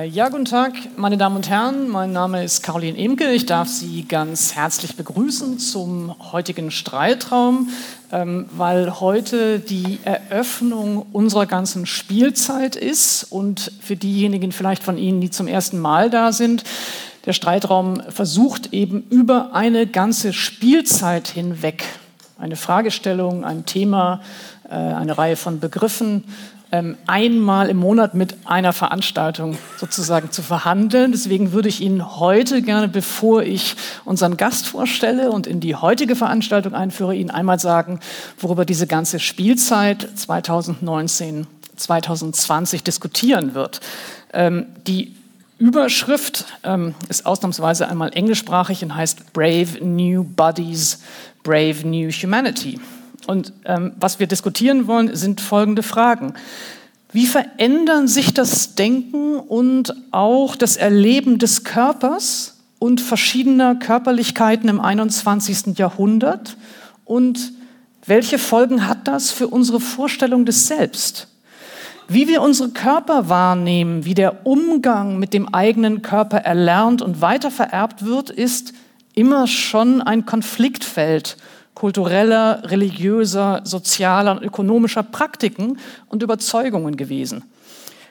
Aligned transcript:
Äh, 0.00 0.06
ja, 0.06 0.28
guten 0.30 0.46
Tag, 0.46 0.72
meine 0.96 1.18
Damen 1.18 1.36
und 1.36 1.50
Herren. 1.50 1.88
Mein 1.88 2.12
Name 2.12 2.42
ist 2.42 2.62
Caroline 2.62 2.96
Imke. 2.96 3.32
Ich 3.32 3.44
darf 3.44 3.68
Sie 3.68 4.04
ganz 4.04 4.54
herzlich 4.54 4.96
begrüßen 4.96 5.58
zum 5.58 6.14
heutigen 6.32 6.70
Streitraum, 6.70 7.68
ähm, 8.10 8.46
weil 8.56 9.00
heute 9.00 9.58
die 9.58 9.98
Eröffnung 10.04 11.04
unserer 11.12 11.44
ganzen 11.44 11.84
Spielzeit 11.84 12.76
ist 12.76 13.24
und 13.24 13.72
für 13.82 13.96
diejenigen 13.96 14.52
vielleicht 14.52 14.82
von 14.82 14.96
Ihnen, 14.96 15.20
die 15.20 15.30
zum 15.30 15.46
ersten 15.46 15.78
Mal 15.78 16.08
da 16.08 16.32
sind, 16.32 16.64
der 17.26 17.34
Streitraum 17.34 18.00
versucht 18.08 18.72
eben 18.72 19.02
über 19.10 19.54
eine 19.54 19.86
ganze 19.86 20.32
Spielzeit 20.32 21.28
hinweg 21.28 21.84
eine 22.38 22.56
Fragestellung, 22.56 23.44
ein 23.44 23.66
Thema, 23.66 24.22
äh, 24.64 24.74
eine 24.74 25.18
Reihe 25.18 25.36
von 25.36 25.60
Begriffen 25.60 26.24
einmal 27.06 27.68
im 27.68 27.78
Monat 27.78 28.14
mit 28.14 28.36
einer 28.44 28.72
Veranstaltung 28.72 29.58
sozusagen 29.76 30.30
zu 30.30 30.42
verhandeln. 30.42 31.10
Deswegen 31.10 31.52
würde 31.52 31.68
ich 31.68 31.80
Ihnen 31.80 32.20
heute 32.20 32.62
gerne, 32.62 32.86
bevor 32.86 33.42
ich 33.42 33.74
unseren 34.04 34.36
Gast 34.36 34.68
vorstelle 34.68 35.32
und 35.32 35.46
in 35.48 35.58
die 35.60 35.74
heutige 35.74 36.14
Veranstaltung 36.14 36.74
einführe, 36.74 37.14
Ihnen 37.14 37.30
einmal 37.30 37.58
sagen, 37.58 37.98
worüber 38.38 38.64
diese 38.64 38.86
ganze 38.86 39.18
Spielzeit 39.18 40.08
2019, 40.14 41.46
2020 41.76 42.84
diskutieren 42.84 43.54
wird. 43.54 43.80
Ähm, 44.32 44.66
die 44.86 45.16
Überschrift 45.58 46.46
ähm, 46.62 46.94
ist 47.08 47.26
ausnahmsweise 47.26 47.88
einmal 47.88 48.12
englischsprachig 48.14 48.82
und 48.84 48.94
heißt 48.94 49.32
Brave 49.32 49.84
New 49.84 50.24
Bodies, 50.24 51.00
Brave 51.42 51.86
New 51.86 52.10
Humanity. 52.10 52.78
Und 53.26 53.52
ähm, 53.64 53.92
was 53.98 54.18
wir 54.18 54.26
diskutieren 54.26 54.86
wollen, 54.86 55.14
sind 55.14 55.40
folgende 55.40 55.82
Fragen. 55.82 56.34
Wie 57.12 57.26
verändern 57.26 58.06
sich 58.06 58.32
das 58.32 58.74
Denken 58.74 59.36
und 59.36 59.94
auch 60.12 60.54
das 60.54 60.76
Erleben 60.76 61.38
des 61.38 61.64
Körpers 61.64 62.58
und 62.78 63.00
verschiedener 63.00 63.74
Körperlichkeiten 63.74 64.68
im 64.68 64.80
21. 64.80 65.78
Jahrhundert? 65.78 66.56
Und 67.04 67.52
welche 68.06 68.38
Folgen 68.38 68.86
hat 68.86 69.08
das 69.08 69.30
für 69.30 69.48
unsere 69.48 69.80
Vorstellung 69.80 70.44
des 70.44 70.68
Selbst? 70.68 71.28
Wie 72.08 72.26
wir 72.26 72.42
unsere 72.42 72.70
Körper 72.70 73.28
wahrnehmen, 73.28 74.04
wie 74.04 74.14
der 74.14 74.44
Umgang 74.44 75.18
mit 75.18 75.32
dem 75.32 75.52
eigenen 75.54 76.02
Körper 76.02 76.38
erlernt 76.38 77.02
und 77.02 77.20
weitervererbt 77.20 78.04
wird, 78.04 78.30
ist 78.30 78.72
immer 79.14 79.46
schon 79.46 80.02
ein 80.02 80.26
Konfliktfeld 80.26 81.36
kultureller, 81.80 82.60
religiöser, 82.66 83.62
sozialer 83.64 84.32
und 84.32 84.42
ökonomischer 84.42 85.02
Praktiken 85.02 85.78
und 86.08 86.22
Überzeugungen 86.22 86.98
gewesen. 86.98 87.42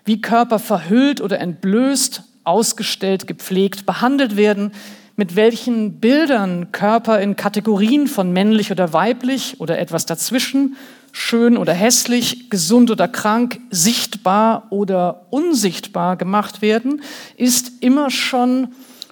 Wie 0.05 0.21
Körper 0.21 0.57
verhüllt 0.57 1.21
oder 1.21 1.39
entblößt, 1.39 2.23
ausgestellt, 2.43 3.27
gepflegt, 3.27 3.85
behandelt 3.85 4.37
werden, 4.37 4.71
mit 5.17 5.35
welchen 5.35 5.99
Bildern 5.99 6.71
Körper 6.71 7.21
in 7.21 7.35
Kategorien 7.35 8.07
von 8.07 8.33
männlich 8.33 8.71
oder 8.71 8.91
weiblich 8.91 9.59
oder 9.59 9.77
etwas 9.77 10.07
dazwischen, 10.07 10.75
schön 11.11 11.55
oder 11.55 11.73
hässlich, 11.73 12.49
gesund 12.49 12.89
oder 12.89 13.07
krank, 13.07 13.59
sichtbar 13.69 14.65
oder 14.71 15.27
unsichtbar 15.29 16.17
gemacht 16.17 16.63
werden, 16.63 17.03
ist 17.37 17.71
immer 17.81 18.09
schon 18.09 18.69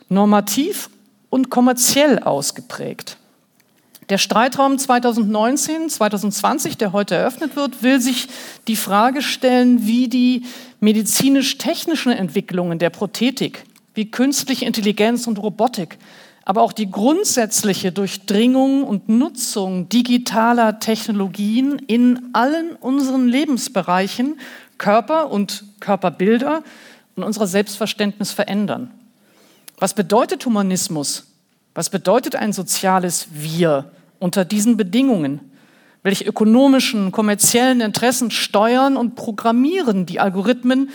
normativ 0.10 0.90
und 1.30 1.52
kommerziell 1.52 2.18
ausgeprägt. 2.18 3.18
Der 4.10 4.18
Streitraum 4.18 4.78
2019, 4.78 5.90
2020, 5.90 6.78
der 6.78 6.94
heute 6.94 7.16
eröffnet 7.16 7.58
wird, 7.58 7.84
will 7.84 8.00
sich 8.00 8.30
die 8.70 8.78
Frage 8.78 9.22
stellen, 9.22 9.86
wie 9.86 10.08
die 10.08 10.46
medizinisch-technischen 10.80 12.14
Entwicklungen 12.14 12.80
der 12.80 12.90
Prothetik, 12.90 13.66
wie 13.96 14.10
künstliche 14.10 14.64
Intelligenz 14.64 15.28
und 15.28 15.40
Robotik, 15.40 15.98
aber 16.46 16.62
auch 16.62 16.72
die 16.72 16.90
grundsätzliche 16.90 17.92
Durchdringung 17.92 18.86
und 18.86 19.10
Nutzung 19.10 19.90
digitaler 19.90 20.80
Technologien 20.80 21.78
in 21.78 22.30
allen 22.32 22.78
unseren 22.78 23.28
Lebensbereichen, 23.28 24.40
Körper 24.78 25.30
und 25.32 25.66
Körperbilder 25.82 26.64
und 27.18 27.24
unser 27.24 27.46
Selbstverständnis 27.46 28.32
verändern. 28.32 28.90
Was 29.80 29.94
bedeutet 29.94 30.46
Humanismus? 30.46 31.28
Was 31.74 31.90
bedeutet 31.90 32.38
ein 32.38 32.54
soziales 32.54 33.28
Wir? 33.34 33.92
Unter 34.20 34.46
diesen 34.46 34.78
Bedingungen? 34.78 35.40
Welche 36.04 36.26
ökonomischen, 36.26 37.12
kommerziellen 37.12 37.82
Interessen 37.82 38.32
steuern 38.32 38.98
und 38.98 39.16
programmieren 39.16 40.06
die 40.06 40.20
Algorithmen, 40.20 40.90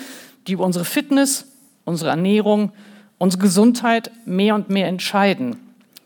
die 0.46 0.52
über 0.52 0.64
unsere 0.64 0.84
Fitness, 0.84 1.46
unsere 1.84 2.10
Ernährung, 2.10 2.72
unsere 3.18 3.42
Gesundheit 3.42 4.10
mehr 4.24 4.54
und 4.54 4.70
mehr 4.70 4.88
entscheiden? 4.88 5.56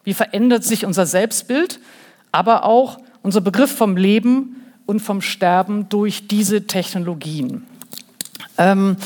Wie 0.05 0.15
verändert 0.15 0.65
sich 0.65 0.87
unser 0.87 1.07
Selbstbild, 1.07 1.81
aber 2.33 2.65
auch 2.65 2.99
unser 3.23 3.41
Begriff 3.41 3.73
vom 3.73 3.97
Leben 3.97 4.63
und 4.87 5.01
vom 5.01 5.21
Sterben 5.21 5.89
durch 5.89 6.29
diese 6.29 6.67
Technologien? 6.67 7.65
Ähm, 8.59 8.97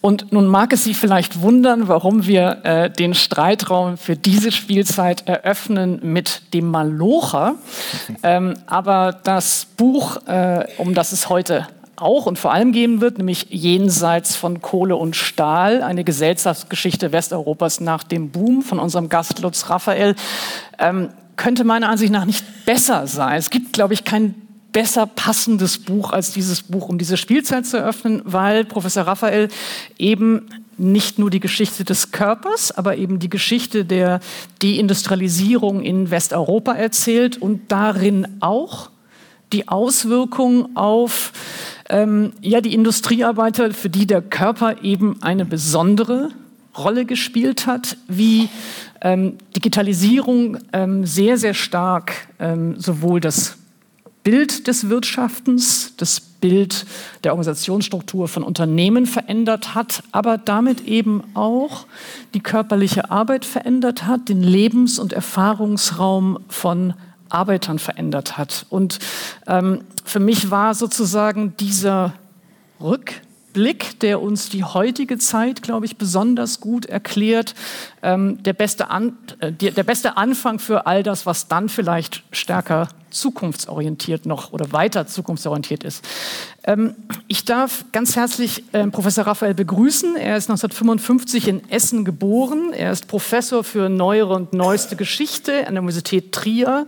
und 0.00 0.32
nun 0.32 0.46
mag 0.46 0.72
es 0.72 0.84
Sie 0.84 0.94
vielleicht 0.94 1.42
wundern, 1.42 1.88
warum 1.88 2.26
wir 2.26 2.64
äh, 2.64 2.90
den 2.90 3.14
Streitraum 3.14 3.96
für 3.96 4.16
diese 4.16 4.52
Spielzeit 4.52 5.28
eröffnen 5.28 6.00
mit 6.02 6.54
dem 6.54 6.70
Malocher. 6.70 7.56
Ähm, 8.22 8.54
aber 8.66 9.18
das 9.24 9.66
Buch, 9.76 10.26
äh, 10.26 10.66
um 10.78 10.94
das 10.94 11.12
es 11.12 11.28
heute 11.28 11.66
auch 11.96 12.26
und 12.26 12.38
vor 12.38 12.52
allem 12.52 12.72
geben 12.72 13.00
wird, 13.00 13.18
nämlich 13.18 13.46
Jenseits 13.50 14.36
von 14.36 14.62
Kohle 14.62 14.96
und 14.96 15.16
Stahl, 15.16 15.82
eine 15.82 16.04
Gesellschaftsgeschichte 16.04 17.12
Westeuropas 17.12 17.80
nach 17.80 18.04
dem 18.04 18.30
Boom 18.30 18.62
von 18.62 18.78
unserem 18.78 19.08
Gast 19.08 19.40
Lutz 19.40 19.68
Raphael, 19.68 20.14
ähm, 20.78 21.10
könnte 21.36 21.64
meiner 21.64 21.88
Ansicht 21.88 22.12
nach 22.12 22.24
nicht 22.24 22.44
besser 22.66 23.06
sein. 23.06 23.36
Es 23.38 23.50
gibt, 23.50 23.72
glaube 23.72 23.94
ich, 23.94 24.04
kein 24.04 24.34
besser 24.78 25.06
passendes 25.06 25.76
Buch 25.76 26.12
als 26.12 26.30
dieses 26.30 26.62
Buch, 26.62 26.88
um 26.88 26.98
diese 26.98 27.16
Spielzeit 27.16 27.66
zu 27.66 27.78
eröffnen, 27.78 28.22
weil 28.24 28.64
Professor 28.64 29.02
Raphael 29.02 29.48
eben 29.98 30.46
nicht 30.76 31.18
nur 31.18 31.30
die 31.30 31.40
Geschichte 31.40 31.82
des 31.82 32.12
Körpers, 32.12 32.70
aber 32.70 32.96
eben 32.96 33.18
die 33.18 33.28
Geschichte 33.28 33.84
der 33.84 34.20
Deindustrialisierung 34.62 35.82
in 35.82 36.12
Westeuropa 36.12 36.74
erzählt 36.74 37.38
und 37.38 37.72
darin 37.72 38.28
auch 38.38 38.90
die 39.52 39.66
Auswirkungen 39.66 40.76
auf 40.76 41.32
ähm, 41.88 42.32
ja, 42.40 42.60
die 42.60 42.72
Industriearbeiter, 42.72 43.72
für 43.74 43.90
die 43.90 44.06
der 44.06 44.22
Körper 44.22 44.84
eben 44.84 45.20
eine 45.24 45.44
besondere 45.44 46.30
Rolle 46.76 47.04
gespielt 47.04 47.66
hat, 47.66 47.96
wie 48.06 48.48
ähm, 49.00 49.38
Digitalisierung 49.56 50.58
ähm, 50.72 51.04
sehr, 51.04 51.36
sehr 51.36 51.54
stark 51.54 52.28
ähm, 52.38 52.78
sowohl 52.78 53.18
das 53.18 53.57
Bild 54.28 54.66
des 54.66 54.90
Wirtschaftens, 54.90 55.94
das 55.96 56.20
Bild 56.20 56.84
der 57.24 57.32
Organisationsstruktur 57.32 58.28
von 58.28 58.42
Unternehmen 58.42 59.06
verändert 59.06 59.74
hat, 59.74 60.02
aber 60.12 60.36
damit 60.36 60.82
eben 60.86 61.24
auch 61.32 61.86
die 62.34 62.40
körperliche 62.40 63.10
Arbeit 63.10 63.46
verändert 63.46 64.04
hat, 64.04 64.28
den 64.28 64.42
Lebens- 64.42 64.98
und 64.98 65.14
Erfahrungsraum 65.14 66.40
von 66.48 66.92
Arbeitern 67.30 67.78
verändert 67.78 68.36
hat. 68.36 68.66
Und 68.68 68.98
ähm, 69.46 69.80
für 70.04 70.20
mich 70.20 70.50
war 70.50 70.74
sozusagen 70.74 71.54
dieser 71.58 72.12
Rückblick, 72.82 73.98
der 74.00 74.20
uns 74.20 74.50
die 74.50 74.62
heutige 74.62 75.16
Zeit, 75.16 75.62
glaube 75.62 75.86
ich, 75.86 75.96
besonders 75.96 76.60
gut 76.60 76.84
erklärt, 76.84 77.54
ähm, 78.02 78.42
der, 78.42 78.52
beste 78.52 78.90
An 78.90 79.16
äh, 79.40 79.52
der 79.52 79.84
beste 79.84 80.18
Anfang 80.18 80.58
für 80.58 80.86
all 80.86 81.02
das, 81.02 81.24
was 81.24 81.48
dann 81.48 81.70
vielleicht 81.70 82.24
stärker 82.30 82.88
zukunftsorientiert 83.10 84.26
noch 84.26 84.52
oder 84.52 84.72
weiter 84.72 85.06
zukunftsorientiert 85.06 85.84
ist. 85.84 86.04
Ähm, 86.64 86.94
ich 87.28 87.44
darf 87.44 87.84
ganz 87.92 88.16
herzlich 88.16 88.64
äh, 88.72 88.86
Professor 88.88 89.26
Raphael 89.26 89.54
begrüßen. 89.54 90.16
Er 90.16 90.36
ist 90.36 90.50
1955 90.50 91.48
in 91.48 91.70
Essen 91.70 92.04
geboren. 92.04 92.72
Er 92.72 92.92
ist 92.92 93.08
Professor 93.08 93.64
für 93.64 93.88
neuere 93.88 94.34
und 94.34 94.52
neueste 94.52 94.96
Geschichte 94.96 95.66
an 95.66 95.74
der 95.74 95.82
Universität 95.82 96.32
Trier. 96.32 96.86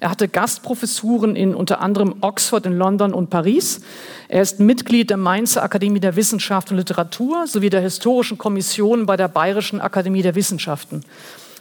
Er 0.00 0.10
hatte 0.10 0.28
Gastprofessuren 0.28 1.36
in 1.36 1.54
unter 1.54 1.80
anderem 1.80 2.16
Oxford, 2.20 2.66
in 2.66 2.76
London 2.76 3.14
und 3.14 3.30
Paris. 3.30 3.80
Er 4.28 4.42
ist 4.42 4.60
Mitglied 4.60 5.10
der 5.10 5.18
Mainzer 5.18 5.62
Akademie 5.62 6.00
der 6.00 6.16
Wissenschaft 6.16 6.70
und 6.70 6.78
Literatur 6.78 7.46
sowie 7.46 7.70
der 7.70 7.80
Historischen 7.82 8.38
Kommission 8.38 9.06
bei 9.06 9.16
der 9.16 9.28
Bayerischen 9.28 9.80
Akademie 9.80 10.22
der 10.22 10.34
Wissenschaften. 10.34 11.04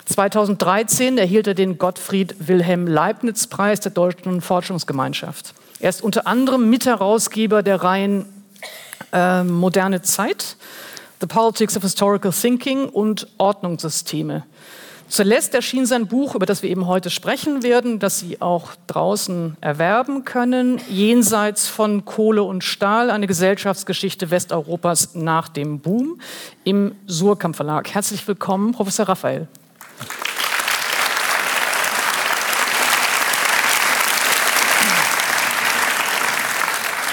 2013 0.06 1.18
erhielt 1.18 1.48
er 1.48 1.54
den 1.54 1.78
Gottfried 1.78 2.36
Wilhelm 2.48 2.88
Leibniz 2.88 3.48
Preis 3.48 3.80
der 3.80 3.92
Deutschen 3.92 4.42
Forschungsgemeinschaft. 4.42 5.54
Er 5.80 5.90
ist 5.90 6.04
unter 6.04 6.28
anderem 6.28 6.70
Mitherausgeber 6.70 7.64
der 7.64 7.84
Reihen 7.84 8.26
äh, 9.14 9.44
Moderne 9.44 10.02
Zeit, 10.02 10.58
The 11.20 11.28
Politics 11.28 11.78
of 11.78 11.84
Historical 11.84 12.32
Thinking 12.32 12.90
und 12.90 13.28
Ordnungssysteme. 13.38 14.44
Zuletzt 15.12 15.54
erschien 15.54 15.86
sein 15.86 16.08
Buch, 16.08 16.36
über 16.36 16.46
das 16.46 16.64
wir 16.64 16.70
eben 16.70 16.88
heute 16.88 17.10
sprechen 17.10 17.64
werden, 17.64 18.00
das 18.00 18.20
Sie 18.20 18.42
auch 18.42 18.70
draußen 18.88 19.58
erwerben 19.60 20.24
können, 20.24 20.80
Jenseits 20.90 21.68
von 21.68 22.06
Kohle 22.06 22.44
und 22.44 22.64
Stahl, 22.64 23.12
eine 23.12 23.28
Gesellschaftsgeschichte 23.28 24.32
Westeuropas 24.32 25.14
nach 25.14 25.50
dem 25.50 25.82
Boom 25.82 26.22
im 26.64 26.96
Surkamp 27.08 27.58
Verlag. 27.58 27.94
Herzlich 27.94 28.26
willkommen, 28.26 28.72
Professor 28.72 29.10
Raphael. 29.10 29.50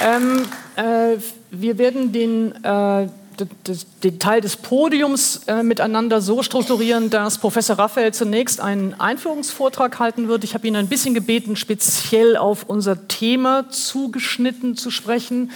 Ähm, 0.01 0.47
äh, 0.77 1.17
wir 1.51 1.79
werden 1.79 2.13
den 2.13 2.53
äh, 2.65 3.09
den 4.03 4.19
Teil 4.19 4.41
des 4.41 4.57
Podiums 4.57 5.43
äh, 5.47 5.63
miteinander 5.63 6.21
so 6.21 6.43
strukturieren, 6.43 7.11
dass 7.11 7.39
Professor 7.39 7.79
Raphael 7.79 8.13
zunächst 8.15 8.61
einen 8.61 8.95
Einführungsvortrag 8.99 9.99
halten 9.99 10.29
wird. 10.29 10.45
Ich 10.45 10.55
habe 10.55 10.67
ihn 10.67 10.77
ein 10.77 10.89
bisschen 10.89 11.15
gebeten, 11.15 11.57
speziell 11.57 12.37
auf 12.37 12.65
unser 12.65 13.09
Thema 13.09 13.69
zugeschnitten 13.71 14.77
zu 14.77 14.91
sprechen. 14.91 15.51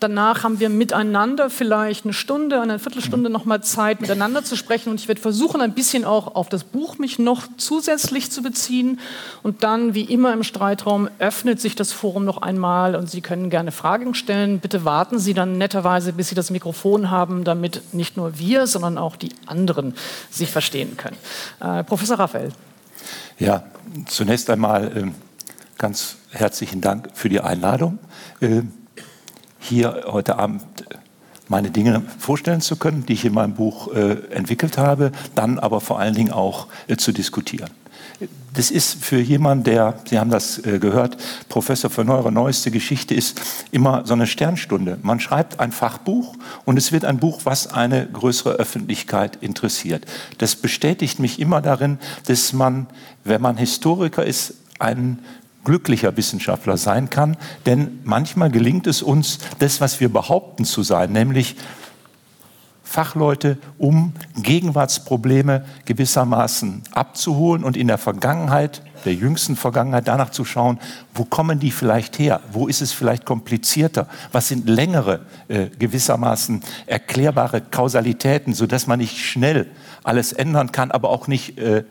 Danach 0.00 0.44
haben 0.44 0.60
wir 0.60 0.68
miteinander 0.68 1.50
vielleicht 1.50 2.04
eine 2.04 2.12
Stunde, 2.12 2.60
eine 2.60 2.78
Viertelstunde 2.78 3.30
noch 3.30 3.44
mal 3.44 3.62
Zeit, 3.62 4.00
miteinander 4.00 4.44
zu 4.44 4.56
sprechen. 4.56 4.90
Und 4.90 5.00
ich 5.00 5.08
werde 5.08 5.20
versuchen, 5.20 5.60
ein 5.60 5.74
bisschen 5.74 6.04
auch 6.04 6.34
auf 6.34 6.48
das 6.48 6.64
Buch 6.64 6.98
mich 6.98 7.18
noch 7.18 7.46
zusätzlich 7.56 8.30
zu 8.30 8.42
beziehen. 8.42 9.00
Und 9.42 9.62
dann, 9.62 9.94
wie 9.94 10.04
immer 10.04 10.32
im 10.32 10.42
Streitraum, 10.42 11.08
öffnet 11.18 11.60
sich 11.60 11.74
das 11.74 11.92
Forum 11.92 12.24
noch 12.24 12.42
einmal 12.42 12.94
und 12.94 13.10
Sie 13.10 13.20
können 13.20 13.50
gerne 13.50 13.72
Fragen 13.72 14.14
stellen. 14.14 14.60
Bitte 14.60 14.84
warten 14.84 15.18
Sie 15.18 15.34
dann 15.34 15.58
netterweise, 15.58 16.12
bis 16.12 16.28
Sie 16.28 16.34
das 16.34 16.50
Mikrofon 16.50 17.10
haben 17.10 17.25
haben, 17.26 17.44
damit 17.44 17.92
nicht 17.92 18.16
nur 18.16 18.38
wir, 18.38 18.66
sondern 18.66 18.98
auch 18.98 19.16
die 19.16 19.30
anderen 19.46 19.94
sich 20.30 20.50
verstehen 20.50 20.96
können. 20.96 21.16
Äh, 21.60 21.84
Professor 21.84 22.18
Raphael. 22.18 22.52
Ja, 23.38 23.64
zunächst 24.06 24.48
einmal 24.50 24.96
äh, 24.96 25.06
ganz 25.78 26.16
herzlichen 26.30 26.80
Dank 26.80 27.10
für 27.14 27.28
die 27.28 27.40
Einladung, 27.40 27.98
äh, 28.40 28.62
hier 29.58 30.04
heute 30.06 30.38
Abend 30.38 30.62
meine 31.48 31.70
Dinge 31.70 32.02
vorstellen 32.18 32.60
zu 32.60 32.76
können, 32.76 33.06
die 33.06 33.12
ich 33.12 33.24
in 33.24 33.34
meinem 33.34 33.54
Buch 33.54 33.92
äh, 33.92 34.16
entwickelt 34.30 34.78
habe, 34.78 35.12
dann 35.34 35.58
aber 35.58 35.80
vor 35.80 35.98
allen 35.98 36.14
Dingen 36.14 36.32
auch 36.32 36.66
äh, 36.88 36.96
zu 36.96 37.12
diskutieren. 37.12 37.70
Das 38.54 38.70
ist 38.70 39.04
für 39.04 39.20
jemanden, 39.20 39.64
der, 39.64 39.98
Sie 40.08 40.18
haben 40.18 40.30
das 40.30 40.58
äh, 40.64 40.78
gehört, 40.78 41.18
Professor 41.48 41.90
für 41.90 42.04
neuere 42.04 42.32
neueste 42.32 42.70
Geschichte 42.70 43.14
ist, 43.14 43.40
immer 43.70 44.06
so 44.06 44.14
eine 44.14 44.26
Sternstunde. 44.26 44.98
Man 45.02 45.20
schreibt 45.20 45.60
ein 45.60 45.72
Fachbuch 45.72 46.34
und 46.64 46.78
es 46.78 46.92
wird 46.92 47.04
ein 47.04 47.18
Buch, 47.18 47.42
was 47.44 47.66
eine 47.66 48.06
größere 48.06 48.54
Öffentlichkeit 48.54 49.36
interessiert. 49.42 50.06
Das 50.38 50.56
bestätigt 50.56 51.18
mich 51.18 51.38
immer 51.38 51.60
darin, 51.60 51.98
dass 52.26 52.54
man, 52.54 52.86
wenn 53.24 53.42
man 53.42 53.58
Historiker 53.58 54.24
ist, 54.24 54.54
ein 54.78 55.18
glücklicher 55.64 56.16
Wissenschaftler 56.16 56.78
sein 56.78 57.10
kann, 57.10 57.36
denn 57.66 57.98
manchmal 58.04 58.50
gelingt 58.50 58.86
es 58.86 59.02
uns, 59.02 59.38
das, 59.58 59.80
was 59.80 60.00
wir 60.00 60.08
behaupten 60.08 60.64
zu 60.64 60.82
sein, 60.82 61.12
nämlich 61.12 61.56
Fachleute, 62.86 63.58
um 63.78 64.12
Gegenwartsprobleme 64.36 65.64
gewissermaßen 65.86 66.82
abzuholen 66.92 67.64
und 67.64 67.76
in 67.76 67.88
der 67.88 67.98
Vergangenheit, 67.98 68.80
der 69.04 69.12
jüngsten 69.12 69.56
Vergangenheit, 69.56 70.06
danach 70.06 70.30
zu 70.30 70.44
schauen, 70.44 70.78
wo 71.12 71.24
kommen 71.24 71.58
die 71.58 71.72
vielleicht 71.72 72.20
her? 72.20 72.40
Wo 72.52 72.68
ist 72.68 72.80
es 72.80 72.92
vielleicht 72.92 73.24
komplizierter? 73.24 74.06
Was 74.30 74.46
sind 74.46 74.68
längere, 74.68 75.26
äh, 75.48 75.66
gewissermaßen 75.66 76.62
erklärbare 76.86 77.60
Kausalitäten, 77.60 78.54
sodass 78.54 78.86
man 78.86 79.00
nicht 79.00 79.18
schnell 79.18 79.66
alles 80.04 80.32
ändern 80.32 80.70
kann, 80.70 80.92
aber 80.92 81.10
auch 81.10 81.26
nicht 81.26 81.58
äh, 81.58 81.82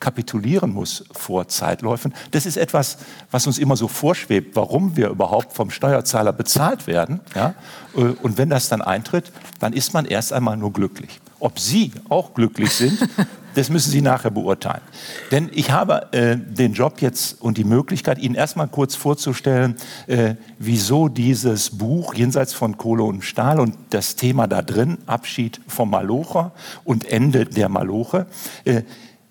kapitulieren 0.00 0.72
muss 0.72 1.04
vor 1.12 1.48
Zeitläufen. 1.48 2.14
Das 2.30 2.46
ist 2.46 2.56
etwas, 2.56 2.98
was 3.30 3.46
uns 3.46 3.58
immer 3.58 3.76
so 3.76 3.88
vorschwebt, 3.88 4.56
warum 4.56 4.96
wir 4.96 5.08
überhaupt 5.08 5.54
vom 5.54 5.70
Steuerzahler 5.70 6.32
bezahlt 6.32 6.86
werden. 6.86 7.20
Ja? 7.34 7.54
Äh, 7.96 8.00
und 8.00 8.38
wenn 8.38 8.50
das 8.50 8.68
dann 8.68 8.82
eintritt, 8.82 9.32
dann 9.60 9.72
ist 9.72 9.94
man 9.94 10.04
erst 10.04 10.32
einmal 10.32 10.56
nur 10.56 10.72
glücklich. 10.72 11.20
Ob 11.40 11.60
Sie 11.60 11.92
auch 12.08 12.34
glücklich 12.34 12.72
sind, 12.72 12.98
das 13.54 13.70
müssen 13.70 13.90
Sie 13.90 14.00
nachher 14.00 14.30
beurteilen. 14.30 14.82
Denn 15.30 15.50
ich 15.52 15.70
habe 15.70 16.12
äh, 16.12 16.36
den 16.36 16.72
Job 16.72 17.00
jetzt 17.00 17.40
und 17.40 17.58
die 17.58 17.64
Möglichkeit, 17.64 18.18
Ihnen 18.18 18.34
erstmal 18.34 18.68
kurz 18.68 18.96
vorzustellen, 18.96 19.76
äh, 20.06 20.34
wieso 20.58 21.08
dieses 21.08 21.70
Buch 21.70 22.14
Jenseits 22.14 22.52
von 22.52 22.76
Kohle 22.76 23.04
und 23.04 23.22
Stahl 23.22 23.60
und 23.60 23.74
das 23.90 24.16
Thema 24.16 24.46
da 24.46 24.62
drin, 24.62 24.98
Abschied 25.06 25.60
vom 25.68 25.90
Malocher 25.90 26.52
und 26.84 27.04
Ende 27.04 27.44
der 27.44 27.68
Maloche, 27.68 28.26
äh, 28.64 28.82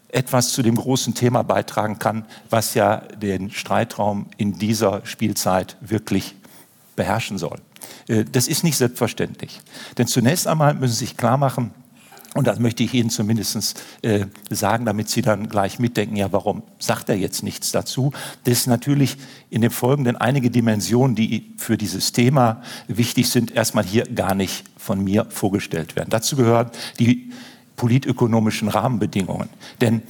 etwas 0.09 0.53
zu 0.53 0.61
dem 0.61 0.75
großen 0.75 1.13
Thema 1.13 1.43
beitragen 1.43 1.99
kann, 1.99 2.25
was 2.49 2.73
ja 2.73 2.97
den 2.97 3.51
Streitraum 3.51 4.27
in 4.37 4.57
dieser 4.57 5.05
Spielzeit 5.05 5.77
wirklich 5.81 6.35
beherrschen 6.95 7.37
soll. 7.37 7.59
Äh, 8.07 8.25
das 8.25 8.47
ist 8.47 8.63
nicht 8.63 8.77
selbstverständlich. 8.77 9.61
Denn 9.97 10.07
zunächst 10.07 10.47
einmal 10.47 10.73
müssen 10.73 10.93
Sie 10.93 11.05
sich 11.05 11.17
klar 11.17 11.37
machen, 11.37 11.71
und 12.37 12.45
das 12.45 12.59
möchte 12.59 12.83
ich 12.83 12.93
Ihnen 12.93 13.09
zumindest 13.09 13.81
äh, 14.03 14.27
sagen, 14.51 14.85
damit 14.85 15.09
Sie 15.09 15.23
dann 15.23 15.49
gleich 15.49 15.79
mitdenken, 15.79 16.15
ja, 16.15 16.31
warum 16.31 16.61
sagt 16.77 17.09
er 17.09 17.15
jetzt 17.15 17.41
nichts 17.41 17.71
dazu? 17.71 18.11
Dass 18.43 18.67
natürlich 18.67 19.17
in 19.49 19.61
dem 19.61 19.71
Folgenden 19.71 20.15
einige 20.17 20.51
Dimensionen, 20.51 21.15
die 21.15 21.55
für 21.57 21.77
dieses 21.77 22.11
Thema 22.11 22.61
wichtig 22.87 23.29
sind, 23.31 23.51
erstmal 23.51 23.85
hier 23.85 24.03
gar 24.03 24.35
nicht 24.35 24.65
von 24.77 25.03
mir 25.03 25.25
vorgestellt 25.29 25.95
werden. 25.95 26.09
Dazu 26.11 26.35
gehört 26.35 26.77
die 26.99 27.31
politökonomischen 27.77 28.67
Rahmenbedingungen. 28.67 29.47
Denn 29.79 30.01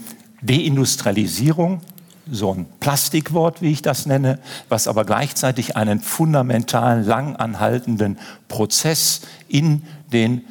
Deindustrialisierung, 0.41 1.81
so 2.29 2.53
ein 2.53 2.65
Plastikwort, 2.79 3.61
wie 3.61 3.71
ich 3.71 3.81
das 3.81 4.05
nenne, 4.05 4.39
was 4.69 4.87
aber 4.87 5.05
gleichzeitig 5.05 5.77
einen 5.77 5.99
fundamentalen, 5.99 7.05
lang 7.05 7.35
anhaltenden 7.35 8.17
Prozess 8.47 9.21
in 9.47 9.83
den 10.11 10.41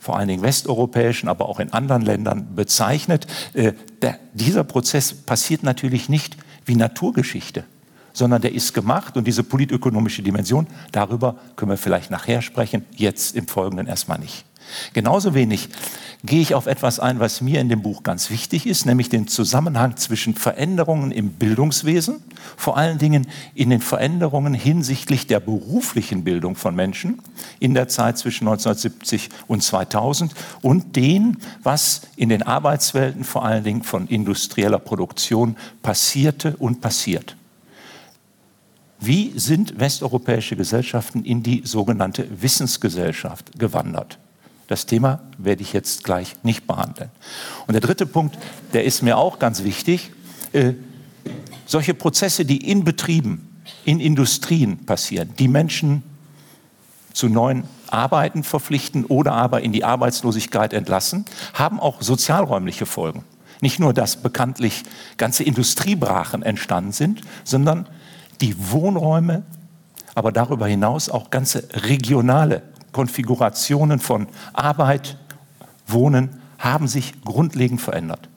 vor 0.00 0.18
allen 0.18 0.28
Dingen 0.28 0.42
westeuropäischen, 0.42 1.30
aber 1.30 1.48
auch 1.48 1.60
in 1.60 1.72
anderen 1.72 2.02
Ländern 2.02 2.54
bezeichnet. 2.54 3.26
Äh, 3.54 3.72
der, 4.02 4.18
dieser 4.34 4.62
Prozess 4.62 5.14
passiert 5.14 5.62
natürlich 5.62 6.10
nicht 6.10 6.36
wie 6.66 6.76
Naturgeschichte, 6.76 7.64
sondern 8.12 8.42
der 8.42 8.52
ist 8.52 8.74
gemacht 8.74 9.16
und 9.16 9.26
diese 9.26 9.42
politökonomische 9.42 10.22
Dimension, 10.22 10.66
darüber 10.92 11.36
können 11.56 11.70
wir 11.70 11.78
vielleicht 11.78 12.10
nachher 12.10 12.42
sprechen, 12.42 12.84
jetzt 12.94 13.34
im 13.34 13.48
Folgenden 13.48 13.86
erstmal 13.86 14.18
nicht. 14.18 14.44
Genauso 14.92 15.34
wenig 15.34 15.68
gehe 16.24 16.40
ich 16.40 16.54
auf 16.54 16.66
etwas 16.66 17.00
ein, 17.00 17.20
was 17.20 17.42
mir 17.42 17.60
in 17.60 17.68
dem 17.68 17.82
Buch 17.82 18.02
ganz 18.02 18.30
wichtig 18.30 18.66
ist, 18.66 18.86
nämlich 18.86 19.10
den 19.10 19.28
Zusammenhang 19.28 19.96
zwischen 19.96 20.34
Veränderungen 20.34 21.10
im 21.10 21.32
Bildungswesen, 21.32 22.22
vor 22.56 22.78
allen 22.78 22.98
Dingen 22.98 23.26
in 23.54 23.70
den 23.70 23.82
Veränderungen 23.82 24.54
hinsichtlich 24.54 25.26
der 25.26 25.40
beruflichen 25.40 26.24
Bildung 26.24 26.56
von 26.56 26.74
Menschen 26.74 27.20
in 27.60 27.74
der 27.74 27.88
Zeit 27.88 28.16
zwischen 28.16 28.48
1970 28.48 29.28
und 29.46 29.62
2000 29.62 30.34
und 30.62 30.96
dem, 30.96 31.36
was 31.62 32.02
in 32.16 32.30
den 32.30 32.42
Arbeitswelten 32.42 33.24
vor 33.24 33.44
allen 33.44 33.64
Dingen 33.64 33.82
von 33.82 34.06
industrieller 34.08 34.78
Produktion 34.78 35.56
passierte 35.82 36.56
und 36.56 36.80
passiert. 36.80 37.36
Wie 38.98 39.32
sind 39.36 39.78
westeuropäische 39.78 40.56
Gesellschaften 40.56 41.24
in 41.24 41.42
die 41.42 41.62
sogenannte 41.66 42.26
Wissensgesellschaft 42.40 43.58
gewandert? 43.58 44.18
Das 44.66 44.86
Thema 44.86 45.20
werde 45.36 45.62
ich 45.62 45.72
jetzt 45.72 46.04
gleich 46.04 46.34
nicht 46.42 46.66
behandeln. 46.66 47.10
Und 47.66 47.74
der 47.74 47.80
dritte 47.80 48.06
Punkt, 48.06 48.38
der 48.72 48.84
ist 48.84 49.02
mir 49.02 49.18
auch 49.18 49.38
ganz 49.38 49.62
wichtig. 49.62 50.10
Äh, 50.52 50.74
solche 51.66 51.94
Prozesse, 51.94 52.44
die 52.44 52.70
in 52.70 52.84
Betrieben, 52.84 53.62
in 53.84 54.00
Industrien 54.00 54.84
passieren, 54.86 55.34
die 55.38 55.48
Menschen 55.48 56.02
zu 57.12 57.28
neuen 57.28 57.64
Arbeiten 57.88 58.42
verpflichten 58.42 59.04
oder 59.04 59.32
aber 59.32 59.62
in 59.62 59.72
die 59.72 59.84
Arbeitslosigkeit 59.84 60.72
entlassen, 60.72 61.24
haben 61.52 61.78
auch 61.78 62.02
sozialräumliche 62.02 62.86
Folgen. 62.86 63.24
Nicht 63.60 63.78
nur, 63.78 63.94
dass 63.94 64.16
bekanntlich 64.16 64.82
ganze 65.16 65.44
Industriebrachen 65.44 66.42
entstanden 66.42 66.92
sind, 66.92 67.20
sondern 67.44 67.86
die 68.40 68.56
Wohnräume, 68.70 69.42
aber 70.14 70.32
darüber 70.32 70.66
hinaus 70.66 71.08
auch 71.08 71.30
ganze 71.30 71.68
regionale 71.72 72.62
Konfigurationen 72.94 73.98
von 73.98 74.28
Arbeit, 74.54 75.18
Wohnen 75.86 76.40
haben 76.58 76.88
sich 76.88 77.12
grundlegend 77.24 77.82
verändert. 77.82 78.30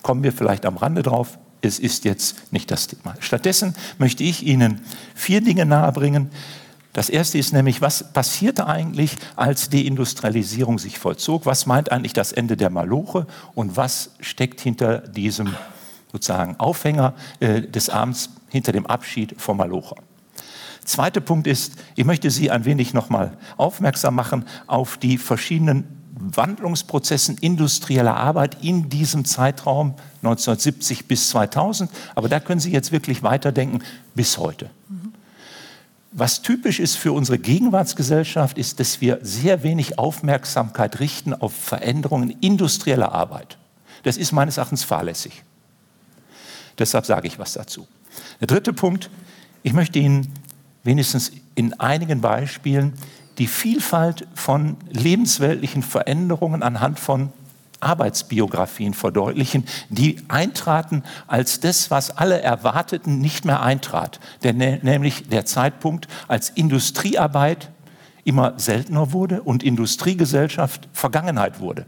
Kommen 0.00 0.22
wir 0.22 0.32
vielleicht 0.32 0.64
am 0.64 0.78
Rande 0.78 1.02
drauf. 1.02 1.38
Es 1.60 1.78
ist 1.78 2.04
jetzt 2.04 2.52
nicht 2.52 2.70
das 2.70 2.86
Thema. 2.86 3.16
Stattdessen 3.18 3.74
möchte 3.98 4.22
ich 4.22 4.46
Ihnen 4.46 4.80
vier 5.14 5.42
Dinge 5.42 5.66
nahebringen. 5.66 6.30
Das 6.92 7.10
erste 7.10 7.38
ist 7.38 7.52
nämlich, 7.52 7.82
was 7.82 8.12
passierte 8.12 8.66
eigentlich, 8.66 9.16
als 9.34 9.68
die 9.68 9.86
Industrialisierung 9.86 10.78
sich 10.78 10.98
vollzog? 10.98 11.44
Was 11.44 11.66
meint 11.66 11.90
eigentlich 11.92 12.12
das 12.12 12.32
Ende 12.32 12.56
der 12.56 12.70
Maloche 12.70 13.26
und 13.54 13.76
was 13.76 14.12
steckt 14.20 14.60
hinter 14.60 14.98
diesem 14.98 15.54
sozusagen 16.12 16.54
Aufhänger 16.58 17.14
äh, 17.40 17.62
des 17.62 17.90
Abends, 17.90 18.30
hinter 18.48 18.72
dem 18.72 18.86
Abschied 18.86 19.34
vom 19.38 19.56
Malocher? 19.56 19.96
Zweiter 20.88 21.20
Punkt 21.20 21.46
ist, 21.46 21.74
ich 21.96 22.06
möchte 22.06 22.30
Sie 22.30 22.50
ein 22.50 22.64
wenig 22.64 22.94
nochmal 22.94 23.36
aufmerksam 23.58 24.14
machen 24.14 24.46
auf 24.66 24.96
die 24.96 25.18
verschiedenen 25.18 25.84
Wandlungsprozessen 26.18 27.36
industrieller 27.36 28.16
Arbeit 28.16 28.64
in 28.64 28.88
diesem 28.88 29.26
Zeitraum 29.26 29.96
1970 30.22 31.06
bis 31.06 31.28
2000. 31.28 31.90
Aber 32.14 32.30
da 32.30 32.40
können 32.40 32.58
Sie 32.58 32.72
jetzt 32.72 32.90
wirklich 32.90 33.22
weiterdenken 33.22 33.84
bis 34.14 34.38
heute. 34.38 34.70
Was 36.12 36.40
typisch 36.40 36.80
ist 36.80 36.96
für 36.96 37.12
unsere 37.12 37.38
Gegenwartsgesellschaft, 37.38 38.56
ist, 38.56 38.80
dass 38.80 39.02
wir 39.02 39.18
sehr 39.20 39.62
wenig 39.62 39.98
Aufmerksamkeit 39.98 41.00
richten 41.00 41.34
auf 41.34 41.52
Veränderungen 41.52 42.30
industrieller 42.40 43.12
Arbeit. 43.12 43.58
Das 44.04 44.16
ist 44.16 44.32
meines 44.32 44.56
Erachtens 44.56 44.84
fahrlässig. 44.84 45.42
Deshalb 46.78 47.04
sage 47.04 47.28
ich 47.28 47.38
was 47.38 47.52
dazu. 47.52 47.86
Der 48.40 48.46
dritte 48.46 48.72
Punkt, 48.72 49.10
ich 49.62 49.74
möchte 49.74 49.98
Ihnen 49.98 50.32
wenigstens 50.84 51.32
in 51.54 51.78
einigen 51.80 52.20
Beispielen 52.20 52.94
die 53.38 53.46
Vielfalt 53.46 54.26
von 54.34 54.76
lebensweltlichen 54.90 55.82
Veränderungen 55.82 56.62
anhand 56.62 56.98
von 56.98 57.32
Arbeitsbiografien 57.80 58.92
verdeutlichen, 58.94 59.64
die 59.88 60.16
eintraten, 60.28 61.04
als 61.28 61.60
das, 61.60 61.90
was 61.90 62.16
alle 62.16 62.40
erwarteten, 62.40 63.20
nicht 63.20 63.44
mehr 63.44 63.62
eintrat. 63.62 64.18
Der, 64.42 64.52
nämlich 64.52 65.28
der 65.28 65.46
Zeitpunkt, 65.46 66.08
als 66.26 66.50
Industriearbeit 66.50 67.70
immer 68.24 68.54
seltener 68.58 69.12
wurde 69.12 69.42
und 69.42 69.62
Industriegesellschaft 69.62 70.88
Vergangenheit 70.92 71.60
wurde. 71.60 71.86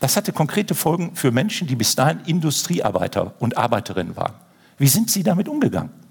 Das 0.00 0.16
hatte 0.16 0.32
konkrete 0.32 0.74
Folgen 0.74 1.14
für 1.14 1.30
Menschen, 1.30 1.68
die 1.68 1.76
bis 1.76 1.94
dahin 1.94 2.20
Industriearbeiter 2.26 3.34
und 3.38 3.56
Arbeiterinnen 3.56 4.16
waren. 4.16 4.34
Wie 4.76 4.88
sind 4.88 5.10
sie 5.10 5.22
damit 5.22 5.48
umgegangen? 5.48 6.03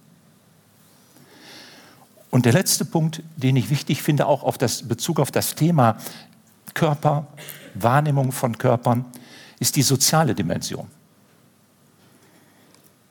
Und 2.33 2.45
der 2.45 2.53
letzte 2.53 2.83
Punkt, 2.83 3.21
den 3.35 3.55
ich 3.57 3.69
wichtig 3.69 4.01
finde, 4.01 4.25
auch 4.25 4.41
auf 4.41 4.57
das 4.57 4.87
Bezug 4.87 5.19
auf 5.19 5.29
das 5.29 5.53
Thema 5.53 5.97
Körper, 6.73 7.27
Wahrnehmung 7.75 8.31
von 8.31 8.57
Körpern, 8.57 9.05
ist 9.59 9.75
die 9.75 9.83
soziale 9.83 10.33
Dimension. 10.33 10.87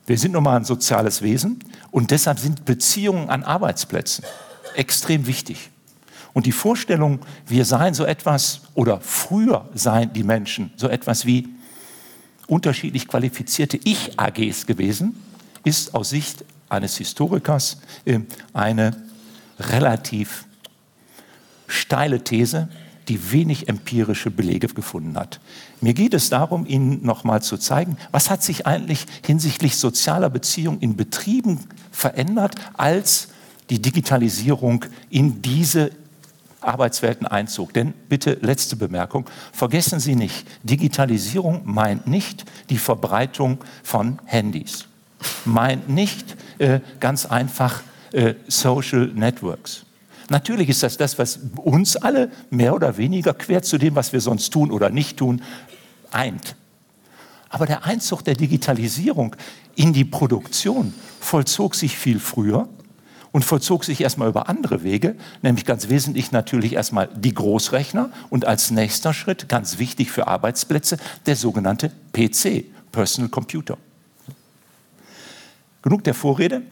Wir 0.07 0.19
sind 0.19 0.33
nun 0.33 0.43
mal 0.43 0.57
ein 0.57 0.65
soziales 0.65 1.23
Wesen 1.23 1.61
und 1.93 2.11
deshalb 2.11 2.41
sind 2.41 2.65
Beziehungen 2.65 3.31
an 3.31 3.45
Arbeitsplätzen 3.45 4.25
extrem 4.75 5.25
wichtig. 5.29 5.71
Und 6.33 6.47
die 6.47 6.51
Vorstellung, 6.51 7.21
wir 7.47 7.65
seien 7.65 7.95
so 7.95 8.05
etwas, 8.05 8.63
oder 8.75 9.01
früher 9.01 9.69
seien 9.73 10.13
die 10.13 10.25
Menschen 10.25 10.73
so 10.75 10.89
etwas 10.89 11.27
wie 11.27 11.49
unterschiedlich 12.49 13.07
qualifizierte 13.07 13.79
Ich-AGs 13.85 14.67
gewesen, 14.67 15.15
ist 15.63 15.95
aus 15.95 16.11
Sicht 16.11 16.45
eines 16.69 16.97
Historikers 16.97 17.81
äh, 18.05 18.19
eine 18.53 19.12
relativ 19.71 20.47
steile 21.67 22.23
These, 22.23 22.69
die 23.09 23.33
wenig 23.33 23.69
empirische 23.69 24.31
Belege 24.31 24.69
gefunden 24.69 25.17
hat. 25.17 25.41
Mir 25.81 25.95
geht 25.95 26.15
es 26.15 26.31
darum, 26.31 26.67
Ihnen 26.67 27.05
nochmal 27.05 27.43
zu 27.43 27.57
zeigen, 27.57 27.97
was 28.13 28.31
hat 28.31 28.43
sich 28.43 28.67
eigentlich 28.67 29.07
hinsichtlich 29.25 29.77
sozialer 29.77 30.31
Beziehungen 30.31 30.81
in 30.81 30.97
Betrieben 30.97 31.61
verändert, 31.91 32.55
als 32.75 33.29
die 33.71 33.83
Digitalisierung 33.83 34.85
in 35.11 35.43
diese 35.43 35.91
Arbeitswelten 36.61 37.27
einzog. 37.27 37.73
Denn 37.75 37.93
bitte 38.09 38.39
letzte 38.41 38.77
Bemerkung, 38.77 39.29
vergessen 39.53 39.99
Sie 39.99 40.15
nicht, 40.15 40.47
Digitalisierung 40.63 41.63
meint 41.65 42.07
nicht 42.07 42.45
die 42.71 42.79
Verbreitung 42.79 43.59
von 43.83 44.21
Handys, 44.25 44.87
meint 45.45 45.89
nicht 45.89 46.37
äh, 46.59 46.81
ganz 47.01 47.27
einfach 47.27 47.83
äh, 48.13 48.35
Social 48.49 49.09
Networks. 49.09 49.85
Natürlich 50.29 50.69
ist 50.69 50.83
das 50.83 50.97
das, 50.97 51.19
was 51.19 51.41
uns 51.57 51.97
alle 51.97 52.31
mehr 52.51 52.75
oder 52.75 52.97
weniger 52.97 53.35
quer 53.35 53.63
zu 53.63 53.79
dem, 53.79 53.95
was 53.95 54.13
wir 54.13 54.21
sonst 54.21 54.51
tun 54.51 54.71
oder 54.71 54.89
nicht 54.91 55.19
tun, 55.19 55.43
eint. 56.11 56.57
Aber 57.49 57.67
der 57.67 57.85
Einzug 57.85 58.25
der 58.25 58.35
Digitalisierung 58.35 59.37
in 59.75 59.93
die 59.93 60.05
Produktion 60.05 60.95
vollzog 61.21 61.75
sich 61.75 61.99
viel 61.99 62.19
früher 62.19 62.69
und 63.33 63.45
vollzog 63.45 63.85
sich 63.85 64.01
erstmal 64.01 64.29
über 64.29 64.49
andere 64.49 64.83
Wege, 64.83 65.17
nämlich 65.43 65.65
ganz 65.65 65.89
wesentlich 65.89 66.33
natürlich 66.33 66.75
erstmal 66.75 67.09
die 67.15 67.35
Großrechner 67.35 68.11
und 68.31 68.47
als 68.47 68.71
nächster 68.71 69.13
Schritt, 69.13 69.49
ganz 69.49 69.79
wichtig 69.79 70.11
für 70.11 70.29
Arbeitsplätze, 70.29 70.99
der 71.27 71.37
sogenannte 71.37 71.91
PC, 72.13 72.65
Personal 72.93 73.31
Computer. 73.31 73.79
Genug 75.83 76.05
der 76.05 76.15
Vorrede. 76.15 76.63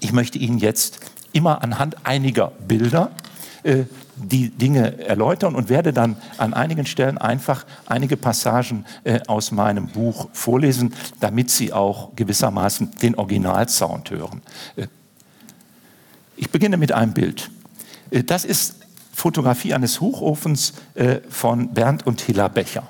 Ich 0.00 0.12
möchte 0.12 0.38
Ihnen 0.38 0.58
jetzt 0.58 1.00
immer 1.32 1.62
anhand 1.62 2.06
einiger 2.06 2.52
Bilder 2.66 3.12
äh, 3.62 3.84
die 4.16 4.50
Dinge 4.50 4.98
erläutern 4.98 5.54
und 5.54 5.68
werde 5.68 5.92
dann 5.92 6.16
an 6.36 6.52
einigen 6.52 6.84
Stellen 6.84 7.16
einfach 7.18 7.64
einige 7.86 8.16
Passagen 8.16 8.84
äh, 9.04 9.20
aus 9.26 9.50
meinem 9.50 9.88
Buch 9.88 10.28
vorlesen, 10.32 10.92
damit 11.20 11.50
Sie 11.50 11.72
auch 11.72 12.14
gewissermaßen 12.16 12.90
den 13.02 13.14
Originalsound 13.14 14.10
hören. 14.10 14.42
Äh, 14.76 14.88
ich 16.36 16.50
beginne 16.50 16.76
mit 16.76 16.92
einem 16.92 17.14
Bild. 17.14 17.50
Äh, 18.10 18.24
das 18.24 18.44
ist 18.44 18.76
Fotografie 19.12 19.74
eines 19.74 20.00
Hochofens 20.00 20.74
äh, 20.94 21.20
von 21.28 21.72
Bernd 21.72 22.06
und 22.06 22.20
Hilla 22.20 22.48
Becher. 22.48 22.88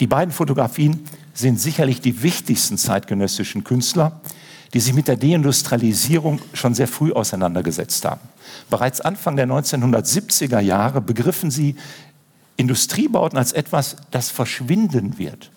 Die 0.00 0.06
beiden 0.06 0.32
Fotografien 0.32 1.06
sind 1.34 1.60
sicherlich 1.60 2.00
die 2.00 2.22
wichtigsten 2.22 2.78
zeitgenössischen 2.78 3.64
Künstler 3.64 4.22
die 4.76 4.80
sich 4.80 4.92
mit 4.92 5.08
der 5.08 5.16
Deindustrialisierung 5.16 6.38
schon 6.52 6.74
sehr 6.74 6.86
früh 6.86 7.10
auseinandergesetzt 7.10 8.04
haben. 8.04 8.20
Bereits 8.68 9.00
Anfang 9.00 9.34
der 9.34 9.48
1970er 9.48 10.60
Jahre 10.60 11.00
begriffen 11.00 11.50
sie 11.50 11.76
Industriebauten 12.58 13.38
als 13.38 13.54
etwas, 13.54 13.96
das 14.10 14.28
verschwinden 14.28 15.16
wird. 15.16 15.50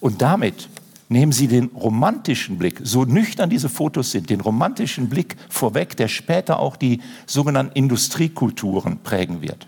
Und 0.00 0.22
damit 0.22 0.70
nehmen 1.10 1.30
sie 1.30 1.46
den 1.46 1.66
romantischen 1.74 2.56
Blick, 2.56 2.80
so 2.84 3.04
nüchtern 3.04 3.50
diese 3.50 3.68
Fotos 3.68 4.12
sind, 4.12 4.30
den 4.30 4.40
romantischen 4.40 5.10
Blick 5.10 5.36
vorweg, 5.50 5.94
der 5.98 6.08
später 6.08 6.58
auch 6.58 6.76
die 6.76 7.02
sogenannten 7.26 7.76
Industriekulturen 7.76 9.00
prägen 9.00 9.42
wird. 9.42 9.66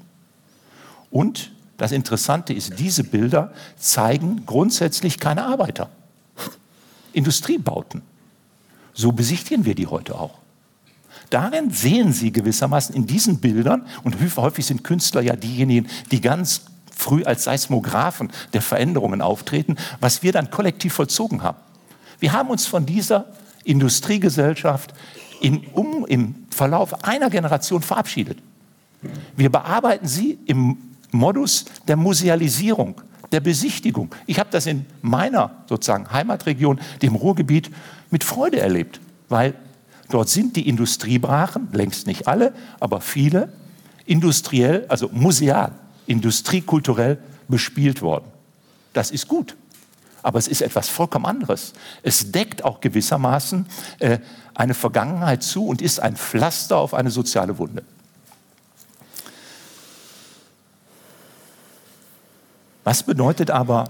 Und 1.10 1.52
das 1.76 1.92
Interessante 1.92 2.54
ist, 2.54 2.78
diese 2.78 3.04
Bilder 3.04 3.52
zeigen 3.76 4.46
grundsätzlich 4.46 5.20
keine 5.20 5.44
Arbeiter. 5.44 5.90
Industriebauten. 7.12 8.08
So 8.92 9.12
besichtigen 9.12 9.64
wir 9.64 9.74
die 9.74 9.86
heute 9.86 10.18
auch. 10.18 10.38
Darin 11.30 11.70
sehen 11.70 12.12
Sie 12.12 12.32
gewissermaßen 12.32 12.94
in 12.94 13.06
diesen 13.06 13.40
Bildern, 13.40 13.86
und 14.02 14.16
häufig 14.36 14.66
sind 14.66 14.82
Künstler 14.82 15.20
ja 15.20 15.36
diejenigen, 15.36 15.88
die 16.10 16.20
ganz 16.20 16.62
früh 16.94 17.24
als 17.24 17.44
Seismographen 17.44 18.30
der 18.52 18.62
Veränderungen 18.62 19.22
auftreten, 19.22 19.76
was 20.00 20.22
wir 20.22 20.32
dann 20.32 20.50
kollektiv 20.50 20.92
vollzogen 20.92 21.42
haben. 21.42 21.58
Wir 22.18 22.32
haben 22.32 22.50
uns 22.50 22.66
von 22.66 22.84
dieser 22.84 23.26
Industriegesellschaft 23.64 24.92
in, 25.40 25.64
um, 25.72 26.04
im 26.06 26.34
Verlauf 26.50 27.04
einer 27.04 27.30
Generation 27.30 27.82
verabschiedet. 27.82 28.38
Wir 29.36 29.50
bearbeiten 29.50 30.06
sie 30.06 30.38
im 30.46 30.76
Modus 31.12 31.64
der 31.88 31.96
Musealisierung, 31.96 33.00
der 33.32 33.40
Besichtigung. 33.40 34.14
Ich 34.26 34.38
habe 34.38 34.50
das 34.50 34.66
in 34.66 34.84
meiner 35.00 35.52
sozusagen 35.66 36.10
Heimatregion, 36.12 36.80
dem 37.00 37.14
Ruhrgebiet, 37.14 37.70
mit 38.10 38.24
Freude 38.24 38.60
erlebt, 38.60 39.00
weil 39.28 39.54
dort 40.08 40.28
sind 40.28 40.56
die 40.56 40.68
Industriebrachen, 40.68 41.68
längst 41.72 42.06
nicht 42.06 42.26
alle, 42.28 42.52
aber 42.80 43.00
viele, 43.00 43.52
industriell, 44.06 44.86
also 44.88 45.08
museal, 45.12 45.72
industriekulturell 46.06 47.18
bespielt 47.48 48.02
worden. 48.02 48.26
Das 48.92 49.10
ist 49.10 49.28
gut. 49.28 49.56
Aber 50.22 50.38
es 50.38 50.48
ist 50.48 50.60
etwas 50.60 50.88
vollkommen 50.88 51.24
anderes. 51.24 51.72
Es 52.02 52.30
deckt 52.32 52.64
auch 52.64 52.80
gewissermaßen 52.80 53.66
äh, 54.00 54.18
eine 54.54 54.74
Vergangenheit 54.74 55.42
zu 55.42 55.66
und 55.66 55.80
ist 55.80 56.00
ein 56.00 56.16
Pflaster 56.16 56.76
auf 56.76 56.92
eine 56.92 57.10
soziale 57.10 57.56
Wunde. 57.58 57.84
Was 62.84 63.02
bedeutet 63.02 63.50
aber 63.50 63.84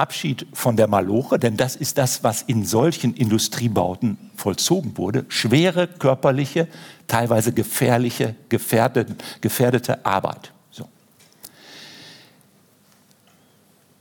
Abschied 0.00 0.46
von 0.54 0.76
der 0.76 0.88
Maloche, 0.88 1.38
denn 1.38 1.58
das 1.58 1.76
ist 1.76 1.98
das, 1.98 2.24
was 2.24 2.40
in 2.40 2.64
solchen 2.64 3.12
Industriebauten 3.12 4.16
vollzogen 4.34 4.96
wurde. 4.96 5.26
Schwere 5.28 5.88
körperliche, 5.88 6.68
teilweise 7.06 7.52
gefährliche, 7.52 8.34
gefährdete, 8.48 9.14
gefährdete 9.42 10.06
Arbeit. 10.06 10.52
So. 10.70 10.88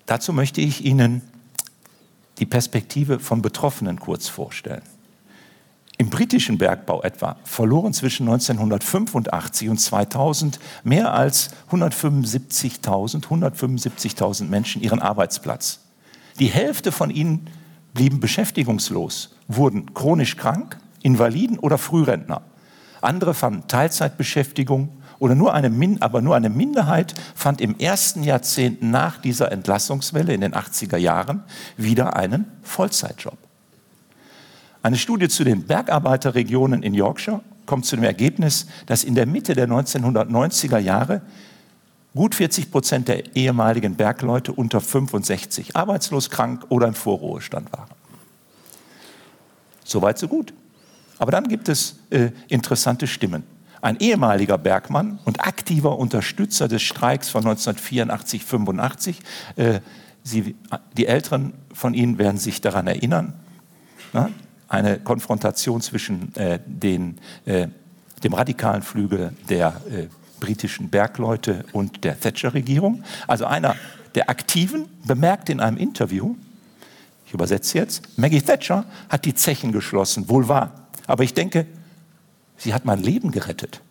Dazu 0.06 0.32
möchte 0.32 0.62
ich 0.62 0.86
Ihnen 0.86 1.22
die 2.38 2.46
Perspektive 2.46 3.20
von 3.20 3.41
Betroffenen 3.41 4.00
kurz 4.00 4.29
vorstellen. 4.29 4.84
Im 5.98 6.10
britischen 6.10 6.58
Bergbau 6.58 7.01
etwa 7.01 7.36
verloren 7.44 7.94
zwischen 7.94 8.24
1985 8.29 9.68
und 9.68 9.82
2000 9.82 10.58
mehr 10.86 11.13
als 11.13 11.50
175.000 11.72 13.25
175.000 13.25 14.46
Menschen 14.46 14.82
ihren 14.82 15.01
Arbeitsplatz. 15.01 15.82
Die 16.39 16.48
Hälfte 16.48 16.91
von 16.91 17.10
ihnen 17.10 17.48
blieben 17.93 18.19
beschäftigungslos, 18.19 19.36
wurden 19.48 19.93
chronisch 19.93 20.38
krank, 20.38 20.77
Invaliden 21.01 21.60
oder 21.60 21.77
Frührentner. 21.77 22.41
Andere 23.01 23.34
fanden 23.34 23.67
Teilzeitbeschäftigung 23.67 24.89
oder 25.19 25.36
nur 25.36 25.53
eine, 25.53 25.98
aber 26.00 26.22
nur 26.22 26.36
eine 26.36 26.50
Minderheit 26.50 27.13
fand 27.36 27.62
im 27.62 27.77
ersten 27.77 28.24
Jahrzehnt 28.24 28.81
nach 28.81 29.17
dieser 29.17 29.51
Entlassungswelle 29.51 30.34
in 30.34 30.41
den 30.41 30.53
80er 30.53 30.98
Jahren 30.98 31.43
wieder 31.77 32.15
einen 32.15 32.46
Vollzeitjob. 32.63 33.38
Eine 34.81 34.98
Studie 34.98 35.27
zu 35.27 35.43
den 35.43 35.63
Bergarbeiterregionen 35.63 36.84
in 36.84 36.93
Yorkshire 36.93 37.41
kommt 37.65 37.86
zu 37.86 37.98
dem 37.98 38.05
Ergebnis, 38.05 38.65
dass 38.86 39.03
in 39.03 39.13
der 39.13 39.25
Mitte 39.25 39.53
der 39.55 39.67
1990er 39.67 40.79
Jahre 40.79 41.22
gut 42.16 42.36
40 42.36 42.72
Prozent 42.72 43.08
der 43.08 43.36
ehemaligen 43.36 43.96
Bergleute 43.96 44.51
unter 44.51 44.82
65 44.82 45.75
arbeitslos, 45.75 46.30
krank 46.30 46.66
oder 46.70 46.88
im 46.88 46.94
Vorruhestand 46.94 47.72
waren. 47.72 47.89
Soweit, 49.84 50.18
so 50.18 50.28
gut. 50.28 50.54
Aber 51.18 51.32
dann 51.32 51.48
gibt 51.48 51.70
es 51.70 52.00
äh, 52.10 52.32
interessante 52.48 53.08
Stimmen. 53.08 53.44
Ein 53.82 53.98
ehemaliger 54.00 54.58
Bergmann 54.58 55.20
und 55.25 55.46
aktiver 55.46 55.98
Unterstützer 55.98 56.68
des 56.68 56.82
Streiks 56.82 57.30
von 57.30 57.42
1984, 57.42 58.44
85, 58.44 59.20
äh, 59.56 59.80
Sie, 60.22 60.56
die 60.98 61.08
Älteren 61.08 61.54
von 61.74 61.94
Ihnen 61.94 62.18
werden 62.18 62.38
sich 62.38 62.62
daran 62.62 62.88
erinnern, 62.88 63.34
na, 64.13 64.30
eine 64.68 65.00
Konfrontation 65.00 65.82
zwischen 65.82 66.36
äh, 66.36 66.60
den, 66.66 67.18
äh, 67.46 67.68
dem 68.24 68.34
radikalen 68.34 68.82
Flügel 68.82 69.34
der 69.48 69.82
äh, 69.89 70.08
britischen 70.39 70.89
Bergleute 70.89 71.65
und 71.72 72.03
der 72.03 72.19
Thatcher-Regierung. 72.19 73.03
Also 73.27 73.46
einer 73.46 73.75
der 74.15 74.29
Aktiven 74.29 74.88
bemerkt 75.05 75.50
in 75.50 75.60
einem 75.60 75.77
Interview, 75.77 76.36
ich 77.25 77.34
übersetze 77.34 77.77
jetzt, 77.77 78.17
Maggie 78.17 78.41
Thatcher 78.41 78.86
hat 79.08 79.25
die 79.25 79.36
Zechen 79.36 79.72
geschlossen, 79.72 80.29
wohl 80.29 80.48
wahr. 80.48 80.88
Aber 81.05 81.24
ich 81.24 81.36
denke, 81.36 81.67
sie 82.58 82.74
hat 82.74 82.86
mein 82.86 83.03
Leben 83.03 83.31
gerettet. 83.31 83.81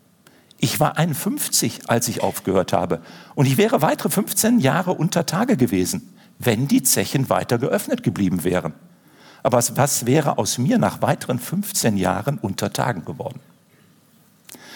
Ich 0.58 0.80
war 0.80 0.98
51, 0.98 1.88
als 1.88 2.08
ich 2.08 2.22
aufgehört 2.22 2.72
habe. 2.72 3.00
Und 3.36 3.46
ich 3.46 3.56
wäre 3.56 3.80
weitere 3.80 4.10
15 4.10 4.58
Jahre 4.58 4.92
unter 4.92 5.24
Tage 5.24 5.56
gewesen, 5.56 6.12
wenn 6.40 6.66
die 6.66 6.82
Zechen 6.82 7.30
weiter 7.30 7.58
geöffnet 7.58 8.02
geblieben 8.02 8.42
wären. 8.42 8.74
Aber 9.44 9.62
was 9.76 10.04
wäre 10.04 10.38
aus 10.38 10.58
mir 10.58 10.78
nach 10.78 11.00
weiteren 11.00 11.38
15 11.38 11.96
Jahren 11.96 12.38
unter 12.38 12.72
Tagen 12.72 13.04
geworden? 13.04 13.40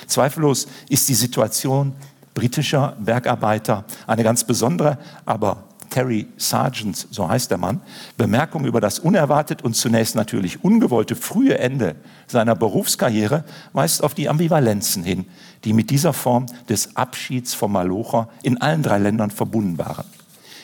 Zweifellos 0.06 0.66
ist 0.88 1.08
die 1.08 1.14
Situation 1.14 1.94
britischer 2.34 2.96
Bergarbeiter 2.98 3.84
eine 4.06 4.22
ganz 4.22 4.44
besondere, 4.44 4.98
aber 5.26 5.64
Terry 5.92 6.26
Sargent, 6.38 7.06
so 7.10 7.28
heißt 7.28 7.50
der 7.50 7.58
Mann, 7.58 7.82
Bemerkung 8.16 8.64
über 8.64 8.80
das 8.80 8.98
unerwartet 8.98 9.62
und 9.62 9.76
zunächst 9.76 10.14
natürlich 10.14 10.64
ungewollte 10.64 11.14
frühe 11.14 11.58
Ende 11.58 11.96
seiner 12.26 12.54
Berufskarriere 12.54 13.44
weist 13.74 14.02
auf 14.02 14.14
die 14.14 14.30
Ambivalenzen 14.30 15.04
hin, 15.04 15.26
die 15.64 15.74
mit 15.74 15.90
dieser 15.90 16.14
Form 16.14 16.46
des 16.70 16.96
Abschieds 16.96 17.52
vom 17.52 17.72
Malocher 17.72 18.30
in 18.42 18.58
allen 18.62 18.82
drei 18.82 18.98
Ländern 18.98 19.30
verbunden 19.30 19.76
waren. 19.76 20.06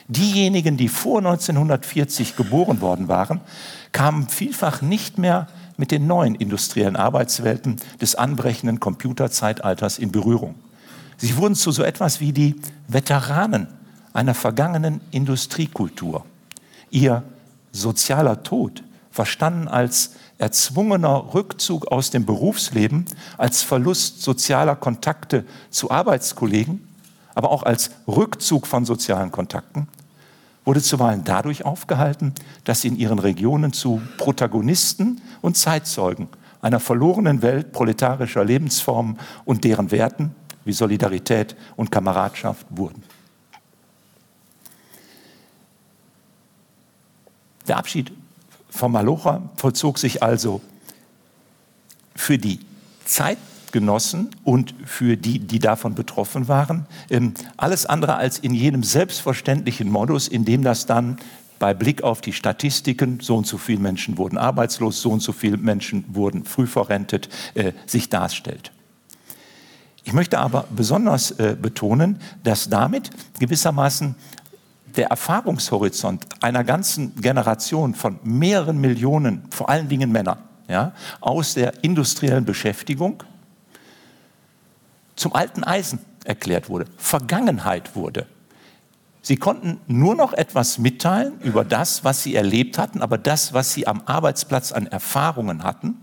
Diejenigen, 0.09 0.79
die 0.79 0.89
vor 0.89 1.19
1940 1.19 2.35
geboren 2.35 2.81
worden 2.81 3.09
waren, 3.09 3.43
kamen 3.93 4.29
vielfach 4.29 4.81
nicht 4.81 5.19
mehr 5.19 5.49
mit 5.79 5.91
den 5.91 6.07
neuen 6.07 6.35
industriellen 6.35 6.97
Arbeitswelten 6.97 7.77
des 8.03 8.15
anbrechenden 8.17 8.81
Computerzeitalters 8.81 9.99
in 9.99 10.13
Berührung. 10.13 10.57
Sie 11.17 11.37
wurden 11.37 11.55
zu 11.55 11.73
so 11.73 11.83
etwas 11.83 12.21
wie 12.21 12.33
die 12.33 12.57
Veteranen 12.87 13.69
einer 14.13 14.35
vergangenen 14.35 15.01
Industriekultur. 15.11 16.27
Ihr 16.91 17.23
sozialer 17.73 18.43
Tod, 18.43 18.83
verstanden 19.11 19.69
als 19.69 20.13
erzwungener 20.39 21.35
Rückzug 21.35 21.89
aus 21.89 22.11
dem 22.11 22.27
Berufsleben, 22.27 23.05
als 23.37 23.63
Verlust 23.63 24.23
sozialer 24.23 24.77
Kontakte 24.77 25.45
zu 25.71 25.91
Arbeitskollegen, 25.91 26.87
aber 27.35 27.51
auch 27.51 27.63
als 27.63 27.91
Rückzug 28.07 28.67
von 28.67 28.85
sozialen 28.85 29.33
Kontakten, 29.33 29.89
wurde 30.69 30.83
zuweilen 30.83 31.25
dadurch 31.25 31.65
aufgehalten, 31.65 32.35
dass 32.65 32.83
sie 32.83 32.89
in 32.89 32.97
ihren 32.97 33.19
Regionen 33.19 33.73
zu 33.73 34.03
Protagonisten 34.19 35.19
und 35.41 35.57
Zeitzeugen 35.57 36.29
einer 36.61 36.79
verlorenen 36.79 37.41
Welt 37.41 37.73
proletarischer 37.73 38.45
Lebensformen 38.45 39.19
und 39.47 39.65
deren 39.65 39.91
Werten 39.91 40.35
wie 40.67 40.75
Solidarität 40.75 41.57
und 41.77 41.91
Kameradschaft 41.91 42.67
wurden. 42.69 43.03
Der 47.67 47.79
Abschied 47.79 48.13
vom 48.69 48.93
Malocha 48.93 49.41
vollzog 49.57 49.99
sich 49.99 50.23
also 50.23 50.61
für 52.15 52.37
die 52.37 52.61
Zeit 53.07 53.39
Genossen 53.73 54.31
und 54.45 54.75
für 54.85 55.17
die, 55.17 55.39
die 55.39 55.59
davon 55.59 55.95
betroffen 55.95 56.49
waren. 56.49 56.87
Ähm, 57.11 57.35
alles 57.57 57.87
andere 57.87 58.17
als 58.17 58.39
in 58.39 58.55
jenem 58.55 58.83
selbstverständlichen 58.83 59.91
Modus, 59.91 60.29
in 60.29 60.45
dem 60.45 60.63
das 60.63 60.87
dann 60.87 61.19
bei 61.59 61.75
Blick 61.75 62.03
auf 62.03 62.21
die 62.21 62.33
Statistiken, 62.33 63.19
so 63.21 63.37
und 63.37 63.47
so 63.47 63.59
viele 63.59 63.81
Menschen 63.81 64.19
wurden 64.19 64.39
arbeitslos, 64.39 65.01
so 65.03 65.11
und 65.11 65.21
so 65.21 65.33
viele 65.33 65.57
Menschen 65.57 66.05
wurden 66.09 66.45
früh 66.45 66.67
verrentet, 66.67 67.29
äh, 67.55 67.73
sich 67.87 68.09
darstellt. 68.09 68.73
Ich 70.05 70.13
möchte 70.13 70.39
aber 70.39 70.65
besonders 70.71 71.33
äh, 71.33 71.57
betonen, 71.61 72.19
dass 72.43 72.71
damit 72.71 73.11
gewissermaßen 73.39 74.15
der 74.97 75.09
Erfahrungshorizont 75.09 76.27
einer 76.41 76.65
ganzen 76.65 77.15
Generation 77.17 77.95
von 77.95 78.19
mehreren 78.23 78.81
Millionen, 78.81 79.43
vor 79.51 79.69
allen 79.69 79.89
Dingen 79.89 80.11
Männern, 80.11 80.39
ja, 80.69 80.93
aus 81.21 81.55
der 81.55 81.85
industriellen 81.85 82.45
Beschäftigung 82.45 83.23
zum 85.19 85.35
alten 85.35 85.65
Eisen 85.65 85.99
erklärt 86.25 86.69
wurde, 86.69 86.87
Vergangenheit 86.97 87.97
wurde. 87.97 88.27
Sie 89.21 89.37
konnten 89.37 89.81
nur 89.87 90.15
noch 90.15 90.33
etwas 90.33 90.79
mitteilen 90.79 91.39
über 91.41 91.65
das, 91.65 92.05
was 92.05 92.23
sie 92.23 92.35
erlebt 92.35 92.79
hatten, 92.79 93.03
aber 93.03 93.19
das, 93.19 93.53
was 93.53 93.75
sie 93.75 93.87
am 93.87 94.03
Arbeitsplatz 94.07 94.73
an 94.73 94.87
Erfahrungen 94.87 95.65
hatten, 95.65 95.97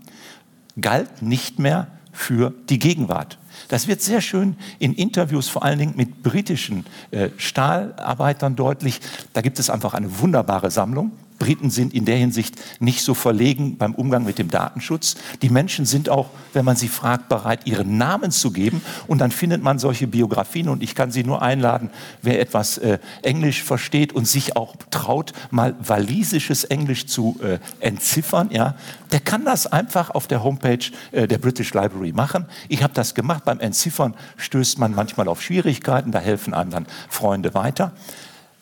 galt 0.80 1.22
nicht 1.22 1.58
mehr 1.58 1.88
für 2.12 2.52
die 2.68 2.78
Gegenwart. 2.78 3.38
Das 3.68 3.88
wird 3.88 4.00
sehr 4.02 4.20
schön 4.20 4.56
in 4.78 4.92
Interviews, 4.92 5.48
vor 5.48 5.64
allen 5.64 5.78
Dingen 5.78 5.94
mit 5.96 6.22
britischen 6.22 6.84
äh, 7.10 7.30
Stahlarbeitern 7.36 8.54
deutlich. 8.54 9.00
Da 9.32 9.40
gibt 9.40 9.58
es 9.58 9.70
einfach 9.70 9.94
eine 9.94 10.20
wunderbare 10.20 10.70
Sammlung. 10.70 11.12
Briten 11.38 11.70
sind 11.70 11.94
in 11.94 12.04
der 12.04 12.16
Hinsicht 12.16 12.56
nicht 12.80 13.02
so 13.02 13.14
verlegen 13.14 13.76
beim 13.76 13.94
Umgang 13.94 14.24
mit 14.24 14.38
dem 14.38 14.50
Datenschutz. 14.50 15.16
Die 15.42 15.50
Menschen 15.50 15.86
sind 15.86 16.08
auch, 16.08 16.30
wenn 16.52 16.64
man 16.64 16.76
sie 16.76 16.88
fragt, 16.88 17.28
bereit, 17.28 17.60
ihren 17.66 17.98
Namen 17.98 18.30
zu 18.30 18.50
geben. 18.50 18.80
Und 19.06 19.18
dann 19.18 19.30
findet 19.30 19.62
man 19.62 19.78
solche 19.78 20.06
Biografien. 20.06 20.68
Und 20.68 20.82
ich 20.82 20.94
kann 20.94 21.10
Sie 21.10 21.24
nur 21.24 21.42
einladen, 21.42 21.90
wer 22.22 22.40
etwas 22.40 22.78
äh, 22.78 22.98
Englisch 23.22 23.62
versteht 23.62 24.12
und 24.12 24.26
sich 24.26 24.56
auch 24.56 24.76
traut, 24.90 25.32
mal 25.50 25.74
walisisches 25.80 26.64
Englisch 26.64 27.06
zu 27.06 27.38
äh, 27.42 27.58
entziffern, 27.80 28.50
ja, 28.50 28.74
der 29.12 29.20
kann 29.20 29.44
das 29.44 29.66
einfach 29.66 30.10
auf 30.10 30.26
der 30.26 30.42
Homepage 30.42 30.78
äh, 31.12 31.28
der 31.28 31.38
British 31.38 31.74
Library 31.74 32.12
machen. 32.12 32.46
Ich 32.68 32.82
habe 32.82 32.94
das 32.94 33.14
gemacht. 33.14 33.44
Beim 33.44 33.60
Entziffern 33.60 34.14
stößt 34.36 34.78
man 34.78 34.94
manchmal 34.94 35.28
auf 35.28 35.42
Schwierigkeiten. 35.42 36.12
Da 36.12 36.18
helfen 36.18 36.54
anderen 36.54 36.86
Freunde 37.08 37.54
weiter. 37.54 37.92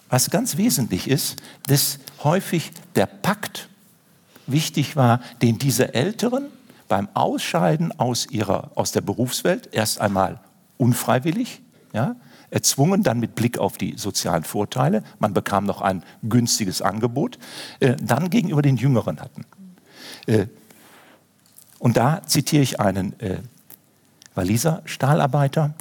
Was 0.08 0.30
ganz 0.30 0.56
wesentlich 0.56 1.08
ist, 1.08 1.36
dass 1.66 1.98
häufig 2.22 2.72
der 2.94 3.06
Pakt 3.06 3.68
wichtig 4.46 4.96
war, 4.96 5.20
den 5.42 5.58
diese 5.58 5.94
Älteren 5.94 6.46
beim 6.88 7.08
Ausscheiden 7.14 7.98
aus, 7.98 8.26
ihrer, 8.30 8.70
aus 8.74 8.92
der 8.92 9.00
Berufswelt 9.00 9.70
erst 9.72 10.00
einmal 10.00 10.40
unfreiwillig, 10.76 11.62
ja, 11.92 12.16
erzwungen, 12.50 13.02
dann 13.02 13.20
mit 13.20 13.34
Blick 13.34 13.58
auf 13.58 13.78
die 13.78 13.94
sozialen 13.96 14.44
Vorteile, 14.44 15.02
man 15.18 15.34
bekam 15.34 15.64
noch 15.64 15.80
ein 15.80 16.02
günstiges 16.22 16.82
Angebot, 16.82 17.38
äh, 17.80 17.96
dann 17.96 18.30
gegenüber 18.30 18.62
den 18.62 18.76
Jüngeren 18.76 19.20
hatten. 19.20 19.44
Äh, 20.26 20.46
und 21.78 21.96
da 21.96 22.22
zitiere 22.26 22.62
ich 22.62 22.80
einen 22.80 23.18
äh, 23.20 23.38
Waliser 24.34 24.82
Stahlarbeiter. 24.84 25.74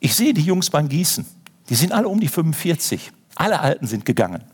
Ich 0.00 0.14
sehe 0.14 0.34
die 0.34 0.42
Jungs 0.42 0.70
beim 0.70 0.88
Gießen. 0.88 1.26
Die 1.68 1.74
sind 1.74 1.92
alle 1.92 2.08
um 2.08 2.20
die 2.20 2.28
45. 2.28 3.12
Alle 3.34 3.60
Alten 3.60 3.86
sind 3.86 4.04
gegangen. 4.04 4.44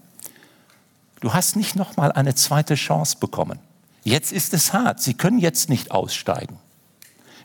Du 1.21 1.35
hast 1.35 1.57
nicht 1.57 1.77
noch 1.77 1.97
mal 1.97 2.13
eine 2.13 2.35
zweite 2.35 2.75
Chance 2.75 3.17
bekommen. 3.21 3.59
Jetzt 4.05 4.33
ist 4.33 4.55
es 4.55 4.73
hart. 4.73 5.01
Sie 5.01 5.15
können 5.15 5.39
jetzt 5.39 5.69
nicht 5.69 5.91
aussteigen. 5.91 6.59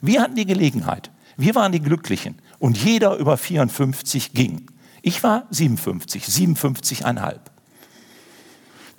Wir 0.02 0.22
hatten 0.22 0.36
die 0.36 0.46
Gelegenheit. 0.46 1.12
Wir 1.36 1.56
waren 1.56 1.72
die 1.72 1.82
Glücklichen. 1.82 2.40
Und 2.60 2.78
jeder 2.78 3.16
über 3.18 3.38
54 3.38 4.34
ging. 4.34 4.68
Ich 5.02 5.22
war 5.24 5.46
57, 5.52 6.24
57,5. 6.24 7.40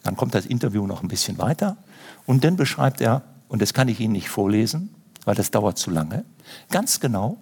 Dann 0.03 0.17
kommt 0.17 0.35
das 0.35 0.47
Interview 0.47 0.87
noch 0.87 1.03
ein 1.03 1.09
bisschen 1.09 1.39
weiter. 1.39 1.79
Und 2.27 2.45
dann 2.45 2.57
beschreibt 2.57 3.01
er, 3.01 3.23
und 3.49 3.63
das 3.63 3.73
kann 3.73 3.89
ich 3.89 3.99
Ihnen 4.01 4.13
nicht 4.13 4.29
vorlesen, 4.29 4.95
weil 5.25 5.35
das 5.35 5.51
dauert 5.51 5.79
zu 5.79 5.91
lange, 5.91 6.25
ganz 6.71 7.01
genau, 7.01 7.39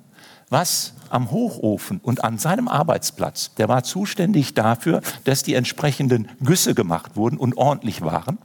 was 0.55 0.93
am 1.11 1.33
Hochofen 1.33 1.99
und 1.99 2.23
an 2.23 2.39
seinem 2.39 2.69
Arbeitsplatz, 2.69 3.53
der 3.57 3.69
war 3.69 3.83
zuständig 3.83 4.55
dafür, 4.55 5.03
dass 5.25 5.43
die 5.43 5.55
entsprechenden 5.55 6.29
Güsse 6.39 6.77
gemacht 6.77 7.17
wurden 7.17 7.39
und 7.39 7.57
ordentlich 7.57 8.03
waren, 8.03 8.39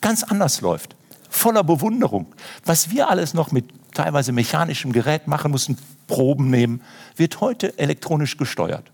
ganz 0.00 0.22
anders 0.22 0.62
läuft. 0.62 0.96
Voller 1.28 1.62
Bewunderung. 1.62 2.24
Was 2.64 2.90
wir 2.90 3.10
alles 3.10 3.34
noch 3.34 3.52
mit 3.52 3.66
teilweise 3.92 4.32
mechanischem 4.32 4.94
Gerät 4.94 5.26
machen 5.28 5.50
mussten, 5.50 5.76
Proben 6.06 6.48
nehmen, 6.48 6.80
wird 7.16 7.42
heute 7.42 7.78
elektronisch 7.78 8.38
gesteuert. 8.38 8.90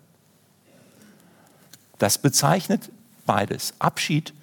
Das 1.99 2.19
bezeichnet 2.19 2.91
beides. 3.25 3.75
Abschied 3.79 4.35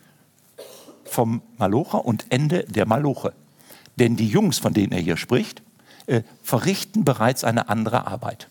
vom 1.03 1.41
Malocher 1.57 2.05
und 2.05 2.27
Ende 2.29 2.63
der 2.63 2.85
Maloche. 2.85 3.33
Denn 3.97 4.15
die 4.15 4.29
Jungs, 4.29 4.57
von 4.57 4.73
denen 4.73 4.93
er 4.93 5.01
hier 5.01 5.17
spricht, 5.17 5.64
äh, 6.07 6.23
verrichten 6.43 7.03
bereits 7.03 7.43
eine 7.43 7.69
andere 7.69 8.07
Arbeit. 8.07 8.49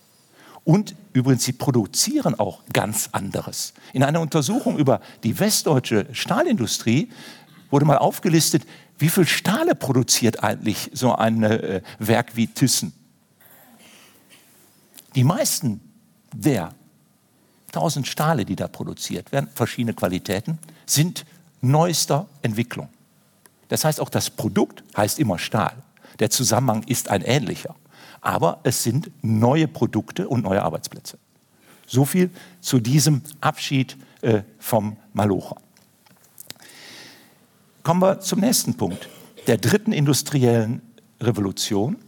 Und 0.65 0.95
übrigens, 1.13 1.45
sie 1.45 1.53
produzieren 1.53 2.39
auch 2.39 2.63
ganz 2.73 3.11
anderes. 3.13 3.75
In 3.93 4.03
einer 4.03 4.21
Untersuchung 4.21 4.79
über 4.79 5.01
die 5.23 5.39
westdeutsche 5.39 6.07
Stahlindustrie 6.13 7.11
wurde 7.71 7.85
mal 7.85 7.99
aufgelistet, 7.99 8.65
wie 8.99 9.09
viel 9.09 9.27
Stahle 9.27 9.75
produziert 9.75 10.43
eigentlich 10.43 10.91
so 10.95 11.15
ein 11.15 11.43
äh, 11.43 11.83
Werk 11.99 12.37
wie 12.37 12.47
Thyssen. 12.47 12.93
Die 15.15 15.25
meisten 15.25 15.81
der 16.33 16.75
1000 17.69 18.07
Stahle, 18.07 18.45
die 18.45 18.57
da 18.57 18.69
produziert 18.69 19.33
werden, 19.33 19.49
verschiedene 19.55 19.95
Qualitäten, 19.95 20.59
sind 20.87 21.25
neuester 21.61 22.27
Entwicklung. 22.43 22.89
Das 23.69 23.85
heißt, 23.85 24.01
auch 24.01 24.09
das 24.09 24.31
Produkt 24.31 24.85
heißt 24.97 25.19
immer 25.19 25.39
Stahl. 25.39 25.75
Der 26.21 26.31
Zusammenhang 26.31 26.83
ist 26.85 27.11
ein 27.11 27.23
ähnlicher. 27.23 27.75
Aber 28.21 28.61
es 28.63 28.83
sind 28.83 29.11
neue 29.23 29.69
Produkte 29.69 30.29
und 30.29 30.45
neue 30.45 30.63
Arbeitsplätze. 30.63 31.19
So 31.87 32.05
viel 32.05 32.31
zu 32.61 32.81
diesem 32.81 33.23
Abschied 33.41 33.97
äh, 34.23 34.43
vom 34.59 34.97
Malocher. 35.13 35.57
Kommen 37.83 38.01
wir 38.01 38.21
zum 38.21 38.41
nächsten 38.41 38.75
Punkt, 38.75 39.09
der 39.47 39.59
dritten 39.59 39.93
industriellen 39.93 40.81
Revolution, 41.21 41.99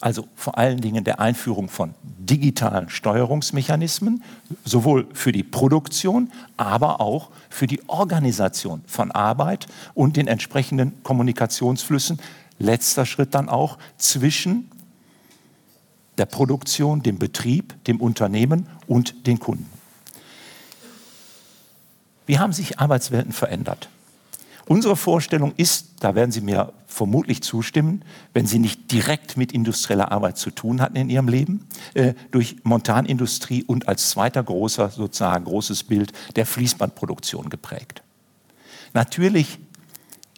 also 0.00 0.26
vor 0.34 0.58
allen 0.58 0.80
Dingen 0.80 1.04
der 1.04 1.20
Einführung 1.20 1.68
von 1.68 1.94
digitalen 2.02 2.88
Steuerungsmechanismen, 2.88 4.24
sowohl 4.64 5.06
für 5.12 5.30
die 5.30 5.42
Produktion, 5.42 6.32
aber 6.56 7.00
auch 7.00 7.30
für 7.48 7.66
die 7.66 7.86
Organisation 7.88 8.82
von 8.86 9.12
Arbeit 9.12 9.66
und 9.94 10.16
den 10.16 10.26
entsprechenden 10.26 11.00
Kommunikationsflüssen. 11.02 12.18
Letzter 12.60 13.06
Schritt 13.06 13.34
dann 13.34 13.48
auch 13.48 13.78
zwischen 13.96 14.70
der 16.18 16.26
Produktion, 16.26 17.02
dem 17.02 17.18
Betrieb, 17.18 17.82
dem 17.84 18.00
Unternehmen 18.00 18.68
und 18.86 19.26
den 19.26 19.40
Kunden. 19.40 19.66
Wie 22.26 22.38
haben 22.38 22.52
sich 22.52 22.78
Arbeitswelten 22.78 23.32
verändert? 23.32 23.88
Unsere 24.66 24.94
Vorstellung 24.94 25.52
ist, 25.56 25.94
da 25.98 26.14
werden 26.14 26.30
Sie 26.30 26.42
mir 26.42 26.72
vermutlich 26.86 27.42
zustimmen, 27.42 28.04
wenn 28.34 28.46
Sie 28.46 28.60
nicht 28.60 28.92
direkt 28.92 29.36
mit 29.36 29.50
industrieller 29.50 30.12
Arbeit 30.12 30.36
zu 30.36 30.50
tun 30.50 30.80
hatten 30.80 30.94
in 30.96 31.10
Ihrem 31.10 31.26
Leben, 31.26 31.66
äh, 31.94 32.14
durch 32.30 32.58
Montanindustrie 32.62 33.64
und 33.64 33.88
als 33.88 34.10
zweiter 34.10 34.44
großer, 34.44 34.90
sozusagen 34.90 35.46
großes 35.46 35.84
Bild 35.84 36.12
der 36.36 36.46
Fließbandproduktion 36.46 37.48
geprägt. 37.48 38.02
Natürlich 38.92 39.58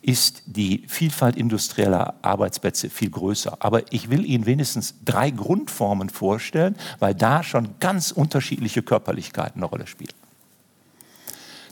ist 0.02 0.42
die 0.46 0.84
Vielfalt 0.88 1.36
industrieller 1.36 2.14
Arbeitsplätze 2.22 2.90
viel 2.90 3.10
größer. 3.10 3.56
Aber 3.60 3.92
ich 3.92 4.10
will 4.10 4.24
Ihnen 4.24 4.46
wenigstens 4.46 4.94
drei 5.04 5.30
Grundformen 5.30 6.10
vorstellen, 6.10 6.76
weil 6.98 7.14
da 7.14 7.42
schon 7.42 7.76
ganz 7.80 8.10
unterschiedliche 8.10 8.82
Körperlichkeiten 8.82 9.62
eine 9.62 9.66
Rolle 9.66 9.86
spielen. 9.86 10.12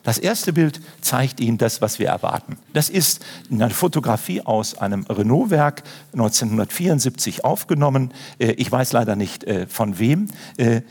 Das 0.02 0.18
erste 0.18 0.52
Bild 0.52 0.80
zeigt 1.00 1.40
Ihnen 1.40 1.58
das, 1.58 1.82
was 1.82 1.98
wir 1.98 2.08
erwarten. 2.08 2.56
Das 2.72 2.88
ist 2.88 3.24
eine 3.50 3.70
Fotografie 3.70 4.40
aus 4.40 4.78
einem 4.78 5.04
Renault-Werk 5.04 5.82
1974 6.12 7.44
aufgenommen. 7.44 8.12
Äh, 8.38 8.52
ich 8.52 8.70
weiß 8.70 8.92
leider 8.92 9.16
nicht 9.16 9.44
äh, 9.44 9.66
von 9.66 9.98
wem. 9.98 10.28
Äh, 10.56 10.82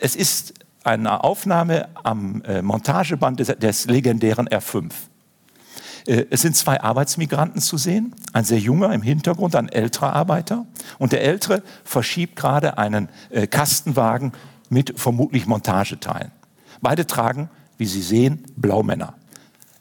es 0.00 0.14
ist 0.14 0.54
eine 0.84 1.24
Aufnahme 1.24 1.88
am 1.94 2.42
Montageband 2.60 3.40
des, 3.40 3.86
legendären 3.86 4.46
R5. 4.46 4.90
Es 6.06 6.42
sind 6.42 6.54
zwei 6.54 6.80
Arbeitsmigranten 6.80 7.60
zu 7.60 7.78
sehen, 7.78 8.14
ein 8.32 8.44
sehr 8.44 8.58
junger 8.58 8.92
im 8.92 9.02
Hintergrund, 9.02 9.56
ein 9.56 9.68
älterer 9.68 10.12
Arbeiter. 10.12 10.66
Und 10.98 11.12
der 11.12 11.22
ältere 11.22 11.62
verschiebt 11.84 12.36
gerade 12.36 12.76
einen 12.76 13.08
Kastenwagen 13.50 14.32
mit 14.68 14.98
vermutlich 15.00 15.46
Montageteilen. 15.46 16.30
Beide 16.82 17.06
tragen 17.06 17.48
wie 17.78 17.86
Sie 17.86 18.02
sehen, 18.02 18.44
Blaumänner. 18.56 19.14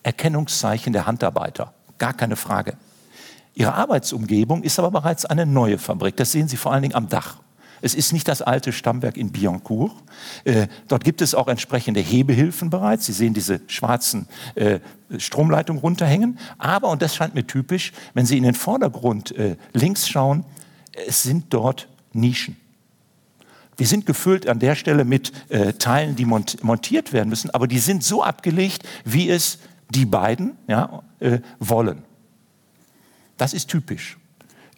Erkennungszeichen 0.02 0.94
der 0.94 1.06
Handarbeiter, 1.06 1.74
gar 1.98 2.14
keine 2.14 2.36
Frage. 2.36 2.76
Ihre 3.54 3.74
Arbeitsumgebung 3.76 4.64
ist 4.64 4.80
aber 4.80 4.92
bereits 4.92 5.26
eine 5.26 5.46
neue 5.46 5.78
Fabrik. 5.78 6.18
Das 6.18 6.32
sehen 6.32 6.48
Sie 6.48 6.58
vor 6.58 6.74
allen 6.74 6.82
Dingen 6.82 6.96
am 6.96 7.08
Dach. 7.08 7.38
Es 7.84 7.96
ist 7.96 8.14
nicht 8.14 8.30
das 8.30 8.42
alte 8.42 8.72
Stammwerk 8.72 9.18
in 9.18 9.34
Billancourt. 9.34 9.92
Äh, 10.46 10.68
dort 10.88 11.04
gibt 11.04 11.22
es 11.22 11.36
auch 11.36 11.50
entsprechende 11.50 12.00
Hebehilfen 12.00 12.70
bereits. 12.70 13.08
Sie 13.08 13.12
sehen 13.12 13.34
diese 13.34 13.60
schwarzen 13.68 14.30
äh, 14.56 14.80
Stromleitungen 15.18 15.82
runterhängen. 15.82 16.40
Aber, 16.58 16.88
und 16.88 17.02
das 17.02 17.14
scheint 17.14 17.36
mir 17.36 17.46
typisch, 17.46 17.92
wenn 18.14 18.26
Sie 18.26 18.38
in 18.38 18.44
den 18.44 18.54
Vordergrund 18.54 19.36
äh, 19.36 19.58
links 19.74 20.08
schauen, 20.08 20.46
es 21.08 21.24
sind 21.24 21.48
dort 21.50 21.90
Nischen. 22.14 22.56
Die 23.80 23.86
sind 23.86 24.06
gefüllt 24.06 24.48
an 24.48 24.60
der 24.60 24.76
Stelle 24.76 25.04
mit 25.04 25.34
äh, 25.50 25.74
Teilen, 25.74 26.16
die 26.16 26.24
mont 26.24 26.64
montiert 26.64 27.12
werden 27.12 27.28
müssen, 27.28 27.50
aber 27.50 27.68
die 27.68 27.80
sind 27.80 28.02
so 28.06 28.24
abgelegt, 28.24 28.88
wie 29.04 29.30
es 29.30 29.60
die 29.90 30.06
beiden 30.06 30.54
ja, 30.70 31.04
äh, 31.20 31.40
wollen. 31.60 32.04
Das 33.36 33.54
ist 33.54 33.70
typisch. 33.70 34.18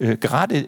Äh, 0.00 0.16
gerade 0.16 0.66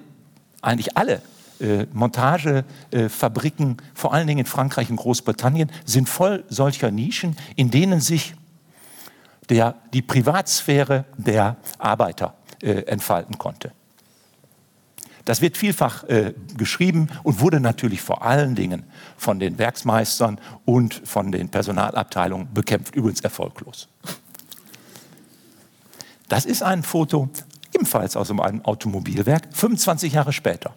eigentlich 0.63 0.97
alle 0.97 1.21
äh, 1.61 1.87
Montagefabriken, 1.93 3.79
vor 3.95 4.13
allen 4.13 4.27
Dingen 4.27 4.41
in 4.41 4.47
Frankreich 4.47 4.91
und 4.91 4.97
Großbritannien, 4.97 5.71
sind 5.85 6.09
voll 6.09 6.45
solcher 6.49 6.91
Nischen, 6.91 7.37
in 7.57 7.71
denen 7.71 8.01
sich 8.01 8.35
der, 9.49 9.77
die 9.93 10.03
Privatsphäre 10.03 11.05
der 11.17 11.57
Arbeiter 11.79 12.35
äh, 12.63 12.83
entfalten 12.83 13.39
konnte. 13.39 13.73
Das 15.25 15.43
wird 15.43 15.59
vielfach 15.59 16.05
äh, 16.05 16.33
geschrieben 16.57 17.09
und 17.23 17.41
wurde 17.41 17.61
natürlich 17.61 18.01
vor 18.01 18.23
allen 18.23 18.55
Dingen 18.55 18.85
von 19.19 19.39
den 19.39 19.59
Werksmeistern 19.59 20.41
und 20.65 21.03
von 21.05 21.33
den 21.33 21.51
Personalabteilungen 21.51 22.49
bekämpft, 22.55 22.95
übrigens 22.95 23.21
erfolglos. 23.21 23.89
Das 26.29 26.47
ist 26.47 26.63
ein 26.63 26.83
Foto 26.83 27.29
ebenfalls 27.75 28.17
aus 28.17 28.31
einem 28.31 28.65
Automobilwerk, 28.65 29.49
25 29.53 30.15
Jahre 30.15 30.33
später. 30.33 30.75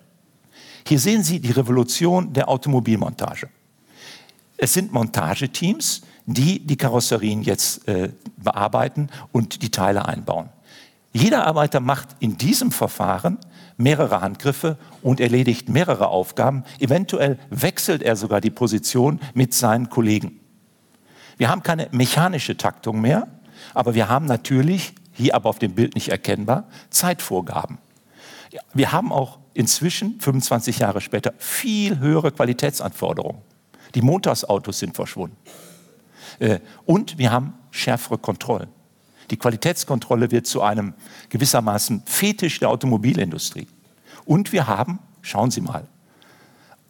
Hier 0.87 0.99
sehen 0.99 1.23
Sie 1.23 1.39
die 1.39 1.51
Revolution 1.51 2.33
der 2.33 2.49
Automobilmontage. 2.49 3.49
Es 4.57 4.73
sind 4.73 4.93
Montageteams, 4.93 6.01
die 6.25 6.59
die 6.59 6.77
Karosserien 6.77 7.41
jetzt 7.41 7.87
äh, 7.87 8.11
bearbeiten 8.37 9.09
und 9.31 9.61
die 9.61 9.71
Teile 9.71 10.05
einbauen. 10.05 10.49
Jeder 11.13 11.45
Arbeiter 11.45 11.79
macht 11.79 12.09
in 12.19 12.37
diesem 12.37 12.71
Verfahren 12.71 13.37
mehrere 13.77 14.21
Handgriffe 14.21 14.77
und 15.01 15.19
erledigt 15.19 15.67
mehrere 15.67 16.07
Aufgaben. 16.07 16.63
Eventuell 16.79 17.37
wechselt 17.49 18.01
er 18.01 18.15
sogar 18.15 18.39
die 18.39 18.51
Position 18.51 19.19
mit 19.33 19.53
seinen 19.53 19.89
Kollegen. 19.89 20.39
Wir 21.37 21.49
haben 21.49 21.63
keine 21.63 21.87
mechanische 21.91 22.55
Taktung 22.55 23.01
mehr, 23.01 23.27
aber 23.73 23.95
wir 23.95 24.07
haben 24.07 24.25
natürlich, 24.25 24.93
hier 25.13 25.35
aber 25.35 25.49
auf 25.49 25.59
dem 25.59 25.73
Bild 25.73 25.95
nicht 25.95 26.09
erkennbar, 26.09 26.65
Zeitvorgaben. 26.91 27.79
Wir 28.73 28.91
haben 28.91 29.11
auch 29.11 29.39
inzwischen, 29.53 30.19
25 30.19 30.79
Jahre 30.79 31.01
später, 31.01 31.33
viel 31.37 31.99
höhere 31.99 32.31
Qualitätsanforderungen. 32.31 33.41
Die 33.95 34.01
Montagsautos 34.01 34.79
sind 34.79 34.95
verschwunden. 34.95 35.37
Äh, 36.39 36.59
und 36.85 37.17
wir 37.17 37.31
haben 37.31 37.53
schärfere 37.71 38.17
Kontrollen. 38.17 38.69
Die 39.29 39.37
Qualitätskontrolle 39.37 40.31
wird 40.31 40.45
zu 40.45 40.61
einem 40.61 40.93
gewissermaßen 41.29 42.03
Fetisch 42.05 42.59
der 42.59 42.69
Automobilindustrie. 42.69 43.67
Und 44.25 44.51
wir 44.51 44.67
haben, 44.67 44.99
schauen 45.21 45.51
Sie 45.51 45.61
mal, 45.61 45.87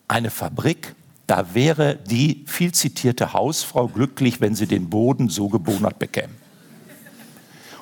eine 0.08 0.30
Fabrik, 0.30 0.96
da 1.28 1.54
wäre 1.54 1.96
die 1.96 2.44
viel 2.48 2.74
zitierte 2.74 3.32
Hausfrau 3.32 3.88
glücklich, 3.88 4.42
wenn 4.42 4.54
sie 4.54 4.68
den 4.68 4.90
Boden 4.90 5.30
so 5.30 5.48
gebonert 5.48 5.98
bekäme. 5.98 6.34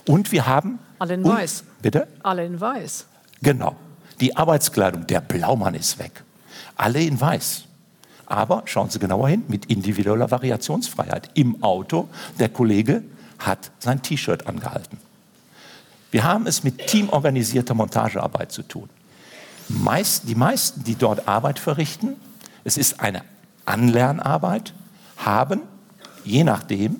Und 0.06 0.32
wir 0.32 0.46
haben. 0.46 0.78
Alle 1.00 1.16
in 1.16 1.24
weiß. 1.24 1.64
Bitte? 1.82 2.08
Alle 2.22 2.46
in 2.46 2.60
weiß. 2.60 3.08
Genau. 3.42 3.76
Die 4.20 4.36
Arbeitskleidung, 4.36 5.08
der 5.08 5.22
Blaumann 5.22 5.76
ist 5.76 6.00
weg. 6.00 6.24
Alle 6.76 7.02
in 7.02 7.20
weiß. 7.20 7.64
Aber 8.26 8.64
schauen 8.66 8.90
Sie 8.90 9.00
genauer 9.00 9.30
hin, 9.30 9.44
mit 9.48 9.66
individueller 9.66 10.30
Variationsfreiheit. 10.30 11.32
Im 11.34 11.64
Auto, 11.64 12.10
der 12.38 12.50
Kollege 12.50 13.04
hat 13.40 13.72
sein 13.80 14.02
T-Shirt 14.02 14.46
angehalten. 14.46 14.98
Wir 16.12 16.24
haben 16.24 16.48
es 16.48 16.64
mit 16.64 16.88
teamorganisierter 16.88 17.74
Montagearbeit 17.74 18.52
zu 18.52 18.64
tun. 18.64 18.90
Meist, 19.68 20.28
die 20.28 20.36
meisten, 20.36 20.84
die 20.84 20.96
dort 20.96 21.28
Arbeit 21.28 21.60
verrichten, 21.60 22.16
es 22.64 22.78
ist 22.78 23.00
eine 23.00 23.24
Anlernarbeit, 23.66 24.74
haben, 25.18 25.62
je 26.24 26.44
nachdem, 26.44 26.98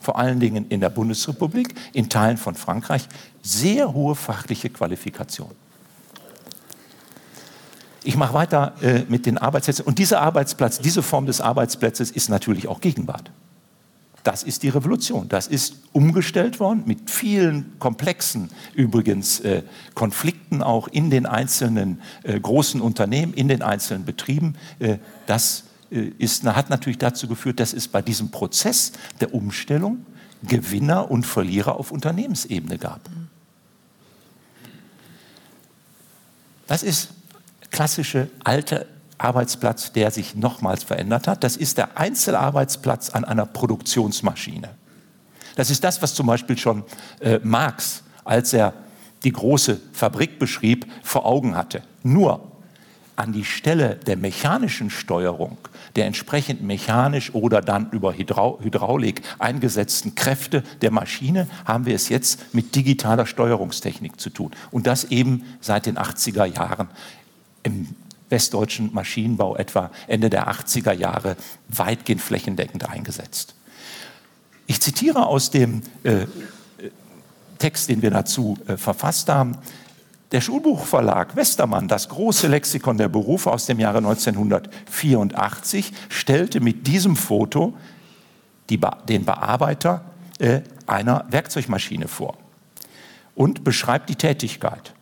vor 0.00 0.18
allen 0.18 0.40
Dingen 0.40 0.66
in 0.68 0.80
der 0.80 0.90
Bundesrepublik, 0.90 1.74
in 1.92 2.08
Teilen 2.08 2.36
von 2.36 2.54
Frankreich, 2.54 3.08
sehr 3.42 3.92
hohe 3.92 4.14
fachliche 4.14 4.70
Qualifikationen. 4.70 5.61
Ich 8.04 8.16
mache 8.16 8.34
weiter 8.34 8.74
äh, 8.82 9.04
mit 9.08 9.26
den 9.26 9.38
Arbeitsplätzen. 9.38 9.84
Und 9.84 9.98
dieser 9.98 10.20
Arbeitsplatz, 10.20 10.78
diese 10.78 11.02
Form 11.02 11.26
des 11.26 11.40
Arbeitsplatzes 11.40 12.10
ist 12.10 12.28
natürlich 12.28 12.68
auch 12.68 12.80
Gegenwart. 12.80 13.30
Das 14.24 14.44
ist 14.44 14.62
die 14.62 14.68
Revolution. 14.68 15.28
Das 15.28 15.48
ist 15.48 15.76
umgestellt 15.92 16.60
worden 16.60 16.84
mit 16.86 17.10
vielen 17.10 17.78
komplexen, 17.78 18.50
übrigens 18.74 19.40
äh, 19.40 19.62
Konflikten 19.94 20.62
auch 20.62 20.88
in 20.88 21.10
den 21.10 21.26
einzelnen 21.26 22.00
äh, 22.22 22.38
großen 22.38 22.80
Unternehmen, 22.80 23.34
in 23.34 23.48
den 23.48 23.62
einzelnen 23.62 24.04
Betrieben. 24.04 24.54
Äh, 24.78 24.98
das 25.26 25.64
äh, 25.90 26.12
ist, 26.18 26.44
hat 26.44 26.70
natürlich 26.70 26.98
dazu 26.98 27.26
geführt, 27.26 27.58
dass 27.58 27.72
es 27.72 27.88
bei 27.88 28.00
diesem 28.00 28.30
Prozess 28.30 28.92
der 29.20 29.34
Umstellung 29.34 30.06
Gewinner 30.44 31.10
und 31.10 31.24
Verlierer 31.24 31.76
auf 31.76 31.90
Unternehmensebene 31.90 32.78
gab. 32.78 33.00
Das 36.66 36.82
ist 36.82 37.10
klassische 37.72 38.30
alte 38.44 38.86
Arbeitsplatz, 39.18 39.92
der 39.92 40.10
sich 40.10 40.34
nochmals 40.34 40.84
verändert 40.84 41.26
hat. 41.26 41.42
Das 41.44 41.56
ist 41.56 41.78
der 41.78 41.98
Einzelarbeitsplatz 41.98 43.10
an 43.10 43.24
einer 43.24 43.46
Produktionsmaschine. 43.46 44.70
Das 45.56 45.70
ist 45.70 45.84
das, 45.84 46.00
was 46.02 46.14
zum 46.14 46.26
Beispiel 46.26 46.58
schon 46.58 46.84
äh, 47.20 47.40
Marx, 47.42 48.02
als 48.24 48.52
er 48.52 48.74
die 49.24 49.32
große 49.32 49.80
Fabrik 49.92 50.38
beschrieb, 50.38 50.86
vor 51.02 51.26
Augen 51.26 51.56
hatte. 51.56 51.82
Nur 52.02 52.52
an 53.14 53.32
die 53.32 53.44
Stelle 53.44 53.96
der 54.06 54.16
mechanischen 54.16 54.88
Steuerung, 54.88 55.58
der 55.96 56.06
entsprechend 56.06 56.62
mechanisch 56.62 57.34
oder 57.34 57.60
dann 57.60 57.90
über 57.90 58.14
Hydra 58.14 58.58
Hydraulik 58.60 59.20
eingesetzten 59.38 60.14
Kräfte 60.14 60.62
der 60.80 60.90
Maschine, 60.90 61.46
haben 61.66 61.84
wir 61.84 61.94
es 61.94 62.08
jetzt 62.08 62.54
mit 62.54 62.74
digitaler 62.74 63.26
Steuerungstechnik 63.26 64.18
zu 64.18 64.30
tun. 64.30 64.50
Und 64.70 64.86
das 64.86 65.04
eben 65.04 65.44
seit 65.60 65.86
den 65.86 65.98
80er 65.98 66.46
Jahren 66.46 66.88
im 67.62 67.88
westdeutschen 68.28 68.92
Maschinenbau 68.92 69.56
etwa 69.56 69.90
Ende 70.06 70.30
der 70.30 70.48
80er 70.48 70.92
Jahre 70.92 71.36
weitgehend 71.68 72.22
flächendeckend 72.22 72.88
eingesetzt. 72.88 73.54
Ich 74.66 74.80
zitiere 74.80 75.26
aus 75.26 75.50
dem 75.50 75.82
äh, 76.02 76.26
Text, 77.58 77.88
den 77.88 78.02
wir 78.02 78.10
dazu 78.10 78.58
äh, 78.66 78.76
verfasst 78.76 79.28
haben. 79.28 79.58
Der 80.32 80.40
Schulbuchverlag 80.40 81.36
Westermann, 81.36 81.88
das 81.88 82.08
große 82.08 82.48
Lexikon 82.48 82.96
der 82.96 83.08
Berufe 83.08 83.52
aus 83.52 83.66
dem 83.66 83.78
Jahre 83.78 83.98
1984, 83.98 85.92
stellte 86.08 86.60
mit 86.60 86.86
diesem 86.86 87.16
Foto 87.16 87.74
die, 88.70 88.80
den 89.06 89.26
Bearbeiter 89.26 90.06
äh, 90.38 90.62
einer 90.86 91.26
Werkzeugmaschine 91.28 92.08
vor 92.08 92.38
und 93.34 93.62
beschreibt 93.62 94.08
die 94.08 94.16
Tätigkeit. 94.16 94.94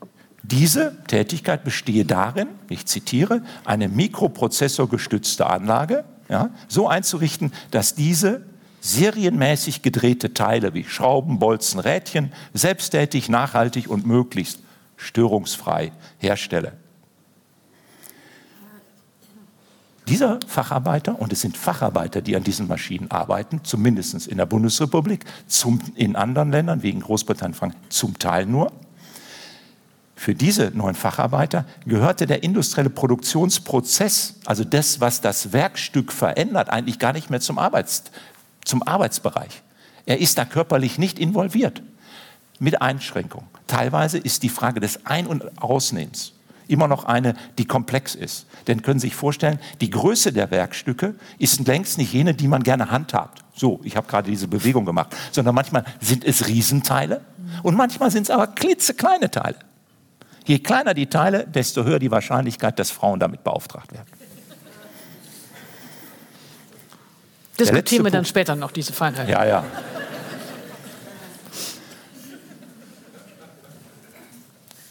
Diese 0.42 0.96
Tätigkeit 1.06 1.64
bestehe 1.64 2.04
darin, 2.04 2.48
ich 2.68 2.86
zitiere, 2.86 3.42
eine 3.64 3.88
mikroprozessorgestützte 3.88 5.46
Anlage 5.46 6.04
ja, 6.28 6.50
so 6.68 6.88
einzurichten, 6.88 7.52
dass 7.70 7.94
diese 7.94 8.42
serienmäßig 8.80 9.82
gedrehte 9.82 10.32
Teile 10.32 10.72
wie 10.72 10.84
Schrauben, 10.84 11.38
Bolzen, 11.38 11.80
Rädchen 11.80 12.32
selbsttätig, 12.54 13.28
nachhaltig 13.28 13.88
und 13.88 14.06
möglichst 14.06 14.60
störungsfrei 14.96 15.92
herstelle. 16.18 16.72
Dieser 20.08 20.40
Facharbeiter, 20.46 21.20
und 21.20 21.32
es 21.32 21.40
sind 21.40 21.56
Facharbeiter, 21.56 22.20
die 22.20 22.34
an 22.34 22.42
diesen 22.42 22.66
Maschinen 22.66 23.10
arbeiten, 23.10 23.60
zumindest 23.62 24.26
in 24.26 24.38
der 24.38 24.46
Bundesrepublik, 24.46 25.24
zum, 25.46 25.80
in 25.94 26.16
anderen 26.16 26.50
Ländern, 26.50 26.82
wegen 26.82 27.00
Großbritannien, 27.00 27.54
Frankreich, 27.54 27.80
zum 27.90 28.18
Teil 28.18 28.46
nur, 28.46 28.72
für 30.20 30.34
diese 30.34 30.70
neuen 30.74 30.96
Facharbeiter 30.96 31.64
gehörte 31.86 32.26
der 32.26 32.42
industrielle 32.42 32.90
Produktionsprozess, 32.90 34.34
also 34.44 34.64
das, 34.64 35.00
was 35.00 35.22
das 35.22 35.54
Werkstück 35.54 36.12
verändert, 36.12 36.68
eigentlich 36.68 36.98
gar 36.98 37.14
nicht 37.14 37.30
mehr 37.30 37.40
zum, 37.40 37.58
Arbeits, 37.58 38.02
zum 38.62 38.82
Arbeitsbereich. 38.82 39.62
Er 40.04 40.20
ist 40.20 40.36
da 40.36 40.44
körperlich 40.44 40.98
nicht 40.98 41.18
involviert, 41.18 41.82
mit 42.58 42.82
Einschränkung. 42.82 43.44
Teilweise 43.66 44.18
ist 44.18 44.42
die 44.42 44.50
Frage 44.50 44.80
des 44.80 45.06
Ein- 45.06 45.26
und 45.26 45.62
Ausnehmens 45.62 46.34
immer 46.68 46.86
noch 46.86 47.04
eine, 47.04 47.34
die 47.56 47.64
komplex 47.64 48.14
ist. 48.14 48.44
Denn 48.66 48.82
können 48.82 49.00
Sie 49.00 49.06
sich 49.06 49.16
vorstellen, 49.16 49.58
die 49.80 49.88
Größe 49.88 50.34
der 50.34 50.50
Werkstücke 50.50 51.14
ist 51.38 51.66
längst 51.66 51.96
nicht 51.96 52.12
jene, 52.12 52.34
die 52.34 52.46
man 52.46 52.62
gerne 52.62 52.90
handhabt. 52.90 53.42
So, 53.54 53.80
ich 53.84 53.96
habe 53.96 54.06
gerade 54.06 54.30
diese 54.30 54.48
Bewegung 54.48 54.84
gemacht, 54.84 55.16
sondern 55.32 55.54
manchmal 55.54 55.86
sind 55.98 56.26
es 56.26 56.46
Riesenteile 56.46 57.22
und 57.62 57.74
manchmal 57.74 58.10
sind 58.10 58.24
es 58.24 58.30
aber 58.30 58.48
klitzekleine 58.48 59.30
Teile. 59.30 59.56
Je 60.46 60.58
kleiner 60.58 60.94
die 60.94 61.06
Teile, 61.06 61.46
desto 61.46 61.84
höher 61.84 61.98
die 61.98 62.10
Wahrscheinlichkeit, 62.10 62.78
dass 62.78 62.90
Frauen 62.90 63.20
damit 63.20 63.44
beauftragt 63.44 63.92
werden. 63.92 64.06
Diskutieren 67.58 68.04
wir 68.04 68.10
dann 68.10 68.24
später 68.24 68.56
noch 68.56 68.72
diese 68.72 68.92
Feinheit. 68.92 69.28
Ja, 69.28 69.44
ja. 69.44 69.64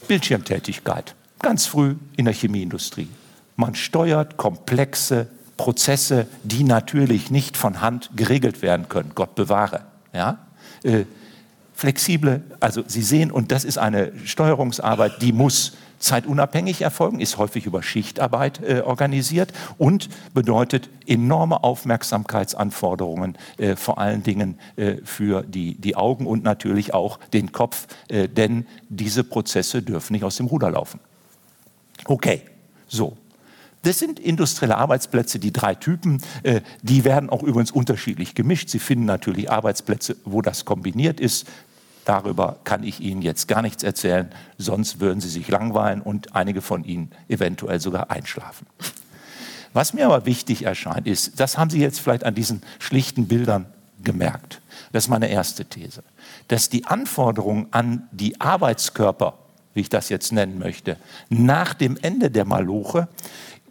Bildschirmtätigkeit. 0.06 1.14
Ganz 1.40 1.66
früh 1.66 1.96
in 2.16 2.24
der 2.24 2.34
Chemieindustrie. 2.34 3.08
Man 3.56 3.74
steuert 3.74 4.36
komplexe 4.36 5.28
Prozesse, 5.56 6.26
die 6.42 6.64
natürlich 6.64 7.30
nicht 7.30 7.56
von 7.56 7.80
Hand 7.80 8.10
geregelt 8.16 8.62
werden 8.62 8.88
können. 8.88 9.12
Gott 9.14 9.34
bewahre. 9.34 9.82
Ja? 10.12 10.38
Flexible, 11.80 12.42
also 12.60 12.82
Sie 12.86 13.00
sehen, 13.00 13.30
und 13.30 13.52
das 13.52 13.64
ist 13.64 13.78
eine 13.78 14.12
Steuerungsarbeit, 14.26 15.22
die 15.22 15.32
muss 15.32 15.72
zeitunabhängig 15.98 16.82
erfolgen, 16.82 17.20
ist 17.20 17.38
häufig 17.38 17.64
über 17.64 17.82
Schichtarbeit 17.82 18.60
äh, 18.62 18.82
organisiert 18.84 19.54
und 19.78 20.10
bedeutet 20.34 20.90
enorme 21.06 21.64
Aufmerksamkeitsanforderungen, 21.64 23.38
äh, 23.56 23.76
vor 23.76 23.96
allen 23.96 24.22
Dingen 24.22 24.58
äh, 24.76 24.96
für 25.04 25.42
die, 25.42 25.74
die 25.76 25.96
Augen 25.96 26.26
und 26.26 26.44
natürlich 26.44 26.92
auch 26.92 27.18
den 27.32 27.50
Kopf, 27.50 27.86
äh, 28.08 28.28
denn 28.28 28.66
diese 28.90 29.24
Prozesse 29.24 29.80
dürfen 29.80 30.12
nicht 30.12 30.24
aus 30.24 30.36
dem 30.36 30.48
Ruder 30.48 30.70
laufen. 30.70 31.00
Okay, 32.04 32.42
so. 32.88 33.16
Das 33.82 33.98
sind 33.98 34.20
industrielle 34.20 34.76
Arbeitsplätze, 34.76 35.38
die 35.38 35.54
drei 35.54 35.74
Typen. 35.74 36.20
Äh, 36.42 36.60
die 36.82 37.06
werden 37.06 37.30
auch 37.30 37.42
übrigens 37.42 37.70
unterschiedlich 37.70 38.34
gemischt. 38.34 38.68
Sie 38.68 38.78
finden 38.78 39.06
natürlich 39.06 39.50
Arbeitsplätze, 39.50 40.16
wo 40.26 40.42
das 40.42 40.66
kombiniert 40.66 41.18
ist. 41.18 41.46
Darüber 42.10 42.58
kann 42.64 42.82
ich 42.82 42.98
Ihnen 42.98 43.22
jetzt 43.22 43.46
gar 43.46 43.62
nichts 43.62 43.84
erzählen, 43.84 44.30
sonst 44.58 44.98
würden 44.98 45.20
Sie 45.20 45.28
sich 45.28 45.46
langweilen 45.46 46.02
und 46.02 46.34
einige 46.34 46.60
von 46.60 46.82
Ihnen 46.82 47.12
eventuell 47.28 47.78
sogar 47.78 48.10
einschlafen. 48.10 48.66
Was 49.74 49.94
mir 49.94 50.06
aber 50.06 50.26
wichtig 50.26 50.64
erscheint, 50.64 51.06
ist, 51.06 51.38
das 51.38 51.56
haben 51.56 51.70
Sie 51.70 51.78
jetzt 51.78 52.00
vielleicht 52.00 52.24
an 52.24 52.34
diesen 52.34 52.62
schlichten 52.80 53.28
Bildern 53.28 53.66
gemerkt. 54.02 54.60
Das 54.90 55.04
ist 55.04 55.08
meine 55.08 55.28
erste 55.28 55.66
These, 55.66 56.02
dass 56.48 56.68
die 56.68 56.84
Anforderungen 56.84 57.68
an 57.70 58.08
die 58.10 58.40
Arbeitskörper, 58.40 59.38
wie 59.74 59.82
ich 59.82 59.88
das 59.88 60.08
jetzt 60.08 60.32
nennen 60.32 60.58
möchte, 60.58 60.96
nach 61.28 61.74
dem 61.74 61.96
Ende 61.96 62.28
der 62.28 62.44
Maloche 62.44 63.06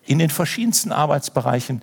in 0.05 0.17
den 0.17 0.29
verschiedensten 0.29 0.93
Arbeitsbereichen, 0.93 1.81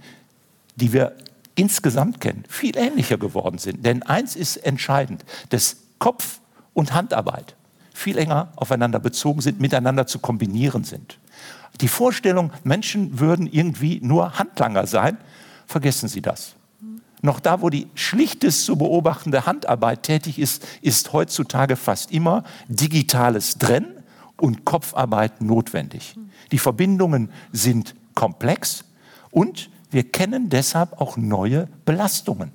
die 0.77 0.95
wir 0.95 1.17
insgesamt 1.55 2.23
kennen, 2.23 2.45
viel 2.49 2.79
ähnlicher 2.79 3.19
geworden 3.19 3.59
sind. 3.59 3.85
Denn 3.85 4.03
eins 4.05 4.37
ist 4.37 4.57
entscheidend, 4.57 5.23
das 5.51 5.77
Kopf 5.99 6.41
und 6.77 6.93
Handarbeit 6.93 7.57
viel 7.95 8.19
enger 8.19 8.53
aufeinander 8.57 9.01
bezogen 9.01 9.41
sind, 9.41 9.59
miteinander 9.59 10.07
zu 10.07 10.19
kombinieren 10.19 10.85
sind. 10.85 11.19
Die 11.81 11.89
Vorstellung, 11.89 12.53
Menschen 12.65 13.19
würden 13.19 13.47
irgendwie 13.47 14.01
nur 14.03 14.39
Handlanger 14.39 14.87
sein, 14.87 15.17
vergessen 15.67 16.09
Sie 16.09 16.21
das. 16.21 16.55
Noch 17.23 17.41
da, 17.41 17.63
wo 17.63 17.71
die 17.71 17.89
schlichtest 17.95 18.67
zu 18.67 18.77
beobachtende 18.77 19.47
Handarbeit 19.47 20.03
tätig 20.03 20.39
ist, 20.39 20.67
ist 20.83 21.15
heutzutage 21.15 21.77
fast 21.77 22.13
immer 22.13 22.45
digitales 22.69 23.57
Trennen 23.57 24.05
und 24.37 24.67
Kopfarbeit 24.67 25.41
notwendig. 25.41 26.15
Die 26.53 26.59
Verbindungen 26.59 27.31
sind 27.53 27.95
komplex 28.15 28.85
und 29.31 29.71
wir 29.91 30.05
kennen 30.05 30.51
deshalb 30.51 31.01
auch 31.01 31.17
neue 31.17 31.69
Belastungen 31.87 32.53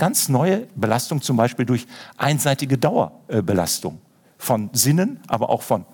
ganz 0.00 0.30
neue 0.30 0.66
Belastung, 0.76 1.20
zum 1.20 1.36
Beispiel 1.36 1.66
durch 1.66 1.86
einseitige 2.16 2.78
Dauerbelastung 2.78 4.00
von 4.38 4.70
Sinnen, 4.72 5.20
aber 5.28 5.50
auch 5.50 5.60
von 5.60 5.84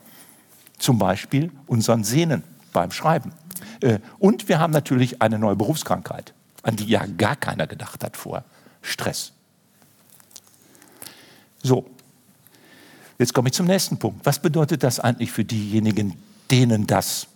zum 0.78 0.96
Beispiel 1.00 1.50
unseren 1.66 2.04
Sehnen 2.04 2.44
beim 2.72 2.92
Schreiben. 2.92 3.32
Äh, 3.80 3.98
und 4.20 4.48
wir 4.48 4.60
haben 4.60 4.72
natürlich 4.72 5.20
eine 5.22 5.40
neue 5.40 5.56
Berufskrankheit, 5.56 6.34
an 6.62 6.76
die 6.76 6.86
ja 6.86 7.04
gar 7.18 7.34
keiner 7.34 7.66
gedacht 7.66 8.04
hat 8.04 8.16
vorher. 8.16 8.44
Stress. 8.80 9.32
So, 11.64 11.90
jetzt 13.18 13.34
komme 13.34 13.48
ich 13.48 13.54
zum 13.54 13.66
nächsten 13.66 13.98
Punkt. 13.98 14.24
Was 14.24 14.38
bedeutet 14.38 14.84
das 14.84 15.00
eigentlich 15.00 15.32
für 15.32 15.44
diejenigen, 15.44 16.14
denen 16.52 16.86
das 16.86 17.26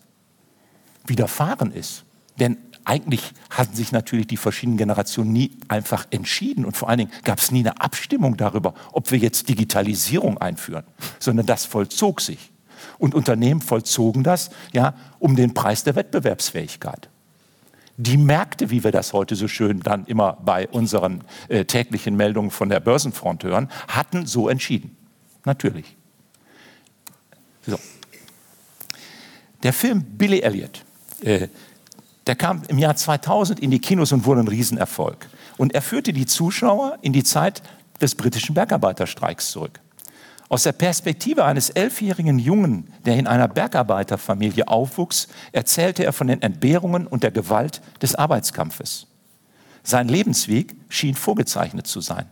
widerfahren 1.05 1.73
ist? 1.73 2.05
Denn 2.39 2.59
eigentlich 2.85 3.33
hatten 3.51 3.75
sich 3.75 3.93
natürlich 3.93 4.27
die 4.27 4.37
verschiedenen 4.37 4.79
Generationen 4.79 5.33
nie 5.33 5.57
einfach 5.69 6.07
entschieden 6.11 6.65
und 6.65 6.77
vor 6.77 6.89
allen 6.89 6.99
Dingen 6.99 7.13
gab 7.25 7.39
es 7.39 7.51
nie 7.51 7.61
eine 7.61 7.81
Abstimmung 7.81 8.37
darüber, 8.37 8.75
ob 8.93 9.11
wir 9.11 9.19
jetzt 9.19 9.49
Digitalisierung 9.49 10.39
einführen, 10.39 10.85
sondern 11.19 11.47
das 11.47 11.65
vollzog 11.65 12.21
sich. 12.21 12.51
Und 12.99 13.15
Unternehmen 13.15 13.61
vollzogen 13.61 14.23
das 14.23 14.51
ja, 14.73 14.95
um 15.19 15.37
den 15.37 15.55
Preis 15.55 15.85
der 15.85 15.97
Wettbewerbsfähigkeit. 15.97 17.09
Die 17.97 18.17
Märkte, 18.17 18.71
wie 18.71 18.83
wir 18.83 18.93
das 18.93 19.13
heute 19.13 19.37
so 19.37 19.47
schön 19.47 19.81
dann 19.81 20.07
immer 20.07 20.39
bei 20.43 20.67
unseren 20.69 21.23
äh, 21.49 21.67
täglichen 21.67 22.17
Meldungen 22.17 22.51
von 22.51 22.71
der 22.71 22.81
Börsenfront 22.81 23.45
hören, 23.45 23.69
hatten 23.89 24.25
so 24.25 24.49
entschieden. 24.49 24.97
Natürlich. 25.45 25.97
So. 27.67 27.79
Der 29.63 29.73
Film 29.75 30.03
Billy 30.03 30.41
Elliot, 30.41 30.85
äh, 31.23 31.49
der 32.27 32.37
kam 32.37 32.63
im 32.69 32.79
Jahr 32.79 32.97
2000 32.97 33.61
in 33.61 33.71
die 33.71 33.79
Kinos 33.79 34.13
und 34.13 34.25
wurde 34.25 34.41
ein 34.41 34.49
Riesenerfolg. 34.49 35.29
Und 35.57 35.75
er 35.75 35.83
führte 35.83 36.13
die 36.13 36.27
Zuschauer 36.27 36.99
in 37.03 37.13
die 37.13 37.25
Zeit 37.25 37.63
des 38.01 38.15
britischen 38.15 38.55
Bergarbeiterstreiks 38.55 39.51
zurück. 39.51 39.81
Aus 40.49 40.65
der 40.65 40.73
Perspektive 40.73 41.45
eines 41.45 41.71
elfjährigen 41.71 42.41
Jungen, 42.41 42.93
der 43.07 43.17
in 43.17 43.29
einer 43.29 43.47
Bergarbeiterfamilie 43.47 44.67
aufwuchs, 44.67 45.29
erzählte 45.53 46.05
er 46.05 46.13
von 46.13 46.27
den 46.27 46.43
Entbehrungen 46.43 47.07
und 47.07 47.23
der 47.23 47.31
Gewalt 47.31 47.81
des 48.03 48.17
Arbeitskampfes. 48.17 49.07
Sein 49.85 50.09
Lebensweg 50.09 50.75
schien 50.89 51.15
vorgezeichnet 51.15 51.87
zu 51.87 52.01
sein. 52.01 52.27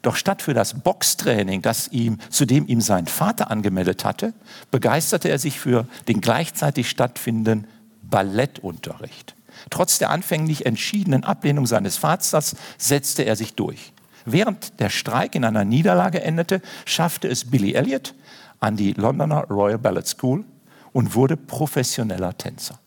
Doch 0.00 0.16
statt 0.16 0.40
für 0.40 0.54
das 0.54 0.74
Boxtraining, 0.80 1.62
das 1.62 1.88
ihm, 1.88 2.18
zu 2.30 2.46
dem 2.46 2.66
ihm 2.68 2.80
sein 2.80 3.06
Vater 3.06 3.50
angemeldet 3.50 4.04
hatte, 4.04 4.32
begeisterte 4.70 5.28
er 5.28 5.38
sich 5.38 5.60
für 5.60 5.86
den 6.08 6.20
gleichzeitig 6.20 6.88
stattfindenden 6.88 7.66
Ballettunterricht. 8.10 9.34
Trotz 9.70 9.98
der 9.98 10.10
anfänglich 10.10 10.66
entschiedenen 10.66 11.24
Ablehnung 11.24 11.66
seines 11.66 11.96
Vaters 11.96 12.56
setzte 12.78 13.22
er 13.22 13.36
sich 13.36 13.54
durch. 13.54 13.92
Während 14.24 14.80
der 14.80 14.90
Streik 14.90 15.34
in 15.34 15.44
einer 15.44 15.64
Niederlage 15.64 16.22
endete, 16.22 16.60
schaffte 16.84 17.28
es 17.28 17.50
Billy 17.50 17.74
Elliot 17.74 18.14
an 18.58 18.76
die 18.76 18.92
Londoner 18.92 19.44
Royal 19.44 19.78
Ballet 19.78 20.06
School 20.06 20.44
und 20.92 21.14
wurde 21.14 21.36
professioneller 21.36 22.36
Tänzer. 22.36 22.80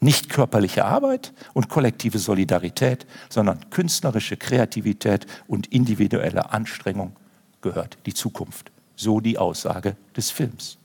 Nicht 0.00 0.30
körperliche 0.30 0.86
Arbeit 0.86 1.34
und 1.52 1.68
kollektive 1.68 2.18
Solidarität, 2.18 3.06
sondern 3.28 3.68
künstlerische 3.68 4.38
Kreativität 4.38 5.26
und 5.46 5.66
individuelle 5.66 6.52
Anstrengung 6.52 7.16
gehört 7.60 7.98
die 8.06 8.14
Zukunft. 8.14 8.72
So 8.96 9.20
die 9.20 9.36
Aussage 9.36 9.96
des 10.16 10.30
Films. 10.30 10.79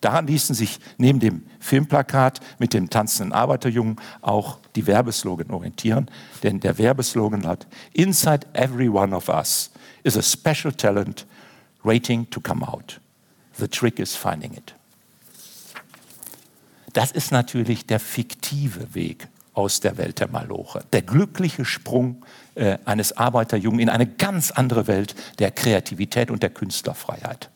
Daran 0.00 0.26
ließen 0.26 0.54
sich 0.54 0.78
neben 0.98 1.20
dem 1.20 1.46
Filmplakat 1.58 2.40
mit 2.58 2.74
dem 2.74 2.90
tanzenden 2.90 3.32
Arbeiterjungen 3.32 3.96
auch 4.20 4.58
die 4.74 4.86
Werbeslogan 4.86 5.50
orientieren, 5.50 6.10
denn 6.42 6.60
der 6.60 6.78
Werbeslogan 6.78 7.40
lautet 7.42 7.68
Inside 7.92 8.46
every 8.52 8.88
one 8.88 9.14
of 9.14 9.28
us 9.28 9.70
is 10.02 10.16
a 10.16 10.22
special 10.22 10.72
talent 10.72 11.26
waiting 11.82 12.28
to 12.30 12.40
come 12.40 12.66
out. 12.66 13.00
The 13.58 13.68
trick 13.68 13.98
is 13.98 14.14
finding 14.14 14.52
it. 14.52 14.74
Das 16.92 17.10
ist 17.10 17.30
natürlich 17.30 17.86
der 17.86 18.00
fiktive 18.00 18.94
Weg 18.94 19.28
aus 19.52 19.80
der 19.80 19.96
Welt 19.96 20.20
der 20.20 20.28
Maloche. 20.28 20.84
Der 20.92 21.02
glückliche 21.02 21.64
Sprung 21.64 22.24
äh, 22.54 22.78
eines 22.84 23.16
Arbeiterjungen 23.16 23.80
in 23.80 23.88
eine 23.88 24.06
ganz 24.06 24.50
andere 24.50 24.86
Welt 24.86 25.14
der 25.38 25.50
Kreativität 25.50 26.30
und 26.30 26.42
der 26.42 26.50
Künstlerfreiheit. 26.50 27.50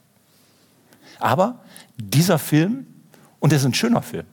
Aber 1.18 1.61
dieser 2.02 2.38
Film, 2.38 2.86
und 3.38 3.52
das 3.52 3.60
ist 3.60 3.66
ein 3.66 3.74
schöner 3.74 4.02
Film, 4.02 4.24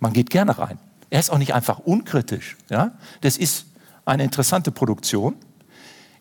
man 0.00 0.12
geht 0.12 0.30
gerne 0.30 0.58
rein. 0.58 0.78
Er 1.10 1.20
ist 1.20 1.30
auch 1.30 1.38
nicht 1.38 1.54
einfach 1.54 1.78
unkritisch. 1.78 2.56
Ja? 2.68 2.92
Das 3.20 3.36
ist 3.36 3.66
eine 4.04 4.24
interessante 4.24 4.70
Produktion, 4.70 5.36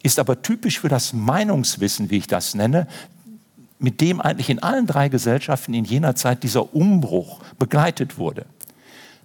ist 0.03 0.19
aber 0.19 0.41
typisch 0.41 0.79
für 0.79 0.89
das 0.89 1.13
Meinungswissen, 1.13 2.09
wie 2.09 2.17
ich 2.17 2.27
das 2.27 2.55
nenne, 2.55 2.87
mit 3.79 3.99
dem 4.01 4.21
eigentlich 4.21 4.49
in 4.49 4.61
allen 4.61 4.85
drei 4.85 5.09
Gesellschaften 5.09 5.73
in 5.73 5.85
jener 5.85 6.15
Zeit 6.15 6.43
dieser 6.43 6.75
Umbruch 6.75 7.39
begleitet 7.57 8.17
wurde. 8.17 8.45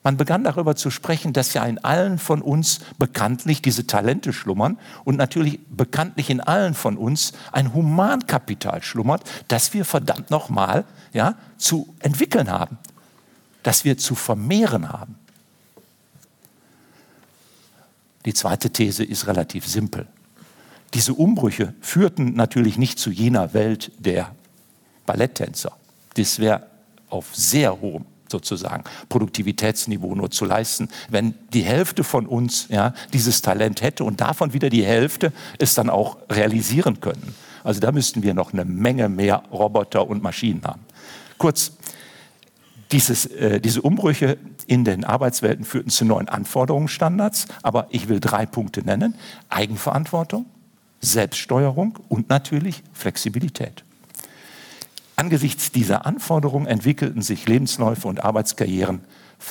Man 0.07 0.17
begann 0.17 0.45
darüber 0.45 0.77
zu 0.77 0.93
sprechen, 0.93 1.33
dass 1.33 1.53
ja 1.53 1.65
in 1.65 1.79
allen 1.79 2.19
von 2.21 2.41
uns 2.41 2.79
bekanntlich 2.97 3.61
diese 3.61 3.89
Talente 3.89 4.33
schlummern 4.33 4.79
und 5.03 5.17
natürlich 5.17 5.59
bekanntlich 5.69 6.31
in 6.31 6.41
allen 6.41 6.75
von 6.75 6.97
uns 6.97 7.33
ein 7.51 7.75
Humankapital 7.75 8.85
schlummert, 8.85 9.29
das 9.49 9.75
wir 9.75 9.85
verdammt 9.85 10.31
nochmal 10.31 10.85
ja, 11.13 11.35
zu 11.57 11.93
entwickeln 11.99 12.53
haben, 12.53 12.79
das 13.65 13.85
wir 13.85 13.99
zu 13.99 14.15
vermehren 14.15 14.91
haben. 14.91 15.17
Die 18.27 18.35
zweite 18.35 18.71
These 18.71 19.03
ist 19.03 19.27
relativ 19.27 19.67
simpel. 19.67 20.07
Diese 20.95 21.15
Umbrüche 21.15 21.75
führten 21.81 22.35
natürlich 22.35 22.79
nicht 22.79 23.01
zu 23.01 23.11
jener 23.11 23.55
Welt 23.55 23.91
der 23.99 24.37
Balletttänzer. 25.05 25.73
Das 26.15 26.39
wäre 26.39 26.65
auf 27.09 27.35
sehr 27.35 27.81
hohem 27.81 28.05
sozusagen 28.31 28.85
Produktivitätsniveau 29.09 30.15
nur 30.15 30.31
zu 30.31 30.45
leisten, 30.45 30.89
wenn 31.09 31.35
die 31.53 31.63
Hälfte 31.63 32.05
von 32.05 32.27
uns 32.27 32.67
ja, 32.69 32.95
dieses 33.13 33.43
Talent 33.43 33.83
hätte 33.83 34.05
und 34.05 34.21
davon 34.21 34.53
wieder 34.53 34.71
die 34.71 34.85
Hälfte 34.85 35.33
es 35.59 35.75
dann 35.75 35.91
auch 35.91 36.19
realisieren 36.31 37.01
können. 37.01 37.35
Also 37.65 37.81
da 37.81 37.93
müssten 37.93 38.23
wir 38.23 38.35
noch 38.35 38.53
eine 38.53 38.65
Menge 38.65 39.09
mehr 39.09 39.43
Roboter 39.51 40.09
und 40.09 40.23
Maschinen 40.23 40.63
haben. 40.65 40.83
Kurz, 41.39 41.73
dieses, 42.93 43.27
äh, 43.27 43.61
diese 43.61 43.83
Umbrüche 43.83 44.39
in 44.67 44.85
den 44.85 45.05
Arbeitswelten 45.05 45.65
führten 45.65 45.91
zu 45.91 46.05
neuen 46.05 46.29
Anforderungsstandards, 46.29 47.47
aber 47.63 47.89
ich 47.91 48.09
will 48.09 48.21
drei 48.21 48.47
Punkte 48.47 48.83
nennen. 48.83 49.15
Eigenverantwortung, 49.49 50.47
Selbststeuerung 51.01 51.99
und 52.09 52.29
natürlich 52.29 52.83
Flexibilität. 52.93 53.86
Angesichts 55.17 55.73
dieser 55.73 56.05
Anforderungen 56.05 56.67
entwickelten 56.67 57.23
sich 57.23 57.49
Lebensläufe 57.49 58.07
und 58.07 58.23
Arbeitskarrieren 58.23 59.01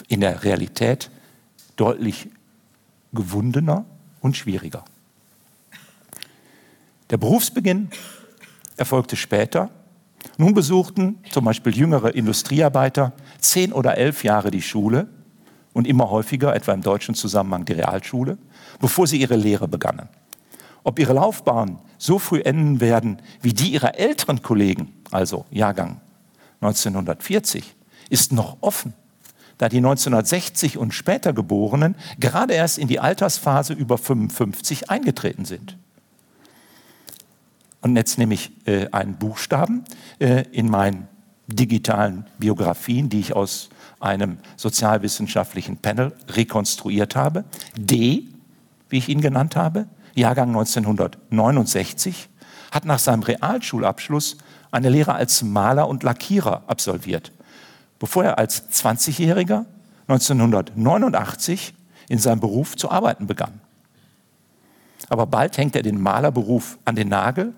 in 0.07 0.21
der 0.21 0.43
Realität 0.43 1.09
deutlich 1.75 2.29
gewundener 3.13 3.85
und 4.21 4.37
schwieriger. 4.37 4.85
Der 7.09 7.17
Berufsbeginn 7.17 7.89
erfolgte 8.77 9.15
später. 9.15 9.69
Nun 10.37 10.53
besuchten 10.53 11.19
zum 11.31 11.45
Beispiel 11.45 11.75
jüngere 11.75 12.15
Industriearbeiter 12.15 13.13
zehn 13.39 13.73
oder 13.73 13.97
elf 13.97 14.23
Jahre 14.23 14.51
die 14.51 14.61
Schule 14.61 15.07
und 15.73 15.87
immer 15.87 16.09
häufiger, 16.09 16.55
etwa 16.55 16.73
im 16.73 16.81
deutschen 16.81 17.15
Zusammenhang, 17.15 17.65
die 17.65 17.73
Realschule, 17.73 18.37
bevor 18.79 19.07
sie 19.07 19.19
ihre 19.19 19.35
Lehre 19.35 19.67
begannen. 19.67 20.09
Ob 20.83 20.99
ihre 20.99 21.13
Laufbahn 21.13 21.79
so 21.97 22.19
früh 22.19 22.41
enden 22.41 22.81
werden 22.81 23.21
wie 23.41 23.53
die 23.53 23.73
ihrer 23.73 23.99
älteren 23.99 24.41
Kollegen, 24.41 24.94
also 25.15 25.45
Jahrgang 25.49 26.01
1940, 26.61 27.75
ist 28.09 28.31
noch 28.31 28.57
offen, 28.61 28.93
da 29.57 29.69
die 29.69 29.77
1960 29.77 30.77
und 30.77 30.93
später 30.93 31.33
Geborenen 31.33 31.95
gerade 32.19 32.53
erst 32.53 32.77
in 32.77 32.87
die 32.87 32.99
Altersphase 32.99 33.73
über 33.73 33.97
55 33.97 34.89
eingetreten 34.89 35.45
sind. 35.45 35.77
Und 37.81 37.95
jetzt 37.95 38.17
nehme 38.17 38.33
ich 38.33 38.51
äh, 38.67 38.89
einen 38.91 39.15
Buchstaben 39.15 39.85
äh, 40.19 40.43
in 40.51 40.69
meinen 40.69 41.07
digitalen 41.47 42.25
Biografien, 42.39 43.09
die 43.09 43.19
ich 43.19 43.33
aus 43.33 43.69
einem 43.99 44.39
sozialwissenschaftlichen 44.57 45.77
Panel 45.77 46.11
rekonstruiert 46.29 47.15
habe. 47.15 47.45
D, 47.77 48.27
wie 48.89 48.97
ich 48.97 49.09
ihn 49.09 49.21
genannt 49.21 49.55
habe, 49.55 49.87
Jahrgang 50.15 50.49
1969, 50.49 52.29
hat 52.71 52.85
nach 52.85 52.99
seinem 52.99 53.23
Realschulabschluss 53.23 54.37
eine 54.71 54.89
Lehre 54.89 55.13
als 55.13 55.43
Maler 55.43 55.87
und 55.87 56.03
Lackierer 56.03 56.63
absolviert, 56.67 57.31
bevor 57.99 58.23
er 58.23 58.37
als 58.37 58.69
20-Jähriger 58.71 59.65
1989 60.07 61.73
in 62.09 62.19
seinem 62.19 62.39
Beruf 62.39 62.75
zu 62.75 62.91
arbeiten 62.91 63.27
begann. 63.27 63.61
Aber 65.09 65.25
bald 65.25 65.57
hängt 65.57 65.75
er 65.75 65.83
den 65.83 66.01
Malerberuf 66.01 66.77
an 66.85 66.95
den 66.95 67.09
Nagel, 67.09 67.53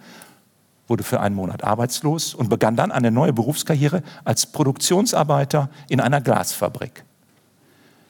wurde 0.88 1.04
für 1.04 1.20
einen 1.20 1.36
Monat 1.36 1.64
arbeitslos 1.64 2.34
und 2.34 2.50
begann 2.50 2.76
dann 2.76 2.92
eine 2.92 3.12
neue 3.12 3.34
Berufskarriere 3.34 4.04
als 4.24 4.46
Produktionsarbeiter 4.46 5.70
in 5.90 6.00
einer 6.00 6.22
Glasfabrik. 6.22 7.04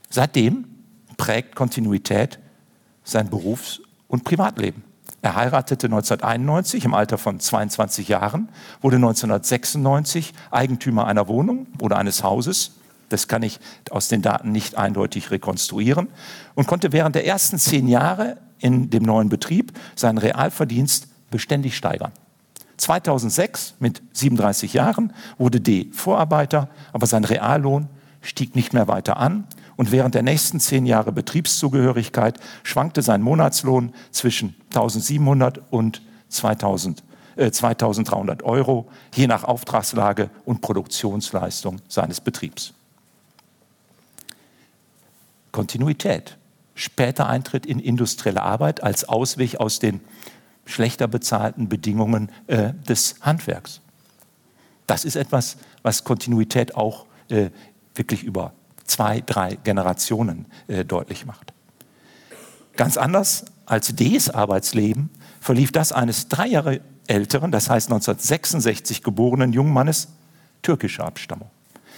Seitdem 0.09 0.65
prägt 1.17 1.55
Kontinuität 1.55 2.39
sein 3.03 3.29
Berufs- 3.29 3.81
und 4.07 4.23
Privatleben. 4.23 4.83
Er 5.27 5.35
heiratete 5.35 5.87
1991 5.87 6.85
im 6.85 6.93
Alter 6.93 7.17
von 7.17 7.37
22 7.37 8.07
Jahren, 8.07 8.47
wurde 8.79 8.95
1996 8.95 10.33
Eigentümer 10.51 11.05
einer 11.05 11.27
Wohnung 11.27 11.67
oder 11.81 11.97
eines 11.97 12.23
Hauses. 12.23 12.71
Das 13.09 13.27
kann 13.27 13.43
ich 13.43 13.59
aus 13.91 14.07
den 14.07 14.21
Daten 14.21 14.53
nicht 14.53 14.77
eindeutig 14.77 15.29
rekonstruieren 15.29 16.07
und 16.55 16.65
konnte 16.65 16.93
während 16.93 17.15
der 17.15 17.25
ersten 17.25 17.57
zehn 17.59 17.89
Jahre 17.89 18.37
in 18.59 18.89
dem 18.89 19.03
neuen 19.03 19.27
Betrieb 19.27 19.77
seinen 19.95 20.17
Realverdienst 20.17 21.09
beständig 21.29 21.75
steigern. 21.75 22.13
2006 22.77 23.73
mit 23.79 24.01
37 24.13 24.71
Jahren 24.71 25.11
wurde 25.37 25.59
D 25.59 25.89
Vorarbeiter, 25.91 26.69
aber 26.93 27.05
sein 27.05 27.25
Reallohn 27.25 27.89
stieg 28.21 28.55
nicht 28.55 28.71
mehr 28.71 28.87
weiter 28.87 29.17
an 29.17 29.43
und 29.77 29.91
während 29.91 30.15
der 30.15 30.23
nächsten 30.23 30.59
zehn 30.59 30.85
Jahre 30.85 31.11
Betriebszugehörigkeit 31.11 32.39
schwankte 32.63 33.03
sein 33.03 33.21
Monatslohn 33.21 33.93
zwischen 34.11 34.55
1700 34.73 35.61
und 35.69 36.01
2000, 36.29 37.03
äh, 37.37 37.51
2300 37.51 38.43
Euro, 38.43 38.89
je 39.13 39.27
nach 39.27 39.43
Auftragslage 39.43 40.29
und 40.45 40.61
Produktionsleistung 40.61 41.79
seines 41.87 42.19
Betriebs. 42.19 42.73
Kontinuität. 45.51 46.37
Später 46.73 47.27
Eintritt 47.27 47.65
in 47.65 47.79
industrielle 47.79 48.43
Arbeit 48.43 48.83
als 48.83 49.07
Ausweg 49.07 49.59
aus 49.59 49.79
den 49.79 50.01
schlechter 50.65 51.07
bezahlten 51.07 51.69
Bedingungen 51.69 52.31
äh, 52.47 52.73
des 52.87 53.15
Handwerks. 53.21 53.81
Das 54.85 55.05
ist 55.05 55.15
etwas, 55.15 55.57
was 55.81 56.03
Kontinuität 56.03 56.75
auch 56.75 57.05
äh, 57.29 57.49
wirklich 57.95 58.23
über 58.23 58.53
zwei, 58.87 59.21
drei 59.21 59.57
Generationen 59.63 60.45
äh, 60.67 60.83
deutlich 60.83 61.25
macht. 61.25 61.53
Ganz 62.75 62.97
anders 62.97 63.45
als 63.65 63.95
Ds 63.95 64.29
Arbeitsleben 64.29 65.09
verlief 65.39 65.71
das 65.71 65.91
eines 65.91 66.29
drei 66.29 66.47
Jahre 66.47 66.81
älteren, 67.07 67.51
das 67.51 67.69
heißt 67.69 67.87
1966 67.87 69.03
geborenen 69.03 69.53
jungen 69.53 69.73
Mannes 69.73 70.09
türkischer 70.61 71.05
Abstammung. 71.05 71.49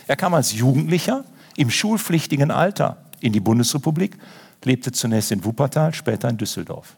Er 0.08 0.16
kam 0.16 0.34
als 0.34 0.54
Jugendlicher 0.54 1.24
im 1.56 1.70
schulpflichtigen 1.70 2.52
Alter 2.52 2.98
in 3.20 3.34
die 3.34 3.40
Bundesrepublik, 3.40 4.18
lebte 4.64 4.92
zunächst 4.92 5.32
in 5.32 5.44
Wuppertal, 5.44 5.94
später 5.94 6.30
in 6.30 6.38
Düsseldorf. 6.38 6.96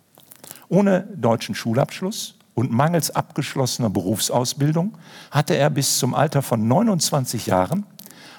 Ohne 0.69 1.07
deutschen 1.15 1.55
Schulabschluss 1.55 2.35
und 2.53 2.71
mangels 2.71 3.11
abgeschlossener 3.11 3.89
Berufsausbildung 3.89 4.97
hatte 5.31 5.55
er 5.55 5.69
bis 5.69 5.97
zum 5.97 6.13
Alter 6.13 6.41
von 6.41 6.67
29 6.67 7.47
Jahren 7.47 7.85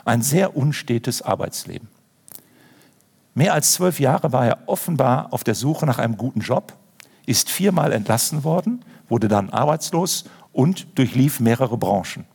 ein 0.05 0.23
sehr 0.23 0.57
unstetes 0.57 1.23
Arbeitsleben. 1.23 1.89
Mehr 3.35 3.55
als 3.55 3.73
zwölf 3.73 3.99
Jahre 3.99 4.33
war 4.33 4.47
er 4.47 4.59
offenbar 4.67 5.33
auf 5.33 5.43
der 5.43 5.55
Suche 5.55 5.87
nach 5.87 5.99
einem 5.99 6.17
guten 6.17 6.41
Job, 6.41 6.75
ist 7.25 7.51
viermal 7.51 7.93
entlassen 7.93 8.45
worden, 8.45 8.85
wurde 9.09 9.29
dann 9.29 9.51
arbeitslos 9.51 10.25
und 10.53 10.99
durchlief 10.99 11.41
mehrere 11.41 11.79
Branchen. 11.79 12.27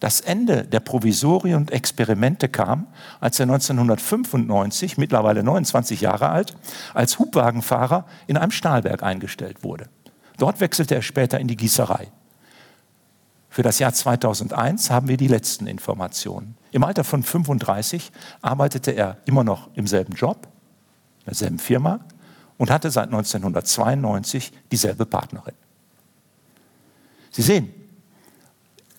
Das 0.00 0.20
Ende 0.20 0.64
der 0.64 0.80
Provisorien 0.80 1.56
und 1.56 1.70
Experimente 1.70 2.48
kam, 2.48 2.88
als 3.20 3.38
er 3.38 3.44
1995, 3.44 4.98
mittlerweile 4.98 5.42
29 5.42 6.00
Jahre 6.00 6.28
alt, 6.30 6.56
als 6.92 7.18
Hubwagenfahrer 7.18 8.04
in 8.26 8.36
einem 8.36 8.50
Stahlwerk 8.50 9.02
eingestellt 9.02 9.62
wurde. 9.62 9.88
Dort 10.36 10.60
wechselte 10.60 10.96
er 10.96 11.02
später 11.02 11.38
in 11.38 11.46
die 11.46 11.56
Gießerei. 11.56 12.08
Für 13.54 13.62
das 13.62 13.78
Jahr 13.78 13.94
2001 13.94 14.90
haben 14.90 15.06
wir 15.06 15.16
die 15.16 15.28
letzten 15.28 15.68
Informationen. 15.68 16.56
Im 16.72 16.82
Alter 16.82 17.04
von 17.04 17.22
35 17.22 18.10
arbeitete 18.42 18.90
er 18.90 19.18
immer 19.26 19.44
noch 19.44 19.68
im 19.76 19.86
selben 19.86 20.14
Job, 20.14 20.48
in 21.20 21.26
derselben 21.26 21.60
Firma 21.60 22.00
und 22.58 22.72
hatte 22.72 22.90
seit 22.90 23.04
1992 23.04 24.50
dieselbe 24.72 25.06
Partnerin. 25.06 25.54
Sie 27.30 27.42
sehen, 27.42 27.72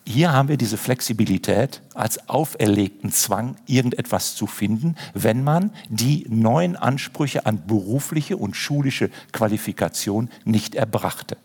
hier 0.06 0.32
haben 0.32 0.48
wir 0.48 0.56
diese 0.56 0.78
Flexibilität 0.78 1.82
als 1.94 2.30
auferlegten 2.30 3.12
Zwang, 3.12 3.58
irgendetwas 3.66 4.36
zu 4.36 4.48
finden, 4.48 4.96
wenn 5.14 5.44
man 5.44 5.72
die 5.90 6.28
neuen 6.30 6.78
Ansprüche 6.78 7.46
an 7.46 7.68
berufliche 7.68 8.38
und 8.38 8.56
schulische 8.56 9.10
Qualifikation 9.34 10.30
nicht 10.46 10.76
erbrachte. 10.76 11.36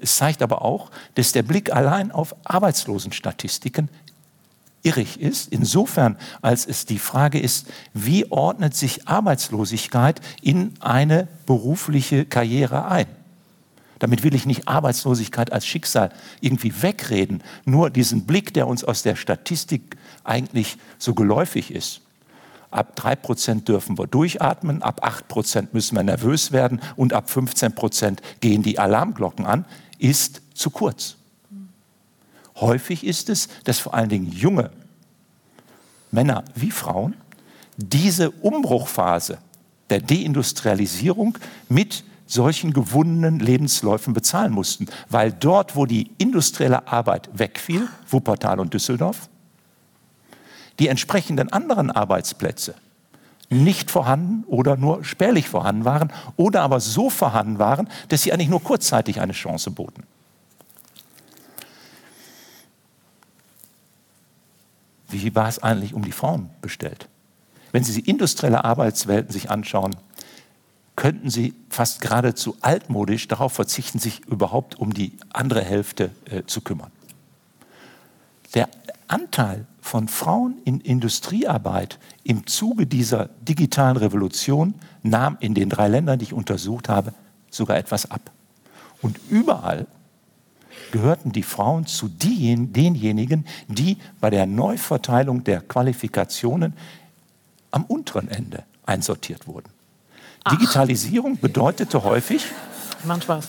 Es 0.00 0.16
zeigt 0.16 0.42
aber 0.42 0.62
auch, 0.62 0.90
dass 1.14 1.32
der 1.32 1.42
Blick 1.42 1.72
allein 1.74 2.12
auf 2.12 2.34
Arbeitslosenstatistiken 2.44 3.88
irrig 4.82 5.20
ist, 5.20 5.52
insofern 5.52 6.16
als 6.40 6.66
es 6.66 6.86
die 6.86 6.98
Frage 6.98 7.40
ist, 7.40 7.66
wie 7.94 8.30
ordnet 8.30 8.74
sich 8.74 9.08
Arbeitslosigkeit 9.08 10.20
in 10.40 10.74
eine 10.80 11.28
berufliche 11.46 12.24
Karriere 12.24 12.86
ein. 12.86 13.06
Damit 13.98 14.22
will 14.22 14.34
ich 14.34 14.46
nicht 14.46 14.68
Arbeitslosigkeit 14.68 15.52
als 15.52 15.66
Schicksal 15.66 16.10
irgendwie 16.40 16.82
wegreden, 16.82 17.42
nur 17.64 17.90
diesen 17.90 18.26
Blick, 18.26 18.54
der 18.54 18.68
uns 18.68 18.84
aus 18.84 19.02
der 19.02 19.16
Statistik 19.16 19.96
eigentlich 20.22 20.78
so 20.98 21.14
geläufig 21.14 21.72
ist. 21.74 22.02
Ab 22.70 22.94
3% 22.98 23.64
dürfen 23.64 23.98
wir 23.98 24.06
durchatmen, 24.06 24.82
ab 24.82 25.02
8% 25.04 25.68
müssen 25.72 25.96
wir 25.96 26.02
nervös 26.02 26.52
werden 26.52 26.80
und 26.96 27.14
ab 27.14 27.28
15% 27.28 28.18
gehen 28.40 28.62
die 28.62 28.78
Alarmglocken 28.78 29.46
an 29.46 29.64
ist 29.98 30.42
zu 30.54 30.70
kurz. 30.70 31.16
Häufig 32.56 33.04
ist 33.04 33.28
es, 33.28 33.48
dass 33.64 33.78
vor 33.78 33.94
allen 33.94 34.08
Dingen 34.08 34.32
junge 34.32 34.70
Männer 36.10 36.44
wie 36.54 36.70
Frauen 36.70 37.14
diese 37.76 38.30
Umbruchphase 38.30 39.38
der 39.90 40.00
Deindustrialisierung 40.00 41.38
mit 41.68 42.04
solchen 42.26 42.72
gewonnenen 42.72 43.38
Lebensläufen 43.38 44.12
bezahlen 44.12 44.52
mussten, 44.52 44.86
weil 45.08 45.32
dort, 45.32 45.76
wo 45.76 45.86
die 45.86 46.10
industrielle 46.18 46.86
Arbeit 46.88 47.30
wegfiel, 47.32 47.88
Wuppertal 48.10 48.60
und 48.60 48.74
Düsseldorf, 48.74 49.28
die 50.78 50.88
entsprechenden 50.88 51.52
anderen 51.52 51.90
Arbeitsplätze 51.90 52.74
nicht 53.50 53.90
vorhanden 53.90 54.44
oder 54.44 54.76
nur 54.76 55.04
spärlich 55.04 55.48
vorhanden 55.48 55.84
waren 55.84 56.12
oder 56.36 56.62
aber 56.62 56.80
so 56.80 57.08
vorhanden 57.10 57.58
waren, 57.58 57.88
dass 58.08 58.22
sie 58.22 58.32
eigentlich 58.32 58.48
nur 58.48 58.62
kurzzeitig 58.62 59.20
eine 59.20 59.32
Chance 59.32 59.70
boten. 59.70 60.04
Wie 65.08 65.34
war 65.34 65.48
es 65.48 65.62
eigentlich 65.62 65.94
um 65.94 66.04
die 66.04 66.12
Frauen 66.12 66.50
bestellt? 66.60 67.08
Wenn 67.72 67.84
Sie 67.84 68.00
die 68.00 68.08
industrielle 68.08 68.64
Arbeitswelten 68.64 69.32
sich 69.32 69.50
anschauen, 69.50 69.96
könnten 70.96 71.30
Sie 71.30 71.54
fast 71.70 72.00
geradezu 72.00 72.56
altmodisch 72.60 73.28
darauf 73.28 73.52
verzichten, 73.52 73.98
sich 73.98 74.20
überhaupt 74.26 74.78
um 74.78 74.92
die 74.92 75.16
andere 75.32 75.62
Hälfte 75.62 76.10
äh, 76.30 76.42
zu 76.44 76.60
kümmern. 76.60 76.90
Der 78.54 78.68
Anteil 79.06 79.66
von 79.88 80.06
Frauen 80.06 80.58
in 80.66 80.80
Industriearbeit 80.80 81.98
im 82.22 82.46
Zuge 82.46 82.86
dieser 82.86 83.30
digitalen 83.40 83.96
Revolution 83.96 84.74
nahm 85.02 85.38
in 85.40 85.54
den 85.54 85.70
drei 85.70 85.88
Ländern, 85.88 86.18
die 86.18 86.26
ich 86.26 86.34
untersucht 86.34 86.90
habe, 86.90 87.14
sogar 87.50 87.78
etwas 87.78 88.10
ab. 88.10 88.30
Und 89.00 89.18
überall 89.30 89.86
gehörten 90.92 91.32
die 91.32 91.42
Frauen 91.42 91.86
zu 91.86 92.08
denjenigen, 92.08 93.46
die 93.66 93.96
bei 94.20 94.28
der 94.28 94.44
Neuverteilung 94.44 95.42
der 95.42 95.62
Qualifikationen 95.62 96.74
am 97.70 97.84
unteren 97.84 98.28
Ende 98.28 98.64
einsortiert 98.84 99.46
wurden. 99.46 99.70
Ach. 100.44 100.52
Digitalisierung 100.52 101.38
bedeutete 101.38 102.04
häufig. 102.04 102.44
Spaß. 103.22 103.48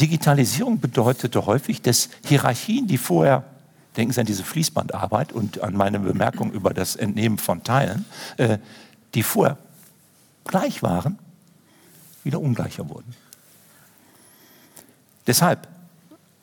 Digitalisierung 0.00 0.78
bedeutete 0.78 1.44
häufig, 1.44 1.82
dass 1.82 2.08
Hierarchien, 2.24 2.86
die 2.86 2.98
vorher 2.98 3.44
denken 3.96 4.12
Sie 4.12 4.20
an 4.20 4.26
diese 4.26 4.44
Fließbandarbeit 4.44 5.32
und 5.32 5.60
an 5.60 5.74
meine 5.76 5.98
Bemerkung 5.98 6.52
über 6.52 6.72
das 6.72 6.96
Entnehmen 6.96 7.38
von 7.38 7.62
Teilen, 7.62 8.04
äh, 8.36 8.58
die 9.14 9.22
vorher 9.22 9.58
gleich 10.44 10.82
waren, 10.82 11.18
wieder 12.24 12.40
ungleicher 12.40 12.88
wurden. 12.88 13.14
Deshalb 15.26 15.68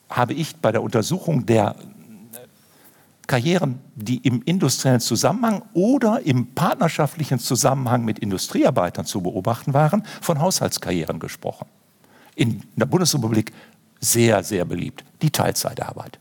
habe 0.10 0.34
ich 0.34 0.56
bei 0.58 0.72
der 0.72 0.82
Untersuchung 0.82 1.46
der 1.46 1.76
Karrieren, 3.28 3.80
die 3.96 4.18
im 4.18 4.42
industriellen 4.44 5.00
Zusammenhang 5.00 5.62
oder 5.74 6.22
im 6.26 6.56
partnerschaftlichen 6.56 7.38
Zusammenhang 7.38 8.04
mit 8.04 8.18
Industriearbeitern 8.18 9.06
zu 9.06 9.22
beobachten 9.22 9.74
waren, 9.74 10.04
von 10.22 10.40
Haushaltskarrieren 10.40 11.20
gesprochen. 11.20 11.68
In 12.36 12.64
der 12.76 12.88
Bundesrepublik 12.88 13.52
sehr, 14.00 14.44
sehr 14.44 14.66
beliebt, 14.66 15.04
die 15.22 15.30
Teilzeitarbeit 15.30 16.20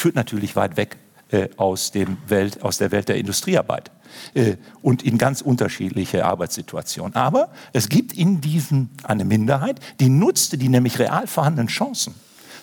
führt 0.00 0.16
natürlich 0.16 0.56
weit 0.56 0.76
weg 0.76 0.96
äh, 1.30 1.48
aus, 1.56 1.92
dem 1.92 2.16
Welt, 2.26 2.62
aus 2.62 2.78
der 2.78 2.90
Welt 2.90 3.08
der 3.08 3.16
Industriearbeit 3.16 3.90
äh, 4.34 4.56
und 4.82 5.02
in 5.02 5.18
ganz 5.18 5.42
unterschiedliche 5.42 6.24
Arbeitssituationen. 6.24 7.14
Aber 7.14 7.50
es 7.72 7.88
gibt 7.88 8.12
in 8.12 8.40
diesen 8.40 8.90
eine 9.04 9.24
Minderheit, 9.24 9.78
die 10.00 10.08
nutzte 10.08 10.58
die 10.58 10.68
nämlich 10.68 10.98
real 10.98 11.26
vorhandenen 11.26 11.68
Chancen 11.68 12.14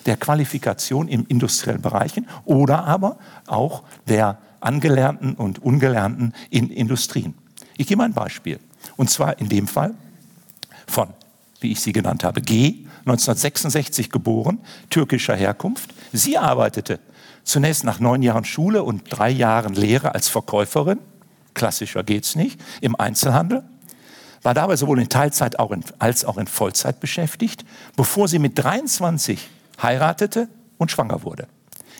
der 0.06 0.16
Qualifikation 0.16 1.08
im 1.08 1.26
industriellen 1.26 1.82
Bereichen 1.82 2.26
oder 2.44 2.84
aber 2.84 3.18
auch 3.46 3.84
der 4.08 4.38
Angelernten 4.60 5.34
und 5.34 5.62
Ungelernten 5.62 6.34
in 6.50 6.70
Industrien. 6.70 7.34
Ich 7.76 7.86
gebe 7.86 8.02
ein 8.02 8.12
Beispiel. 8.12 8.58
Und 8.96 9.10
zwar 9.10 9.38
in 9.38 9.48
dem 9.48 9.66
Fall 9.66 9.94
von, 10.86 11.08
wie 11.60 11.72
ich 11.72 11.80
sie 11.80 11.92
genannt 11.92 12.24
habe, 12.24 12.40
G, 12.40 12.86
1966 13.00 14.10
geboren, 14.10 14.58
türkischer 14.90 15.36
Herkunft. 15.36 15.94
Sie 16.12 16.36
arbeitete 16.36 17.00
Zunächst 17.48 17.82
nach 17.82 17.98
neun 17.98 18.20
Jahren 18.20 18.44
Schule 18.44 18.82
und 18.82 19.04
drei 19.08 19.30
Jahren 19.30 19.72
Lehre 19.72 20.14
als 20.14 20.28
Verkäuferin, 20.28 20.98
klassischer 21.54 22.04
geht's 22.04 22.36
nicht, 22.36 22.60
im 22.82 22.94
Einzelhandel, 22.94 23.64
war 24.42 24.52
dabei 24.52 24.76
sowohl 24.76 25.00
in 25.00 25.08
Teilzeit 25.08 25.58
als 25.58 26.26
auch 26.26 26.36
in 26.36 26.46
Vollzeit 26.46 27.00
beschäftigt, 27.00 27.64
bevor 27.96 28.28
sie 28.28 28.38
mit 28.38 28.62
23 28.62 29.48
heiratete 29.82 30.48
und 30.76 30.90
schwanger 30.90 31.22
wurde. 31.22 31.48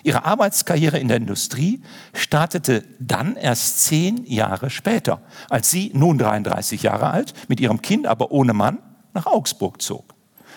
Ihre 0.03 0.27
Arbeitskarriere 0.27 0.99
in 0.99 1.09
der 1.09 1.17
Industrie 1.17 1.83
startete 2.13 2.85
dann 2.99 3.35
erst 3.35 3.85
zehn 3.85 4.27
Jahre 4.27 4.69
später, 4.69 5.23
als 5.49 5.71
sie, 5.71 5.91
nun 5.95 6.19
33 6.19 6.83
Jahre 6.83 7.09
alt, 7.09 7.33
mit 7.49 7.59
ihrem 7.59 7.81
Kind, 7.81 8.07
aber 8.07 8.33
ohne 8.33 8.53
Mann, 8.53 8.81
nach 9.15 9.25
Augsburg 9.25 9.81
zog. 9.81 10.15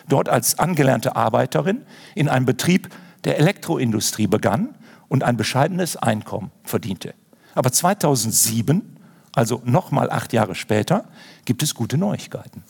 dort 0.10 0.28
als 0.28 0.60
angelernte 0.60 1.16
Arbeiterin 1.16 1.86
in 2.14 2.28
einem 2.28 2.46
Betrieb 2.46 2.90
der 3.24 3.38
Elektroindustrie 3.38 4.28
begann 4.28 4.76
und 5.12 5.24
ein 5.26 5.36
bescheidenes 5.36 5.98
Einkommen 5.98 6.52
verdiente. 6.64 7.14
Aber 7.54 7.70
2007, 7.70 8.98
also 9.34 9.62
nochmal 9.66 10.10
acht 10.10 10.32
Jahre 10.32 10.56
später, 10.56 11.04
gibt 11.44 11.64
es 11.64 11.76
gute 11.76 11.98
Neuigkeiten. 11.98 12.64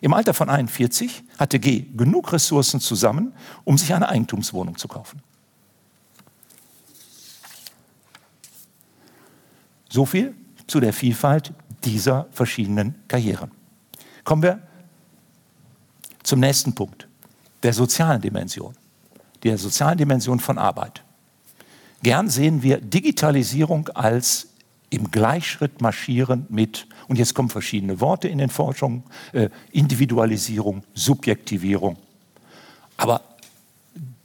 Im 0.00 0.14
Alter 0.14 0.32
von 0.32 0.48
41 0.48 1.24
hatte 1.36 1.58
G 1.58 1.86
genug 1.96 2.32
Ressourcen 2.32 2.78
zusammen, 2.78 3.32
um 3.64 3.76
sich 3.76 3.92
eine 3.92 4.08
Eigentumswohnung 4.08 4.78
zu 4.78 4.86
kaufen. 4.86 5.20
So 9.88 10.06
viel 10.06 10.36
zu 10.68 10.78
der 10.78 10.92
Vielfalt 10.92 11.52
dieser 11.82 12.28
verschiedenen 12.30 12.94
Karrieren. 13.08 13.50
Kommen 14.22 14.44
wir 14.44 14.62
zum 16.22 16.38
nächsten 16.38 16.72
Punkt, 16.72 17.08
der 17.64 17.72
sozialen 17.72 18.20
Dimension, 18.20 18.76
der 19.42 19.58
sozialen 19.58 19.98
Dimension 19.98 20.38
von 20.38 20.56
Arbeit. 20.56 21.02
Gern 22.02 22.28
sehen 22.28 22.62
wir 22.62 22.80
Digitalisierung 22.80 23.88
als 23.88 24.48
im 24.90 25.10
Gleichschritt 25.10 25.80
marschieren 25.80 26.46
mit, 26.48 26.86
und 27.08 27.16
jetzt 27.16 27.34
kommen 27.34 27.48
verschiedene 27.48 28.00
Worte 28.00 28.28
in 28.28 28.38
den 28.38 28.50
Forschungen, 28.50 29.04
äh, 29.32 29.48
Individualisierung, 29.70 30.82
Subjektivierung. 30.94 31.96
Aber 32.96 33.22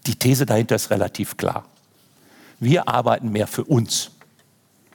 die 0.07 0.15
These 0.15 0.45
dahinter 0.45 0.75
ist 0.75 0.89
relativ 0.89 1.37
klar. 1.37 1.65
Wir 2.59 2.87
arbeiten 2.87 3.31
mehr 3.31 3.47
für 3.47 3.63
uns. 3.63 4.11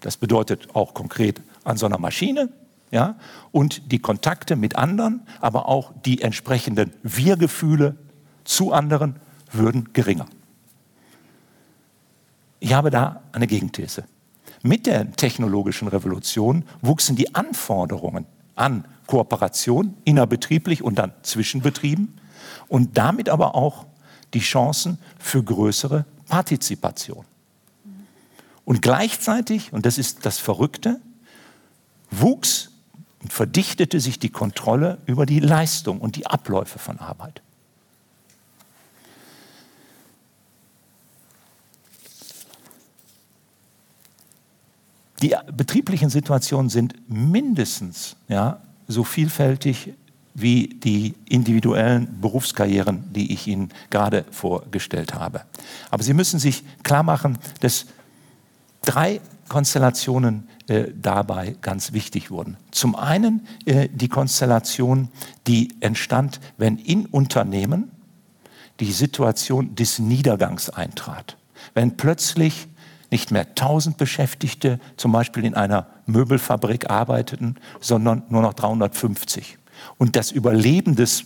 Das 0.01 0.17
bedeutet 0.17 0.75
auch 0.75 0.95
konkret 0.95 1.41
an 1.65 1.77
so 1.77 1.87
einer 1.87 1.99
Maschine 1.99 2.49
ja, 2.91 3.17
und 3.53 3.93
die 3.93 3.99
Kontakte 3.99 4.57
mit 4.57 4.77
anderen, 4.77 5.23
aber 5.41 5.69
auch 5.69 5.93
die 6.05 6.23
entsprechenden 6.23 6.93
Wir-Gefühle 7.03 7.95
zu 8.45 8.73
anderen 8.73 9.17
würden 9.53 9.93
geringer. 9.93 10.27
Ich 12.61 12.75
habe 12.75 12.91
da 12.91 13.23
eine 13.33 13.47
Gegenthese. 13.47 14.05
Mit 14.63 14.87
der 14.87 15.11
technologischen 15.13 15.89
Revolution 15.89 16.65
wuchsen 16.83 17.17
die 17.17 17.35
Anforderungen 17.35 18.27
an 18.55 18.85
Kooperation 19.07 19.95
innerbetrieblich 20.05 20.83
und 20.83 20.97
dann 20.99 21.13
zwischen 21.23 21.63
Betrieben 21.63 22.19
und 22.69 22.99
damit 22.99 23.31
aber 23.31 23.55
auch 23.55 23.87
die 24.35 24.41
Chancen 24.41 24.99
für 25.19 25.43
größere 25.43 26.05
Partizipation. 26.29 27.25
Und 28.65 28.83
gleichzeitig, 28.83 29.73
und 29.73 29.87
das 29.87 29.99
ist 29.99 30.27
das 30.27 30.39
Verrückte, 30.39 31.01
wuchs 32.11 32.71
und 33.23 33.33
verdichtete 33.33 33.99
sich 33.99 34.19
die 34.19 34.29
Kontrolle 34.29 34.99
über 35.07 35.27
die 35.27 35.41
Leistung 35.41 36.01
und 36.01 36.17
die 36.17 36.27
Abläufe 36.27 36.79
von 36.79 36.99
Arbeit. 36.99 37.43
Die 45.23 45.35
betrieblichen 45.55 46.11
Situationen 46.11 46.71
sind 46.71 46.95
mindestens 47.09 48.17
ja, 48.29 48.61
so 48.89 49.05
vielfältig 49.05 49.93
wie 50.35 50.69
die 50.69 51.15
individuellen 51.29 52.21
Berufskarrieren, 52.21 53.13
die 53.13 53.33
ich 53.33 53.47
Ihnen 53.47 53.71
gerade 53.91 54.25
vorgestellt 54.31 55.15
habe. 55.15 55.43
Aber 55.91 56.03
Sie 56.03 56.15
müssen 56.15 56.39
sich 56.39 56.63
klar 56.83 57.03
machen, 57.03 57.39
dass 57.61 57.87
drei 58.83 59.21
Konstellationen 59.49 60.49
äh, 60.69 60.93
dabei 60.95 61.57
ganz 61.61 61.93
wichtig 61.93 62.31
wurden. 62.31 62.57
Zum 62.71 62.95
einen 62.95 63.47
äh, 63.67 63.89
die 63.93 64.09
Konstellation, 64.09 65.09
die 65.47 65.75
entstand, 65.81 66.41
wenn 66.57 66.79
in 66.79 67.07
Unternehmen 67.07 67.91
die 68.79 68.93
Situation 68.93 69.75
des 69.75 69.99
Niedergangs 69.99 70.71
eintrat. 70.71 71.37
Wenn 71.75 71.97
plötzlich 71.97 72.69
nicht 73.11 73.31
mehr 73.31 73.47
1000 73.47 73.97
Beschäftigte 73.97 74.79
zum 74.97 75.13
Beispiel 75.13 75.45
in 75.45 75.55
einer 75.55 75.87
Möbelfabrik 76.07 76.91
arbeiteten, 76.91 77.57
sondern 77.81 78.23
nur 78.29 78.43
noch 78.43 78.55
350. 78.55 79.59
Und 79.99 80.17
das 80.17 80.31
Überleben 80.31 80.97
des 80.97 81.25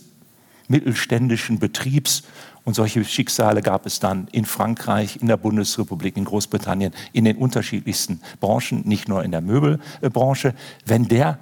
mittelständischen 0.67 1.59
Betriebs 1.59 2.23
und 2.63 2.73
solche 2.73 3.05
Schicksale 3.05 3.61
gab 3.61 3.85
es 3.85 3.99
dann 3.99 4.27
in 4.31 4.45
Frankreich, 4.45 5.17
in 5.21 5.27
der 5.27 5.37
Bundesrepublik, 5.37 6.17
in 6.17 6.25
Großbritannien, 6.25 6.93
in 7.13 7.25
den 7.25 7.37
unterschiedlichsten 7.37 8.21
Branchen, 8.39 8.81
nicht 8.85 9.07
nur 9.07 9.23
in 9.23 9.31
der 9.31 9.41
Möbelbranche. 9.41 10.55
Wenn 10.85 11.07
der 11.07 11.37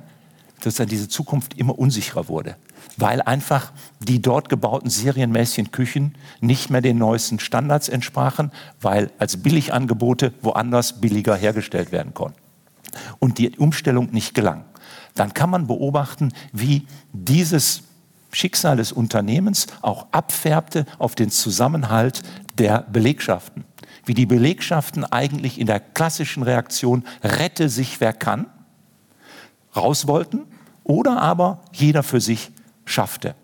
sozusagen 0.61 0.89
diese 0.89 1.07
Zukunft 1.07 1.57
immer 1.57 1.79
unsicherer 1.79 2.27
wurde, 2.27 2.57
weil 2.97 3.21
einfach 3.21 3.71
die 3.99 4.21
dort 4.21 4.49
gebauten 4.49 4.89
serienmäßigen 4.89 5.71
Küchen 5.71 6.15
nicht 6.41 6.69
mehr 6.69 6.81
den 6.81 6.97
neuesten 6.97 7.39
Standards 7.39 7.89
entsprachen, 7.89 8.51
weil 8.81 9.11
als 9.17 9.37
Billigangebote 9.37 10.33
woanders 10.41 11.01
billiger 11.01 11.35
hergestellt 11.35 11.91
werden 11.91 12.13
konnten 12.13 12.39
und 13.19 13.37
die 13.37 13.57
Umstellung 13.57 14.11
nicht 14.11 14.33
gelang. 14.33 14.65
Dann 15.15 15.33
kann 15.33 15.49
man 15.49 15.67
beobachten, 15.67 16.33
wie 16.51 16.87
dieses 17.11 17.83
Schicksal 18.31 18.77
des 18.77 18.91
Unternehmens 18.91 19.67
auch 19.81 20.07
abfärbte 20.11 20.85
auf 20.97 21.15
den 21.15 21.29
Zusammenhalt 21.29 22.23
der 22.57 22.81
Belegschaften. 22.91 23.63
Wie 24.05 24.15
die 24.15 24.25
Belegschaften 24.25 25.05
eigentlich 25.05 25.59
in 25.59 25.67
der 25.67 25.79
klassischen 25.79 26.43
Reaktion 26.43 27.03
rette 27.23 27.69
sich 27.69 28.01
wer 28.01 28.11
kann, 28.11 28.47
raus 29.75 30.07
wollten 30.07 30.41
oder 30.83 31.21
aber 31.21 31.61
jeder 31.71 32.03
für 32.03 32.19
sich 32.19 32.51
schaffte. 32.85 33.35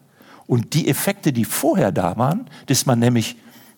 Und 0.47 0.73
die 0.73 0.87
Effekte, 0.87 1.31
die 1.31 1.45
vorher 1.45 1.91
da 1.91 2.17
waren, 2.17 2.47
dass 2.65 2.85
man 2.85 2.99
nämlich 2.99 3.35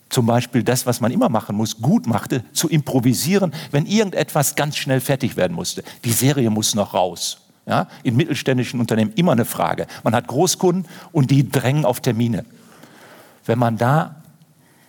zum 0.10 0.26
Beispiel 0.26 0.64
das, 0.64 0.86
was 0.86 1.02
man 1.02 1.12
immer 1.12 1.30
machen 1.30 1.56
muss, 1.56 1.82
gut 1.82 2.06
machte, 2.06 2.44
zu 2.54 2.70
improvisieren, 2.70 3.54
wenn 3.72 3.86
irgendetwas 3.86 4.56
ganz 4.56 4.78
schnell 4.78 5.00
fertig 5.00 5.38
werden 5.38 5.54
musste. 5.54 5.84
Die 6.04 6.12
Serie 6.12 6.50
muss 6.50 6.76
noch 6.76 6.94
raus. 6.94 7.38
Ja, 7.66 7.88
in 8.04 8.16
mittelständischen 8.16 8.80
Unternehmen 8.80 9.14
immer 9.16 9.34
eine 9.34 9.46
Frage. 9.46 9.86
Man 10.04 10.16
hat 10.16 10.28
Großkunden 10.28 10.86
und 11.12 11.30
die 11.30 11.48
drängen 11.48 11.86
auf 11.86 12.00
Termine. 12.00 12.44
Wenn 13.46 13.60
man 13.60 13.78
da 13.78 14.16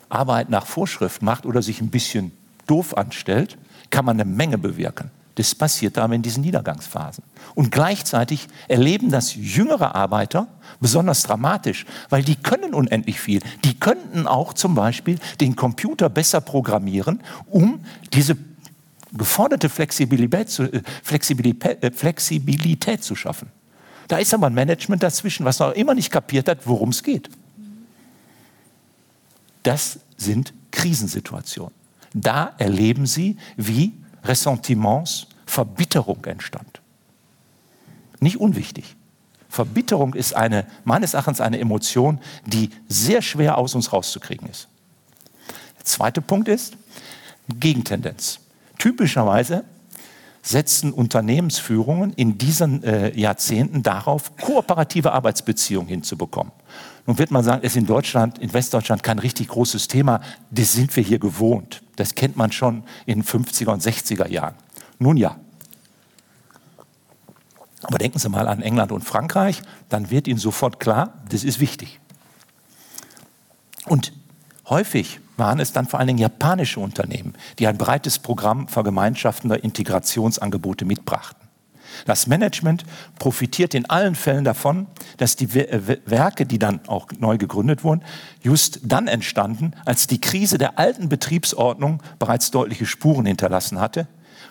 Arbeit 0.09 0.51
nach 0.51 0.67
Vorschrift 0.67 1.23
macht 1.23 1.47
oder 1.47 1.63
sich 1.63 1.81
ein 1.81 1.91
bisschen 1.91 2.33
doof 2.67 2.97
anstellt, 2.97 3.59
kann 3.91 4.05
man 4.05 4.19
eine 4.19 4.29
Menge 4.29 4.59
bewirken. 4.59 5.11
Das 5.37 5.55
passiert 5.55 5.97
aber 5.97 6.15
in 6.15 6.23
diesen 6.23 6.43
Niedergangsphasen. 6.43 7.25
Und 7.55 7.71
gleichzeitig 7.71 8.49
erleben 8.69 9.11
das 9.11 9.35
jüngere 9.35 9.95
Arbeiter 9.95 10.47
besonders 10.81 11.23
dramatisch, 11.23 11.87
weil 12.11 12.23
die 12.23 12.37
können 12.37 12.75
unendlich 12.75 13.21
viel. 13.21 13.41
Die 13.65 13.79
könnten 13.79 14.27
auch 14.27 14.53
zum 14.53 14.75
Beispiel 14.75 15.19
den 15.41 15.57
Computer 15.57 16.09
besser 16.11 16.41
programmieren, 16.41 17.23
um 17.47 17.81
diese 18.13 18.37
geforderte 19.13 19.69
Flexibilität 19.69 20.51
zu, 20.51 20.65
äh, 20.65 20.83
Flexibilität, 21.03 21.83
äh, 21.83 21.91
Flexibilität 21.91 23.03
zu 23.03 23.15
schaffen. 23.15 23.49
Da 24.09 24.19
ist 24.19 24.35
aber 24.35 24.49
ein 24.49 24.55
Management 24.55 25.03
dazwischen, 25.03 25.45
was 25.45 25.59
noch 25.59 25.73
immer 25.73 25.95
nicht 25.95 26.11
kapiert 26.11 26.49
hat, 26.49 26.67
worum 26.67 26.91
es 26.91 27.03
geht. 27.03 27.31
Das 29.63 30.01
sind 30.17 30.53
Krisensituationen. 30.71 31.73
Da 32.13 32.53
erleben 32.59 33.07
Sie, 33.07 33.37
wie 33.57 33.95
Ressentiments, 34.25 35.27
Verbitterung 35.47 36.25
entstand. 36.25 36.81
Nicht 38.21 38.39
unwichtig. 38.39 38.97
Verbitterung 39.49 40.15
ist 40.15 40.35
eine, 40.35 40.67
meines 40.85 41.15
Erachtens 41.15 41.41
eine 41.41 41.59
Emotion, 41.59 42.21
die 42.47 42.71
sehr 42.89 43.21
schwer 43.21 43.59
aus 43.59 43.75
uns 43.75 43.93
rauszukriegen 43.93 44.49
ist. 44.49 44.69
Der 45.79 45.85
zweite 45.85 46.23
Punkt 46.23 46.49
ist 46.49 46.77
Gegentendenz. 47.49 48.39
Typischerweise 48.79 49.65
setzen 50.43 50.93
Unternehmensführungen 50.93 52.13
in 52.15 52.39
diesen 52.39 52.83
äh, 52.83 53.17
Jahrzehnten 53.19 53.83
darauf, 53.83 54.37
kooperative 54.37 55.13
Arbeitsbeziehungen 55.13 55.89
hinzubekommen. 55.89 56.53
Nun 57.07 57.19
wird 57.19 57.31
man 57.31 57.43
sagen, 57.43 57.61
es 57.65 57.73
ist 57.73 57.79
in 57.79 57.87
Deutschland, 57.87 58.39
in 58.39 58.53
Westdeutschland 58.53 59.03
kein 59.03 59.19
richtig 59.19 59.49
großes 59.49 59.89
Thema. 59.89 60.21
Das 60.51 60.73
sind 60.73 60.95
wir 60.95 61.03
hier 61.03 61.19
gewohnt. 61.19 61.83
Das 61.97 62.15
kennt 62.15 62.37
man 62.37 62.53
schon 62.53 62.85
in 63.07 63.21
den 63.21 63.25
50er 63.25 63.71
und 63.71 63.83
60er 63.83 64.29
Jahren. 64.29 64.55
Nun 64.99 65.17
ja. 65.17 65.37
Aber 67.83 67.99
denken 67.99 68.21
Sie 68.21 68.29
mal 68.29 68.47
an 68.47 68.63
England 68.63 68.93
und 68.93 69.03
Frankreich, 69.03 69.63
dann 69.89 70.11
wird 70.11 70.29
Ihnen 70.29 70.39
sofort 70.39 70.79
klar, 70.79 71.15
das 71.29 71.43
ist 71.43 71.59
wichtig. 71.59 71.99
Und 73.87 74.13
häufig 74.69 75.19
waren 75.37 75.59
es 75.59 75.73
dann 75.73 75.89
vor 75.89 75.99
allen 75.99 76.07
Dingen 76.07 76.21
japanische 76.21 76.79
Unternehmen, 76.79 77.35
die 77.59 77.67
ein 77.67 77.79
breites 77.79 78.21
Programm 78.21 78.69
vergemeinschaftender 78.69 79.65
Integrationsangebote 79.65 80.85
mitbrachten. 80.85 81.42
Das 82.05 82.27
Management 82.27 82.85
profitiert 83.19 83.75
in 83.75 83.89
allen 83.89 84.15
Fällen 84.15 84.45
davon, 84.45 84.87
dass 85.17 85.37
die 85.37 85.55
Werke, 85.55 86.47
die 86.47 86.59
dann 86.59 86.81
auch 86.87 87.09
neu 87.19 87.39
gegründet 87.39 87.85
wurden, 87.85 88.03
just 88.43 88.81
dann 88.85 89.09
entstanden, 89.09 89.73
als 89.85 90.07
die 90.07 90.21
Krise 90.21 90.59
der 90.59 90.79
alten 90.79 91.09
Betriebsordnung 91.09 92.03
bereits 92.19 92.51
deutliche 92.51 92.87
Spuren 92.87 93.27
hinterlassen 93.27 93.81
hatte 93.81 94.09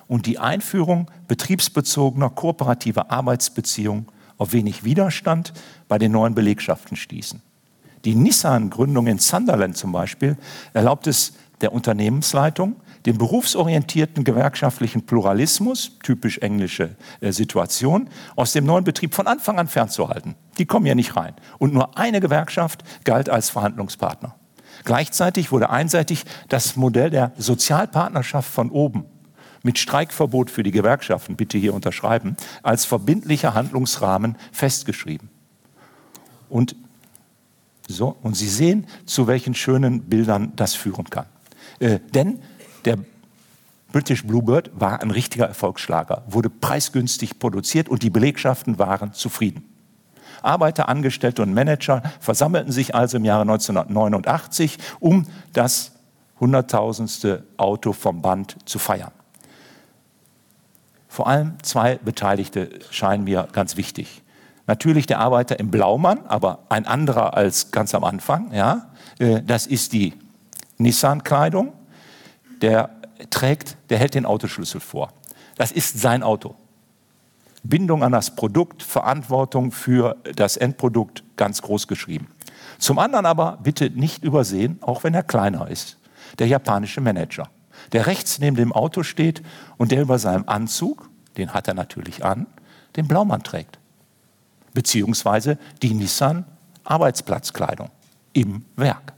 und 0.07 0.25
die 0.25 0.39
Einführung 0.39 1.09
betriebsbezogener 1.27 2.29
kooperativer 2.29 3.11
Arbeitsbeziehungen 3.11 4.07
auf 4.37 4.53
wenig 4.53 4.83
Widerstand 4.83 5.53
bei 5.87 5.97
den 5.97 6.11
neuen 6.11 6.35
Belegschaften 6.35 6.97
stießen. 6.97 7.41
Die 8.05 8.15
Nissan-Gründung 8.15 9.07
in 9.07 9.19
Sunderland 9.19 9.77
zum 9.77 9.91
Beispiel 9.91 10.37
erlaubt 10.73 11.07
es 11.07 11.33
der 11.61 11.71
Unternehmensleitung, 11.71 12.75
den 13.05 13.17
berufsorientierten 13.17 14.23
gewerkschaftlichen 14.23 15.05
Pluralismus, 15.05 15.97
typisch 16.03 16.37
englische 16.39 16.95
äh, 17.19 17.31
Situation, 17.31 18.09
aus 18.35 18.53
dem 18.53 18.65
neuen 18.65 18.83
Betrieb 18.83 19.15
von 19.15 19.27
Anfang 19.27 19.59
an 19.59 19.67
fernzuhalten. 19.67 20.35
Die 20.57 20.65
kommen 20.65 20.85
ja 20.85 20.95
nicht 20.95 21.15
rein. 21.15 21.33
Und 21.57 21.73
nur 21.73 21.97
eine 21.97 22.19
Gewerkschaft 22.19 22.83
galt 23.03 23.29
als 23.29 23.49
Verhandlungspartner. 23.49 24.35
Gleichzeitig 24.83 25.51
wurde 25.51 25.69
einseitig 25.69 26.25
das 26.49 26.75
Modell 26.75 27.09
der 27.09 27.33
Sozialpartnerschaft 27.37 28.49
von 28.49 28.69
oben 28.69 29.05
mit 29.63 29.77
Streikverbot 29.77 30.49
für 30.49 30.63
die 30.63 30.71
Gewerkschaften, 30.71 31.35
bitte 31.35 31.57
hier 31.57 31.73
unterschreiben, 31.73 32.35
als 32.63 32.85
verbindlicher 32.85 33.53
Handlungsrahmen 33.53 34.35
festgeschrieben. 34.51 35.29
Und 36.49 36.75
so, 37.87 38.15
und 38.21 38.35
Sie 38.35 38.47
sehen, 38.47 38.87
zu 39.05 39.27
welchen 39.27 39.53
schönen 39.53 40.03
Bildern 40.03 40.53
das 40.55 40.73
führen 40.73 41.09
kann. 41.09 41.25
Äh, 41.79 41.99
denn 42.13 42.39
der 42.85 42.97
British 43.91 44.25
Bluebird 44.25 44.71
war 44.73 45.01
ein 45.01 45.11
richtiger 45.11 45.47
Erfolgsschlager, 45.47 46.23
wurde 46.27 46.49
preisgünstig 46.49 47.39
produziert 47.39 47.89
und 47.89 48.03
die 48.03 48.09
Belegschaften 48.09 48.79
waren 48.79 49.13
zufrieden. 49.13 49.63
Arbeiter, 50.41 50.89
Angestellte 50.89 51.41
und 51.41 51.53
Manager 51.53 52.01
versammelten 52.19 52.71
sich 52.71 52.95
also 52.95 53.17
im 53.17 53.25
Jahre 53.25 53.41
1989, 53.41 54.77
um 54.99 55.27
das 55.53 55.91
hunderttausendste 56.39 57.43
Auto 57.57 57.93
vom 57.93 58.21
Band 58.21 58.57
zu 58.65 58.79
feiern. 58.79 59.11
Vor 61.07 61.27
allem 61.27 61.61
zwei 61.61 61.97
Beteiligte 61.97 62.79
scheinen 62.89 63.25
mir 63.25 63.47
ganz 63.51 63.75
wichtig. 63.75 64.23
Natürlich 64.65 65.05
der 65.05 65.19
Arbeiter 65.19 65.59
im 65.59 65.69
Blaumann, 65.69 66.25
aber 66.27 66.59
ein 66.69 66.87
anderer 66.87 67.35
als 67.35 67.71
ganz 67.71 67.93
am 67.93 68.03
Anfang. 68.03 68.53
Ja? 68.53 68.89
Äh, 69.19 69.41
das 69.43 69.67
ist 69.67 69.91
die 69.91 70.13
Nissan-Kleidung. 70.77 71.73
Der 72.61 72.89
trägt, 73.29 73.77
der 73.89 73.97
hält 73.97 74.15
den 74.15 74.25
Autoschlüssel 74.25 74.79
vor. 74.79 75.13
Das 75.55 75.71
ist 75.71 75.99
sein 75.99 76.23
Auto. 76.23 76.55
Bindung 77.63 78.03
an 78.03 78.11
das 78.11 78.35
Produkt, 78.35 78.81
Verantwortung 78.81 79.71
für 79.71 80.17
das 80.35 80.57
Endprodukt 80.57 81.23
ganz 81.37 81.61
groß 81.61 81.87
geschrieben. 81.87 82.27
Zum 82.79 82.97
anderen 82.97 83.25
aber 83.25 83.59
bitte 83.61 83.89
nicht 83.91 84.23
übersehen, 84.23 84.79
auch 84.81 85.03
wenn 85.03 85.13
er 85.13 85.23
kleiner 85.23 85.69
ist, 85.69 85.97
der 86.39 86.47
japanische 86.47 87.01
Manager, 87.01 87.49
der 87.91 88.07
rechts 88.07 88.39
neben 88.39 88.55
dem 88.55 88.73
Auto 88.73 89.03
steht 89.03 89.43
und 89.77 89.91
der 89.91 90.01
über 90.01 90.17
seinem 90.17 90.47
Anzug, 90.47 91.09
den 91.37 91.53
hat 91.53 91.67
er 91.67 91.75
natürlich 91.75 92.25
an, 92.25 92.47
den 92.95 93.07
Blaumann 93.07 93.43
trägt. 93.43 93.77
Beziehungsweise 94.73 95.57
die 95.81 95.93
Nissan 95.93 96.45
Arbeitsplatzkleidung 96.83 97.89
im 98.33 98.65
Werk. 98.75 99.13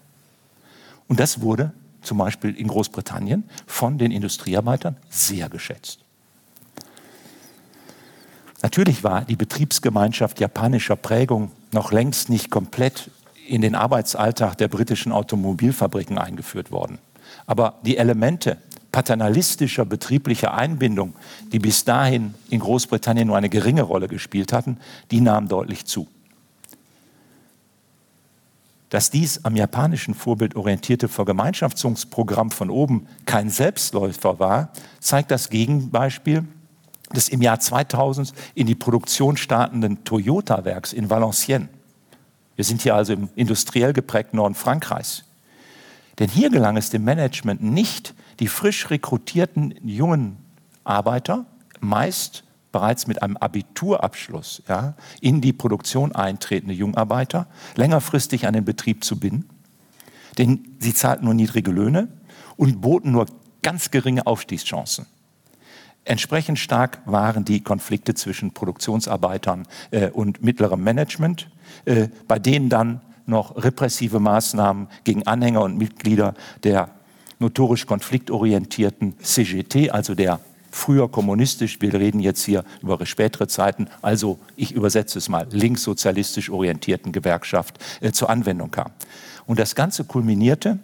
Und 1.07 1.19
das 1.19 1.41
wurde 1.41 1.71
zum 2.03 2.17
Beispiel 2.17 2.55
in 2.55 2.67
Großbritannien 2.67 3.43
von 3.65 3.97
den 3.97 4.11
Industriearbeitern 4.11 4.97
sehr 5.09 5.49
geschätzt. 5.49 5.99
Natürlich 8.61 9.03
war 9.03 9.25
die 9.25 9.35
Betriebsgemeinschaft 9.35 10.39
japanischer 10.39 10.95
Prägung 10.95 11.51
noch 11.73 11.91
längst 11.91 12.29
nicht 12.29 12.49
komplett 12.49 13.11
in 13.45 13.61
den 13.61 13.75
Arbeitsalltag 13.75 14.57
der 14.57 14.69
britischen 14.69 15.11
Automobilfabriken 15.11 16.17
eingeführt 16.17 16.71
worden. 16.71 16.97
Aber 17.45 17.75
die 17.83 17.97
Elemente 17.97 18.57
paternalistischer 18.93 19.83
betrieblicher 19.83 20.53
Einbindung, 20.53 21.13
die 21.51 21.59
bis 21.59 21.83
dahin 21.83 22.35
in 22.49 22.61
Großbritannien 22.61 23.27
nur 23.27 23.35
eine 23.35 23.49
geringe 23.49 23.81
Rolle 23.81 24.07
gespielt 24.07 24.53
hatten, 24.53 24.77
die 25.11 25.19
nahmen 25.19 25.49
deutlich 25.49 25.85
zu. 25.85 26.07
Dass 28.93 29.09
dies 29.09 29.43
am 29.43 29.55
japanischen 29.55 30.13
Vorbild 30.13 30.55
orientierte 30.55 31.07
Vergemeinschaftsungsprogramm 31.07 32.51
von 32.51 32.69
oben 32.69 33.07
kein 33.25 33.49
Selbstläufer 33.49 34.37
war, 34.37 34.71
zeigt 34.99 35.31
das 35.31 35.49
Gegenbeispiel 35.49 36.43
des 37.15 37.27
im 37.29 37.41
Jahr 37.41 37.59
2000 37.59 38.33
in 38.53 38.67
die 38.67 38.75
Produktion 38.75 39.35
startenden 39.35 40.03
Toyota-Werks 40.03 40.93
in 40.93 41.09
Valenciennes. 41.09 41.69
Wir 42.55 42.63
sind 42.63 42.83
hier 42.83 42.93
also 42.93 43.13
im 43.13 43.29
industriell 43.35 43.93
geprägten 43.93 44.37
Norden 44.37 44.53
Frankreichs. 44.53 45.23
Denn 46.19 46.29
hier 46.29 46.51
gelang 46.51 46.77
es 46.77 46.91
dem 46.91 47.03
Management 47.03 47.63
nicht, 47.63 48.13
die 48.39 48.47
frisch 48.47 48.91
rekrutierten 48.91 49.73
jungen 49.83 50.37
Arbeiter, 50.83 51.47
meist 51.79 52.43
bereits 52.73 53.07
mit 53.07 53.23
einem 53.23 53.37
Abiturabschluss 53.37 54.63
ja, 54.67 54.95
in 55.21 55.39
die 55.39 55.53
Produktion 55.53 56.13
eintretende 56.13 56.73
Jungarbeiter, 56.73 57.47
längerfristig 57.75 58.45
an 58.45 58.53
den 58.53 58.65
Betrieb 58.65 59.05
zu 59.05 59.17
binden. 59.17 59.47
Denn 60.37 60.75
sie 60.79 60.93
zahlten 60.93 61.23
nur 61.23 61.35
niedrige 61.35 61.71
Löhne 61.71 62.09
und 62.57 62.81
boten 62.81 63.13
nur 63.13 63.27
ganz 63.61 63.91
geringe 63.91 64.27
Aufstiegschancen. 64.27 65.05
Entsprechend 66.03 66.59
stark 66.59 66.99
waren 67.05 67.45
die 67.45 67.61
Konflikte 67.61 68.13
zwischen 68.13 68.53
Produktionsarbeitern 68.53 69.65
äh, 69.91 70.09
und 70.09 70.43
mittlerem 70.43 70.83
Management, 70.83 71.49
äh, 71.85 72.09
bei 72.27 72.39
denen 72.39 72.67
dann 72.67 72.99
noch 73.25 73.55
repressive 73.63 74.19
Maßnahmen 74.19 74.89
gegen 75.05 75.25
Anhänger 75.25 75.61
und 75.61 75.77
Mitglieder 75.77 76.33
der 76.63 76.89
notorisch 77.39 77.85
konfliktorientierten 77.85 79.17
CGT, 79.19 79.91
also 79.91 80.13
der 80.13 80.41
früher 80.73 81.09
kommunistisch, 81.09 81.79
wir 81.79 81.93
reden 81.93 82.19
jetzt 82.19 82.43
hier 82.43 82.63
über 82.81 83.03
spätere 83.05 83.47
Zeiten, 83.47 83.87
also 84.01 84.39
ich 84.55 84.71
übersetze 84.71 85.19
es 85.19 85.29
mal, 85.29 85.47
linkssozialistisch 85.51 86.49
orientierten 86.49 87.11
Gewerkschaft 87.11 87.77
äh, 88.01 88.11
zur 88.11 88.29
Anwendung 88.29 88.71
kam. 88.71 88.91
Und 89.45 89.59
das 89.59 89.75
Ganze 89.75 90.03
kulminierte, 90.03 90.71
und 90.71 90.79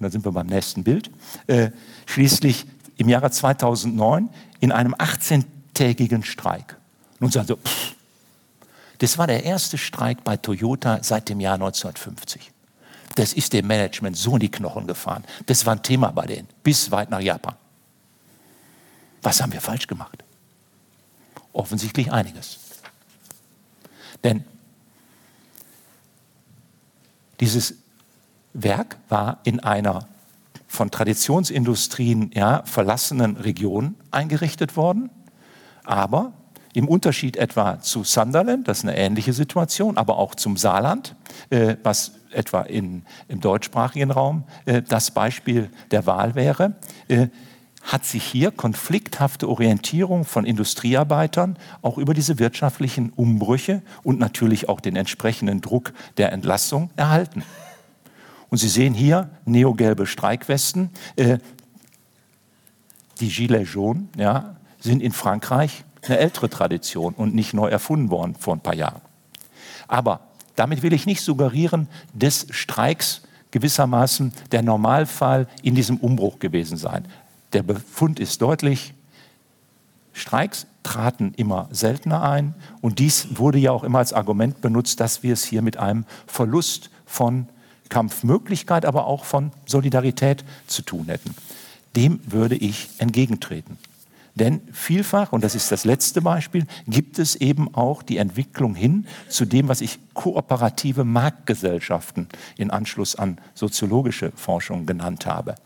da 0.00 0.10
sind 0.10 0.24
wir 0.24 0.32
beim 0.32 0.46
nächsten 0.46 0.84
Bild, 0.84 1.10
äh, 1.46 1.70
schließlich 2.06 2.66
im 2.96 3.08
Jahre 3.08 3.30
2009 3.30 4.28
in 4.60 4.72
einem 4.72 4.94
18-tägigen 4.94 6.24
Streik. 6.24 6.76
Nun 7.20 7.30
sagen 7.30 7.46
Sie, 7.46 7.56
pff, 7.56 7.94
das 8.98 9.18
war 9.18 9.28
der 9.28 9.44
erste 9.44 9.78
Streik 9.78 10.24
bei 10.24 10.36
Toyota 10.36 10.98
seit 11.02 11.28
dem 11.28 11.38
Jahr 11.38 11.54
1950. 11.54 12.50
Das 13.14 13.32
ist 13.32 13.52
dem 13.52 13.66
Management 13.66 14.16
so 14.16 14.34
in 14.34 14.40
die 14.40 14.50
Knochen 14.50 14.86
gefahren. 14.86 15.24
Das 15.46 15.64
war 15.66 15.76
ein 15.76 15.82
Thema 15.82 16.10
bei 16.10 16.26
denen, 16.26 16.48
bis 16.62 16.90
weit 16.90 17.10
nach 17.10 17.20
Japan. 17.20 17.54
Was 19.22 19.42
haben 19.42 19.52
wir 19.52 19.60
falsch 19.60 19.86
gemacht? 19.86 20.24
Offensichtlich 21.52 22.12
einiges. 22.12 22.58
Denn 24.24 24.44
dieses 27.40 27.74
Werk 28.52 28.96
war 29.08 29.38
in 29.44 29.60
einer 29.60 30.08
von 30.66 30.90
Traditionsindustrien 30.90 32.30
ja, 32.34 32.62
verlassenen 32.64 33.36
Region 33.36 33.94
eingerichtet 34.10 34.76
worden, 34.76 35.10
aber 35.84 36.32
im 36.74 36.86
Unterschied 36.86 37.36
etwa 37.36 37.80
zu 37.80 38.04
Sunderland, 38.04 38.68
das 38.68 38.78
ist 38.78 38.84
eine 38.84 38.96
ähnliche 38.96 39.32
Situation, 39.32 39.96
aber 39.96 40.18
auch 40.18 40.34
zum 40.34 40.56
Saarland, 40.56 41.16
äh, 41.50 41.76
was 41.82 42.12
etwa 42.30 42.60
in, 42.62 43.02
im 43.28 43.40
deutschsprachigen 43.40 44.10
Raum 44.10 44.44
äh, 44.66 44.82
das 44.82 45.10
Beispiel 45.10 45.70
der 45.90 46.06
Wahl 46.06 46.34
wäre, 46.34 46.74
äh, 47.08 47.28
hat 47.82 48.04
sich 48.04 48.24
hier 48.24 48.50
konflikthafte 48.50 49.48
Orientierung 49.48 50.24
von 50.24 50.44
Industriearbeitern 50.44 51.56
auch 51.80 51.96
über 51.96 52.12
diese 52.12 52.38
wirtschaftlichen 52.38 53.10
Umbrüche 53.10 53.82
und 54.02 54.18
natürlich 54.18 54.68
auch 54.68 54.80
den 54.80 54.96
entsprechenden 54.96 55.60
Druck 55.60 55.92
der 56.16 56.32
Entlassung 56.32 56.90
erhalten. 56.96 57.42
Und 58.50 58.58
Sie 58.58 58.68
sehen 58.68 58.94
hier 58.94 59.30
neogelbe 59.44 60.06
Streikwesten. 60.06 60.90
Äh, 61.16 61.38
die 63.20 63.28
Gilets 63.28 63.74
jaunes 63.74 64.04
ja, 64.16 64.56
sind 64.80 65.02
in 65.02 65.12
Frankreich 65.12 65.84
eine 66.02 66.18
ältere 66.18 66.48
Tradition 66.48 67.14
und 67.14 67.34
nicht 67.34 67.54
neu 67.54 67.68
erfunden 67.68 68.10
worden 68.10 68.34
vor 68.38 68.54
ein 68.54 68.60
paar 68.60 68.74
Jahren. 68.74 69.02
Aber 69.86 70.20
damit 70.56 70.82
will 70.82 70.92
ich 70.92 71.06
nicht 71.06 71.22
suggerieren, 71.22 71.88
des 72.14 72.46
Streiks 72.50 73.22
gewissermaßen 73.50 74.32
der 74.52 74.62
Normalfall 74.62 75.48
in 75.62 75.74
diesem 75.74 75.96
Umbruch 75.98 76.38
gewesen 76.38 76.76
sein. 76.76 77.06
Der 77.52 77.62
Befund 77.62 78.20
ist 78.20 78.42
deutlich, 78.42 78.94
Streiks 80.12 80.66
traten 80.82 81.32
immer 81.36 81.68
seltener 81.70 82.22
ein 82.22 82.54
und 82.80 82.98
dies 82.98 83.38
wurde 83.38 83.58
ja 83.58 83.72
auch 83.72 83.84
immer 83.84 83.98
als 83.98 84.12
Argument 84.12 84.60
benutzt, 84.60 85.00
dass 85.00 85.22
wir 85.22 85.32
es 85.32 85.44
hier 85.44 85.62
mit 85.62 85.76
einem 85.76 86.04
Verlust 86.26 86.90
von 87.06 87.48
Kampfmöglichkeit, 87.88 88.84
aber 88.84 89.06
auch 89.06 89.24
von 89.24 89.52
Solidarität 89.66 90.44
zu 90.66 90.82
tun 90.82 91.06
hätten. 91.06 91.34
Dem 91.96 92.20
würde 92.26 92.56
ich 92.56 92.88
entgegentreten. 92.98 93.78
Denn 94.38 94.60
vielfach, 94.72 95.32
und 95.32 95.42
das 95.42 95.54
ist 95.54 95.72
das 95.72 95.84
letzte 95.84 96.22
Beispiel, 96.22 96.66
gibt 96.86 97.18
es 97.18 97.34
eben 97.34 97.74
auch 97.74 98.02
die 98.02 98.18
Entwicklung 98.18 98.74
hin 98.74 99.06
zu 99.28 99.44
dem, 99.44 99.68
was 99.68 99.80
ich 99.80 99.98
kooperative 100.14 101.04
Marktgesellschaften 101.04 102.28
in 102.56 102.70
Anschluss 102.70 103.16
an 103.16 103.38
soziologische 103.54 104.32
Forschung 104.36 104.86
genannt 104.86 105.26
habe. 105.26 105.56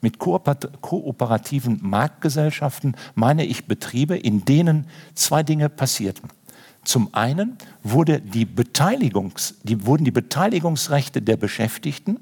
Mit 0.00 0.18
kooperativen 0.18 1.78
Marktgesellschaften 1.82 2.96
meine 3.14 3.44
ich 3.44 3.66
Betriebe, 3.66 4.16
in 4.16 4.44
denen 4.44 4.86
zwei 5.14 5.42
Dinge 5.42 5.68
passierten. 5.68 6.30
Zum 6.84 7.14
einen 7.14 7.58
wurde 7.82 8.20
die 8.20 8.44
Beteiligungs, 8.44 9.54
die, 9.62 9.86
wurden 9.86 10.04
die 10.04 10.10
Beteiligungsrechte 10.10 11.22
der 11.22 11.36
Beschäftigten 11.36 12.18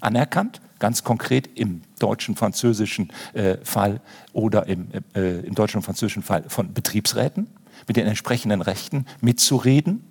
anerkannt, 0.00 0.60
ganz 0.78 1.04
konkret 1.04 1.48
im 1.58 1.82
deutschen 1.98 2.36
französischen 2.36 3.12
äh, 3.32 3.56
Fall 3.62 4.00
oder 4.32 4.66
im, 4.66 4.88
äh, 5.14 5.40
im 5.40 5.54
deutschen 5.54 5.78
und 5.78 5.82
französischen 5.84 6.22
Fall 6.22 6.44
von 6.48 6.72
Betriebsräten 6.72 7.48
mit 7.86 7.96
den 7.96 8.06
entsprechenden 8.06 8.62
Rechten 8.62 9.06
mitzureden, 9.20 10.04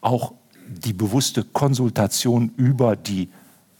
auch 0.00 0.32
die 0.66 0.92
bewusste 0.92 1.44
Konsultation 1.44 2.52
über 2.56 2.96
die 2.96 3.30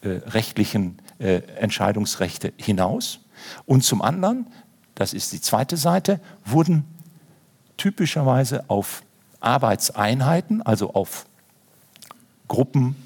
äh, 0.02 0.08
rechtlichen 0.26 0.98
äh, 1.18 1.36
Entscheidungsrechte 1.58 2.52
hinaus. 2.56 3.20
Und 3.66 3.84
zum 3.84 4.02
anderen, 4.02 4.46
das 4.94 5.14
ist 5.14 5.32
die 5.32 5.40
zweite 5.40 5.76
Seite, 5.76 6.20
wurden 6.44 6.84
typischerweise 7.76 8.68
auf 8.68 9.02
Arbeitseinheiten, 9.40 10.62
also 10.62 10.94
auf 10.94 11.26
Gruppen, 12.48 12.96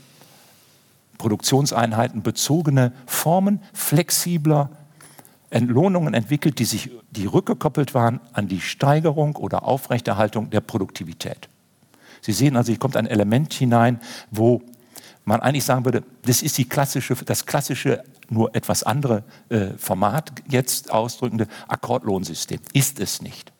Produktionseinheiten 1.18 2.22
bezogene 2.22 2.92
Formen 3.06 3.60
flexibler 3.72 4.70
Entlohnungen 5.50 6.14
entwickelt, 6.14 6.58
die, 6.58 6.64
sich, 6.64 6.90
die 7.10 7.26
rückgekoppelt 7.26 7.94
waren 7.94 8.20
an 8.32 8.48
die 8.48 8.60
Steigerung 8.60 9.36
oder 9.36 9.64
Aufrechterhaltung 9.64 10.50
der 10.50 10.60
Produktivität. 10.60 11.48
Sie 12.20 12.32
sehen 12.32 12.56
also, 12.56 12.70
hier 12.70 12.78
kommt 12.78 12.96
ein 12.96 13.06
Element 13.06 13.52
hinein, 13.54 14.00
wo 14.30 14.62
man 15.24 15.40
eigentlich 15.40 15.64
sagen 15.64 15.84
würde, 15.84 16.02
das 16.22 16.42
ist 16.42 16.58
die 16.58 16.68
klassische, 16.68 17.14
das 17.14 17.46
klassische, 17.46 18.02
nur 18.30 18.54
etwas 18.54 18.82
andere 18.82 19.24
äh, 19.48 19.68
Format 19.78 20.32
jetzt 20.48 20.90
ausdrückende 20.90 21.46
Akkordlohnsystem. 21.66 22.60
Ist 22.72 23.00
es 23.00 23.22
nicht. 23.22 23.52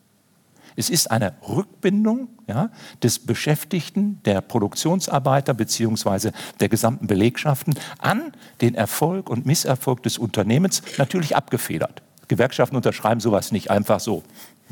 Es 0.79 0.91
ist 0.91 1.11
eine 1.11 1.33
Rückbindung 1.49 2.29
ja, 2.47 2.71
des 3.03 3.19
Beschäftigten, 3.19 4.21
der 4.25 4.41
Produktionsarbeiter 4.41 5.53
beziehungsweise 5.53 6.31
der 6.61 6.69
gesamten 6.69 7.09
Belegschaften 7.09 7.75
an 7.99 8.33
den 8.61 8.77
Erfolg 8.77 9.29
und 9.29 9.45
Misserfolg 9.45 10.05
des 10.05 10.19
Unternehmens, 10.19 10.83
natürlich 10.97 11.35
abgefedert. 11.35 12.03
Gewerkschaften 12.29 12.77
unterschreiben 12.77 13.19
sowas 13.19 13.51
nicht 13.51 13.73
einfach 13.73 13.99
so. 13.99 14.23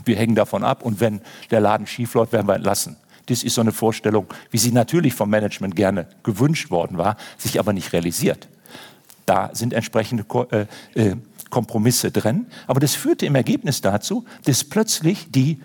Wir 0.04 0.14
hängen 0.14 0.36
davon 0.36 0.62
ab 0.62 0.84
und 0.84 1.00
wenn 1.00 1.22
der 1.50 1.58
Laden 1.58 1.88
schief 1.88 2.14
läuft, 2.14 2.32
werden 2.32 2.46
wir 2.46 2.54
entlassen. 2.54 2.94
Das 3.26 3.42
ist 3.42 3.56
so 3.56 3.60
eine 3.60 3.72
Vorstellung, 3.72 4.26
wie 4.52 4.58
sie 4.58 4.70
natürlich 4.70 5.12
vom 5.12 5.28
Management 5.28 5.74
gerne 5.74 6.06
gewünscht 6.22 6.70
worden 6.70 6.98
war, 6.98 7.16
sich 7.36 7.58
aber 7.58 7.72
nicht 7.72 7.92
realisiert. 7.92 8.46
Da 9.24 9.50
sind 9.54 9.72
entsprechende 9.72 10.24
äh, 10.52 10.66
äh, 10.94 11.16
Kompromisse 11.50 12.12
drin. 12.12 12.46
Aber 12.68 12.78
das 12.78 12.94
führte 12.94 13.26
im 13.26 13.34
Ergebnis 13.34 13.80
dazu, 13.80 14.24
dass 14.44 14.62
plötzlich 14.62 15.32
die 15.32 15.60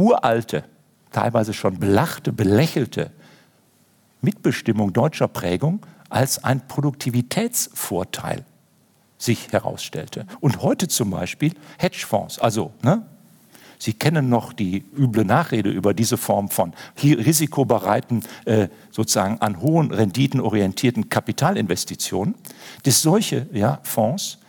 uralte, 0.00 0.64
teilweise 1.12 1.52
schon 1.52 1.78
belachte, 1.78 2.32
belächelte 2.32 3.10
Mitbestimmung 4.22 4.92
deutscher 4.92 5.28
Prägung 5.28 5.84
als 6.08 6.42
ein 6.42 6.66
Produktivitätsvorteil 6.66 8.44
sich 9.18 9.52
herausstellte. 9.52 10.26
Und 10.40 10.62
heute 10.62 10.88
zum 10.88 11.10
Beispiel 11.10 11.54
Hedgefonds, 11.78 12.38
also 12.38 12.72
ne, 12.82 13.04
Sie 13.82 13.94
kennen 13.94 14.28
noch 14.28 14.52
die 14.52 14.84
üble 14.94 15.24
Nachrede 15.24 15.70
über 15.70 15.94
diese 15.94 16.18
Form 16.18 16.50
von 16.50 16.74
risikobereiten, 17.02 18.22
äh, 18.44 18.68
sozusagen 18.90 19.40
an 19.40 19.62
hohen 19.62 19.90
Renditen 19.90 20.38
orientierten 20.38 21.08
Kapitalinvestitionen, 21.08 22.34
dass 22.82 23.00
solche 23.00 23.46
ja, 23.52 23.80
Fonds 23.82 24.39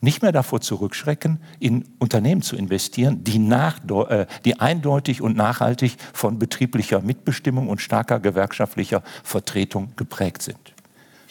nicht 0.00 0.22
mehr 0.22 0.32
davor 0.32 0.60
zurückschrecken, 0.60 1.40
in 1.58 1.84
Unternehmen 1.98 2.42
zu 2.42 2.56
investieren, 2.56 3.22
die, 3.24 3.38
nach, 3.38 3.78
äh, 4.08 4.26
die 4.44 4.58
eindeutig 4.58 5.22
und 5.22 5.36
nachhaltig 5.36 5.96
von 6.12 6.38
betrieblicher 6.38 7.00
Mitbestimmung 7.00 7.68
und 7.68 7.80
starker 7.80 8.20
gewerkschaftlicher 8.20 9.02
Vertretung 9.22 9.92
geprägt 9.96 10.42
sind. 10.42 10.74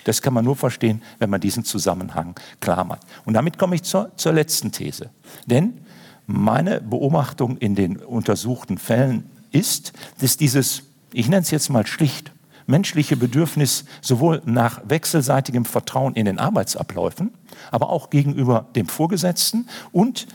Das 0.03 0.21
kann 0.21 0.33
man 0.33 0.45
nur 0.45 0.55
verstehen, 0.55 1.01
wenn 1.19 1.29
man 1.29 1.41
diesen 1.41 1.63
Zusammenhang 1.63 2.35
klar 2.59 2.83
macht. 2.83 3.01
Und 3.25 3.33
damit 3.33 3.57
komme 3.57 3.75
ich 3.75 3.83
zur, 3.83 4.11
zur 4.15 4.33
letzten 4.33 4.71
These. 4.71 5.09
Denn 5.45 5.79
meine 6.25 6.79
Beobachtung 6.81 7.57
in 7.57 7.75
den 7.75 7.97
untersuchten 7.97 8.77
Fällen 8.77 9.29
ist, 9.51 9.93
dass 10.19 10.37
dieses, 10.37 10.83
ich 11.11 11.27
nenne 11.27 11.41
es 11.41 11.51
jetzt 11.51 11.69
mal 11.69 11.85
schlicht, 11.85 12.31
menschliche 12.69 13.17
Bedürfnis 13.17 13.83
sowohl 14.01 14.41
nach 14.45 14.81
wechselseitigem 14.87 15.65
Vertrauen 15.65 16.13
in 16.13 16.25
den 16.25 16.39
Arbeitsabläufen, 16.39 17.31
aber 17.71 17.89
auch 17.89 18.09
gegenüber 18.09 18.67
dem 18.75 18.87
Vorgesetzten 18.87 19.67
und 19.91 20.27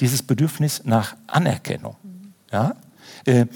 dieses 0.00 0.22
Bedürfnis 0.22 0.82
nach 0.84 1.14
Anerkennung. 1.26 1.96
Ja? 2.50 2.74
Äh, 3.26 3.46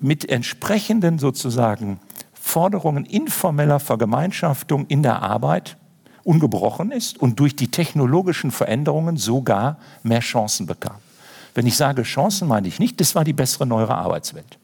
mit 0.00 0.28
entsprechenden 0.28 1.18
sozusagen 1.18 2.00
Forderungen 2.32 3.04
informeller 3.04 3.80
Vergemeinschaftung 3.80 4.86
in 4.86 5.02
der 5.02 5.22
Arbeit 5.22 5.76
ungebrochen 6.24 6.90
ist 6.90 7.18
und 7.18 7.38
durch 7.38 7.54
die 7.54 7.70
technologischen 7.70 8.50
Veränderungen 8.50 9.18
sogar 9.18 9.76
mehr 10.02 10.20
Chancen 10.20 10.66
bekam. 10.66 10.96
Wenn 11.54 11.66
ich 11.66 11.76
sage 11.76 12.02
Chancen, 12.02 12.48
meine 12.48 12.66
ich 12.66 12.78
nicht, 12.78 12.98
das 13.00 13.14
war 13.14 13.24
die 13.24 13.32
bessere 13.34 13.66
neuere 13.66 13.94
Arbeitswelt 13.94 14.58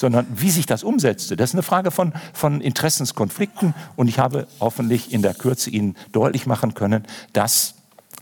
sondern 0.00 0.26
wie 0.34 0.50
sich 0.50 0.64
das 0.64 0.82
umsetzte, 0.82 1.36
das 1.36 1.50
ist 1.50 1.54
eine 1.54 1.62
Frage 1.62 1.90
von, 1.90 2.14
von 2.32 2.62
Interessenskonflikten. 2.62 3.74
Und 3.96 4.08
ich 4.08 4.18
habe 4.18 4.46
hoffentlich 4.58 5.12
in 5.12 5.20
der 5.20 5.34
Kürze 5.34 5.68
Ihnen 5.68 5.94
deutlich 6.12 6.46
machen 6.46 6.72
können, 6.72 7.04
dass 7.34 7.74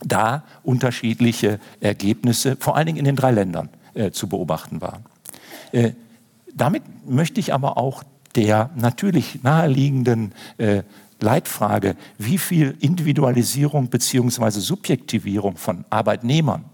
da 0.05 0.43
unterschiedliche 0.65 1.61
Ergebnisse, 1.81 2.57
vor 2.59 2.77
allen 2.77 2.87
Dingen 2.87 2.99
in 2.99 3.05
den 3.05 3.15
drei 3.15 3.31
Ländern, 3.31 3.69
äh, 3.95 4.11
zu 4.11 4.29
beobachten 4.29 4.81
waren. 4.81 5.05
Äh, 5.71 5.93
damit 6.53 6.83
möchte 7.09 7.39
ich 7.39 7.55
aber 7.55 7.79
auch 7.79 8.03
der 8.35 8.71
natürlich 8.75 9.45
naheliegenden 9.45 10.33
äh, 10.59 10.83
Leitfrage, 11.21 11.95
wie 12.19 12.39
viel 12.39 12.77
Individualisierung 12.81 13.87
bzw. 13.87 14.51
Subjektivierung 14.59 15.57
von 15.57 15.85
Arbeitnehmern 15.91 16.65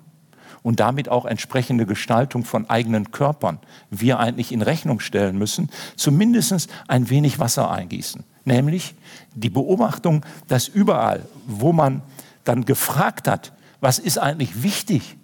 und 0.64 0.80
damit 0.80 1.10
auch 1.10 1.26
entsprechende 1.26 1.86
Gestaltung 1.86 2.42
von 2.42 2.68
eigenen 2.68 3.12
Körpern 3.12 3.60
wir 3.90 4.18
eigentlich 4.18 4.50
in 4.50 4.62
Rechnung 4.62 4.98
stellen 4.98 5.38
müssen, 5.38 5.70
zumindest 5.94 6.68
ein 6.88 7.10
wenig 7.10 7.38
Wasser 7.38 7.70
eingießen. 7.70 8.24
Nämlich 8.46 8.94
die 9.34 9.50
Beobachtung, 9.50 10.24
dass 10.48 10.66
überall, 10.66 11.22
wo 11.46 11.72
man 11.72 12.02
dann 12.44 12.64
gefragt 12.64 13.28
hat, 13.28 13.52
was 13.80 13.98
ist 13.98 14.18
eigentlich 14.18 14.62
wichtig, 14.62 15.16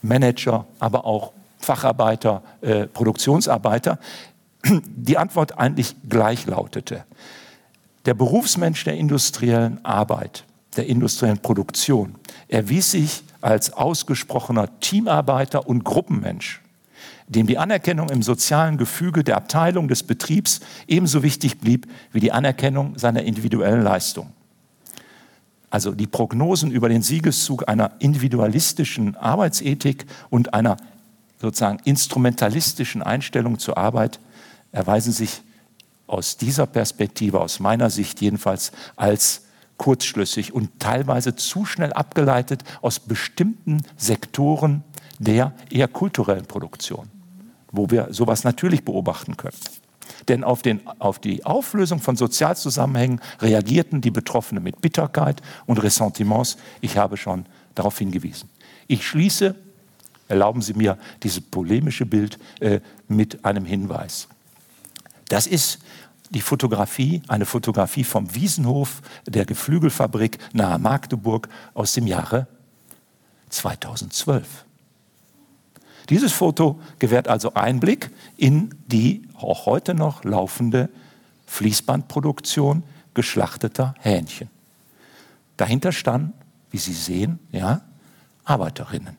Manager, 0.00 0.66
aber 0.78 1.04
auch 1.04 1.32
Facharbeiter, 1.58 2.42
äh, 2.60 2.86
Produktionsarbeiter, 2.86 3.98
die 4.64 5.18
Antwort 5.18 5.58
eigentlich 5.58 5.96
gleich 6.08 6.46
lautete. 6.46 7.04
Der 8.06 8.14
Berufsmensch 8.14 8.84
der 8.84 8.96
industriellen 8.96 9.84
Arbeit, 9.84 10.44
der 10.76 10.86
industriellen 10.86 11.38
Produktion, 11.38 12.14
erwies 12.48 12.92
sich 12.92 13.24
als 13.42 13.72
ausgesprochener 13.72 14.80
Teamarbeiter 14.80 15.66
und 15.66 15.84
Gruppenmensch, 15.84 16.62
dem 17.26 17.46
die 17.46 17.58
Anerkennung 17.58 18.08
im 18.08 18.22
sozialen 18.22 18.78
Gefüge 18.78 19.24
der 19.24 19.36
Abteilung 19.36 19.88
des 19.88 20.02
Betriebs 20.02 20.60
ebenso 20.86 21.22
wichtig 21.22 21.58
blieb 21.58 21.86
wie 22.12 22.20
die 22.20 22.32
Anerkennung 22.32 22.98
seiner 22.98 23.22
individuellen 23.24 23.82
Leistung. 23.82 24.32
Also 25.70 25.92
die 25.92 26.06
Prognosen 26.06 26.70
über 26.70 26.88
den 26.88 27.02
Siegeszug 27.02 27.68
einer 27.68 27.92
individualistischen 27.98 29.16
Arbeitsethik 29.16 30.06
und 30.28 30.54
einer 30.54 30.76
sozusagen 31.40 31.78
instrumentalistischen 31.84 33.02
Einstellung 33.02 33.58
zur 33.58 33.78
Arbeit 33.78 34.20
erweisen 34.70 35.12
sich 35.12 35.42
aus 36.06 36.36
dieser 36.36 36.66
Perspektive, 36.66 37.40
aus 37.40 37.58
meiner 37.58 37.88
Sicht 37.88 38.20
jedenfalls, 38.20 38.70
als 38.96 39.41
kurzschlüssig 39.82 40.54
und 40.54 40.78
teilweise 40.78 41.34
zu 41.34 41.64
schnell 41.64 41.92
abgeleitet 41.92 42.62
aus 42.82 43.00
bestimmten 43.00 43.82
Sektoren 43.96 44.84
der 45.18 45.54
eher 45.70 45.88
kulturellen 45.88 46.46
Produktion, 46.46 47.10
wo 47.72 47.90
wir 47.90 48.06
sowas 48.12 48.44
natürlich 48.44 48.84
beobachten 48.84 49.36
können. 49.36 49.56
Denn 50.28 50.44
auf, 50.44 50.62
den, 50.62 50.86
auf 51.00 51.18
die 51.18 51.44
Auflösung 51.44 51.98
von 51.98 52.14
Sozialzusammenhängen 52.14 53.20
reagierten 53.40 54.00
die 54.00 54.12
Betroffenen 54.12 54.62
mit 54.62 54.80
Bitterkeit 54.80 55.42
und 55.66 55.82
Ressentiments. 55.82 56.58
Ich 56.80 56.96
habe 56.96 57.16
schon 57.16 57.44
darauf 57.74 57.98
hingewiesen. 57.98 58.48
Ich 58.86 59.04
schließe, 59.04 59.56
erlauben 60.28 60.62
Sie 60.62 60.74
mir 60.74 60.96
dieses 61.24 61.40
polemische 61.40 62.06
Bild 62.06 62.38
äh, 62.60 62.78
mit 63.08 63.44
einem 63.44 63.64
Hinweis. 63.64 64.28
Das 65.28 65.48
ist 65.48 65.80
die 66.32 66.40
Fotografie, 66.40 67.22
eine 67.28 67.46
Fotografie 67.46 68.04
vom 68.04 68.34
Wiesenhof 68.34 69.02
der 69.26 69.44
Geflügelfabrik 69.44 70.38
nahe 70.52 70.78
Magdeburg 70.78 71.48
aus 71.74 71.92
dem 71.92 72.06
Jahre 72.06 72.46
2012. 73.50 74.64
Dieses 76.08 76.32
Foto 76.32 76.80
gewährt 76.98 77.28
also 77.28 77.54
Einblick 77.54 78.10
in 78.36 78.74
die 78.86 79.22
auch 79.34 79.66
heute 79.66 79.94
noch 79.94 80.24
laufende 80.24 80.88
Fließbandproduktion 81.46 82.82
geschlachteter 83.14 83.94
Hähnchen. 84.00 84.48
Dahinter 85.56 85.92
standen, 85.92 86.32
wie 86.70 86.78
Sie 86.78 86.94
sehen, 86.94 87.38
ja, 87.52 87.82
Arbeiterinnen. 88.44 89.18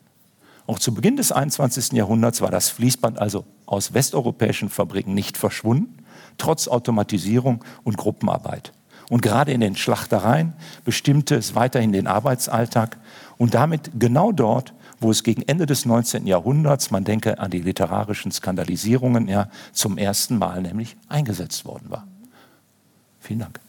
Auch 0.66 0.78
zu 0.78 0.92
Beginn 0.92 1.16
des 1.16 1.30
21. 1.30 1.92
Jahrhunderts 1.92 2.40
war 2.40 2.50
das 2.50 2.70
Fließband 2.70 3.18
also 3.18 3.44
aus 3.66 3.94
westeuropäischen 3.94 4.68
Fabriken 4.68 5.14
nicht 5.14 5.36
verschwunden, 5.36 6.03
trotz 6.38 6.68
Automatisierung 6.68 7.64
und 7.82 7.96
Gruppenarbeit. 7.96 8.72
Und 9.10 9.22
gerade 9.22 9.52
in 9.52 9.60
den 9.60 9.76
Schlachtereien 9.76 10.54
bestimmte 10.84 11.34
es 11.34 11.54
weiterhin 11.54 11.92
den 11.92 12.06
Arbeitsalltag 12.06 12.96
und 13.36 13.54
damit 13.54 13.90
genau 13.98 14.32
dort, 14.32 14.72
wo 15.00 15.10
es 15.10 15.22
gegen 15.22 15.42
Ende 15.42 15.66
des 15.66 15.84
19. 15.84 16.26
Jahrhunderts, 16.26 16.90
man 16.90 17.04
denke 17.04 17.38
an 17.38 17.50
die 17.50 17.60
literarischen 17.60 18.32
Skandalisierungen, 18.32 19.28
ja, 19.28 19.48
zum 19.72 19.98
ersten 19.98 20.38
Mal 20.38 20.62
nämlich 20.62 20.96
eingesetzt 21.08 21.66
worden 21.66 21.90
war. 21.90 22.06
Vielen 23.20 23.40
Dank. 23.40 23.60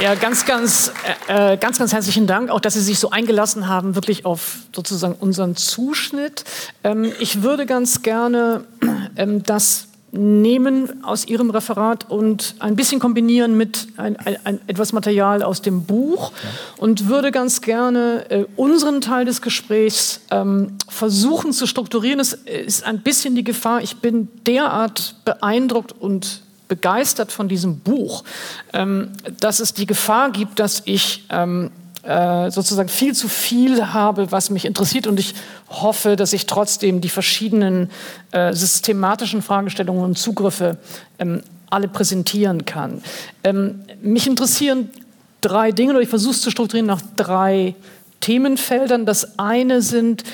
Ja, 0.00 0.14
ganz, 0.14 0.46
ganz, 0.46 0.92
äh, 1.28 1.52
äh, 1.52 1.56
ganz, 1.58 1.78
ganz 1.78 1.92
herzlichen 1.92 2.26
Dank, 2.26 2.48
auch 2.48 2.60
dass 2.60 2.72
Sie 2.72 2.80
sich 2.80 2.98
so 2.98 3.10
eingelassen 3.10 3.68
haben, 3.68 3.94
wirklich 3.94 4.24
auf 4.24 4.60
sozusagen 4.74 5.14
unseren 5.14 5.56
Zuschnitt. 5.56 6.44
Ähm, 6.82 7.12
ich 7.20 7.42
würde 7.42 7.66
ganz 7.66 8.00
gerne 8.00 8.64
ähm, 9.16 9.42
das 9.42 9.88
nehmen 10.12 11.04
aus 11.04 11.26
Ihrem 11.26 11.50
Referat 11.50 12.08
und 12.08 12.54
ein 12.60 12.76
bisschen 12.76 12.98
kombinieren 12.98 13.58
mit 13.58 13.88
ein, 13.98 14.16
ein, 14.16 14.38
ein, 14.44 14.60
etwas 14.68 14.94
Material 14.94 15.42
aus 15.42 15.60
dem 15.60 15.84
Buch 15.84 16.32
und 16.78 17.08
würde 17.08 17.30
ganz 17.30 17.60
gerne 17.60 18.24
äh, 18.30 18.46
unseren 18.56 19.02
Teil 19.02 19.26
des 19.26 19.42
Gesprächs 19.42 20.22
ähm, 20.30 20.78
versuchen 20.88 21.52
zu 21.52 21.66
strukturieren. 21.66 22.20
Es 22.20 22.32
ist 22.32 22.86
ein 22.86 23.02
bisschen 23.02 23.34
die 23.34 23.44
Gefahr, 23.44 23.82
ich 23.82 23.98
bin 23.98 24.28
derart 24.46 25.16
beeindruckt 25.26 25.92
und 25.92 26.40
begeistert 26.70 27.32
von 27.32 27.48
diesem 27.48 27.80
Buch, 27.80 28.24
ähm, 28.72 29.10
dass 29.40 29.60
es 29.60 29.74
die 29.74 29.84
Gefahr 29.84 30.30
gibt, 30.30 30.58
dass 30.58 30.82
ich 30.86 31.26
ähm, 31.28 31.70
äh, 32.02 32.50
sozusagen 32.50 32.88
viel 32.88 33.14
zu 33.14 33.28
viel 33.28 33.92
habe, 33.92 34.32
was 34.32 34.48
mich 34.48 34.64
interessiert. 34.64 35.06
Und 35.06 35.20
ich 35.20 35.34
hoffe, 35.68 36.16
dass 36.16 36.32
ich 36.32 36.46
trotzdem 36.46 37.02
die 37.02 37.10
verschiedenen 37.10 37.90
äh, 38.32 38.54
systematischen 38.54 39.42
Fragestellungen 39.42 40.02
und 40.02 40.16
Zugriffe 40.16 40.78
ähm, 41.18 41.42
alle 41.68 41.88
präsentieren 41.88 42.64
kann. 42.64 43.02
Ähm, 43.44 43.80
mich 44.00 44.26
interessieren 44.26 44.88
drei 45.42 45.72
Dinge, 45.72 45.92
oder 45.92 46.00
ich 46.00 46.08
versuche 46.08 46.32
es 46.32 46.40
zu 46.40 46.50
strukturieren 46.50 46.86
nach 46.86 47.02
drei 47.16 47.74
Themenfeldern. 48.20 49.04
Das 49.04 49.38
eine 49.38 49.82
sind 49.82 50.24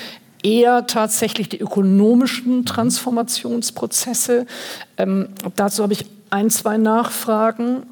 eher 0.43 0.87
tatsächlich 0.87 1.49
die 1.49 1.59
ökonomischen 1.59 2.65
Transformationsprozesse. 2.65 4.45
Ähm, 4.97 5.29
dazu 5.55 5.83
habe 5.83 5.93
ich 5.93 6.05
ein, 6.29 6.49
zwei 6.49 6.77
Nachfragen. 6.77 7.83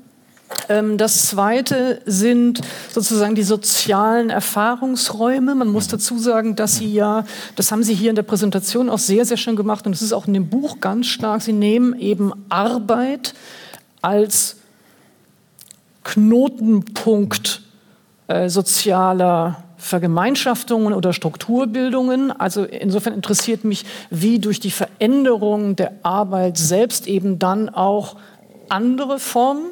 Ähm, 0.70 0.98
das 0.98 1.28
zweite 1.28 2.02
sind 2.06 2.62
sozusagen 2.92 3.36
die 3.36 3.44
sozialen 3.44 4.30
Erfahrungsräume. 4.30 5.56
Man 5.56 5.70
muss 5.70 5.88
dazu 5.88 6.18
sagen, 6.18 6.56
dass 6.56 6.78
Sie 6.78 6.92
ja, 6.92 7.26
das 7.56 7.72
haben 7.72 7.84
Sie 7.84 7.96
hier 7.96 8.10
in 8.10 8.16
der 8.16 8.24
Präsentation 8.24 8.90
auch 8.90 9.00
sehr, 9.00 9.26
sehr 9.26 9.38
schön 9.38 9.56
gemacht 9.56 9.86
und 9.88 9.94
es 9.94 10.02
ist 10.02 10.14
auch 10.14 10.28
in 10.28 10.34
dem 10.34 10.50
Buch 10.50 10.80
ganz 10.80 11.08
stark, 11.08 11.42
Sie 11.42 11.54
nehmen 11.54 11.98
eben 12.00 12.32
Arbeit 12.50 13.34
als 14.02 14.58
Knotenpunkt 16.04 17.62
äh, 18.28 18.50
sozialer 18.50 19.64
Vergemeinschaftungen 19.86 20.94
oder 20.94 21.14
Strukturbildungen. 21.14 22.32
Also 22.32 22.64
insofern 22.64 23.14
interessiert 23.14 23.64
mich, 23.64 23.86
wie 24.10 24.40
durch 24.40 24.60
die 24.60 24.72
Veränderung 24.72 25.76
der 25.76 25.94
Arbeit 26.02 26.58
selbst 26.58 27.08
eben 27.08 27.38
dann 27.38 27.70
auch 27.70 28.16
andere 28.68 29.20
Formen 29.20 29.68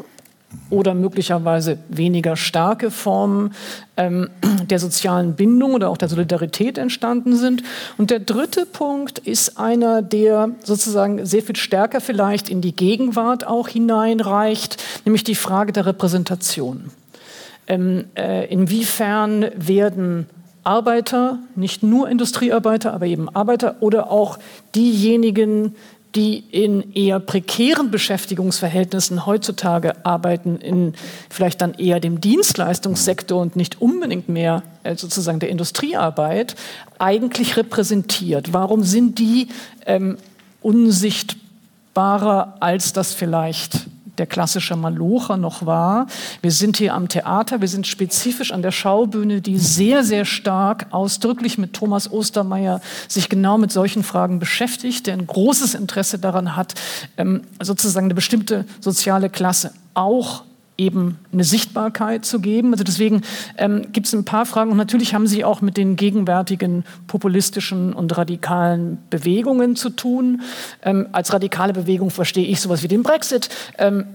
oder 0.70 0.94
möglicherweise 0.94 1.80
weniger 1.90 2.36
starke 2.36 2.92
Formen 2.92 3.56
ähm, 3.98 4.30
der 4.70 4.78
sozialen 4.78 5.34
Bindung 5.34 5.74
oder 5.74 5.90
auch 5.90 5.98
der 5.98 6.10
Solidarität 6.10 6.78
entstanden 6.78 7.36
sind. 7.36 7.64
Und 7.98 8.12
der 8.12 8.20
dritte 8.20 8.68
Punkt 8.68 9.18
ist 9.18 9.58
einer, 9.58 10.04
der 10.04 10.52
sozusagen 10.64 11.26
sehr 11.26 11.42
viel 11.42 11.56
stärker 11.56 12.02
vielleicht 12.02 12.50
in 12.50 12.62
die 12.62 12.76
Gegenwart 12.76 13.48
auch 13.48 13.68
hineinreicht, 13.68 14.78
nämlich 15.06 15.24
die 15.24 15.34
Frage 15.34 15.74
der 15.74 15.88
Repräsentation. 15.88 16.92
Ähm, 17.68 18.06
äh, 18.16 18.46
inwiefern 18.48 19.52
werden 19.56 20.28
Arbeiter, 20.64 21.40
nicht 21.56 21.84
nur 21.84 22.10
Industriearbeiter, 22.10 22.94
aber 22.94 23.06
eben 23.06 23.30
Arbeiter 23.30 23.76
oder 23.82 24.12
auch 24.12 24.40
diejenigen, 24.76 25.76
die 26.16 26.44
in 26.52 26.94
eher 26.94 27.20
prekären 27.20 27.90
Beschäftigungsverhältnissen 27.90 29.26
heutzutage 29.26 30.06
arbeiten, 30.06 30.58
in 30.58 30.94
vielleicht 31.30 31.62
dann 31.62 31.74
eher 31.74 32.00
dem 32.00 32.22
Dienstleistungssektor 32.22 33.42
und 33.42 33.56
nicht 33.56 33.82
unbedingt 33.82 34.30
mehr 34.30 34.64
äh, 34.84 34.96
sozusagen 34.96 35.40
der 35.40 35.50
Industriearbeit, 35.50 36.56
eigentlich 37.00 37.58
repräsentiert? 37.58 38.54
Warum 38.54 38.84
sind 38.84 39.18
die 39.18 39.48
ähm, 39.86 40.18
unsichtbarer, 40.62 42.58
als 42.60 42.94
das 42.94 43.14
vielleicht 43.14 43.88
der 44.24 44.28
klassische 44.28 44.78
Malocher 44.78 45.36
noch 45.36 45.66
war. 45.66 46.08
Wir 46.42 46.52
sind 46.52 46.78
hier 46.78 46.94
am 46.94 47.10
Theater, 47.10 47.60
wir 47.60 47.68
sind 47.68 47.86
spezifisch 47.88 48.54
an 48.54 48.62
der 48.62 48.72
Schaubühne, 48.72 49.42
die 49.42 49.58
sehr, 49.58 50.06
sehr 50.06 50.24
stark 50.24 50.86
ausdrücklich 50.92 51.58
mit 51.58 51.74
Thomas 51.74 52.10
Ostermeier 52.10 52.80
sich 53.10 53.28
genau 53.28 53.58
mit 53.58 53.74
solchen 53.74 54.02
Fragen 54.02 54.40
beschäftigt, 54.40 55.08
der 55.08 55.16
ein 55.16 55.28
großes 55.28 55.76
Interesse 55.76 56.20
daran 56.20 56.56
hat, 56.56 56.76
ähm, 57.18 57.42
sozusagen 57.62 58.06
eine 58.06 58.14
bestimmte 58.14 58.64
soziale 58.80 59.30
Klasse 59.30 59.74
auch 59.94 60.46
eben 60.78 61.20
eine 61.32 61.44
Sichtbarkeit 61.44 62.26
zu 62.26 62.40
geben. 62.40 62.72
Also 62.72 62.84
deswegen 62.84 63.22
ähm, 63.58 63.92
gibt 63.92 64.08
es 64.08 64.14
ein 64.14 64.26
paar 64.26 64.46
Fragen 64.46 64.72
und 64.72 64.78
natürlich 64.78 65.14
haben 65.14 65.28
sie 65.28 65.44
auch 65.44 65.62
mit 65.62 65.78
den 65.78 65.96
gegenwärtigen 65.96 66.84
populistischen 67.08 67.94
und 67.94 68.18
radikalen 68.18 68.98
Bewegungen 69.10 69.76
zu 69.76 69.90
tun. 69.90 70.42
Ähm, 70.82 71.08
als 71.12 71.32
radikale 71.32 71.74
Bewegung 71.74 72.10
verstehe 72.10 72.46
ich 72.46 72.60
sowas 72.60 72.84
wie 72.84 72.88
den 72.88 73.04
Brexit. 73.04 73.50
Ähm, 73.78 74.06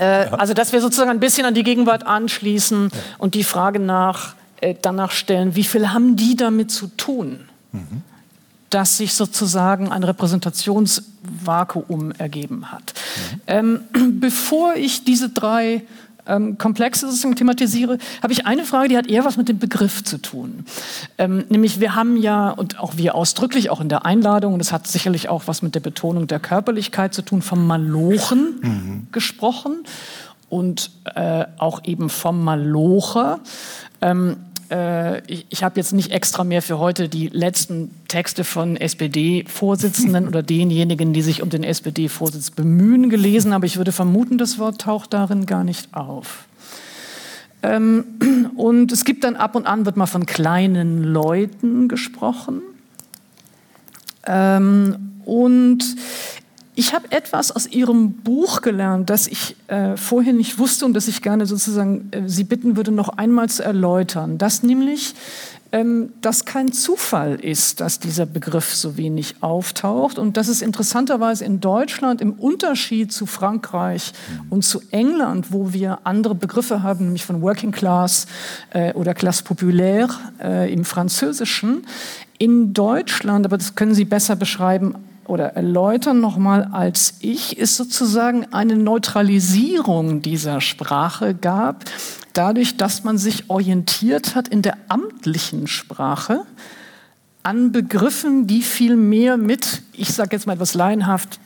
äh, 0.00 0.26
ja. 0.26 0.32
Also 0.34 0.54
dass 0.54 0.72
wir 0.72 0.80
sozusagen 0.80 1.10
ein 1.10 1.20
bisschen 1.20 1.46
an 1.46 1.54
die 1.54 1.64
Gegenwart 1.64 2.06
anschließen 2.06 2.90
ja. 2.92 2.98
und 3.18 3.34
die 3.34 3.44
Frage 3.44 3.80
nach, 3.80 4.34
äh, 4.60 4.74
danach 4.80 5.10
stellen, 5.10 5.56
wie 5.56 5.64
viel 5.64 5.92
haben 5.92 6.16
die 6.16 6.36
damit 6.36 6.70
zu 6.70 6.86
tun? 6.96 7.40
Mhm 7.72 8.02
dass 8.70 8.96
sich 8.96 9.12
sozusagen 9.14 9.92
ein 9.92 10.04
Repräsentationsvakuum 10.04 12.12
ergeben 12.12 12.72
hat. 12.72 12.94
Mhm. 12.94 13.40
Ähm, 13.46 13.80
bevor 14.20 14.74
ich 14.74 15.04
diese 15.04 15.28
drei 15.28 15.82
ähm, 16.26 16.58
Komplexe 16.58 17.06
sozusagen 17.06 17.36
thematisiere, 17.36 17.98
habe 18.22 18.32
ich 18.32 18.46
eine 18.46 18.64
Frage, 18.64 18.88
die 18.88 18.96
hat 18.96 19.06
eher 19.06 19.24
was 19.24 19.36
mit 19.36 19.48
dem 19.48 19.58
Begriff 19.58 20.04
zu 20.04 20.18
tun. 20.18 20.64
Ähm, 21.18 21.44
nämlich 21.48 21.80
wir 21.80 21.94
haben 21.94 22.16
ja, 22.16 22.50
und 22.50 22.78
auch 22.78 22.96
wir 22.96 23.14
ausdrücklich, 23.14 23.70
auch 23.70 23.80
in 23.80 23.88
der 23.88 24.06
Einladung, 24.06 24.52
und 24.52 24.58
das 24.60 24.72
hat 24.72 24.86
sicherlich 24.86 25.28
auch 25.28 25.44
was 25.46 25.62
mit 25.62 25.74
der 25.74 25.80
Betonung 25.80 26.26
der 26.26 26.38
Körperlichkeit 26.38 27.14
zu 27.14 27.22
tun, 27.22 27.42
vom 27.42 27.66
Malochen 27.66 28.60
mhm. 28.62 29.06
gesprochen 29.12 29.84
und 30.48 30.90
äh, 31.14 31.44
auch 31.58 31.84
eben 31.84 32.10
vom 32.10 32.44
Malocher. 32.44 33.40
Ähm, 34.00 34.36
äh, 34.70 35.20
ich, 35.26 35.46
ich 35.48 35.64
habe 35.64 35.78
jetzt 35.78 35.92
nicht 35.92 36.12
extra 36.12 36.44
mehr 36.44 36.62
für 36.62 36.78
heute 36.78 37.08
die 37.08 37.28
letzten 37.28 37.90
Texte 38.08 38.44
von 38.44 38.76
SPD-Vorsitzenden 38.76 40.28
oder 40.28 40.42
denjenigen, 40.42 41.12
die 41.12 41.22
sich 41.22 41.42
um 41.42 41.50
den 41.50 41.64
SPD-Vorsitz 41.64 42.50
bemühen, 42.50 43.10
gelesen, 43.10 43.52
aber 43.52 43.66
ich 43.66 43.76
würde 43.76 43.92
vermuten, 43.92 44.38
das 44.38 44.58
Wort 44.58 44.80
taucht 44.80 45.12
darin 45.12 45.46
gar 45.46 45.64
nicht 45.64 45.94
auf. 45.94 46.44
Ähm, 47.62 48.04
und 48.56 48.92
es 48.92 49.04
gibt 49.04 49.24
dann 49.24 49.36
ab 49.36 49.54
und 49.54 49.66
an, 49.66 49.86
wird 49.86 49.96
mal 49.96 50.06
von 50.06 50.26
kleinen 50.26 51.02
Leuten 51.04 51.88
gesprochen. 51.88 52.62
Ähm, 54.26 55.14
und 55.24 55.84
ich 56.80 56.94
habe 56.94 57.12
etwas 57.12 57.52
aus 57.52 57.66
Ihrem 57.66 58.12
Buch 58.12 58.62
gelernt, 58.62 59.10
das 59.10 59.26
ich 59.26 59.54
äh, 59.66 59.98
vorher 59.98 60.32
nicht 60.32 60.58
wusste 60.58 60.86
und 60.86 60.94
das 60.94 61.08
ich 61.08 61.20
gerne 61.20 61.44
sozusagen 61.44 62.08
äh, 62.10 62.22
Sie 62.26 62.44
bitten 62.44 62.74
würde, 62.74 62.90
noch 62.90 63.10
einmal 63.10 63.50
zu 63.50 63.62
erläutern. 63.62 64.38
Dass 64.38 64.62
nämlich 64.62 65.14
ähm, 65.72 66.14
dass 66.22 66.46
kein 66.46 66.72
Zufall 66.72 67.34
ist, 67.34 67.82
dass 67.82 67.98
dieser 67.98 68.24
Begriff 68.24 68.74
so 68.74 68.96
wenig 68.96 69.36
auftaucht 69.42 70.18
und 70.18 70.38
dass 70.38 70.48
es 70.48 70.62
interessanterweise 70.62 71.44
in 71.44 71.60
Deutschland 71.60 72.22
im 72.22 72.32
Unterschied 72.32 73.12
zu 73.12 73.26
Frankreich 73.26 74.12
und 74.48 74.64
zu 74.64 74.80
England, 74.90 75.52
wo 75.52 75.74
wir 75.74 75.98
andere 76.04 76.34
Begriffe 76.34 76.82
haben, 76.82 77.04
nämlich 77.04 77.26
von 77.26 77.42
Working 77.42 77.72
Class 77.72 78.26
äh, 78.70 78.94
oder 78.94 79.12
Classe 79.12 79.44
Populaire 79.44 80.08
äh, 80.42 80.72
im 80.72 80.86
Französischen, 80.86 81.84
in 82.38 82.72
Deutschland, 82.72 83.44
aber 83.44 83.58
das 83.58 83.74
können 83.74 83.94
Sie 83.94 84.06
besser 84.06 84.34
beschreiben, 84.34 84.94
oder 85.30 85.54
erläutern 85.54 86.20
nochmal 86.20 86.68
als 86.72 87.14
ich, 87.20 87.56
ist 87.56 87.76
sozusagen 87.76 88.52
eine 88.52 88.74
Neutralisierung 88.74 90.22
dieser 90.22 90.60
Sprache 90.60 91.34
gab, 91.34 91.84
dadurch, 92.32 92.76
dass 92.76 93.04
man 93.04 93.16
sich 93.16 93.48
orientiert 93.48 94.34
hat 94.34 94.48
in 94.48 94.60
der 94.60 94.76
amtlichen 94.88 95.68
Sprache 95.68 96.42
an 97.44 97.70
Begriffen, 97.70 98.48
die 98.48 98.60
viel 98.60 98.96
mehr 98.96 99.36
mit, 99.36 99.82
ich 99.92 100.12
sage 100.12 100.30
jetzt 100.32 100.48
mal 100.48 100.54
etwas 100.54 100.74
laienhaft, 100.74 101.38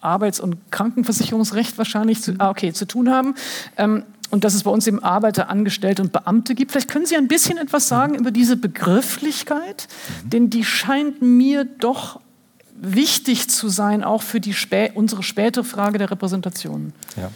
Arbeits- 0.00 0.40
und 0.40 0.56
Krankenversicherungsrecht 0.70 1.78
wahrscheinlich 1.78 2.22
zu, 2.22 2.34
ah, 2.38 2.48
okay, 2.50 2.72
zu 2.72 2.86
tun 2.86 3.10
haben. 3.10 3.34
Ähm, 3.76 4.04
und 4.30 4.44
dass 4.44 4.54
es 4.54 4.62
bei 4.62 4.70
uns 4.70 4.86
eben 4.86 5.02
Arbeiter, 5.02 5.50
Angestellte 5.50 6.00
und 6.00 6.12
Beamte 6.12 6.54
gibt. 6.54 6.70
Vielleicht 6.72 6.88
können 6.88 7.04
Sie 7.06 7.16
ein 7.16 7.28
bisschen 7.28 7.58
etwas 7.58 7.88
sagen 7.88 8.14
über 8.14 8.30
diese 8.30 8.56
Begrifflichkeit, 8.56 9.88
mhm. 10.24 10.30
denn 10.30 10.50
die 10.50 10.64
scheint 10.64 11.20
mir 11.20 11.64
doch 11.64 12.20
wichtig 12.74 13.48
zu 13.48 13.68
sein, 13.68 14.02
auch 14.04 14.22
für 14.22 14.40
die 14.40 14.54
spä 14.54 14.90
unsere 14.94 15.22
spätere 15.22 15.64
Frage 15.64 15.98
der 15.98 16.10
Repräsentation. 16.10 16.92
Ja. 17.16 17.30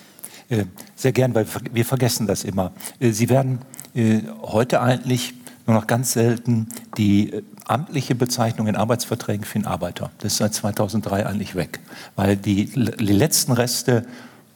Äh, 0.49 0.65
sehr 0.95 1.13
gern, 1.13 1.35
weil 1.35 1.47
wir 1.73 1.85
vergessen 1.85 2.27
das 2.27 2.45
immer. 2.45 2.73
Äh, 3.01 3.11
Sie 3.11 3.29
werden 3.29 3.61
äh, 3.95 4.21
heute 4.43 4.81
eigentlich 4.81 5.35
nur 5.67 5.75
noch 5.75 5.87
ganz 5.87 6.13
selten 6.13 6.69
die 6.97 7.43
amtliche 7.65 8.15
Bezeichnung 8.15 8.69
in 8.69 8.77
Arbeitsverträgen 8.77 9.45
für 9.45 9.59
den 9.59 9.67
Arbeiter. 9.67 10.13
Das 10.19 10.33
ist 10.33 10.39
seit 10.39 10.55
2003 10.55 11.27
eigentlich 11.27 11.57
weg, 11.57 11.81
weil 12.15 12.37
die, 12.37 12.67
die 12.67 13.13
letzten 13.13 13.53
Reste 13.53 14.07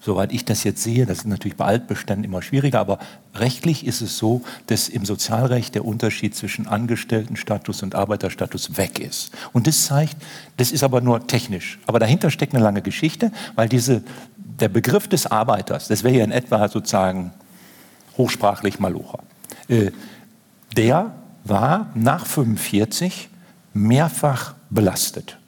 Soweit 0.03 0.33
ich 0.33 0.47
das 0.47 0.65
jetzt 0.65 0.83
sehe, 0.83 1.05
das 1.05 1.19
ist 1.19 1.27
natürlich 1.27 1.59
bei 1.59 1.67
Altbeständen 1.67 2.25
immer 2.25 2.41
schwieriger, 2.41 2.81
aber 2.81 2.99
rechtlich 3.35 3.87
ist 3.87 4.01
es 4.01 4.17
so, 4.17 4.41
dass 4.67 4.89
im 4.89 5.05
Sozialrecht 5.05 5.75
der 5.75 5.85
Unterschied 5.85 6.35
zwischen 6.35 6.67
Angestelltenstatus 6.67 7.83
und 7.83 7.95
Arbeiterstatus 7.95 8.79
weg 8.79 8.99
ist. 8.99 9.31
Und 9.53 9.67
das 9.67 9.85
zeigt, 9.85 10.17
das 10.57 10.73
ist 10.73 10.83
aber 10.85 11.03
nur 11.03 11.27
technisch. 11.27 11.79
Aber 11.87 11.99
dahinter 11.99 12.31
steckt 12.31 12.55
eine 12.55 12.65
lange 12.65 12.81
Geschichte, 12.81 13.31
weil 13.57 13.69
diese, 13.69 14.03
der 14.37 14.71
Begriff 14.71 15.07
des 15.07 15.27
Arbeiters, 15.27 15.89
das 15.89 16.03
wäre 16.03 16.17
ja 16.17 16.25
in 16.25 16.33
etwa 16.33 16.67
sozusagen 16.69 17.33
hochsprachlich 18.17 18.79
Malocher, 18.79 19.19
äh, 19.69 19.91
der 20.77 21.15
war 21.45 21.91
nach 21.95 22.25
45 22.25 23.29
mehrfach 23.75 24.55
belastet. 24.71 25.40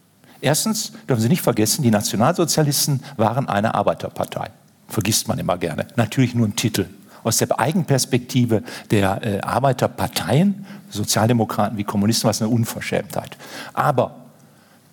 Erstens 0.42 0.92
dürfen 1.08 1.22
Sie 1.22 1.28
nicht 1.28 1.40
vergessen, 1.40 1.82
die 1.82 1.90
Nationalsozialisten 1.90 3.00
waren 3.16 3.48
eine 3.48 3.74
Arbeiterpartei. 3.74 4.50
Vergisst 4.88 5.28
man 5.28 5.38
immer 5.38 5.56
gerne. 5.56 5.86
Natürlich 5.96 6.34
nur 6.34 6.46
ein 6.46 6.56
Titel. 6.56 6.86
Aus 7.22 7.38
der 7.38 7.58
Eigenperspektive 7.58 8.64
der 8.90 9.22
äh, 9.24 9.40
Arbeiterparteien, 9.40 10.66
Sozialdemokraten 10.90 11.78
wie 11.78 11.84
Kommunisten, 11.84 12.24
war 12.24 12.32
es 12.32 12.42
eine 12.42 12.50
Unverschämtheit. 12.50 13.36
Aber 13.72 14.16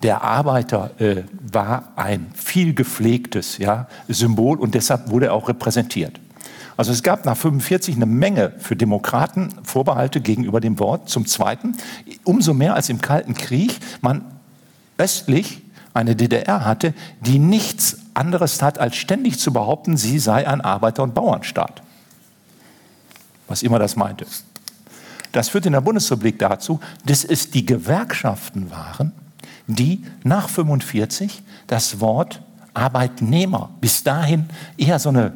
der 0.04 0.22
Arbeiter 0.22 0.92
äh, 1.00 1.24
war 1.52 1.92
ein 1.96 2.30
viel 2.34 2.72
gepflegtes 2.72 3.58
ja, 3.58 3.88
Symbol 4.08 4.58
und 4.58 4.74
deshalb 4.76 5.10
wurde 5.10 5.26
er 5.26 5.34
auch 5.34 5.48
repräsentiert. 5.48 6.20
Also 6.76 6.92
es 6.92 7.02
gab 7.02 7.26
nach 7.26 7.36
45 7.36 7.96
eine 7.96 8.06
Menge 8.06 8.52
für 8.58 8.76
Demokraten 8.76 9.52
Vorbehalte 9.64 10.20
gegenüber 10.20 10.60
dem 10.60 10.78
Wort. 10.78 11.08
Zum 11.10 11.26
Zweiten, 11.26 11.76
umso 12.22 12.54
mehr 12.54 12.74
als 12.74 12.88
im 12.88 13.00
Kalten 13.00 13.34
Krieg 13.34 13.76
man 14.00 14.24
östlich 15.00 15.62
eine 15.94 16.14
DDR 16.14 16.64
hatte, 16.64 16.94
die 17.20 17.38
nichts 17.38 17.98
anderes 18.14 18.58
tat, 18.58 18.78
als 18.78 18.96
ständig 18.96 19.38
zu 19.38 19.52
behaupten, 19.52 19.96
sie 19.96 20.18
sei 20.18 20.46
ein 20.46 20.60
Arbeiter- 20.60 21.02
und 21.02 21.14
Bauernstaat. 21.14 21.82
Was 23.48 23.62
immer 23.62 23.78
das 23.78 23.96
meinte. 23.96 24.26
Das 25.32 25.48
führte 25.48 25.68
in 25.68 25.72
der 25.72 25.80
Bundesrepublik 25.80 26.38
dazu, 26.38 26.80
dass 27.04 27.24
es 27.24 27.50
die 27.50 27.66
Gewerkschaften 27.66 28.70
waren, 28.70 29.12
die 29.66 30.04
nach 30.22 30.48
45 30.48 31.42
das 31.66 32.00
Wort 32.00 32.42
Arbeitnehmer 32.74 33.70
bis 33.80 34.04
dahin 34.04 34.48
eher 34.76 34.98
so 34.98 35.08
eine 35.08 35.32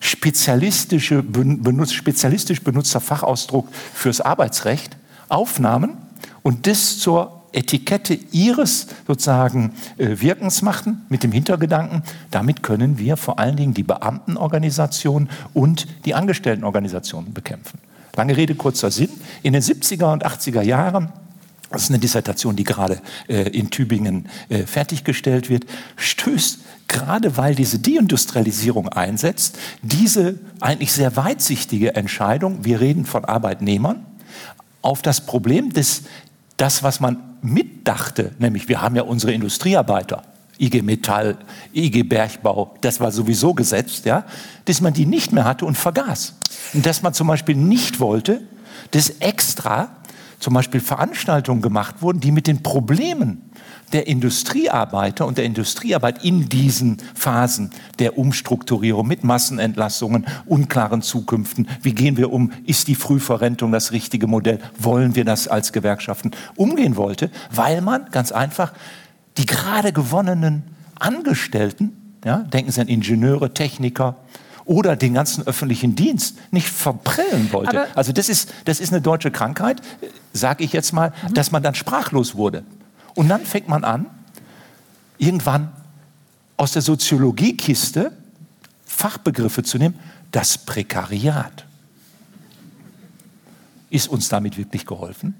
spezialistische, 0.00 1.22
benutzt, 1.22 1.94
spezialistisch 1.94 2.62
benutzter 2.62 3.00
Fachausdruck 3.00 3.68
fürs 3.94 4.20
Arbeitsrecht 4.20 4.96
aufnahmen 5.28 5.96
und 6.42 6.66
das 6.66 6.98
zur 6.98 7.41
Etikette 7.52 8.18
ihres 8.32 8.86
sozusagen 9.06 9.72
äh, 9.98 10.20
Wirkens 10.20 10.62
machten, 10.62 11.02
mit 11.08 11.22
dem 11.22 11.32
Hintergedanken, 11.32 12.02
damit 12.30 12.62
können 12.62 12.98
wir 12.98 13.16
vor 13.16 13.38
allen 13.38 13.56
Dingen 13.56 13.74
die 13.74 13.82
Beamtenorganisation 13.82 15.28
und 15.54 15.86
die 16.04 16.14
Angestelltenorganisationen 16.14 17.32
bekämpfen. 17.32 17.78
Lange 18.16 18.36
Rede, 18.36 18.54
kurzer 18.54 18.90
Sinn. 18.90 19.10
In 19.42 19.52
den 19.52 19.62
70er 19.62 20.12
und 20.12 20.26
80er 20.26 20.62
Jahren 20.62 21.12
das 21.72 21.84
ist 21.84 21.88
eine 21.88 21.98
Dissertation, 21.98 22.54
die 22.54 22.64
gerade 22.64 23.00
äh, 23.28 23.48
in 23.48 23.70
Tübingen 23.70 24.28
äh, 24.50 24.64
fertiggestellt 24.66 25.48
wird, 25.48 25.64
stößt 25.96 26.58
gerade 26.86 27.38
weil 27.38 27.54
diese 27.54 27.78
Deindustrialisierung 27.78 28.88
einsetzt, 28.90 29.58
diese 29.80 30.38
eigentlich 30.60 30.92
sehr 30.92 31.16
weitsichtige 31.16 31.94
Entscheidung, 31.94 32.64
wir 32.64 32.80
reden 32.80 33.06
von 33.06 33.24
Arbeitnehmern, 33.24 34.04
auf 34.82 35.00
das 35.00 35.24
Problem 35.24 35.72
des 35.72 36.02
das, 36.56 36.82
was 36.82 37.00
man 37.00 37.18
mitdachte, 37.42 38.32
nämlich 38.38 38.68
wir 38.68 38.80
haben 38.80 38.96
ja 38.96 39.02
unsere 39.02 39.32
Industriearbeiter, 39.32 40.22
IG 40.58 40.82
Metall, 40.82 41.36
IG 41.72 42.04
Bergbau, 42.04 42.74
das 42.80 43.00
war 43.00 43.10
sowieso 43.10 43.54
gesetzt, 43.54 44.04
ja, 44.04 44.24
dass 44.66 44.80
man 44.80 44.92
die 44.92 45.06
nicht 45.06 45.32
mehr 45.32 45.44
hatte 45.44 45.64
und 45.64 45.76
vergaß. 45.76 46.36
Und 46.74 46.86
dass 46.86 47.02
man 47.02 47.14
zum 47.14 47.26
Beispiel 47.26 47.56
nicht 47.56 48.00
wollte, 48.00 48.42
dass 48.92 49.10
extra 49.20 49.96
zum 50.38 50.54
Beispiel 50.54 50.80
Veranstaltungen 50.80 51.62
gemacht 51.62 51.96
wurden, 52.00 52.20
die 52.20 52.32
mit 52.32 52.46
den 52.46 52.62
Problemen 52.62 53.50
der 53.92 54.06
Industriearbeiter 54.06 55.26
und 55.26 55.38
der 55.38 55.44
Industriearbeit 55.44 56.24
in 56.24 56.48
diesen 56.48 56.98
Phasen 57.14 57.70
der 57.98 58.18
Umstrukturierung 58.18 59.06
mit 59.06 59.24
Massenentlassungen, 59.24 60.26
unklaren 60.46 61.02
Zukünften, 61.02 61.68
wie 61.82 61.94
gehen 61.94 62.16
wir 62.16 62.32
um, 62.32 62.52
ist 62.66 62.88
die 62.88 62.94
Frühverrentung 62.94 63.72
das 63.72 63.92
richtige 63.92 64.26
Modell, 64.26 64.58
wollen 64.78 65.14
wir 65.14 65.24
das 65.24 65.48
als 65.48 65.72
Gewerkschaften 65.72 66.32
umgehen 66.56 66.96
wollte, 66.96 67.30
weil 67.50 67.80
man 67.80 68.06
ganz 68.10 68.32
einfach 68.32 68.72
die 69.36 69.46
gerade 69.46 69.92
gewonnenen 69.92 70.62
Angestellten, 70.98 71.92
ja, 72.24 72.38
denken 72.38 72.70
Sie 72.70 72.80
an 72.80 72.88
Ingenieure, 72.88 73.52
Techniker, 73.54 74.16
oder 74.64 74.94
den 74.94 75.14
ganzen 75.14 75.46
öffentlichen 75.46 75.96
Dienst 75.96 76.36
nicht 76.52 76.68
verprellen 76.68 77.48
wollte. 77.52 77.80
Aber 77.82 77.96
also 77.96 78.12
das 78.12 78.28
ist, 78.28 78.52
das 78.64 78.80
ist 78.80 78.92
eine 78.92 79.02
deutsche 79.02 79.30
Krankheit, 79.30 79.82
sage 80.32 80.62
ich 80.62 80.72
jetzt 80.72 80.92
mal, 80.92 81.12
mhm. 81.28 81.34
dass 81.34 81.50
man 81.50 81.62
dann 81.62 81.74
sprachlos 81.74 82.36
wurde. 82.36 82.64
Und 83.14 83.28
dann 83.28 83.44
fängt 83.44 83.68
man 83.68 83.84
an, 83.84 84.06
irgendwann 85.18 85.70
aus 86.56 86.72
der 86.72 86.82
Soziologiekiste 86.82 88.12
Fachbegriffe 88.84 89.62
zu 89.62 89.78
nehmen. 89.78 89.98
Das 90.30 90.58
Prekariat. 90.58 91.64
Ist 93.90 94.08
uns 94.08 94.28
damit 94.28 94.56
wirklich 94.56 94.86
geholfen? 94.86 95.34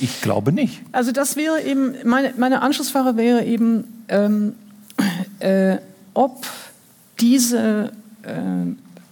Ich 0.00 0.20
glaube 0.20 0.52
nicht. 0.52 0.82
Also 0.92 1.12
das 1.12 1.36
wäre 1.36 1.62
eben, 1.62 1.94
meine, 2.04 2.34
meine 2.36 2.62
Anschlussfrage 2.62 3.16
wäre 3.16 3.44
eben, 3.44 3.84
ähm, 4.08 4.54
äh, 5.38 5.78
ob 6.12 6.46
diese 7.20 7.92
äh, 8.22 8.30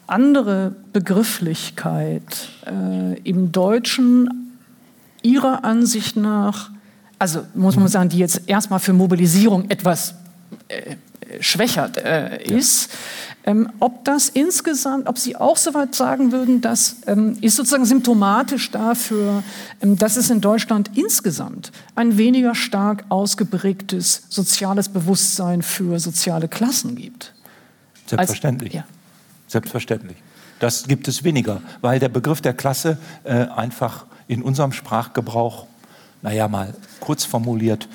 andere 0.07 0.75
Begrifflichkeit 0.93 2.49
äh, 2.66 3.18
im 3.20 3.53
Deutschen 3.53 4.59
Ihrer 5.23 5.64
Ansicht 5.64 6.16
nach 6.16 6.70
also 7.23 7.45
muss 7.55 7.77
man 7.77 7.87
sagen, 7.87 8.09
die 8.09 8.18
jetzt 8.18 8.49
erstmal 8.49 8.81
für 8.81 8.93
Mobilisierung 8.93 9.70
etwas 9.70 10.16
äh, 10.66 10.97
schwächert 11.39 11.97
äh, 11.97 12.43
ist. 12.43 12.91
Ja. 12.91 13.53
Ähm, 13.53 13.68
ob 13.79 14.05
das 14.05 14.29
insgesamt, 14.29 15.07
ob 15.07 15.18
Sie 15.18 15.37
auch 15.37 15.57
so 15.57 15.73
weit 15.73 15.95
sagen 15.95 16.33
würden, 16.33 16.61
das 16.61 16.97
ähm, 17.07 17.39
ist 17.41 17.55
sozusagen 17.55 17.85
symptomatisch 17.85 18.73
dafür, 18.73 19.45
ähm, 19.81 19.97
dass 19.97 20.16
es 20.16 20.31
in 20.31 20.41
Deutschland 20.41 20.91
insgesamt 20.97 21.70
ein 21.95 22.18
weniger 22.18 22.57
stark 22.57 23.05
ausgeprägtes 23.09 24.25
soziales 24.29 24.89
Bewusstsein 24.89 25.62
für 25.62 26.01
soziale 26.01 26.49
Klassen 26.49 26.97
gibt. 26.97 27.35
Selbstverständlich. 28.07 28.75
Als, 28.75 28.85
ja. 28.85 28.95
Selbstverständlich. 29.47 30.16
Das 30.59 30.89
gibt 30.89 31.07
es 31.07 31.23
weniger, 31.23 31.62
weil 31.83 32.01
der 32.01 32.09
Begriff 32.09 32.41
der 32.41 32.55
Klasse 32.55 32.99
äh, 33.23 33.47
einfach 33.47 34.07
in 34.27 34.43
unserem 34.43 34.73
Sprachgebrauch 34.73 35.68
naja, 36.23 36.49
mal 36.49 36.75
kurz 37.01 37.25
formuliert, 37.25 37.89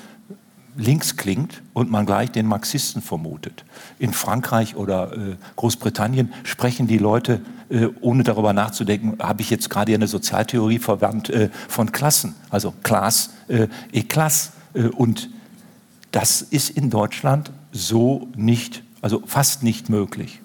links 0.76 1.16
klingt 1.16 1.62
und 1.74 1.90
man 1.90 2.06
gleich 2.06 2.30
den 2.30 2.46
Marxisten 2.46 3.02
vermutet. 3.02 3.64
In 3.98 4.12
Frankreich 4.12 4.76
oder 4.76 5.12
äh, 5.12 5.36
Großbritannien 5.56 6.32
sprechen 6.44 6.86
die 6.86 6.98
Leute, 6.98 7.40
äh, 7.68 7.88
ohne 8.00 8.22
darüber 8.22 8.52
nachzudenken, 8.52 9.18
habe 9.20 9.42
ich 9.42 9.50
jetzt 9.50 9.70
gerade 9.70 9.92
eine 9.92 10.06
Sozialtheorie 10.06 10.78
verwandt, 10.78 11.30
äh, 11.30 11.50
von 11.68 11.90
Klassen, 11.90 12.34
also 12.48 12.72
Class 12.84 13.30
äh, 13.48 13.66
et 13.92 14.08
Classe. 14.08 14.52
Äh, 14.72 14.84
und 14.84 15.30
das 16.12 16.42
ist 16.42 16.70
in 16.70 16.90
Deutschland 16.90 17.50
so 17.72 18.28
nicht, 18.36 18.84
also 19.02 19.22
fast 19.26 19.64
nicht 19.64 19.88
möglich. 19.88 20.40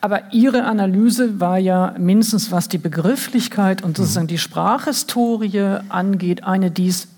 Aber 0.00 0.32
Ihre 0.32 0.64
Analyse 0.64 1.40
war 1.40 1.58
ja 1.58 1.94
mindestens, 1.98 2.50
was 2.50 2.68
die 2.68 2.78
Begrifflichkeit 2.78 3.82
und 3.82 3.96
sozusagen 3.96 4.26
die 4.26 4.38
Sprachhistorie 4.38 5.78
angeht, 5.88 6.44
eine, 6.44 6.70
die 6.70 6.88
es 6.88 7.08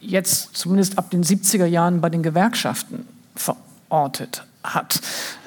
jetzt 0.00 0.56
zumindest 0.56 0.98
ab 0.98 1.10
den 1.10 1.22
70er 1.22 1.66
Jahren 1.66 2.00
bei 2.00 2.08
den 2.08 2.22
Gewerkschaften 2.22 3.06
verortet 3.36 4.44
hat. 4.62 5.00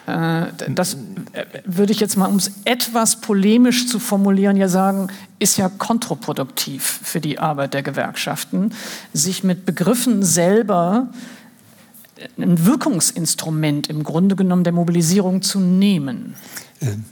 Äh, 0.06 0.48
das 0.70 0.96
äh, 1.34 1.46
würde 1.66 1.92
ich 1.92 2.00
jetzt 2.00 2.18
mal, 2.18 2.28
um 2.28 2.36
es 2.36 2.52
etwas 2.66 3.22
polemisch 3.22 3.88
zu 3.88 4.00
formulieren, 4.00 4.58
ja 4.58 4.68
sagen, 4.68 5.08
ist 5.40 5.58
ja 5.58 5.70
kontraproduktiv 5.70 6.84
für 7.04 7.20
die 7.20 7.40
Arbeit 7.40 7.74
der 7.74 7.84
Gewerkschaften, 7.84 8.74
sich 9.14 9.44
mit 9.44 9.66
Begriffen 9.66 10.24
selber 10.24 11.08
ein 12.38 12.66
Wirkungsinstrument 12.66 13.88
im 13.88 14.04
Grunde 14.04 14.36
genommen 14.36 14.64
der 14.64 14.74
Mobilisierung 14.74 15.42
zu 15.42 15.60
nehmen? 15.60 16.36
Ähm, 16.82 17.06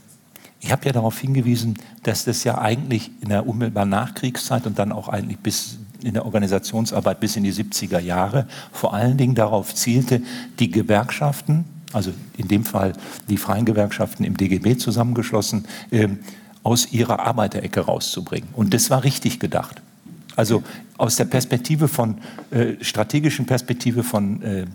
ich 0.60 0.70
habe 0.70 0.86
ja 0.86 0.92
darauf 0.92 1.18
hingewiesen, 1.18 1.76
dass 2.04 2.24
das 2.24 2.44
ja 2.44 2.58
eigentlich 2.58 3.10
in 3.20 3.30
der 3.30 3.46
unmittelbaren 3.46 3.88
Nachkriegszeit 3.88 4.66
und 4.66 4.78
dann 4.78 4.92
auch 4.92 5.08
eigentlich 5.08 5.38
bis 5.38 5.78
in 6.04 6.14
der 6.14 6.24
Organisationsarbeit 6.24 7.20
bis 7.20 7.36
in 7.36 7.44
die 7.44 7.52
70er 7.52 7.98
Jahre 7.98 8.46
vor 8.72 8.94
allen 8.94 9.16
Dingen 9.16 9.34
darauf 9.34 9.74
zielte, 9.74 10.22
die 10.58 10.70
Gewerkschaften, 10.70 11.64
also 11.92 12.12
in 12.36 12.48
dem 12.48 12.64
Fall 12.64 12.92
die 13.28 13.36
freien 13.36 13.64
Gewerkschaften 13.64 14.24
im 14.24 14.36
DGB 14.36 14.76
zusammengeschlossen, 14.76 15.66
äh, 15.90 16.08
aus 16.62 16.92
ihrer 16.92 17.20
Arbeiterecke 17.20 17.80
rauszubringen. 17.80 18.48
Und 18.52 18.72
das 18.72 18.88
war 18.90 19.02
richtig 19.04 19.40
gedacht. 19.40 19.82
Also 20.36 20.62
aus 20.96 21.16
der 21.16 21.24
Perspektive 21.24 21.88
von, 21.88 22.18
äh, 22.50 22.74
strategischen 22.80 23.46
Perspektive 23.46 24.02
von 24.02 24.42
äh, 24.42 24.66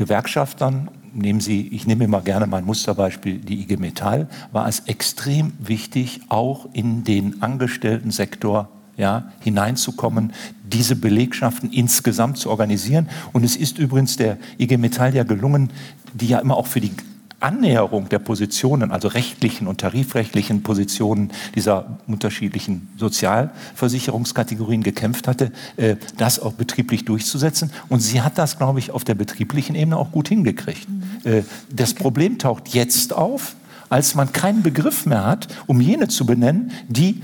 Gewerkschaftern, 0.00 0.88
nehmen 1.12 1.40
Sie, 1.40 1.68
ich 1.68 1.86
nehme 1.86 2.04
immer 2.04 2.22
gerne 2.22 2.46
mein 2.46 2.64
Musterbeispiel, 2.64 3.36
die 3.36 3.60
IG 3.60 3.76
Metall, 3.76 4.28
war 4.50 4.66
es 4.66 4.80
extrem 4.86 5.52
wichtig, 5.58 6.22
auch 6.30 6.66
in 6.72 7.04
den 7.04 7.42
Angestellten-Sektor 7.42 8.70
ja, 8.96 9.30
hineinzukommen, 9.40 10.32
diese 10.64 10.96
Belegschaften 10.96 11.70
insgesamt 11.70 12.38
zu 12.38 12.48
organisieren. 12.48 13.10
Und 13.34 13.44
es 13.44 13.56
ist 13.56 13.78
übrigens 13.78 14.16
der 14.16 14.38
IG 14.58 14.78
Metall 14.78 15.14
ja 15.14 15.22
gelungen, 15.22 15.68
die 16.14 16.28
ja 16.28 16.38
immer 16.38 16.56
auch 16.56 16.66
für 16.66 16.80
die 16.80 16.92
Annäherung 17.40 18.08
der 18.08 18.18
Positionen, 18.18 18.90
also 18.90 19.08
rechtlichen 19.08 19.66
und 19.66 19.80
tarifrechtlichen 19.80 20.62
Positionen 20.62 21.30
dieser 21.54 21.98
unterschiedlichen 22.06 22.88
Sozialversicherungskategorien 22.96 24.82
gekämpft 24.82 25.26
hatte, 25.26 25.50
äh, 25.76 25.96
das 26.16 26.38
auch 26.38 26.52
betrieblich 26.52 27.06
durchzusetzen. 27.06 27.72
Und 27.88 28.00
sie 28.00 28.20
hat 28.20 28.38
das, 28.38 28.58
glaube 28.58 28.78
ich, 28.78 28.90
auf 28.90 29.04
der 29.04 29.14
betrieblichen 29.14 29.74
Ebene 29.74 29.96
auch 29.96 30.12
gut 30.12 30.28
hingekriegt. 30.28 30.88
Mhm. 30.88 31.02
Äh, 31.24 31.42
das 31.74 31.92
okay. 31.92 32.02
Problem 32.02 32.38
taucht 32.38 32.68
jetzt 32.68 33.12
auf, 33.14 33.56
als 33.88 34.14
man 34.14 34.32
keinen 34.32 34.62
Begriff 34.62 35.06
mehr 35.06 35.24
hat, 35.24 35.48
um 35.66 35.80
jene 35.80 36.08
zu 36.08 36.26
benennen, 36.26 36.70
die 36.88 37.22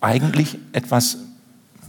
eigentlich 0.00 0.58
etwas 0.72 1.18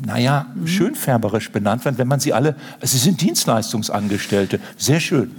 naja, 0.06 0.48
mhm. 0.54 0.68
schönfärberisch 0.68 1.52
benannt 1.52 1.86
werden, 1.86 1.98
wenn 1.98 2.08
man 2.08 2.20
sie 2.20 2.34
alle, 2.34 2.56
sie 2.82 2.98
sind 2.98 3.22
Dienstleistungsangestellte, 3.22 4.60
sehr 4.78 5.00
schön. 5.00 5.32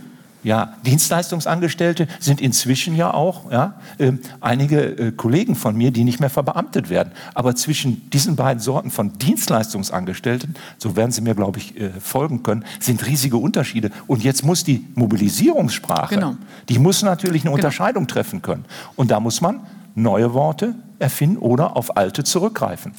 Ja, 0.47 0.75
Dienstleistungsangestellte 0.87 2.07
sind 2.21 2.41
inzwischen 2.41 2.95
ja 2.95 3.13
auch 3.13 3.51
ja, 3.51 3.81
äh, 3.99 4.13
einige 4.41 4.81
äh, 4.81 5.11
Kollegen 5.11 5.57
von 5.57 5.77
mir, 5.77 5.91
die 5.91 6.05
nicht 6.05 6.21
mehr 6.21 6.31
verbeamtet 6.31 6.89
werden. 6.89 7.11
Aber 7.35 7.57
zwischen 7.57 8.09
diesen 8.11 8.37
beiden 8.37 8.63
Sorten 8.63 8.93
von 8.93 9.19
Dienstleistungsangestellten, 9.19 10.55
so 10.79 10.95
werden 10.95 11.11
Sie 11.11 11.21
mir, 11.21 11.35
glaube 11.35 11.59
ich, 11.59 11.77
äh, 11.81 11.91
folgen 11.99 12.45
können, 12.45 12.65
sind 12.79 13.05
riesige 13.09 13.39
Unterschiede. 13.39 13.91
Und 14.07 14.23
jetzt 14.23 14.45
muss 14.45 14.63
die 14.63 14.87
Mobilisierungssprache, 14.95 16.15
genau. 16.15 16.37
die 16.69 16.79
muss 16.79 17.03
natürlich 17.03 17.43
eine 17.43 17.51
genau. 17.51 17.55
Unterscheidung 17.57 18.07
treffen 18.07 18.41
können. 18.41 18.67
Und 18.95 19.11
da 19.11 19.19
muss 19.19 19.41
man 19.41 19.67
neue 19.97 20.33
Worte 20.33 20.77
erfinden 21.01 21.39
oder 21.39 21.77
auf 21.77 21.97
alte 21.97 22.23
zurückgreifen. 22.23 22.93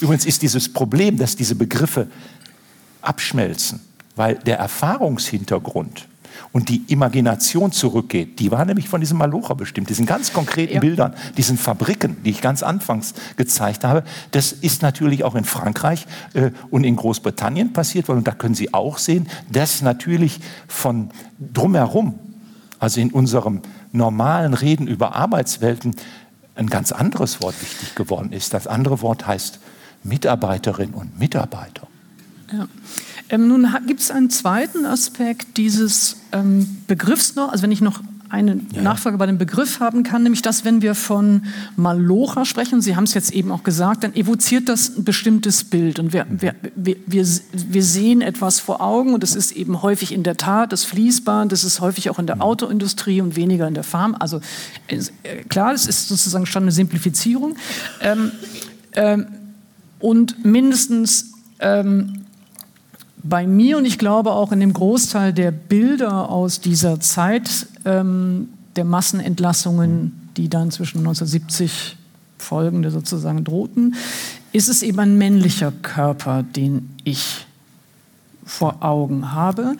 Übrigens 0.00 0.26
ist 0.26 0.42
dieses 0.42 0.72
Problem, 0.72 1.16
dass 1.16 1.36
diese 1.36 1.54
Begriffe 1.54 2.08
abschmelzen, 3.02 3.78
weil 4.16 4.34
der 4.34 4.58
Erfahrungshintergrund 4.58 6.08
und 6.52 6.68
die 6.68 6.82
Imagination 6.88 7.72
zurückgeht. 7.72 8.38
Die 8.40 8.50
war 8.50 8.64
nämlich 8.64 8.88
von 8.88 9.00
diesem 9.00 9.18
Malocher 9.18 9.54
bestimmt, 9.54 9.90
diesen 9.90 10.06
ganz 10.06 10.32
konkreten 10.32 10.74
ja. 10.74 10.80
Bildern, 10.80 11.14
diesen 11.36 11.58
Fabriken, 11.58 12.16
die 12.24 12.30
ich 12.30 12.40
ganz 12.40 12.62
anfangs 12.62 13.14
gezeigt 13.36 13.84
habe. 13.84 14.04
Das 14.30 14.52
ist 14.52 14.82
natürlich 14.82 15.24
auch 15.24 15.34
in 15.34 15.44
Frankreich 15.44 16.06
äh, 16.34 16.50
und 16.70 16.84
in 16.84 16.96
Großbritannien 16.96 17.72
passiert 17.72 18.08
worden. 18.08 18.18
Und 18.18 18.28
da 18.28 18.32
können 18.32 18.54
Sie 18.54 18.74
auch 18.74 18.98
sehen, 18.98 19.28
dass 19.50 19.82
natürlich 19.82 20.40
von 20.66 21.10
drumherum, 21.38 22.18
also 22.78 23.00
in 23.00 23.10
unserem 23.10 23.62
normalen 23.92 24.54
Reden 24.54 24.86
über 24.86 25.14
Arbeitswelten, 25.14 25.94
ein 26.54 26.66
ganz 26.68 26.90
anderes 26.92 27.40
Wort 27.40 27.60
wichtig 27.62 27.94
geworden 27.94 28.32
ist. 28.32 28.52
Das 28.52 28.66
andere 28.66 29.00
Wort 29.00 29.26
heißt 29.26 29.60
Mitarbeiterin 30.02 30.90
und 30.90 31.18
Mitarbeiter. 31.18 31.86
Ja. 32.52 32.66
Ähm, 33.30 33.48
nun 33.48 33.68
gibt 33.86 34.00
es 34.00 34.10
einen 34.10 34.30
zweiten 34.30 34.86
Aspekt 34.86 35.56
dieses 35.56 36.16
ähm, 36.32 36.78
Begriffs 36.86 37.34
noch, 37.34 37.52
also 37.52 37.62
wenn 37.62 37.72
ich 37.72 37.80
noch 37.80 38.00
eine 38.30 38.60
ja. 38.72 38.82
Nachfrage 38.82 39.16
bei 39.16 39.26
dem 39.26 39.38
Begriff 39.38 39.80
haben 39.80 40.02
kann, 40.02 40.22
nämlich 40.22 40.42
dass, 40.42 40.64
wenn 40.64 40.82
wir 40.82 40.94
von 40.94 41.44
Malocha 41.76 42.44
sprechen, 42.44 42.80
Sie 42.82 42.94
haben 42.94 43.04
es 43.04 43.14
jetzt 43.14 43.32
eben 43.32 43.50
auch 43.50 43.62
gesagt, 43.62 44.04
dann 44.04 44.14
evoziert 44.14 44.68
das 44.68 44.96
ein 44.96 45.04
bestimmtes 45.04 45.64
Bild 45.64 45.98
und 45.98 46.12
wir, 46.12 46.26
wir, 46.28 46.54
wir, 46.74 46.96
wir, 47.06 47.82
sehen 47.82 48.20
etwas 48.20 48.60
vor 48.60 48.80
Augen 48.80 49.14
und 49.14 49.22
das 49.22 49.34
ist 49.34 49.52
eben 49.52 49.82
häufig 49.82 50.12
in 50.12 50.22
der 50.24 50.36
Tat 50.36 50.72
das 50.72 50.84
Fließband, 50.84 51.52
das 51.52 51.64
ist 51.64 51.80
häufig 51.80 52.10
auch 52.10 52.18
in 52.18 52.26
der 52.26 52.36
mhm. 52.36 52.42
Autoindustrie 52.42 53.20
und 53.20 53.36
weniger 53.36 53.66
in 53.66 53.74
der 53.74 53.84
Farm. 53.84 54.14
Also 54.18 54.40
äh, 54.88 54.98
klar, 55.48 55.72
das 55.72 55.86
ist 55.86 56.08
sozusagen 56.08 56.46
schon 56.46 56.64
eine 56.64 56.72
Simplifizierung. 56.72 57.56
Ähm, 58.00 58.32
ähm, 58.92 59.26
und 60.00 60.44
mindestens 60.44 61.32
ähm, 61.60 62.24
bei 63.28 63.46
mir 63.46 63.78
und 63.78 63.84
ich 63.84 63.98
glaube 63.98 64.32
auch 64.32 64.52
in 64.52 64.60
dem 64.60 64.72
Großteil 64.72 65.32
der 65.32 65.50
Bilder 65.50 66.30
aus 66.30 66.60
dieser 66.60 67.00
Zeit 67.00 67.66
ähm, 67.84 68.48
der 68.76 68.84
Massenentlassungen, 68.84 70.30
die 70.36 70.48
dann 70.48 70.70
zwischen 70.70 70.98
1970 70.98 71.96
folgende 72.38 72.90
sozusagen 72.90 73.44
drohten, 73.44 73.94
ist 74.52 74.68
es 74.68 74.82
eben 74.82 74.98
ein 75.00 75.18
männlicher 75.18 75.72
Körper, 75.82 76.42
den 76.42 76.90
ich 77.04 77.46
vor 78.44 78.76
Augen 78.80 79.32
habe. 79.32 79.76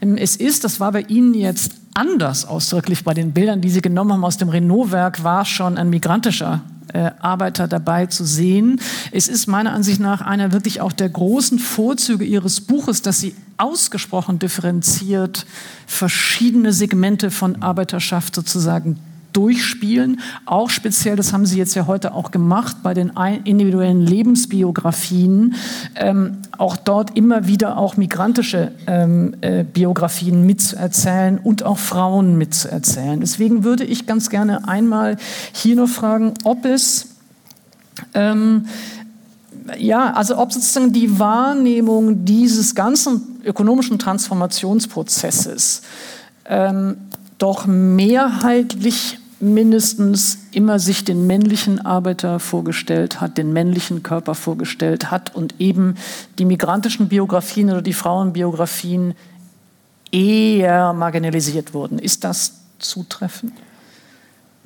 Ähm, 0.00 0.16
es 0.16 0.36
ist, 0.36 0.64
das 0.64 0.80
war 0.80 0.92
bei 0.92 1.02
Ihnen 1.02 1.34
jetzt 1.34 1.72
anders 1.94 2.46
ausdrücklich 2.46 3.04
bei 3.04 3.14
den 3.14 3.32
Bildern, 3.32 3.60
die 3.60 3.70
Sie 3.70 3.82
genommen 3.82 4.12
haben 4.12 4.24
aus 4.24 4.36
dem 4.36 4.48
Renault-Werk, 4.48 5.24
war 5.24 5.44
schon 5.44 5.76
ein 5.76 5.90
migrantischer 5.90 6.62
äh, 6.92 7.10
Arbeiter 7.20 7.68
dabei 7.68 8.06
zu 8.06 8.24
sehen. 8.24 8.80
Es 9.10 9.28
ist 9.28 9.46
meiner 9.46 9.72
Ansicht 9.72 10.00
nach 10.00 10.20
einer 10.20 10.52
wirklich 10.52 10.80
auch 10.80 10.92
der 10.92 11.08
großen 11.08 11.58
Vorzüge 11.58 12.24
Ihres 12.24 12.60
Buches, 12.60 13.02
dass 13.02 13.20
Sie 13.20 13.34
ausgesprochen 13.56 14.38
differenziert 14.38 15.46
verschiedene 15.86 16.72
Segmente 16.72 17.30
von 17.30 17.62
Arbeiterschaft 17.62 18.34
sozusagen 18.34 18.98
durchspielen. 19.32 20.20
Auch 20.44 20.70
speziell, 20.70 21.16
das 21.16 21.32
haben 21.32 21.46
Sie 21.46 21.58
jetzt 21.58 21.74
ja 21.74 21.86
heute 21.86 22.14
auch 22.14 22.30
gemacht, 22.30 22.78
bei 22.82 22.94
den 22.94 23.12
individuellen 23.44 24.00
Lebensbiografien, 24.00 25.54
ähm, 25.96 26.38
auch 26.58 26.76
dort 26.76 27.16
immer 27.16 27.46
wieder 27.46 27.76
auch 27.76 27.96
migrantische 27.96 28.72
ähm, 28.86 29.34
äh, 29.40 29.64
Biografien 29.64 30.44
mitzuerzählen 30.46 31.38
und 31.38 31.62
auch 31.62 31.78
Frauen 31.78 32.36
mitzuerzählen. 32.36 33.20
Deswegen 33.20 33.64
würde 33.64 33.84
ich 33.84 34.06
ganz 34.06 34.30
gerne 34.30 34.68
einmal 34.68 35.16
hier 35.52 35.76
noch 35.76 35.88
fragen, 35.88 36.34
ob 36.44 36.64
es 36.64 37.08
ähm, 38.14 38.66
ja, 39.78 40.12
also 40.12 40.38
ob 40.38 40.52
sozusagen 40.52 40.92
die 40.92 41.18
Wahrnehmung 41.18 42.24
dieses 42.24 42.74
ganzen 42.74 43.40
ökonomischen 43.44 43.98
Transformationsprozesses 43.98 45.82
ähm, 46.46 46.96
doch 47.38 47.66
mehrheitlich 47.66 49.18
mindestens 49.42 50.38
immer 50.52 50.78
sich 50.78 51.04
den 51.04 51.26
männlichen 51.26 51.84
Arbeiter 51.84 52.38
vorgestellt 52.38 53.20
hat, 53.20 53.38
den 53.38 53.52
männlichen 53.52 54.02
Körper 54.02 54.34
vorgestellt 54.34 55.10
hat 55.10 55.34
und 55.34 55.60
eben 55.60 55.96
die 56.38 56.44
migrantischen 56.44 57.08
Biografien 57.08 57.70
oder 57.70 57.82
die 57.82 57.92
Frauenbiografien 57.92 59.14
eher 60.12 60.92
marginalisiert 60.92 61.74
wurden. 61.74 61.98
Ist 61.98 62.22
das 62.24 62.60
zutreffend? 62.78 63.52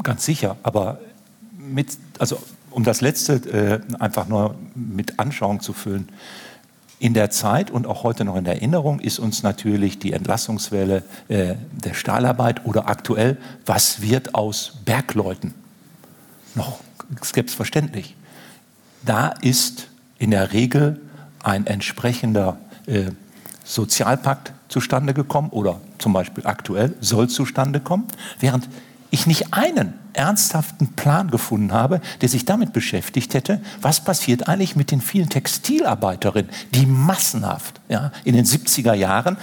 Ganz 0.03 0.27
sicher, 0.27 0.57
aber 0.63 0.99
mit, 1.59 1.97
also 2.19 2.39
um 2.71 2.85
das 2.85 3.01
letzte 3.01 3.35
äh, 3.51 3.81
einfach 3.99 4.29
nur 4.29 4.57
mit 4.75 5.19
Anschauung 5.19 5.61
zu 5.61 5.73
füllen 5.73 6.11
in 6.99 7.15
der 7.15 7.31
Zeit 7.31 7.71
und 7.71 7.87
auch 7.87 8.03
heute 8.05 8.25
noch 8.25 8.37
in 8.37 8.47
Erinnerung 8.47 9.01
ist 9.01 9.19
uns 9.19 9.43
natürlich 9.43 9.99
die 9.99 10.13
Entlassungswelle 10.13 11.03
äh, 11.29 11.55
der 11.73 11.95
Stahlarbeit 11.95 12.65
oder 12.65 12.89
aktuell, 12.89 13.37
was 13.67 14.01
wird 14.01 14.35
aus 14.35 14.79
Bergleuten? 14.85 15.55
Noch 16.55 16.81
selbstverständlich. 17.23 18.17
Da 19.05 19.29
ist 19.29 19.89
in 20.19 20.31
der 20.31 20.53
Regel 20.53 21.01
ein 21.43 21.67
entsprechender 21.67 22.59
äh, 22.87 23.11
Sozialpakt 23.65 24.53
zustande 24.69 25.13
gekommen 25.13 25.51
oder 25.51 25.81
zum 25.99 26.13
Beispiel 26.13 26.47
aktuell 26.47 26.95
soll 27.01 27.29
zustande 27.29 27.81
kommen, 27.81 28.07
während 28.41 28.69
ich 29.11 29.27
nicht 29.27 29.53
einen 29.55 29.95
ernsthaften 30.13 30.89
Plan 30.95 31.31
gefunden 31.31 31.73
habe, 31.73 32.01
der 32.21 32.29
sich 32.29 32.45
damit 32.45 32.73
beschäftigt 32.73 33.35
hätte, 33.35 33.61
was 33.81 34.03
passiert 34.03 34.49
eigentlich 34.49 34.77
mit 34.77 34.91
den 34.91 35.01
vielen 35.01 35.29
Textilarbeiterinnen, 35.29 36.51
die 36.75 36.87
massenhaft 36.87 37.81
ja, 37.89 38.13
in 38.25 38.35
den 38.35 38.45
70er 38.45 38.95
Jahren 38.95 39.37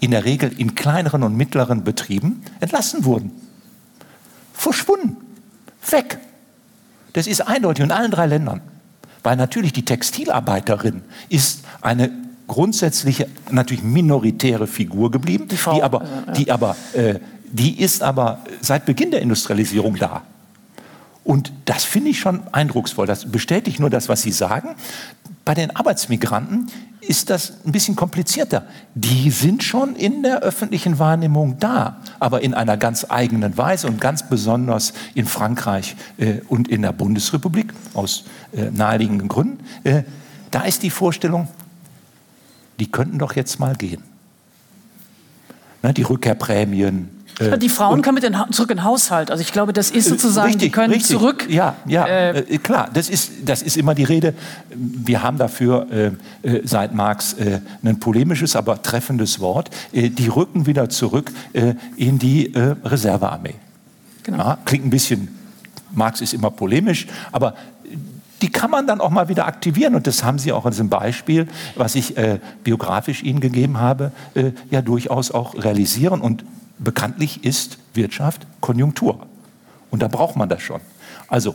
in 0.00 0.10
der 0.12 0.24
Regel 0.24 0.52
in 0.56 0.74
kleineren 0.74 1.22
und 1.22 1.36
mittleren 1.36 1.84
Betrieben 1.84 2.42
entlassen 2.60 3.04
wurden. 3.04 3.32
Verschwunden. 4.52 5.16
Weg. 5.90 6.18
Das 7.12 7.26
ist 7.26 7.40
eindeutig 7.40 7.84
in 7.84 7.92
allen 7.92 8.10
drei 8.10 8.26
Ländern. 8.26 8.60
Weil 9.22 9.36
natürlich 9.36 9.72
die 9.72 9.84
Textilarbeiterin 9.84 11.02
ist 11.28 11.64
eine 11.80 12.10
grundsätzliche, 12.46 13.28
natürlich 13.50 13.82
minoritäre 13.82 14.66
Figur 14.66 15.10
geblieben, 15.10 15.48
die, 15.48 15.56
Frau, 15.56 15.74
die 15.74 15.82
aber, 15.82 16.02
äh, 16.02 16.32
die, 16.32 16.50
aber 16.50 16.76
äh, 16.94 17.18
die 17.50 17.80
ist 17.80 18.02
aber 18.02 18.40
seit 18.60 18.86
Beginn 18.86 19.10
der 19.10 19.22
Industrialisierung 19.22 19.96
da. 19.96 20.22
Und 21.24 21.52
das 21.66 21.84
finde 21.84 22.10
ich 22.10 22.20
schon 22.20 22.42
eindrucksvoll. 22.52 23.06
Das 23.06 23.30
bestätigt 23.30 23.80
nur 23.80 23.90
das, 23.90 24.08
was 24.08 24.22
Sie 24.22 24.32
sagen. 24.32 24.70
Bei 25.44 25.54
den 25.54 25.74
Arbeitsmigranten 25.76 26.70
ist 27.00 27.30
das 27.30 27.64
ein 27.64 27.72
bisschen 27.72 27.96
komplizierter. 27.96 28.66
Die 28.94 29.30
sind 29.30 29.62
schon 29.62 29.94
in 29.94 30.22
der 30.22 30.40
öffentlichen 30.40 30.98
Wahrnehmung 30.98 31.58
da, 31.58 32.00
aber 32.18 32.42
in 32.42 32.54
einer 32.54 32.76
ganz 32.76 33.06
eigenen 33.08 33.56
Weise 33.56 33.88
und 33.88 34.00
ganz 34.00 34.28
besonders 34.28 34.92
in 35.14 35.26
Frankreich 35.26 35.96
äh, 36.16 36.40
und 36.48 36.68
in 36.68 36.82
der 36.82 36.92
Bundesrepublik 36.92 37.72
aus 37.94 38.24
äh, 38.52 38.70
naheliegenden 38.70 39.28
Gründen. 39.28 39.64
Äh, 39.84 40.02
da 40.50 40.62
ist 40.62 40.82
die 40.82 40.90
Vorstellung, 40.90 41.48
die 42.80 42.90
könnten 42.90 43.18
doch 43.18 43.36
jetzt 43.36 43.58
mal 43.60 43.74
gehen. 43.76 44.02
Ne, 45.82 45.94
die 45.94 46.02
Rückkehrprämien, 46.02 47.17
äh, 47.38 47.58
die 47.58 47.68
Frauen 47.68 48.02
können 48.02 48.14
mit 48.14 48.24
den, 48.24 48.36
zurück 48.50 48.70
in 48.70 48.78
den 48.78 48.84
Haushalt. 48.84 49.30
Also 49.30 49.42
ich 49.42 49.52
glaube, 49.52 49.72
das 49.72 49.90
ist 49.90 50.08
sozusagen, 50.08 50.46
richtig, 50.46 50.62
die 50.62 50.70
können 50.70 50.92
richtig. 50.92 51.16
zurück. 51.16 51.46
Ja, 51.48 51.76
ja, 51.86 52.06
äh, 52.06 52.38
äh, 52.40 52.58
klar. 52.58 52.88
Das 52.92 53.08
ist, 53.08 53.30
das 53.44 53.62
ist 53.62 53.76
immer 53.76 53.94
die 53.94 54.04
Rede. 54.04 54.34
Wir 54.70 55.22
haben 55.22 55.38
dafür 55.38 55.86
äh, 55.90 56.06
äh 56.48 56.62
seit 56.64 56.94
Marx 56.94 57.34
äh, 57.34 57.60
ein 57.82 58.00
polemisches, 58.00 58.56
aber 58.56 58.82
treffendes 58.82 59.40
Wort. 59.40 59.70
die 59.92 60.28
rücken 60.28 60.66
wieder 60.66 60.88
zurück 60.88 61.32
in 61.96 62.18
die 62.18 62.52
Reservearmee. 62.84 63.54
Genau. 64.22 64.38
Ja, 64.38 64.58
klingt 64.64 64.86
ein 64.86 64.90
bisschen, 64.90 65.28
Marx 65.90 66.20
ist 66.20 66.34
immer 66.34 66.50
polemisch, 66.50 67.06
aber 67.32 67.54
die 68.42 68.50
kann 68.50 68.70
man 68.70 68.86
dann 68.86 69.00
auch 69.00 69.10
mal 69.10 69.28
wieder 69.28 69.46
aktivieren. 69.46 69.94
Und 69.94 70.06
das 70.06 70.22
haben 70.22 70.38
Sie 70.38 70.52
auch 70.52 70.64
in 70.64 70.70
diesem 70.70 70.88
Beispiel, 70.88 71.48
was 71.76 71.94
ich 71.94 72.16
äh, 72.16 72.38
biografisch 72.64 73.22
Ihnen 73.22 73.40
gegeben 73.40 73.78
habe, 73.78 74.12
äh, 74.34 74.52
ja 74.70 74.82
durchaus 74.82 75.30
auch 75.30 75.54
realisieren. 75.54 76.20
Und 76.20 76.44
bekanntlich 76.78 77.44
ist 77.44 77.78
Wirtschaft 77.94 78.46
Konjunktur. 78.60 79.26
Und 79.90 80.02
da 80.02 80.08
braucht 80.08 80.36
man 80.36 80.48
das 80.48 80.62
schon. 80.62 80.80
Also 81.28 81.54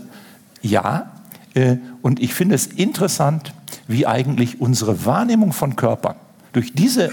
ja, 0.62 1.12
äh, 1.54 1.78
und 2.02 2.22
ich 2.22 2.34
finde 2.34 2.56
es 2.56 2.68
interessant, 2.68 3.54
wie 3.88 4.08
eigentlich 4.08 4.62
unsere 4.62 5.06
Wahrnehmung 5.06 5.54
von 5.54 5.76
Körpern 5.76 6.16
durch 6.54 6.74
diese 6.74 7.12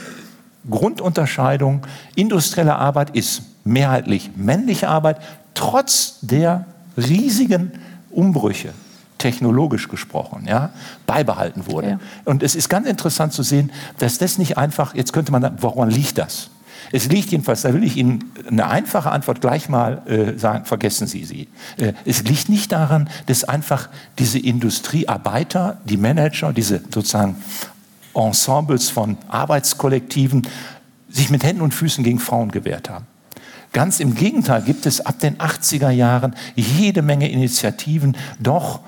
Grundunterscheidung 0.69 1.87
industrielle 2.15 2.77
Arbeit 2.77 3.17
ist 3.17 3.43
mehrheitlich 3.65 4.31
männliche 4.37 4.89
Arbeit, 4.89 5.21
trotz 5.55 6.19
der 6.21 6.67
riesigen 6.97 7.73
Umbrüche, 8.11 8.73
technologisch 9.19 9.89
gesprochen, 9.89 10.47
ja, 10.47 10.71
beibehalten 11.07 11.67
wurde. 11.67 11.91
Ja. 11.91 12.01
Und 12.25 12.43
es 12.43 12.55
ist 12.55 12.69
ganz 12.69 12.87
interessant 12.87 13.33
zu 13.33 13.43
sehen, 13.43 13.73
dass 13.99 14.19
das 14.19 14.39
nicht 14.39 14.59
einfach, 14.59 14.95
jetzt 14.95 15.13
könnte 15.13 15.33
man 15.33 15.43
sagen, 15.43 15.57
woran 15.61 15.91
liegt 15.91 16.19
das? 16.19 16.51
Es 16.93 17.07
liegt 17.07 17.31
jedenfalls, 17.31 17.63
da 17.63 17.73
will 17.73 17.85
ich 17.85 17.97
Ihnen 17.97 18.33
eine 18.49 18.69
einfache 18.69 19.11
Antwort 19.11 19.41
gleich 19.41 19.69
mal 19.69 20.03
äh, 20.07 20.39
sagen, 20.39 20.65
vergessen 20.65 21.07
Sie 21.07 21.25
sie. 21.25 21.49
Äh, 21.77 21.93
es 22.05 22.23
liegt 22.25 22.49
nicht 22.49 22.73
daran, 22.73 23.09
dass 23.27 23.45
einfach 23.45 23.89
diese 24.19 24.39
Industriearbeiter, 24.39 25.79
die 25.85 25.97
Manager, 25.97 26.53
diese 26.53 26.81
sozusagen 26.93 27.37
Ensembles 28.15 28.91
von 28.91 29.17
Arbeitskollektiven 29.29 30.47
sich 31.09 31.31
mit 31.31 31.45
Händen 31.45 31.63
und 31.63 31.75
Füßen 31.75 32.05
gegen 32.05 32.19
Frauen 32.19 32.51
gewehrt 32.51 32.91
haben. 32.91 33.07
Ganz 33.73 34.01
im 34.01 34.15
Gegenteil 34.15 34.63
gibt 34.63 34.87
es 34.87 35.01
ab 35.01 35.21
den 35.21 35.39
80er 35.39 35.91
Jahren 35.91 36.35
jede 36.57 37.03
Menge 37.03 37.31
Initiativen, 37.31 38.17
doch 38.41 38.81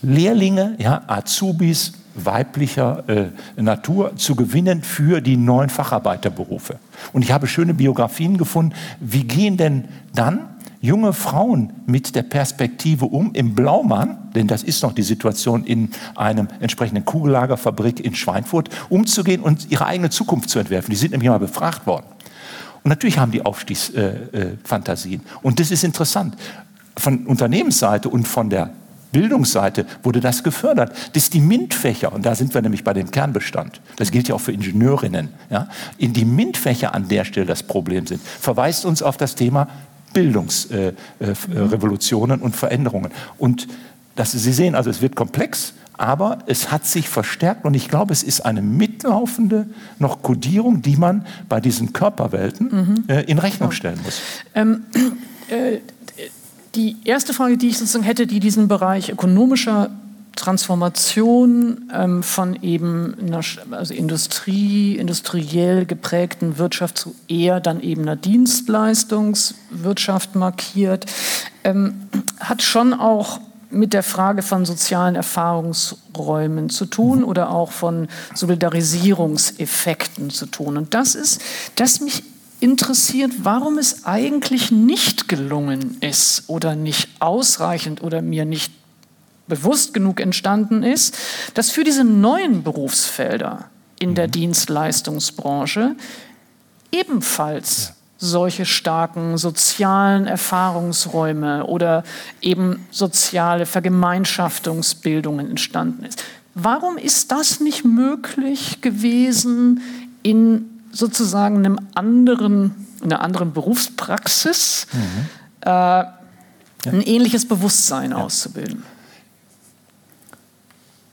Lehrlinge, 0.00 0.74
ja, 0.78 1.02
Azubis, 1.06 1.92
weiblicher 2.14 3.04
äh, 3.08 3.60
Natur 3.60 4.16
zu 4.16 4.34
gewinnen 4.34 4.82
für 4.82 5.20
die 5.20 5.36
neuen 5.36 5.70
Facharbeiterberufe. 5.70 6.78
Und 7.12 7.22
ich 7.22 7.32
habe 7.32 7.46
schöne 7.46 7.74
Biografien 7.74 8.38
gefunden. 8.38 8.74
Wie 9.00 9.24
gehen 9.24 9.56
denn 9.56 9.84
dann 10.14 10.48
junge 10.82 11.12
Frauen 11.12 11.72
mit 11.86 12.14
der 12.14 12.24
Perspektive 12.24 13.06
um 13.06 13.32
im 13.34 13.54
Blaumann, 13.54 14.30
denn 14.34 14.48
das 14.48 14.62
ist 14.64 14.82
noch 14.82 14.92
die 14.92 15.02
Situation 15.02 15.64
in 15.64 15.90
einem 16.16 16.48
entsprechenden 16.60 17.04
Kugellagerfabrik 17.04 18.04
in 18.04 18.14
Schweinfurt, 18.14 18.68
umzugehen 18.90 19.40
und 19.40 19.70
ihre 19.70 19.86
eigene 19.86 20.10
Zukunft 20.10 20.50
zu 20.50 20.58
entwerfen. 20.58 20.90
Die 20.90 20.96
sind 20.96 21.12
nämlich 21.12 21.30
mal 21.30 21.38
befragt 21.38 21.86
worden. 21.86 22.06
Und 22.82 22.88
natürlich 22.88 23.18
haben 23.18 23.30
die 23.30 23.46
Aufstiegsfantasien. 23.46 25.20
Äh, 25.20 25.24
äh, 25.24 25.38
und 25.42 25.60
das 25.60 25.70
ist 25.70 25.84
interessant. 25.84 26.36
Von 26.96 27.26
Unternehmensseite 27.26 28.08
und 28.08 28.26
von 28.26 28.50
der 28.50 28.70
Bildungsseite 29.12 29.86
wurde 30.02 30.20
das 30.20 30.42
gefördert. 30.42 30.92
Das 31.12 31.24
ist 31.24 31.34
die 31.34 31.40
MINT-Fächer, 31.40 32.12
und 32.12 32.26
da 32.26 32.34
sind 32.34 32.54
wir 32.54 32.62
nämlich 32.62 32.82
bei 32.82 32.94
dem 32.94 33.10
Kernbestand, 33.10 33.80
das 33.96 34.10
gilt 34.10 34.28
ja 34.28 34.34
auch 34.34 34.40
für 34.40 34.52
Ingenieurinnen, 34.52 35.28
ja, 35.50 35.68
in 35.98 36.12
die 36.12 36.24
MINT-Fächer 36.24 36.94
an 36.94 37.08
der 37.08 37.24
Stelle 37.24 37.46
das 37.46 37.62
Problem 37.62 38.06
sind, 38.06 38.20
verweist 38.22 38.84
uns 38.84 39.02
auf 39.02 39.16
das 39.16 39.34
Thema 39.34 39.68
Bildungsrevolutionen 40.12 42.38
äh, 42.38 42.40
äh, 42.40 42.44
und 42.44 42.56
Veränderungen. 42.56 43.10
Und 43.38 43.68
dass 44.16 44.32
Sie 44.32 44.52
sehen, 44.52 44.74
also 44.74 44.90
es 44.90 45.00
wird 45.00 45.16
komplex, 45.16 45.72
aber 45.96 46.40
es 46.46 46.70
hat 46.70 46.86
sich 46.86 47.08
verstärkt 47.08 47.64
und 47.64 47.74
ich 47.74 47.88
glaube, 47.88 48.12
es 48.12 48.22
ist 48.22 48.44
eine 48.44 48.62
mitlaufende 48.62 49.66
noch 49.98 50.22
Kodierung, 50.22 50.82
die 50.82 50.96
man 50.96 51.26
bei 51.48 51.60
diesen 51.60 51.92
Körperwelten 51.92 52.66
mhm. 52.66 53.04
äh, 53.08 53.22
in 53.22 53.38
Rechnung 53.38 53.72
stellen 53.72 53.98
muss. 54.04 54.20
Ähm, 54.54 54.84
äh, 55.48 55.78
die 56.74 56.96
erste 57.04 57.34
Frage, 57.34 57.58
die 57.58 57.68
ich 57.68 57.78
sozusagen 57.78 58.04
hätte, 58.04 58.26
die 58.26 58.40
diesen 58.40 58.66
Bereich 58.68 59.10
ökonomischer 59.10 59.90
Transformation 60.36 61.90
ähm, 61.92 62.22
von 62.22 62.62
eben 62.62 63.16
einer 63.20 63.42
also 63.70 63.92
Industrie, 63.94 64.96
industriell 64.96 65.84
geprägten 65.84 66.56
Wirtschaft 66.58 66.96
zu 66.98 67.14
eher 67.28 67.60
dann 67.60 67.82
eben 67.82 68.02
einer 68.02 68.16
Dienstleistungswirtschaft 68.16 70.34
markiert, 70.34 71.06
ähm, 71.64 72.08
hat 72.40 72.62
schon 72.62 72.94
auch 72.94 73.40
mit 73.70 73.92
der 73.92 74.02
Frage 74.02 74.42
von 74.42 74.64
sozialen 74.64 75.14
Erfahrungsräumen 75.14 76.70
zu 76.70 76.86
tun 76.86 77.22
oder 77.24 77.50
auch 77.50 77.72
von 77.72 78.08
Solidarisierungseffekten 78.34 80.30
zu 80.30 80.46
tun. 80.46 80.76
Und 80.76 80.94
das 80.94 81.14
ist, 81.14 81.40
das 81.76 82.00
mich 82.00 82.24
interessiert, 82.62 83.32
warum 83.42 83.78
es 83.78 84.04
eigentlich 84.04 84.70
nicht 84.70 85.28
gelungen 85.28 85.96
ist 86.00 86.44
oder 86.46 86.76
nicht 86.76 87.08
ausreichend 87.18 88.02
oder 88.02 88.22
mir 88.22 88.44
nicht 88.44 88.72
bewusst 89.48 89.92
genug 89.92 90.20
entstanden 90.20 90.82
ist, 90.82 91.18
dass 91.54 91.70
für 91.70 91.82
diese 91.82 92.04
neuen 92.04 92.62
Berufsfelder 92.62 93.70
in 93.98 94.14
der 94.14 94.28
mhm. 94.28 94.32
Dienstleistungsbranche 94.32 95.96
ebenfalls 96.92 97.94
solche 98.18 98.64
starken 98.64 99.36
sozialen 99.36 100.28
Erfahrungsräume 100.28 101.66
oder 101.66 102.04
eben 102.40 102.86
soziale 102.92 103.66
Vergemeinschaftungsbildungen 103.66 105.50
entstanden 105.50 106.04
ist. 106.04 106.22
Warum 106.54 106.96
ist 106.96 107.32
das 107.32 107.58
nicht 107.58 107.84
möglich 107.84 108.80
gewesen 108.80 109.80
in 110.22 110.71
sozusagen 110.92 111.56
einem 111.56 111.78
anderen, 111.94 112.86
einer 113.02 113.20
anderen 113.20 113.52
Berufspraxis 113.52 114.86
mhm. 114.92 115.00
äh, 115.62 115.68
ja. 115.68 116.12
ein 116.84 117.02
ähnliches 117.02 117.48
Bewusstsein 117.48 118.10
ja. 118.10 118.18
auszubilden? 118.18 118.82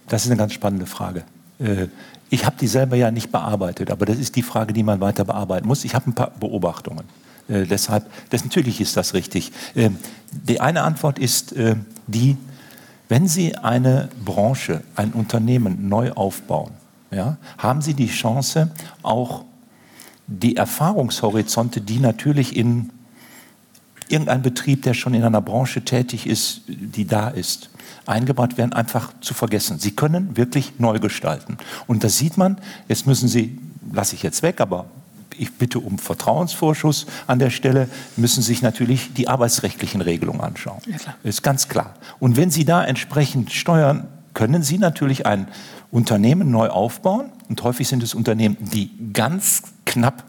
Das 0.08 0.26
ist 0.26 0.32
eine 0.32 0.38
ganz 0.38 0.54
spannende 0.54 0.86
Frage. 0.86 1.24
Äh, 1.60 1.88
ich 2.30 2.46
habe 2.46 2.56
die 2.60 2.68
selber 2.68 2.96
ja 2.96 3.10
nicht 3.10 3.32
bearbeitet, 3.32 3.90
aber 3.90 4.06
das 4.06 4.20
ist 4.20 4.36
die 4.36 4.44
Frage, 4.44 4.74
die 4.74 4.84
man 4.84 5.00
weiter 5.00 5.26
bearbeiten 5.26 5.68
muss. 5.68 5.84
Ich 5.84 5.96
habe 5.96 6.10
ein 6.10 6.14
paar 6.14 6.32
Beobachtungen. 6.32 7.06
Äh, 7.48 7.66
deshalb, 7.66 8.06
das, 8.30 8.44
natürlich 8.44 8.80
ist 8.82 8.96
das 8.98 9.14
richtig. 9.14 9.52
Äh, 9.76 9.90
die 10.32 10.62
eine 10.62 10.84
Antwort 10.84 11.18
ist 11.18 11.54
äh, 11.54 11.76
die, 12.08 12.38
wenn 13.08 13.28
Sie 13.28 13.56
eine 13.56 14.10
Branche, 14.24 14.82
ein 14.96 15.14
Unternehmen 15.14 15.90
neu 15.90 16.12
aufbauen, 16.12 16.72
ja, 17.12 17.38
haben 17.58 17.82
Sie 17.82 17.96
die 17.96 18.08
Chance, 18.08 18.70
auch 19.02 19.46
die 20.30 20.56
Erfahrungshorizonte, 20.56 21.82
die 21.82 22.00
natürlich 22.00 22.56
in 22.56 22.92
irgendeinem 24.08 24.44
Betrieb, 24.44 24.84
der 24.84 24.94
schon 24.94 25.14
in 25.14 25.24
einer 25.24 25.42
Branche 25.42 25.84
tätig 25.84 26.28
ist, 26.28 26.62
die 26.68 27.06
da 27.06 27.30
ist, 27.30 27.70
eingebaut 28.06 28.58
werden, 28.58 28.74
einfach 28.74 29.12
zu 29.22 29.34
vergessen. 29.34 29.80
Sie 29.80 29.92
können 29.92 30.38
wirklich 30.38 30.74
neu 30.80 31.00
gestalten. 31.00 31.58
Und 31.88 32.04
das 32.04 32.18
sieht 32.18 32.38
man, 32.38 32.58
jetzt 32.88 33.08
müssen 33.08 33.28
Sie, 33.28 33.60
lasse 33.92 34.16
ich 34.16 34.24
jetzt 34.24 34.42
weg, 34.42 34.62
aber 34.62 34.86
ich 35.38 35.54
bitte 35.54 35.80
um 35.80 35.98
Vertrauensvorschuss 35.98 37.06
an 37.28 37.40
der 37.40 37.50
Stelle, 37.50 37.88
müssen 38.18 38.44
sich 38.44 38.62
natürlich 38.62 39.14
die 39.14 39.28
arbeitsrechtlichen 39.28 40.02
Regelungen 40.02 40.42
anschauen. 40.42 40.82
Ja. 40.86 40.98
Ist 41.24 41.44
ganz 41.44 41.68
klar. 41.68 41.96
Und 42.20 42.36
wenn 42.36 42.52
Sie 42.52 42.66
da 42.66 42.84
entsprechend 42.84 43.52
steuern, 43.52 44.08
können 44.34 44.64
Sie 44.64 44.78
natürlich 44.78 45.26
ein 45.26 45.48
Unternehmen 45.92 46.52
neu 46.52 46.68
aufbauen. 46.70 47.32
Und 47.48 47.64
häufig 47.64 47.88
sind 47.88 48.04
es 48.04 48.14
Unternehmen, 48.14 48.58
die 48.60 48.92
ganz 49.14 49.64
knapp 49.90 50.24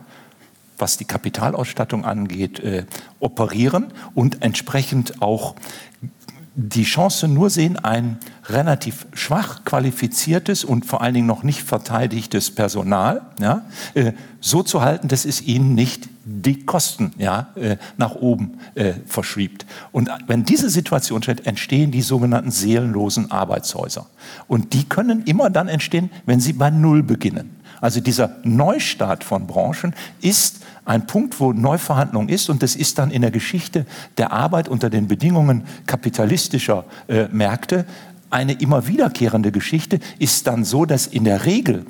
was 0.80 0.96
die 0.96 1.04
Kapitalausstattung 1.04 2.04
angeht, 2.04 2.60
äh, 2.60 2.84
operieren 3.20 3.92
und 4.14 4.42
entsprechend 4.42 5.20
auch 5.20 5.54
die 6.56 6.82
Chance 6.82 7.28
nur 7.28 7.48
sehen, 7.48 7.78
ein 7.78 8.18
relativ 8.46 9.06
schwach 9.12 9.64
qualifiziertes 9.64 10.64
und 10.64 10.84
vor 10.84 11.00
allen 11.00 11.14
Dingen 11.14 11.26
noch 11.26 11.44
nicht 11.44 11.62
verteidigtes 11.62 12.50
Personal 12.50 13.22
ja, 13.40 13.62
äh, 13.94 14.12
so 14.40 14.62
zu 14.62 14.82
halten, 14.82 15.08
dass 15.08 15.24
es 15.24 15.40
ihnen 15.42 15.74
nicht 15.74 16.08
die 16.24 16.64
Kosten 16.64 17.12
ja, 17.18 17.48
äh, 17.54 17.76
nach 17.96 18.16
oben 18.16 18.58
äh, 18.74 18.94
verschiebt. 19.06 19.64
Und 19.92 20.10
wenn 20.26 20.44
diese 20.44 20.70
Situation 20.70 21.22
steht, 21.22 21.46
entstehen 21.46 21.92
die 21.92 22.02
sogenannten 22.02 22.50
seelenlosen 22.50 23.30
Arbeitshäuser. 23.30 24.06
Und 24.48 24.72
die 24.72 24.84
können 24.84 25.22
immer 25.24 25.50
dann 25.50 25.68
entstehen, 25.68 26.10
wenn 26.26 26.40
sie 26.40 26.52
bei 26.52 26.70
Null 26.70 27.02
beginnen. 27.02 27.59
Also 27.80 28.00
dieser 28.00 28.36
Neustart 28.44 29.24
von 29.24 29.46
Branchen 29.46 29.94
ist 30.20 30.60
ein 30.84 31.06
Punkt, 31.06 31.40
wo 31.40 31.52
Neuverhandlung 31.52 32.28
ist 32.28 32.50
und 32.50 32.62
das 32.62 32.76
ist 32.76 32.98
dann 32.98 33.10
in 33.10 33.22
der 33.22 33.30
Geschichte 33.30 33.86
der 34.18 34.32
Arbeit 34.32 34.68
unter 34.68 34.90
den 34.90 35.08
Bedingungen 35.08 35.64
kapitalistischer 35.86 36.84
äh, 37.08 37.28
Märkte 37.28 37.86
eine 38.30 38.52
immer 38.52 38.86
wiederkehrende 38.86 39.50
Geschichte, 39.50 39.98
ist 40.18 40.46
dann 40.46 40.64
so, 40.64 40.84
dass 40.84 41.06
in 41.06 41.24
der 41.24 41.44
Regel 41.46 41.84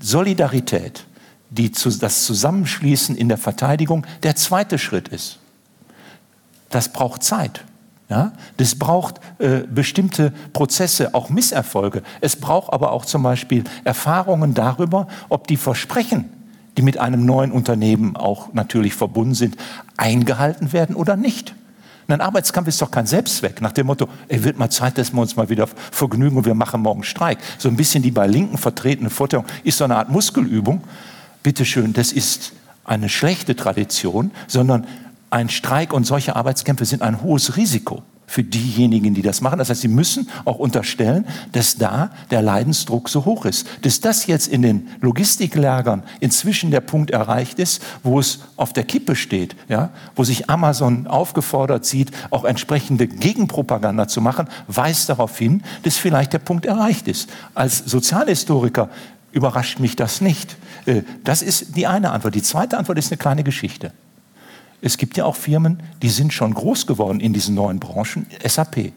Solidarität, 0.00 1.04
die 1.50 1.72
das 1.72 2.24
Zusammenschließen 2.24 3.16
in 3.16 3.28
der 3.28 3.38
Verteidigung 3.38 4.06
der 4.22 4.36
zweite 4.36 4.78
Schritt 4.78 5.08
ist. 5.08 5.38
Das 6.70 6.92
braucht 6.92 7.24
Zeit. 7.24 7.64
Ja, 8.10 8.32
das 8.56 8.74
braucht 8.74 9.20
äh, 9.38 9.60
bestimmte 9.72 10.32
Prozesse, 10.52 11.14
auch 11.14 11.30
Misserfolge. 11.30 12.02
Es 12.20 12.34
braucht 12.34 12.72
aber 12.72 12.90
auch 12.90 13.04
zum 13.04 13.22
Beispiel 13.22 13.62
Erfahrungen 13.84 14.52
darüber, 14.52 15.06
ob 15.28 15.46
die 15.46 15.56
Versprechen, 15.56 16.28
die 16.76 16.82
mit 16.82 16.98
einem 16.98 17.24
neuen 17.24 17.52
Unternehmen 17.52 18.16
auch 18.16 18.52
natürlich 18.52 18.94
verbunden 18.94 19.34
sind, 19.34 19.56
eingehalten 19.96 20.72
werden 20.72 20.96
oder 20.96 21.16
nicht. 21.16 21.54
ein 22.08 22.20
Arbeitskampf 22.20 22.66
ist 22.66 22.82
doch 22.82 22.90
kein 22.90 23.06
Selbstzweck. 23.06 23.60
Nach 23.60 23.70
dem 23.70 23.86
Motto, 23.86 24.08
ey, 24.26 24.42
wird 24.42 24.58
mal 24.58 24.70
Zeit, 24.70 24.98
dass 24.98 25.12
wir 25.12 25.20
uns 25.20 25.36
mal 25.36 25.48
wieder 25.48 25.68
vergnügen 25.92 26.36
und 26.36 26.46
wir 26.46 26.54
machen 26.54 26.82
morgen 26.82 27.04
Streik. 27.04 27.38
So 27.58 27.68
ein 27.68 27.76
bisschen 27.76 28.02
die 28.02 28.10
bei 28.10 28.26
Linken 28.26 28.58
vertretene 28.58 29.10
Vorstellung 29.10 29.46
ist 29.62 29.78
so 29.78 29.84
eine 29.84 29.94
Art 29.94 30.08
Muskelübung. 30.08 30.82
Bitte 31.44 31.64
schön, 31.64 31.92
das 31.92 32.10
ist 32.10 32.54
eine 32.84 33.08
schlechte 33.08 33.54
Tradition, 33.54 34.32
sondern 34.48 34.84
ein 35.30 35.48
Streik 35.48 35.92
und 35.92 36.04
solche 36.04 36.36
Arbeitskämpfe 36.36 36.84
sind 36.84 37.02
ein 37.02 37.22
hohes 37.22 37.56
Risiko 37.56 38.02
für 38.30 38.44
diejenigen, 38.44 39.12
die 39.12 39.22
das 39.22 39.40
machen. 39.40 39.58
Das 39.58 39.70
heißt, 39.70 39.80
sie 39.80 39.88
müssen 39.88 40.28
auch 40.44 40.60
unterstellen, 40.60 41.26
dass 41.50 41.76
da 41.76 42.10
der 42.30 42.42
Leidensdruck 42.42 43.08
so 43.08 43.24
hoch 43.24 43.44
ist. 43.44 43.66
Dass 43.82 44.00
das 44.00 44.26
jetzt 44.26 44.46
in 44.46 44.62
den 44.62 44.86
Logistiklagern 45.00 46.04
inzwischen 46.20 46.70
der 46.70 46.80
Punkt 46.80 47.10
erreicht 47.10 47.58
ist, 47.58 47.82
wo 48.04 48.20
es 48.20 48.38
auf 48.56 48.72
der 48.72 48.84
Kippe 48.84 49.16
steht, 49.16 49.56
ja, 49.68 49.90
wo 50.14 50.22
sich 50.22 50.48
Amazon 50.48 51.08
aufgefordert 51.08 51.84
sieht, 51.84 52.12
auch 52.30 52.44
entsprechende 52.44 53.08
Gegenpropaganda 53.08 54.06
zu 54.06 54.20
machen, 54.20 54.46
weist 54.68 55.08
darauf 55.08 55.36
hin, 55.36 55.64
dass 55.82 55.96
vielleicht 55.96 56.32
der 56.32 56.38
Punkt 56.38 56.66
erreicht 56.66 57.08
ist. 57.08 57.28
Als 57.54 57.78
Sozialhistoriker 57.78 58.90
überrascht 59.32 59.80
mich 59.80 59.96
das 59.96 60.20
nicht. 60.20 60.56
Äh, 60.86 61.02
das 61.24 61.42
ist 61.42 61.76
die 61.76 61.88
eine 61.88 62.12
Antwort. 62.12 62.36
Die 62.36 62.42
zweite 62.42 62.78
Antwort 62.78 62.98
ist 62.98 63.10
eine 63.10 63.18
kleine 63.18 63.42
Geschichte. 63.42 63.92
Es 64.82 64.96
gibt 64.96 65.16
ja 65.16 65.24
auch 65.24 65.36
Firmen, 65.36 65.82
die 66.02 66.08
sind 66.08 66.32
schon 66.32 66.54
groß 66.54 66.86
geworden 66.86 67.20
in 67.20 67.32
diesen 67.32 67.54
neuen 67.54 67.80
Branchen. 67.80 68.26
SAP. 68.44 68.92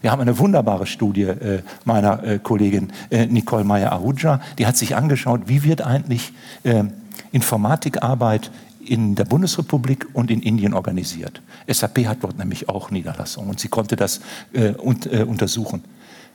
Wir 0.00 0.10
haben 0.10 0.20
eine 0.20 0.38
wunderbare 0.38 0.86
Studie 0.86 1.22
äh, 1.22 1.62
meiner 1.84 2.22
äh, 2.24 2.38
Kollegin 2.40 2.92
äh, 3.10 3.26
Nicole 3.26 3.64
Meyer-Ahuja, 3.64 4.40
die 4.58 4.66
hat 4.66 4.76
sich 4.76 4.96
angeschaut, 4.96 5.42
wie 5.46 5.62
wird 5.62 5.80
eigentlich 5.80 6.32
äh, 6.64 6.84
Informatikarbeit 7.30 8.50
in 8.84 9.14
der 9.14 9.24
Bundesrepublik 9.24 10.08
und 10.12 10.30
in 10.30 10.42
Indien 10.42 10.74
organisiert. 10.74 11.40
SAP 11.68 12.06
hat 12.06 12.18
dort 12.22 12.36
nämlich 12.36 12.68
auch 12.68 12.90
Niederlassungen 12.90 13.50
und 13.50 13.60
sie 13.60 13.68
konnte 13.68 13.94
das 13.94 14.20
äh, 14.52 14.72
und, 14.72 15.06
äh, 15.06 15.22
untersuchen. 15.22 15.84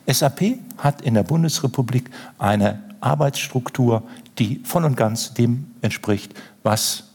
SAP 0.10 0.60
hat 0.78 1.02
in 1.02 1.16
der 1.16 1.24
Bundesrepublik 1.24 2.10
eine 2.40 2.82
Arbeitsstruktur, 3.02 4.04
die 4.40 4.62
voll 4.64 4.86
und 4.86 4.96
ganz 4.96 5.34
dem 5.34 5.66
entspricht, 5.82 6.34
was 6.64 7.07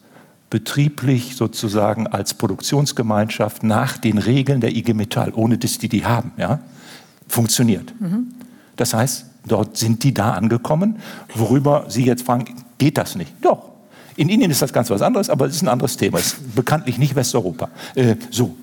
betrieblich 0.53 1.35
sozusagen 1.35 2.07
als 2.07 2.35
Produktionsgemeinschaft 2.35 3.63
nach 3.63 3.97
den 3.97 4.19
Regeln 4.19 4.61
der 4.61 4.77
IG 4.77 4.93
Metall, 4.93 5.33
ohne 5.35 5.57
dass 5.57 5.79
die 5.79 5.89
die 5.89 6.05
haben, 6.05 6.33
ja, 6.37 6.61
funktioniert. 7.27 7.99
Mhm. 7.99 8.35
Das 8.77 8.93
heißt, 8.93 9.25
dort 9.47 9.79
sind 9.79 10.05
die 10.05 10.13
da 10.13 10.33
angekommen, 10.33 10.97
worüber 11.35 11.87
Sie 11.89 12.05
jetzt 12.05 12.27
fragen, 12.27 12.45
geht 12.77 12.99
das 12.99 13.17
nicht? 13.17 13.33
Doch. 13.41 13.71
In 14.17 14.29
Indien 14.29 14.51
ist 14.51 14.61
das 14.61 14.75
ganz 14.75 14.91
was 14.91 15.01
anderes, 15.01 15.31
aber 15.31 15.47
es 15.47 15.55
ist 15.57 15.63
ein 15.63 15.69
anderes 15.69 15.97
Thema. 15.97 16.19
Es 16.19 16.35
ist 16.35 16.55
bekanntlich 16.55 16.99
nicht 16.99 17.15
Westeuropa. 17.15 17.71
Äh, 17.95 18.17
so. 18.31 18.55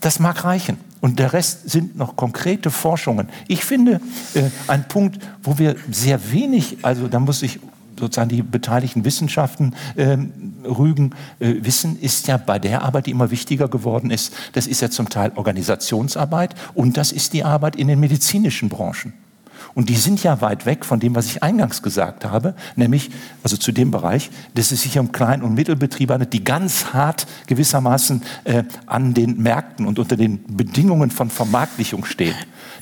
Das 0.00 0.18
mag 0.18 0.42
reichen. 0.42 0.76
Und 1.00 1.20
der 1.20 1.32
Rest 1.32 1.70
sind 1.70 1.96
noch 1.96 2.16
konkrete 2.16 2.72
Forschungen. 2.72 3.28
Ich 3.46 3.64
finde, 3.64 4.00
äh, 4.34 4.42
ein 4.66 4.88
Punkt, 4.88 5.20
wo 5.44 5.56
wir 5.58 5.76
sehr 5.88 6.32
wenig, 6.32 6.78
also 6.82 7.06
da 7.06 7.20
muss 7.20 7.42
ich 7.44 7.60
sozusagen 8.02 8.28
die 8.28 8.42
beteiligten 8.42 9.04
Wissenschaften 9.04 9.74
äh, 9.94 10.18
rügen, 10.66 11.14
äh, 11.38 11.54
wissen, 11.60 11.98
ist 12.00 12.26
ja 12.26 12.36
bei 12.36 12.58
der 12.58 12.82
Arbeit, 12.82 13.06
die 13.06 13.12
immer 13.12 13.30
wichtiger 13.30 13.68
geworden 13.68 14.10
ist, 14.10 14.34
das 14.54 14.66
ist 14.66 14.80
ja 14.80 14.90
zum 14.90 15.08
Teil 15.08 15.30
Organisationsarbeit 15.36 16.56
und 16.74 16.96
das 16.96 17.12
ist 17.12 17.32
die 17.32 17.44
Arbeit 17.44 17.76
in 17.76 17.86
den 17.86 18.00
medizinischen 18.00 18.68
Branchen. 18.68 19.12
Und 19.74 19.88
die 19.88 19.94
sind 19.94 20.22
ja 20.22 20.40
weit 20.40 20.66
weg 20.66 20.84
von 20.84 20.98
dem, 20.98 21.14
was 21.14 21.26
ich 21.26 21.42
eingangs 21.42 21.82
gesagt 21.82 22.24
habe, 22.24 22.54
nämlich 22.74 23.10
also 23.44 23.56
zu 23.56 23.70
dem 23.70 23.92
Bereich, 23.92 24.30
dass 24.54 24.72
es 24.72 24.82
sich 24.82 24.98
um 24.98 25.12
Klein- 25.12 25.42
und 25.42 25.54
Mittelbetriebe 25.54 26.12
handelt, 26.12 26.32
die 26.32 26.42
ganz 26.42 26.92
hart 26.92 27.26
gewissermaßen 27.46 28.22
äh, 28.44 28.64
an 28.86 29.14
den 29.14 29.40
Märkten 29.40 29.86
und 29.86 30.00
unter 30.00 30.16
den 30.16 30.44
Bedingungen 30.56 31.12
von 31.12 31.30
Vermarktlichung 31.30 32.04
stehen. 32.04 32.34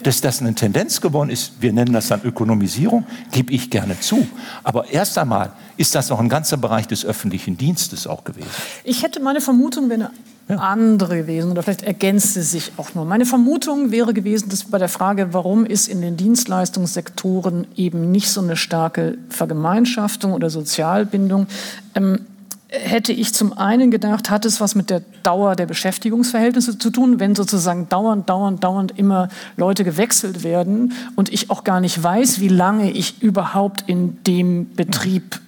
Dass 0.03 0.21
das 0.21 0.41
eine 0.41 0.55
Tendenz 0.55 1.01
geworden 1.01 1.31
ist, 1.31 1.53
wir 1.61 1.73
nennen 1.73 1.93
das 1.93 2.09
dann 2.09 2.23
Ökonomisierung, 2.23 3.05
gebe 3.33 3.53
ich 3.53 3.71
gerne 3.71 3.99
zu. 4.01 4.27
Aber 4.63 4.91
erst 4.91 5.19
einmal 5.19 5.53
ist 5.77 5.95
das 5.95 6.09
noch 6.09 6.21
ein 6.21 6.29
ganzer 6.29 6.57
Bereich 6.57 6.87
des 6.87 7.05
öffentlichen 7.05 7.57
Dienstes 7.57 8.07
auch 8.07 8.25
gewesen. 8.25 8.49
Ich 8.85 9.03
hätte 9.03 9.21
meine 9.21 9.41
Vermutung, 9.41 9.91
wenn 9.91 10.07
ja. 10.51 10.57
andere 10.57 11.19
gewesen 11.19 11.51
oder 11.51 11.63
vielleicht 11.63 11.83
ergänzt 11.83 12.37
es 12.37 12.51
sich 12.51 12.73
auch 12.77 12.95
nur. 12.95 13.05
Meine 13.05 13.27
Vermutung 13.27 13.91
wäre 13.91 14.13
gewesen, 14.13 14.49
dass 14.49 14.65
bei 14.65 14.79
der 14.79 14.89
Frage, 14.89 15.33
warum 15.33 15.65
ist 15.65 15.89
in 15.89 16.01
den 16.01 16.17
Dienstleistungssektoren 16.17 17.67
eben 17.77 18.11
nicht 18.11 18.29
so 18.31 18.41
eine 18.41 18.57
starke 18.57 19.19
Vergemeinschaftung 19.29 20.33
oder 20.33 20.51
Sozialbindung, 20.51 21.47
ähm, 21.95 22.27
hätte 22.71 23.13
ich 23.13 23.35
zum 23.35 23.53
einen 23.53 23.91
gedacht, 23.91 24.31
hat 24.31 24.45
es 24.45 24.61
was 24.61 24.75
mit 24.75 24.91
der 24.91 25.03
Dauer 25.23 25.57
der 25.57 25.67
Beschäftigungsverhältnisse 25.67 26.79
zu 26.79 26.91
tun, 26.91 27.19
wenn 27.19 27.35
sozusagen 27.35 27.89
dauernd, 27.89 28.29
dauernd, 28.29 28.63
dauernd 28.63 28.97
immer 28.97 29.29
Leute 29.57 29.83
gewechselt 29.83 30.45
werden 30.45 30.93
und 31.17 31.33
ich 31.33 31.51
auch 31.51 31.65
gar 31.65 31.81
nicht 31.81 32.01
weiß, 32.01 32.41
wie 32.41 32.49
lange 32.49 32.91
ich 32.93 33.23
überhaupt 33.23 33.85
in 33.89 34.23
dem 34.25 34.75
Betrieb 34.75 35.41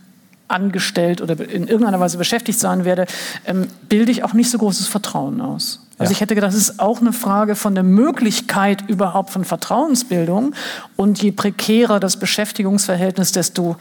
angestellt 0.49 1.23
oder 1.23 1.39
in 1.49 1.69
irgendeiner 1.69 2.01
Weise 2.01 2.19
beschäftigt 2.19 2.59
sein 2.59 2.85
werde, 2.85 3.07
ähm, 3.47 3.69
bilde 3.89 4.11
ich 4.11 4.25
auch 4.25 4.33
nicht 4.33 4.51
so 4.51 4.59
großes 4.59 4.89
Vertrauen 4.89 5.41
aus. 5.41 5.87
Also 5.99 6.11
ja. 6.11 6.17
ich 6.17 6.21
hätte 6.21 6.35
gedacht, 6.35 6.53
es 6.53 6.59
ist 6.59 6.81
auch 6.81 7.01
eine 7.01 7.13
Frage 7.13 7.55
von 7.55 7.75
der 7.75 7.85
Möglichkeit 7.85 8.89
überhaupt 8.89 9.31
von 9.31 9.45
Vertrauensbildung. 9.45 10.55
Und 10.97 11.23
je 11.23 11.31
prekärer 11.31 12.01
das 12.01 12.17
Beschäftigungsverhältnis, 12.17 13.33
desto 13.33 13.77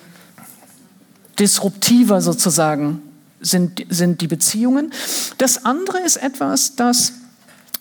disruptiver 1.40 2.22
sozusagen 2.22 3.02
sind, 3.42 3.86
sind 3.90 4.22
die 4.22 4.28
Beziehungen. 4.28 4.92
Das 5.38 5.66
andere 5.66 6.00
ist 6.00 6.18
etwas, 6.18 6.76
das 6.76 7.14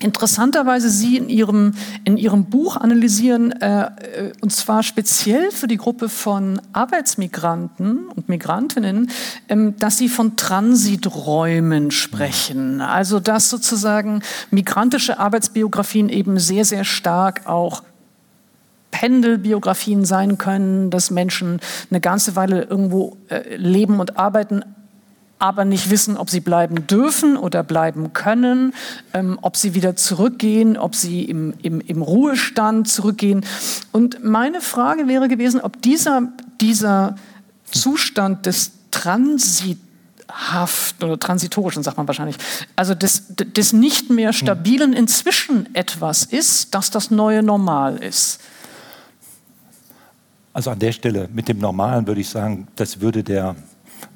interessanterweise 0.00 0.90
Sie 0.90 1.16
in 1.16 1.28
Ihrem, 1.28 1.74
in 2.04 2.16
Ihrem 2.16 2.46
Buch 2.46 2.76
analysieren, 2.76 3.52
äh, 3.52 3.82
äh, 3.82 4.32
und 4.40 4.50
zwar 4.50 4.82
speziell 4.82 5.50
für 5.50 5.68
die 5.68 5.76
Gruppe 5.76 6.08
von 6.08 6.60
Arbeitsmigranten 6.72 8.08
und 8.08 8.28
Migrantinnen, 8.28 9.10
ähm, 9.48 9.76
dass 9.78 9.98
Sie 9.98 10.08
von 10.08 10.36
Transiträumen 10.36 11.90
sprechen. 11.90 12.80
Also 12.80 13.20
dass 13.20 13.50
sozusagen 13.50 14.22
migrantische 14.50 15.18
Arbeitsbiografien 15.18 16.08
eben 16.08 16.38
sehr, 16.38 16.64
sehr 16.64 16.84
stark 16.84 17.46
auch 17.46 17.82
Pendelbiografien 18.90 20.04
sein 20.04 20.36
können, 20.36 20.90
dass 20.90 21.10
Menschen 21.10 21.60
eine 21.90 22.00
ganze 22.00 22.36
Weile 22.36 22.64
irgendwo 22.64 23.18
äh, 23.28 23.56
leben 23.56 24.00
und 24.00 24.18
arbeiten, 24.18 24.64
aber 25.40 25.64
nicht 25.64 25.90
wissen, 25.90 26.16
ob 26.16 26.30
sie 26.30 26.40
bleiben 26.40 26.86
dürfen 26.86 27.36
oder 27.36 27.64
bleiben 27.64 28.12
können, 28.12 28.74
ähm, 29.14 29.38
ob 29.42 29.56
sie 29.56 29.74
wieder 29.74 29.96
zurückgehen, 29.96 30.76
ob 30.76 30.94
sie 30.94 31.24
im, 31.24 31.54
im, 31.62 31.80
im 31.80 32.02
Ruhestand 32.02 32.88
zurückgehen. 32.88 33.44
Und 33.90 34.22
meine 34.22 34.60
Frage 34.60 35.08
wäre 35.08 35.28
gewesen, 35.28 35.60
ob 35.60 35.80
dieser, 35.82 36.28
dieser 36.60 37.16
Zustand 37.64 38.44
des 38.44 38.72
Transithaft 38.90 39.82
oder 41.02 41.18
transitorischen, 41.18 41.82
sagt 41.82 41.96
man 41.96 42.06
wahrscheinlich, 42.06 42.36
also 42.76 42.94
des, 42.94 43.24
des 43.28 43.72
nicht 43.72 44.10
mehr 44.10 44.34
stabilen 44.34 44.92
inzwischen 44.92 45.74
etwas 45.74 46.24
ist, 46.24 46.74
dass 46.74 46.90
das 46.90 47.10
neue 47.10 47.42
Normal 47.42 47.96
ist. 47.96 48.40
Also 50.52 50.70
an 50.70 50.78
der 50.78 50.92
Stelle 50.92 51.30
mit 51.32 51.48
dem 51.48 51.58
Normalen 51.58 52.06
würde 52.06 52.20
ich 52.20 52.28
sagen, 52.28 52.68
das 52.76 53.00
würde 53.00 53.24
der 53.24 53.56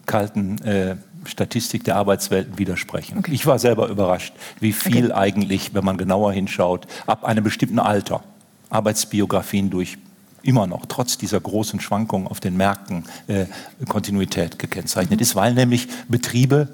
kalten 0.05 0.59
äh, 0.63 0.97
Statistik 1.27 1.85
der 1.85 1.97
Arbeitswelten 1.97 2.59
widersprechen. 2.59 3.19
Okay. 3.19 3.33
Ich 3.33 3.47
war 3.47 3.59
selber 3.59 3.89
überrascht, 3.89 4.35
wie 4.61 4.73
viel 4.73 5.07
okay. 5.07 5.15
eigentlich, 5.15 5.75
wenn 5.75 5.85
man 5.85 5.97
genauer 5.97 6.33
hinschaut, 6.33 6.87
ab 7.07 7.25
einem 7.25 7.45
bestimmten 7.45 7.79
Alter 7.79 8.23
Arbeitsbiografien 8.71 9.71
durch 9.71 9.99
immer 10.43 10.67
noch, 10.67 10.87
trotz 10.87 11.17
dieser 11.17 11.41
großen 11.41 11.81
Schwankungen 11.81 12.29
auf 12.29 12.41
den 12.41 12.57
Märkten, 12.57 13.05
äh, 13.27 13.47
Kontinuität 13.89 14.59
gekennzeichnet 14.59 15.21
mhm. 15.21 15.23
ist, 15.23 15.35
weil 15.37 15.55
nämlich 15.55 15.89
Betriebe, 16.09 16.69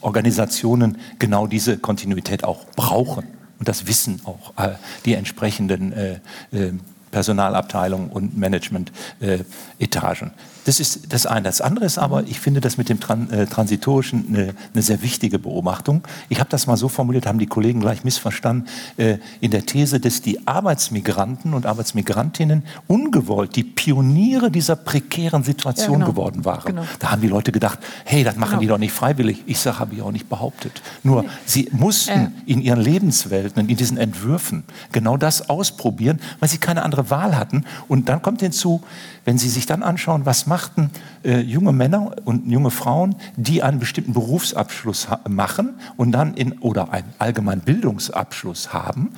Organisationen 0.00 0.98
genau 1.18 1.46
diese 1.46 1.78
Kontinuität 1.78 2.44
auch 2.44 2.66
brauchen. 2.76 3.26
Und 3.58 3.68
das 3.68 3.86
wissen 3.86 4.20
auch 4.24 4.52
äh, 4.62 4.74
die 5.04 5.14
entsprechenden 5.14 5.92
äh, 5.92 6.20
äh 6.52 6.72
Personalabteilungen 7.10 8.08
und 8.10 8.36
Management-Etagen. 8.36 10.32
Das 10.64 10.80
ist 10.80 11.12
das 11.12 11.26
eine. 11.26 11.44
Das 11.44 11.60
andere 11.60 11.84
ist 11.84 11.98
aber, 11.98 12.24
ich 12.24 12.40
finde 12.40 12.60
das 12.60 12.78
mit 12.78 12.88
dem 12.88 13.00
Tran 13.00 13.30
äh, 13.30 13.46
Transitorischen 13.46 14.26
eine, 14.28 14.54
eine, 14.72 14.82
sehr 14.82 15.02
wichtige 15.02 15.38
Beobachtung. 15.38 16.02
Ich 16.28 16.40
habe 16.40 16.50
das 16.50 16.66
mal 16.66 16.76
so 16.76 16.88
formuliert, 16.88 17.26
haben 17.26 17.38
die 17.38 17.46
Kollegen 17.46 17.80
gleich 17.80 18.04
missverstanden, 18.04 18.68
äh, 18.96 19.18
in 19.40 19.50
der 19.50 19.66
These, 19.66 20.00
dass 20.00 20.22
die 20.22 20.46
Arbeitsmigranten 20.46 21.54
und 21.54 21.66
Arbeitsmigrantinnen 21.66 22.64
ungewollt 22.86 23.56
die 23.56 23.64
Pioniere 23.64 24.50
dieser 24.50 24.76
prekären 24.76 25.44
Situation 25.44 26.00
ja, 26.00 26.06
genau. 26.06 26.10
geworden 26.10 26.44
waren. 26.44 26.64
Genau. 26.64 26.86
Da 26.98 27.10
haben 27.10 27.20
die 27.20 27.28
Leute 27.28 27.52
gedacht, 27.52 27.78
hey, 28.04 28.24
das 28.24 28.36
machen 28.36 28.50
genau. 28.50 28.60
die 28.60 28.66
doch 28.68 28.78
nicht 28.78 28.92
freiwillig. 28.92 29.42
Ich 29.46 29.58
sage, 29.58 29.78
habe 29.78 29.94
ich 29.94 30.02
auch 30.02 30.12
nicht 30.12 30.28
behauptet. 30.28 30.82
Nur, 31.02 31.22
nee. 31.22 31.28
sie 31.44 31.68
mussten 31.72 32.10
äh. 32.12 32.30
in 32.46 32.62
ihren 32.62 32.80
Lebenswelten, 32.80 33.68
in 33.68 33.76
diesen 33.76 33.98
Entwürfen 33.98 34.64
genau 34.92 35.16
das 35.16 35.48
ausprobieren, 35.50 36.20
weil 36.40 36.48
sie 36.48 36.58
keine 36.58 36.82
andere 36.82 37.10
Wahl 37.10 37.36
hatten. 37.36 37.64
Und 37.88 38.08
dann 38.08 38.22
kommt 38.22 38.40
hinzu, 38.40 38.82
wenn 39.24 39.38
Sie 39.38 39.48
sich 39.48 39.66
dann 39.66 39.82
anschauen, 39.82 40.26
was 40.26 40.46
machten 40.46 40.90
äh, 41.24 41.40
junge 41.40 41.72
Männer 41.72 42.12
und 42.24 42.50
junge 42.50 42.70
Frauen, 42.70 43.16
die 43.36 43.62
einen 43.62 43.78
bestimmten 43.78 44.12
Berufsabschluss 44.12 45.08
machen 45.28 45.74
und 45.96 46.12
dann 46.12 46.34
in, 46.34 46.58
oder 46.58 46.92
einen 46.92 47.12
allgemeinen 47.18 47.62
Bildungsabschluss 47.62 48.72
haben, 48.72 49.12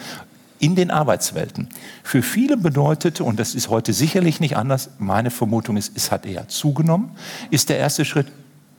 in 0.58 0.74
den 0.74 0.90
Arbeitswelten. 0.90 1.68
Für 2.02 2.22
viele 2.22 2.56
bedeutete, 2.56 3.24
und 3.24 3.38
das 3.38 3.54
ist 3.54 3.68
heute 3.68 3.92
sicherlich 3.92 4.40
nicht 4.40 4.56
anders, 4.56 4.90
meine 4.98 5.30
Vermutung 5.30 5.76
ist, 5.76 5.92
es 5.96 6.10
hat 6.10 6.24
eher 6.24 6.48
zugenommen, 6.48 7.10
ist 7.50 7.68
der 7.68 7.78
erste 7.78 8.04
Schritt, 8.04 8.28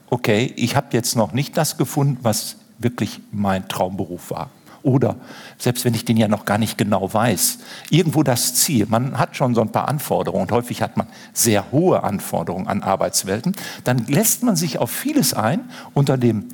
okay, 0.09 0.53
ich 0.55 0.75
habe 0.75 0.87
jetzt 0.91 1.15
noch 1.15 1.33
nicht 1.33 1.55
das 1.57 1.77
gefunden, 1.77 2.17
was 2.21 2.55
wirklich 2.79 3.19
mein 3.31 3.67
Traumberuf 3.67 4.31
war. 4.31 4.49
Oder 4.83 5.15
selbst 5.57 5.85
wenn 5.85 5.93
ich 5.93 6.05
den 6.05 6.17
ja 6.17 6.27
noch 6.27 6.45
gar 6.45 6.57
nicht 6.57 6.77
genau 6.77 7.13
weiß, 7.13 7.59
irgendwo 7.89 8.23
das 8.23 8.55
Ziel. 8.55 8.85
Man 8.87 9.17
hat 9.17 9.35
schon 9.35 9.55
so 9.55 9.61
ein 9.61 9.71
paar 9.71 9.87
Anforderungen 9.87 10.43
und 10.43 10.51
häufig 10.51 10.81
hat 10.81 10.97
man 10.97 11.07
sehr 11.33 11.71
hohe 11.71 12.03
Anforderungen 12.03 12.67
an 12.67 12.83
Arbeitswelten. 12.83 13.55
Dann 13.83 14.05
lässt 14.07 14.43
man 14.43 14.55
sich 14.55 14.79
auf 14.79 14.91
vieles 14.91 15.33
ein 15.33 15.69
unter 15.93 16.17
dem 16.17 16.45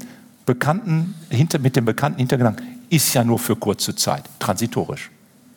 bekannten, 0.45 1.15
hinter, 1.29 1.59
mit 1.59 1.75
dem 1.75 1.85
bekannten 1.85 2.19
Hintergedanken, 2.19 2.65
ist 2.89 3.13
ja 3.13 3.23
nur 3.23 3.39
für 3.39 3.55
kurze 3.55 3.95
Zeit, 3.95 4.23
transitorisch. 4.39 5.09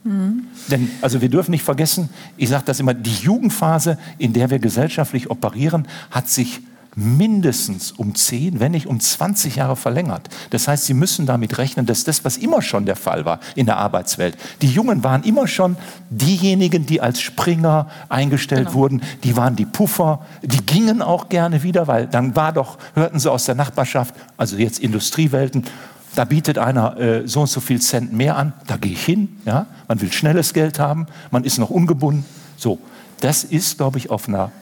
Mhm. 0.04 0.46
Denn 0.68 0.90
also 1.02 1.20
wir 1.20 1.28
dürfen 1.28 1.50
nicht 1.50 1.64
vergessen, 1.64 2.08
ich 2.36 2.48
sage 2.48 2.64
das 2.66 2.80
immer, 2.80 2.94
die 2.94 3.14
Jugendphase, 3.14 3.98
in 4.18 4.32
der 4.32 4.50
wir 4.50 4.58
gesellschaftlich 4.58 5.30
operieren, 5.30 5.88
hat 6.10 6.28
sich 6.28 6.60
mindestens 6.96 7.92
um 7.92 8.14
10, 8.14 8.58
wenn 8.58 8.72
nicht 8.72 8.86
um 8.86 8.98
20 8.98 9.56
Jahre 9.56 9.76
verlängert. 9.76 10.30
Das 10.48 10.66
heißt, 10.66 10.86
Sie 10.86 10.94
müssen 10.94 11.26
damit 11.26 11.58
rechnen, 11.58 11.84
dass 11.84 12.04
das, 12.04 12.24
was 12.24 12.38
immer 12.38 12.62
schon 12.62 12.86
der 12.86 12.96
Fall 12.96 13.26
war 13.26 13.38
in 13.54 13.66
der 13.66 13.76
Arbeitswelt, 13.76 14.36
die 14.62 14.70
Jungen 14.70 15.04
waren 15.04 15.22
immer 15.22 15.46
schon 15.46 15.76
diejenigen, 16.08 16.86
die 16.86 17.02
als 17.02 17.20
Springer 17.20 17.88
eingestellt 18.08 18.68
genau. 18.68 18.78
wurden, 18.78 19.02
die 19.24 19.36
waren 19.36 19.56
die 19.56 19.66
Puffer, 19.66 20.24
die 20.42 20.64
gingen 20.64 21.02
auch 21.02 21.28
gerne 21.28 21.62
wieder, 21.62 21.86
weil 21.86 22.06
dann 22.06 22.34
war 22.34 22.54
doch, 22.54 22.78
hörten 22.94 23.20
sie 23.20 23.30
aus 23.30 23.44
der 23.44 23.54
Nachbarschaft, 23.54 24.14
also 24.38 24.56
jetzt 24.56 24.78
Industriewelten, 24.78 25.64
da 26.14 26.24
bietet 26.24 26.56
einer 26.56 26.96
äh, 26.98 27.28
so 27.28 27.42
und 27.42 27.50
so 27.50 27.60
viel 27.60 27.80
Cent 27.82 28.14
mehr 28.14 28.38
an, 28.38 28.54
da 28.66 28.78
gehe 28.78 28.92
ich 28.92 29.04
hin, 29.04 29.36
ja? 29.44 29.66
man 29.86 30.00
will 30.00 30.10
schnelles 30.10 30.54
Geld 30.54 30.78
haben, 30.78 31.08
man 31.30 31.44
ist 31.44 31.58
noch 31.58 31.68
ungebunden, 31.68 32.24
so. 32.56 32.78
Das 33.20 33.44
ist, 33.44 33.78
glaube 33.78 33.96
ich, 33.96 34.10
auf 34.10 34.28
einer 34.28 34.52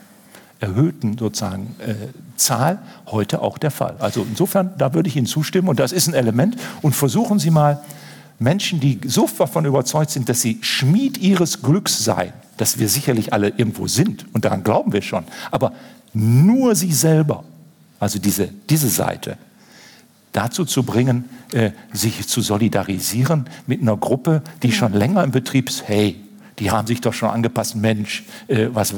erhöhten 0.65 1.17
sozusagen 1.17 1.75
äh, 1.79 1.93
Zahl 2.35 2.79
heute 3.07 3.41
auch 3.41 3.57
der 3.57 3.71
Fall. 3.71 3.95
Also 3.99 4.25
insofern, 4.27 4.73
da 4.77 4.93
würde 4.93 5.07
ich 5.09 5.15
Ihnen 5.15 5.27
zustimmen 5.27 5.67
und 5.67 5.79
das 5.79 5.91
ist 5.91 6.07
ein 6.07 6.13
Element. 6.13 6.57
Und 6.81 6.95
versuchen 6.95 7.39
Sie 7.39 7.51
mal 7.51 7.81
Menschen, 8.39 8.79
die 8.79 8.99
so 9.05 9.29
davon 9.37 9.65
überzeugt 9.65 10.11
sind, 10.11 10.27
dass 10.27 10.41
sie 10.41 10.59
Schmied 10.61 11.17
ihres 11.17 11.61
Glücks 11.61 12.03
seien, 12.03 12.33
dass 12.57 12.79
wir 12.79 12.89
sicherlich 12.89 13.31
alle 13.31 13.49
irgendwo 13.49 13.87
sind 13.87 14.25
und 14.33 14.45
daran 14.45 14.63
glauben 14.63 14.91
wir 14.91 15.01
schon, 15.01 15.23
aber 15.51 15.73
nur 16.13 16.75
sie 16.75 16.91
selber, 16.91 17.43
also 17.99 18.19
diese, 18.19 18.49
diese 18.69 18.89
Seite, 18.89 19.37
dazu 20.33 20.65
zu 20.65 20.83
bringen, 20.83 21.25
äh, 21.53 21.71
sich 21.93 22.27
zu 22.27 22.41
solidarisieren 22.41 23.45
mit 23.67 23.81
einer 23.81 23.95
Gruppe, 23.95 24.41
die 24.63 24.73
schon 24.73 24.91
länger 24.91 25.23
im 25.23 25.31
Betrieb 25.31 25.69
ist, 25.69 25.87
hey, 25.87 26.21
die 26.59 26.71
haben 26.71 26.87
sich 26.87 26.99
doch 26.99 27.13
schon 27.13 27.29
angepasst, 27.29 27.77
Mensch, 27.77 28.25
äh, 28.47 28.67
was, 28.71 28.93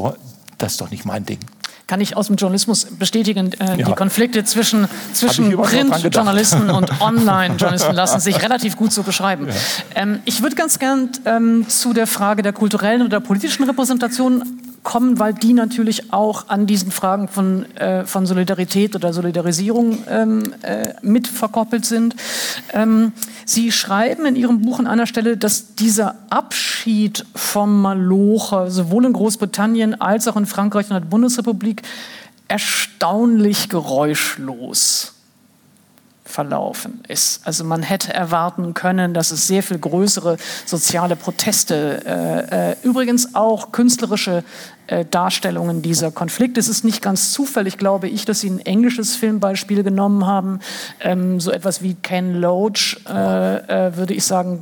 das 0.58 0.74
ist 0.74 0.82
doch 0.82 0.90
nicht 0.90 1.06
mein 1.06 1.26
Ding 1.26 1.40
kann 1.88 2.02
ich 2.02 2.16
aus 2.18 2.28
dem 2.28 2.36
Journalismus 2.36 2.86
bestätigen, 2.86 3.52
äh, 3.54 3.66
ja. 3.66 3.76
die 3.76 3.94
Konflikte 3.94 4.44
zwischen, 4.44 4.88
zwischen 5.14 5.56
Printjournalisten 5.56 6.70
und 6.70 7.02
Online-Journalisten 7.02 7.96
lassen 7.96 8.20
sich 8.20 8.42
relativ 8.44 8.76
gut 8.76 8.92
so 8.92 9.04
beschreiben. 9.04 9.48
Ja. 9.48 9.54
Ähm, 9.96 10.20
ich 10.26 10.42
würde 10.44 10.56
ganz 10.56 10.80
gern 10.80 11.10
ähm, 11.26 11.66
zu 11.70 11.94
der 11.94 12.06
Frage 12.06 12.44
der 12.44 12.54
kulturellen 12.54 13.02
oder 13.02 13.20
politischen 13.22 13.64
Repräsentation 13.64 14.44
kommen, 14.88 15.20
weil 15.20 15.34
die 15.34 15.52
natürlich 15.52 16.14
auch 16.14 16.48
an 16.48 16.66
diesen 16.66 16.92
Fragen 16.92 17.28
von, 17.28 17.66
äh, 17.76 18.06
von 18.06 18.26
Solidarität 18.26 18.96
oder 18.96 19.12
Solidarisierung 19.12 19.98
ähm, 20.10 20.54
äh, 20.62 20.94
mit 21.02 21.28
verkoppelt 21.28 21.86
sind. 21.86 22.16
Ähm, 22.72 23.12
Sie 23.44 23.74
schreiben 23.74 24.26
in 24.26 24.38
Ihrem 24.38 24.62
Buch 24.62 24.80
an 24.80 24.88
einer 24.88 25.06
Stelle, 25.06 25.36
dass 25.36 25.76
dieser 25.76 26.16
Abschied 26.30 27.26
vom 27.36 27.82
Malocher 27.82 28.72
sowohl 28.72 29.04
in 29.04 29.12
Großbritannien 29.12 30.00
als 30.00 30.26
auch 30.30 30.38
in 30.38 30.46
Frankreich 30.46 30.90
und 30.90 30.94
der 30.94 31.02
Bundesrepublik 31.02 31.82
erstaunlich 32.48 33.68
geräuschlos 33.68 35.17
verlaufen 36.28 37.02
ist. 37.08 37.42
Also 37.46 37.64
man 37.64 37.82
hätte 37.82 38.14
erwarten 38.14 38.74
können, 38.74 39.14
dass 39.14 39.32
es 39.32 39.48
sehr 39.48 39.64
viel 39.64 39.80
größere 39.80 40.38
soziale 40.66 41.16
Proteste, 41.16 42.04
äh, 42.06 42.72
äh, 42.72 42.76
übrigens 42.84 43.34
auch 43.36 43.72
künstlerische 43.72 44.44
äh, 44.88 45.06
Darstellungen 45.06 45.82
dieser 45.82 46.12
Konflikte. 46.12 46.60
Es 46.60 46.68
ist 46.68 46.84
nicht 46.84 47.02
ganz 47.02 47.32
zufällig, 47.32 47.78
glaube 47.78 48.08
ich, 48.08 48.26
dass 48.26 48.42
Sie 48.42 48.50
ein 48.50 48.60
englisches 48.60 49.16
Filmbeispiel 49.16 49.84
genommen 49.84 50.26
haben. 50.26 50.60
Ähm, 51.00 51.40
so 51.40 51.52
etwas 51.52 51.82
wie 51.82 51.96
Ken 51.96 52.36
Loach, 52.36 52.98
äh, 53.08 53.88
äh, 53.88 53.98
würde 53.98 54.14
ich 54.14 54.24
sagen, 54.24 54.62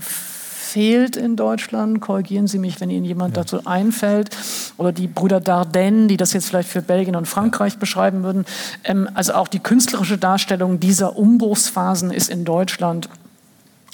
fehlt 0.75 1.15
in 1.15 1.37
Deutschland. 1.37 2.01
Korrigieren 2.01 2.47
Sie 2.47 2.59
mich, 2.59 2.81
wenn 2.81 2.89
Ihnen 2.89 3.05
jemand 3.05 3.37
ja. 3.37 3.43
dazu 3.43 3.65
einfällt. 3.65 4.35
Oder 4.75 4.91
die 4.91 5.07
Brüder 5.07 5.39
Dardenne, 5.39 6.07
die 6.07 6.17
das 6.17 6.33
jetzt 6.33 6.47
vielleicht 6.49 6.67
für 6.67 6.81
Belgien 6.81 7.15
und 7.15 7.29
Frankreich 7.29 7.73
ja. 7.73 7.79
beschreiben 7.79 8.23
würden. 8.23 8.43
Ähm, 8.83 9.07
also 9.13 9.35
auch 9.35 9.47
die 9.47 9.59
künstlerische 9.59 10.17
Darstellung 10.17 10.81
dieser 10.81 11.15
Umbruchsphasen 11.15 12.11
ist 12.11 12.29
in 12.29 12.43
Deutschland 12.43 13.07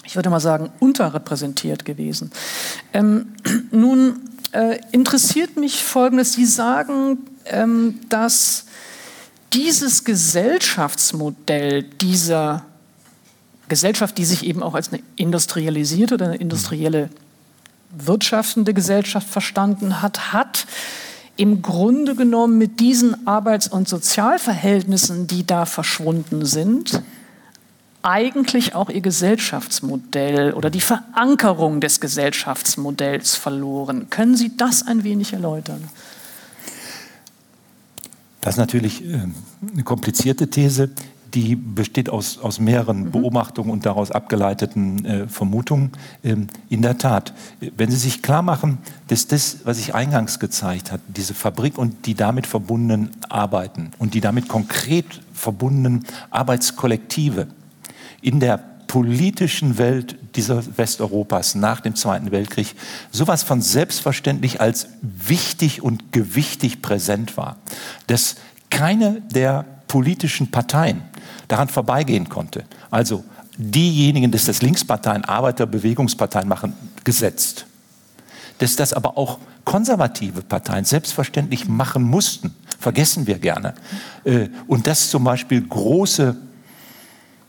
ich 0.03 0.15
würde 0.15 0.31
mal 0.31 0.39
sagen, 0.39 0.71
unterrepräsentiert 0.79 1.85
gewesen. 1.85 2.31
Ähm, 2.91 3.27
nun 3.71 4.19
äh, 4.51 4.79
interessiert 4.91 5.57
mich 5.57 5.83
Folgendes. 5.83 6.33
Sie 6.33 6.45
sagen, 6.45 7.19
ähm, 7.45 7.99
dass 8.09 8.65
dieses 9.53 10.03
Gesellschaftsmodell 10.03 11.83
dieser 11.83 12.65
Gesellschaft, 13.71 14.17
die 14.17 14.25
sich 14.25 14.45
eben 14.45 14.61
auch 14.61 14.75
als 14.75 14.91
eine 14.91 15.01
industrialisierte 15.15 16.15
oder 16.15 16.25
eine 16.25 16.35
industrielle 16.35 17.09
wirtschaftende 17.89 18.73
Gesellschaft 18.73 19.29
verstanden 19.29 20.01
hat, 20.01 20.33
hat 20.33 20.67
im 21.37 21.61
Grunde 21.61 22.15
genommen 22.15 22.57
mit 22.57 22.81
diesen 22.81 23.25
Arbeits- 23.25 23.69
und 23.69 23.87
Sozialverhältnissen, 23.87 25.25
die 25.25 25.47
da 25.47 25.65
verschwunden 25.65 26.45
sind, 26.45 27.01
eigentlich 28.03 28.75
auch 28.75 28.89
ihr 28.89 28.99
Gesellschaftsmodell 28.99 30.51
oder 30.51 30.69
die 30.69 30.81
Verankerung 30.81 31.79
des 31.79 32.01
Gesellschaftsmodells 32.01 33.37
verloren. 33.37 34.09
Können 34.09 34.35
Sie 34.35 34.51
das 34.57 34.85
ein 34.85 35.05
wenig 35.05 35.31
erläutern? 35.31 35.87
Das 38.41 38.55
ist 38.55 38.59
natürlich 38.59 39.05
äh, 39.05 39.27
eine 39.71 39.83
komplizierte 39.83 40.49
These 40.49 40.89
die 41.33 41.55
besteht 41.55 42.09
aus, 42.09 42.37
aus 42.39 42.59
mehreren 42.59 43.05
mhm. 43.05 43.11
Beobachtungen 43.11 43.71
und 43.71 43.85
daraus 43.85 44.11
abgeleiteten 44.11 45.05
äh, 45.05 45.27
Vermutungen. 45.27 45.91
Ähm, 46.23 46.47
in 46.69 46.81
der 46.81 46.97
Tat, 46.97 47.33
wenn 47.77 47.89
Sie 47.89 47.97
sich 47.97 48.21
klar 48.21 48.41
machen, 48.41 48.79
dass 49.07 49.27
das, 49.27 49.59
was 49.63 49.79
ich 49.79 49.95
eingangs 49.95 50.39
gezeigt 50.39 50.91
habe, 50.91 51.01
diese 51.07 51.33
Fabrik 51.33 51.77
und 51.77 52.05
die 52.05 52.15
damit 52.15 52.47
verbundenen 52.47 53.11
Arbeiten 53.29 53.91
und 53.97 54.13
die 54.13 54.21
damit 54.21 54.47
konkret 54.47 55.05
verbundenen 55.33 56.05
Arbeitskollektive 56.29 57.47
in 58.21 58.39
der 58.39 58.59
politischen 58.87 59.77
Welt 59.77 60.17
dieser 60.35 60.61
Westeuropas 60.77 61.55
nach 61.55 61.79
dem 61.79 61.95
Zweiten 61.95 62.31
Weltkrieg 62.31 62.75
sowas 63.09 63.41
von 63.41 63.61
selbstverständlich 63.61 64.59
als 64.59 64.89
wichtig 65.01 65.81
und 65.81 66.11
gewichtig 66.11 66.81
präsent 66.81 67.37
war, 67.37 67.55
dass 68.07 68.35
keine 68.69 69.21
der 69.33 69.65
politischen 69.87 70.51
Parteien 70.51 71.03
daran 71.51 71.67
vorbeigehen 71.67 72.29
konnte. 72.29 72.63
Also 72.89 73.23
diejenigen, 73.57 74.31
dass 74.31 74.45
das 74.45 74.61
Linksparteien, 74.61 75.25
Arbeiterbewegungsparteien 75.25 76.47
machen, 76.47 76.73
gesetzt. 77.03 77.65
Dass 78.59 78.75
das 78.75 78.93
aber 78.93 79.17
auch 79.17 79.39
konservative 79.65 80.41
Parteien 80.41 80.85
selbstverständlich 80.85 81.67
machen 81.67 82.03
mussten, 82.03 82.53
vergessen 82.79 83.27
wir 83.27 83.37
gerne. 83.39 83.73
Äh, 84.23 84.49
und 84.67 84.87
dass 84.87 85.09
zum 85.09 85.23
Beispiel 85.23 85.61
große 85.61 86.35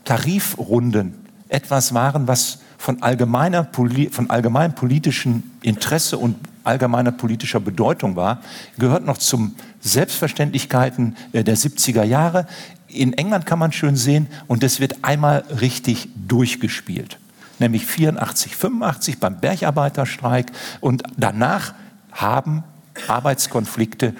Tarifrunden 0.03 1.13
etwas 1.47 1.93
waren, 1.93 2.27
was 2.27 2.59
von, 2.77 3.01
allgemeiner, 3.01 3.69
von 4.11 4.29
allgemeinem 4.29 4.75
politischen 4.75 5.57
Interesse 5.61 6.17
und 6.17 6.35
allgemeiner 6.63 7.11
politischer 7.11 7.59
Bedeutung 7.59 8.15
war, 8.15 8.41
gehört 8.77 9.05
noch 9.05 9.17
zum 9.17 9.55
Selbstverständlichkeiten 9.81 11.15
äh, 11.31 11.43
der 11.43 11.57
70er 11.57 12.03
Jahre. 12.03 12.47
In 12.93 13.13
England 13.13 13.45
kann 13.45 13.59
man 13.59 13.71
schön 13.71 13.95
sehen, 13.95 14.27
und 14.47 14.63
es 14.63 14.79
wird 14.79 15.03
einmal 15.03 15.43
richtig 15.61 16.09
durchgespielt. 16.27 17.17
Nämlich 17.59 17.85
84, 17.85 18.55
85 18.55 19.19
beim 19.19 19.39
Bergarbeiterstreik. 19.39 20.51
Und 20.81 21.03
danach 21.17 21.73
haben 22.11 22.63
Arbeitskonflikte 23.07 24.13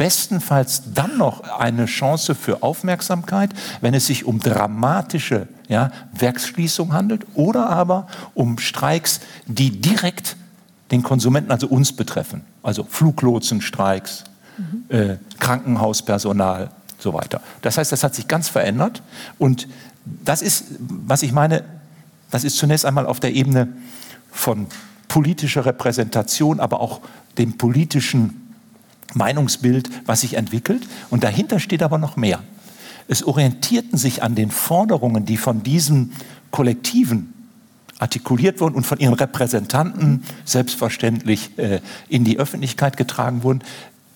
bestenfalls 0.00 0.94
dann 0.94 1.18
noch 1.18 1.42
eine 1.42 1.84
Chance 1.84 2.34
für 2.34 2.62
Aufmerksamkeit, 2.62 3.50
wenn 3.82 3.92
es 3.92 4.06
sich 4.06 4.24
um 4.24 4.40
dramatische 4.40 5.46
ja, 5.68 5.90
Werksschließungen 6.12 6.94
handelt 6.94 7.26
oder 7.34 7.68
aber 7.68 8.06
um 8.32 8.58
Streiks, 8.58 9.20
die 9.46 9.80
direkt 9.80 10.36
den 10.90 11.02
Konsumenten, 11.02 11.52
also 11.52 11.66
uns 11.66 11.92
betreffen. 11.92 12.42
Also 12.62 12.84
Fluglotsenstreiks, 12.84 14.24
mhm. 14.56 14.84
äh, 14.88 15.16
Krankenhauspersonal, 15.38 16.70
so 17.00 17.14
weiter. 17.14 17.40
Das 17.62 17.78
heißt, 17.78 17.92
das 17.92 18.04
hat 18.04 18.14
sich 18.14 18.28
ganz 18.28 18.48
verändert 18.48 19.02
und 19.38 19.68
das 20.04 20.42
ist, 20.42 20.64
was 20.78 21.22
ich 21.22 21.32
meine, 21.32 21.64
das 22.30 22.44
ist 22.44 22.56
zunächst 22.56 22.86
einmal 22.86 23.06
auf 23.06 23.20
der 23.20 23.34
Ebene 23.34 23.68
von 24.30 24.66
politischer 25.08 25.66
Repräsentation, 25.66 26.60
aber 26.60 26.80
auch 26.80 27.00
dem 27.36 27.58
politischen 27.58 28.54
Meinungsbild, 29.14 29.90
was 30.06 30.20
sich 30.20 30.34
entwickelt. 30.34 30.86
Und 31.10 31.24
dahinter 31.24 31.58
steht 31.58 31.82
aber 31.82 31.98
noch 31.98 32.16
mehr. 32.16 32.40
Es 33.08 33.24
orientierten 33.24 33.98
sich 33.98 34.22
an 34.22 34.36
den 34.36 34.50
Forderungen, 34.50 35.24
die 35.24 35.36
von 35.36 35.64
diesen 35.64 36.12
Kollektiven 36.52 37.34
artikuliert 37.98 38.60
wurden 38.60 38.74
und 38.74 38.86
von 38.86 38.98
ihren 38.98 39.14
Repräsentanten 39.14 40.22
selbstverständlich 40.44 41.58
äh, 41.58 41.80
in 42.08 42.24
die 42.24 42.38
Öffentlichkeit 42.38 42.96
getragen 42.96 43.42
wurden. 43.42 43.62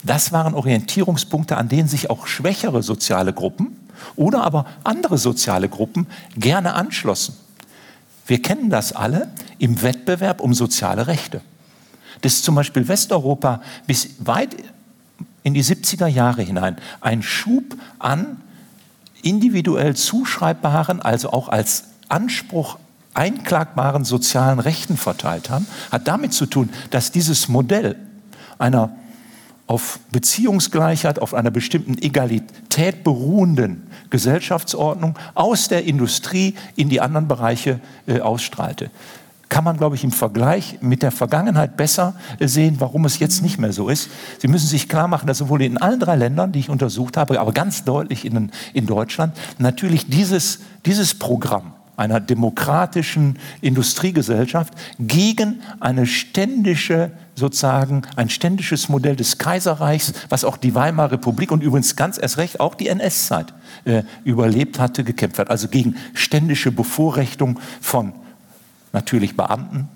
Das 0.04 0.32
waren 0.32 0.54
Orientierungspunkte, 0.54 1.56
an 1.56 1.68
denen 1.68 1.88
sich 1.88 2.10
auch 2.10 2.26
schwächere 2.26 2.82
soziale 2.82 3.32
Gruppen 3.32 3.76
oder 4.16 4.44
aber 4.44 4.66
andere 4.84 5.18
soziale 5.18 5.68
Gruppen 5.68 6.06
gerne 6.36 6.74
anschlossen. 6.74 7.36
Wir 8.26 8.40
kennen 8.40 8.70
das 8.70 8.92
alle 8.92 9.28
im 9.58 9.82
Wettbewerb 9.82 10.40
um 10.40 10.54
soziale 10.54 11.06
Rechte. 11.06 11.40
Dass 12.20 12.42
zum 12.42 12.54
Beispiel 12.54 12.86
Westeuropa 12.86 13.60
bis 13.86 14.10
weit 14.18 14.56
in 15.42 15.54
die 15.54 15.64
70er 15.64 16.06
Jahre 16.06 16.42
hinein 16.42 16.76
ein 17.00 17.22
Schub 17.22 17.76
an 17.98 18.40
individuell 19.22 19.96
zuschreibbaren, 19.96 21.00
also 21.00 21.32
auch 21.32 21.48
als 21.48 21.84
Anspruch 22.08 22.78
einklagbaren 23.14 24.04
sozialen 24.04 24.58
Rechten 24.58 24.96
verteilt 24.96 25.48
haben, 25.50 25.66
hat 25.90 26.08
damit 26.08 26.34
zu 26.34 26.46
tun, 26.46 26.70
dass 26.90 27.12
dieses 27.12 27.48
Modell 27.48 27.96
einer 28.58 28.94
auf 29.66 29.98
Beziehungsgleichheit, 30.12 31.18
auf 31.18 31.34
einer 31.34 31.50
bestimmten 31.50 31.96
Egalität 32.02 33.02
beruhenden 33.02 33.86
Gesellschaftsordnung 34.10 35.18
aus 35.34 35.68
der 35.68 35.84
Industrie 35.84 36.54
in 36.76 36.88
die 36.88 37.00
anderen 37.00 37.28
Bereiche 37.28 37.80
äh, 38.06 38.20
ausstrahlte 38.20 38.90
kann 39.54 39.62
man, 39.62 39.76
glaube 39.76 39.94
ich, 39.94 40.02
im 40.02 40.10
Vergleich 40.10 40.78
mit 40.80 41.04
der 41.04 41.12
Vergangenheit 41.12 41.76
besser 41.76 42.14
sehen, 42.40 42.76
warum 42.80 43.04
es 43.04 43.20
jetzt 43.20 43.40
nicht 43.40 43.58
mehr 43.58 43.72
so 43.72 43.88
ist. 43.88 44.10
Sie 44.40 44.48
müssen 44.48 44.66
sich 44.66 44.88
klar 44.88 45.06
machen, 45.06 45.28
dass 45.28 45.38
sowohl 45.38 45.62
in 45.62 45.78
allen 45.78 46.00
drei 46.00 46.16
Ländern, 46.16 46.50
die 46.50 46.58
ich 46.58 46.70
untersucht 46.70 47.16
habe, 47.16 47.38
aber 47.38 47.52
ganz 47.52 47.84
deutlich 47.84 48.24
in, 48.24 48.50
in 48.72 48.86
Deutschland, 48.86 49.36
natürlich 49.58 50.08
dieses, 50.08 50.58
dieses 50.86 51.14
Programm 51.14 51.73
einer 51.96 52.20
demokratischen 52.20 53.38
Industriegesellschaft 53.60 54.74
gegen 54.98 55.60
eine 55.80 56.06
ständische 56.06 57.12
sozusagen 57.36 58.02
ein 58.16 58.30
ständisches 58.30 58.88
Modell 58.88 59.16
des 59.16 59.38
Kaiserreichs, 59.38 60.12
was 60.28 60.44
auch 60.44 60.56
die 60.56 60.74
Weimarer 60.74 61.12
Republik 61.12 61.50
und 61.50 61.62
übrigens 61.62 61.96
ganz 61.96 62.18
erst 62.18 62.38
recht 62.38 62.60
auch 62.60 62.74
die 62.74 62.88
NS-Zeit 62.88 63.52
äh, 63.84 64.02
überlebt 64.24 64.78
hatte, 64.78 65.04
gekämpft 65.04 65.38
hat. 65.38 65.50
Also 65.50 65.68
gegen 65.68 65.96
ständische 66.14 66.70
Bevorrechtung 66.70 67.58
von 67.80 68.12
natürlich 68.92 69.36
Beamten. 69.36 69.88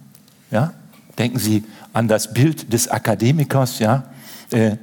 Ja? 0.50 0.72
Denken 1.16 1.38
Sie 1.38 1.64
an 1.92 2.08
das 2.08 2.34
Bild 2.34 2.72
des 2.72 2.88
Akademikers, 2.88 3.78
ja? 3.78 4.04
Äh, 4.50 4.76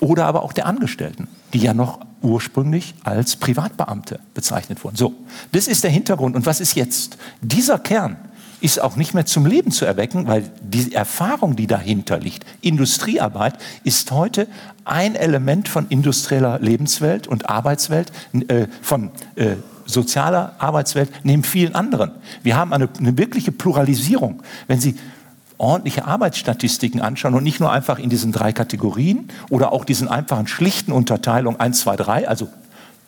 oder 0.00 0.26
aber 0.26 0.42
auch 0.42 0.52
der 0.52 0.66
Angestellten, 0.66 1.26
die 1.52 1.58
ja 1.58 1.74
noch 1.74 2.00
ursprünglich 2.22 2.94
als 3.04 3.36
Privatbeamte 3.36 4.20
bezeichnet 4.34 4.84
wurden. 4.84 4.96
So, 4.96 5.14
das 5.52 5.68
ist 5.68 5.84
der 5.84 5.90
Hintergrund. 5.90 6.36
Und 6.36 6.46
was 6.46 6.60
ist 6.60 6.74
jetzt? 6.74 7.18
Dieser 7.40 7.78
Kern 7.78 8.16
ist 8.60 8.80
auch 8.80 8.96
nicht 8.96 9.14
mehr 9.14 9.26
zum 9.26 9.46
Leben 9.46 9.70
zu 9.70 9.84
erwecken, 9.84 10.26
weil 10.26 10.50
die 10.60 10.92
Erfahrung, 10.92 11.54
die 11.54 11.66
dahinter 11.66 12.18
liegt, 12.18 12.44
Industriearbeit, 12.60 13.54
ist 13.84 14.10
heute 14.10 14.48
ein 14.84 15.14
Element 15.14 15.68
von 15.68 15.86
industrieller 15.88 16.58
Lebenswelt 16.58 17.26
und 17.26 17.48
Arbeitswelt, 17.48 18.10
äh, 18.48 18.66
von 18.82 19.10
äh, 19.36 19.56
sozialer 19.86 20.56
Arbeitswelt 20.58 21.10
neben 21.22 21.44
vielen 21.44 21.74
anderen. 21.74 22.12
Wir 22.42 22.56
haben 22.56 22.72
eine, 22.72 22.88
eine 22.98 23.16
wirkliche 23.16 23.52
Pluralisierung. 23.52 24.42
Wenn 24.66 24.80
Sie 24.80 24.96
ordentliche 25.58 26.04
Arbeitsstatistiken 26.04 27.00
anschauen 27.00 27.34
und 27.34 27.42
nicht 27.42 27.60
nur 27.60 27.70
einfach 27.70 27.98
in 27.98 28.10
diesen 28.10 28.32
drei 28.32 28.52
Kategorien 28.52 29.28
oder 29.50 29.72
auch 29.72 29.84
diesen 29.84 30.08
einfachen 30.08 30.46
schlichten 30.46 30.92
Unterteilung 30.92 31.58
1, 31.58 31.80
2, 31.80 31.96
3, 31.96 32.28
also 32.28 32.48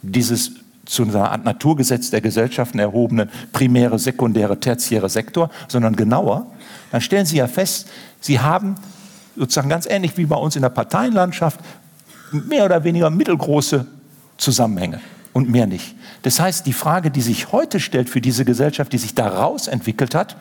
dieses 0.02 0.52
zu 0.84 1.04
einer 1.04 1.30
Art 1.30 1.44
Naturgesetz 1.44 2.10
der 2.10 2.20
Gesellschaften 2.20 2.80
erhobenen 2.80 3.30
primäre, 3.52 3.98
sekundäre, 4.00 4.58
tertiäre 4.58 5.08
Sektor, 5.08 5.50
sondern 5.68 5.94
genauer, 5.94 6.46
dann 6.90 7.00
stellen 7.00 7.26
Sie 7.26 7.36
ja 7.36 7.46
fest, 7.46 7.88
Sie 8.20 8.40
haben 8.40 8.74
sozusagen 9.36 9.68
ganz 9.68 9.86
ähnlich 9.86 10.16
wie 10.16 10.26
bei 10.26 10.36
uns 10.36 10.56
in 10.56 10.62
der 10.62 10.70
Parteienlandschaft 10.70 11.60
mehr 12.32 12.64
oder 12.64 12.82
weniger 12.82 13.10
mittelgroße 13.10 13.86
Zusammenhänge 14.36 15.00
und 15.32 15.50
mehr 15.50 15.66
nicht. 15.66 15.94
Das 16.22 16.40
heißt, 16.40 16.66
die 16.66 16.72
Frage, 16.72 17.10
die 17.10 17.20
sich 17.20 17.52
heute 17.52 17.80
stellt 17.80 18.10
für 18.10 18.20
diese 18.20 18.44
Gesellschaft, 18.44 18.92
die 18.92 18.98
sich 18.98 19.14
daraus 19.14 19.68
entwickelt 19.68 20.14
hat, 20.14 20.36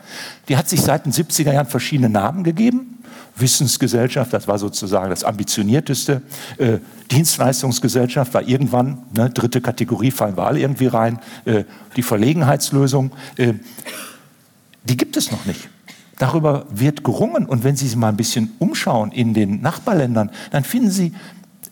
die 0.48 0.56
hat 0.56 0.68
sich 0.68 0.82
seit 0.82 1.06
den 1.06 1.12
70er 1.12 1.52
Jahren 1.52 1.66
verschiedene 1.66 2.08
Namen 2.08 2.44
gegeben. 2.44 2.98
Wissensgesellschaft, 3.36 4.32
das 4.32 4.48
war 4.48 4.58
sozusagen 4.58 5.08
das 5.08 5.24
ambitionierteste. 5.24 6.22
Äh, 6.58 6.78
Dienstleistungsgesellschaft 7.10 8.34
war 8.34 8.42
irgendwann, 8.42 8.98
ne, 9.16 9.30
dritte 9.30 9.60
Kategorie 9.60 10.10
fallen 10.10 10.36
wir 10.36 10.46
alle 10.46 10.60
irgendwie 10.60 10.86
rein. 10.86 11.20
Äh, 11.44 11.64
die 11.96 12.02
Verlegenheitslösung, 12.02 13.12
äh, 13.36 13.54
die 14.84 14.96
gibt 14.96 15.16
es 15.16 15.30
noch 15.30 15.46
nicht. 15.46 15.68
Darüber 16.18 16.66
wird 16.70 17.02
gerungen. 17.02 17.46
Und 17.46 17.64
wenn 17.64 17.76
Sie 17.76 17.86
sich 17.86 17.96
mal 17.96 18.08
ein 18.08 18.16
bisschen 18.16 18.52
umschauen 18.58 19.10
in 19.10 19.32
den 19.32 19.62
Nachbarländern, 19.62 20.30
dann 20.50 20.64
finden 20.64 20.90
Sie 20.90 21.14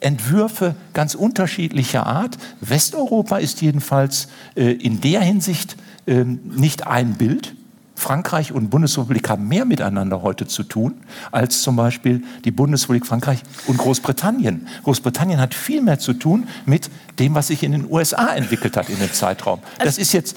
Entwürfe 0.01 0.75
ganz 0.95 1.15
unterschiedlicher 1.15 2.07
Art. 2.07 2.39
Westeuropa 2.61 3.39
ist 3.39 3.63
jedenfalls 3.63 4.29
äh, 4.55 4.73
in 4.73 5.01
der 5.01 5.21
Hinsicht 5.21 5.77
äh, 6.07 6.25
nicht 6.25 6.87
ein 6.87 7.15
Bild. 7.15 7.55
Frankreich 7.99 8.53
und 8.53 8.71
Bundesrepublik 8.71 9.29
haben 9.29 9.49
mehr 9.49 9.65
miteinander 9.65 10.23
heute 10.23 10.47
zu 10.47 10.63
tun 10.63 10.95
als 11.33 11.63
zum 11.63 11.75
Beispiel 11.75 12.23
die 12.45 12.53
Bundesrepublik 12.53 13.05
Frankreich 13.05 13.43
und 13.67 13.77
Großbritannien. 13.77 14.69
Großbritannien 14.85 15.41
hat 15.41 15.53
viel 15.53 15.83
mehr 15.83 15.99
zu 15.99 16.13
tun 16.13 16.47
mit 16.65 16.91
dem, 17.19 17.35
was 17.35 17.49
sich 17.49 17.65
in 17.65 17.73
den 17.73 17.91
USA 17.91 18.29
entwickelt 18.37 18.77
hat 18.77 18.89
in 18.89 19.01
dem 19.01 19.13
Zeitraum. 19.13 19.59
Das 19.81 19.99
ist 19.99 20.13
jetzt 20.13 20.37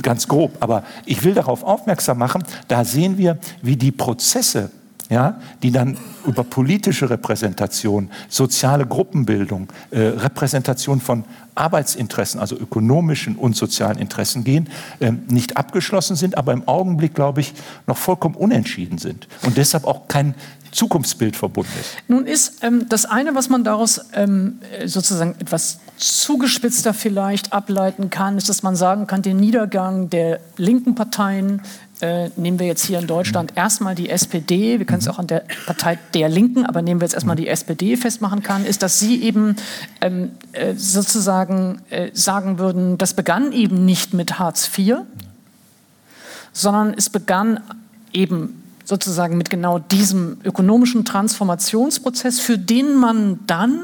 ganz 0.00 0.26
grob, 0.26 0.56
aber 0.60 0.84
ich 1.04 1.22
will 1.22 1.34
darauf 1.34 1.62
aufmerksam 1.64 2.16
machen, 2.16 2.44
da 2.68 2.82
sehen 2.84 3.18
wir, 3.18 3.36
wie 3.60 3.76
die 3.76 3.92
Prozesse 3.92 4.70
ja, 5.12 5.38
die 5.62 5.70
dann 5.70 5.96
über 6.26 6.42
politische 6.42 7.10
Repräsentation, 7.10 8.10
soziale 8.28 8.86
Gruppenbildung, 8.86 9.68
äh, 9.90 10.00
Repräsentation 10.00 11.00
von 11.00 11.24
Arbeitsinteressen, 11.54 12.40
also 12.40 12.56
ökonomischen 12.56 13.36
und 13.36 13.54
sozialen 13.54 13.98
Interessen 13.98 14.42
gehen, 14.42 14.68
äh, 15.00 15.12
nicht 15.28 15.56
abgeschlossen 15.56 16.16
sind, 16.16 16.38
aber 16.38 16.52
im 16.52 16.66
Augenblick, 16.66 17.14
glaube 17.14 17.42
ich, 17.42 17.52
noch 17.86 17.98
vollkommen 17.98 18.34
unentschieden 18.34 18.98
sind 18.98 19.28
und 19.42 19.56
deshalb 19.56 19.84
auch 19.84 20.08
kein 20.08 20.34
Zukunftsbild 20.70 21.36
verbunden 21.36 21.72
ist. 21.78 21.96
Nun 22.08 22.26
ist 22.26 22.64
ähm, 22.64 22.86
das 22.88 23.04
eine, 23.04 23.34
was 23.34 23.50
man 23.50 23.62
daraus 23.62 24.06
ähm, 24.14 24.60
sozusagen 24.86 25.34
etwas 25.38 25.80
zugespitzter 25.98 26.94
vielleicht 26.94 27.52
ableiten 27.52 28.08
kann, 28.08 28.38
ist, 28.38 28.48
dass 28.48 28.62
man 28.62 28.74
sagen 28.74 29.06
kann, 29.06 29.20
den 29.20 29.36
Niedergang 29.36 30.08
der 30.08 30.40
linken 30.56 30.94
Parteien 30.94 31.60
äh, 32.02 32.30
nehmen 32.36 32.58
wir 32.58 32.66
jetzt 32.66 32.84
hier 32.84 32.98
in 32.98 33.06
Deutschland 33.06 33.52
erstmal 33.54 33.94
die 33.94 34.10
SPD, 34.10 34.78
wir 34.78 34.86
können 34.86 34.98
es 34.98 35.08
auch 35.08 35.20
an 35.20 35.28
der 35.28 35.44
Partei 35.66 35.98
der 36.14 36.28
Linken, 36.28 36.66
aber 36.66 36.82
nehmen 36.82 37.00
wir 37.00 37.06
jetzt 37.06 37.14
erstmal 37.14 37.36
die 37.36 37.46
SPD 37.46 37.96
festmachen 37.96 38.42
kann, 38.42 38.66
ist, 38.66 38.82
dass 38.82 38.98
sie 38.98 39.22
eben 39.22 39.54
ähm, 40.00 40.32
äh, 40.52 40.74
sozusagen 40.74 41.80
äh, 41.90 42.10
sagen 42.12 42.58
würden, 42.58 42.98
das 42.98 43.14
begann 43.14 43.52
eben 43.52 43.84
nicht 43.84 44.14
mit 44.14 44.40
Hartz 44.40 44.68
IV, 44.76 44.96
sondern 46.52 46.92
es 46.94 47.08
begann 47.08 47.60
eben 48.12 48.62
sozusagen 48.84 49.38
mit 49.38 49.48
genau 49.48 49.78
diesem 49.78 50.38
ökonomischen 50.44 51.04
Transformationsprozess, 51.04 52.40
für 52.40 52.58
den 52.58 52.96
man 52.96 53.38
dann 53.46 53.78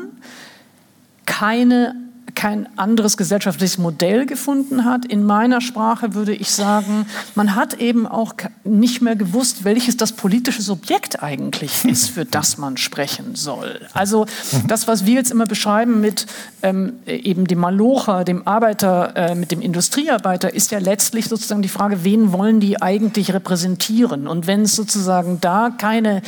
keine 1.24 1.94
kein 2.38 2.68
anderes 2.78 3.16
gesellschaftliches 3.16 3.78
Modell 3.78 4.24
gefunden 4.24 4.84
hat. 4.84 5.04
In 5.04 5.24
meiner 5.24 5.60
Sprache 5.60 6.14
würde 6.14 6.32
ich 6.32 6.52
sagen, 6.52 7.04
man 7.34 7.56
hat 7.56 7.80
eben 7.80 8.06
auch 8.06 8.32
nicht 8.62 9.02
mehr 9.02 9.16
gewusst, 9.16 9.64
welches 9.64 9.96
das 9.96 10.12
politische 10.12 10.62
Subjekt 10.62 11.20
eigentlich 11.20 11.84
ist, 11.84 12.10
für 12.10 12.24
das 12.24 12.56
man 12.56 12.76
sprechen 12.76 13.34
soll. 13.34 13.80
Also 13.92 14.26
das, 14.68 14.86
was 14.86 15.04
wir 15.04 15.14
jetzt 15.14 15.32
immer 15.32 15.46
beschreiben 15.46 16.00
mit 16.00 16.26
ähm, 16.62 17.00
eben 17.06 17.48
dem 17.48 17.58
Malocher, 17.58 18.22
dem 18.22 18.46
Arbeiter, 18.46 19.16
äh, 19.16 19.34
mit 19.34 19.50
dem 19.50 19.60
Industriearbeiter, 19.60 20.54
ist 20.54 20.70
ja 20.70 20.78
letztlich 20.78 21.26
sozusagen 21.26 21.62
die 21.62 21.68
Frage, 21.68 22.04
wen 22.04 22.30
wollen 22.32 22.60
die 22.60 22.80
eigentlich 22.80 23.34
repräsentieren? 23.34 24.28
Und 24.28 24.46
wenn 24.46 24.62
es 24.62 24.76
sozusagen 24.76 25.40
da 25.40 25.70
keine 25.76 26.22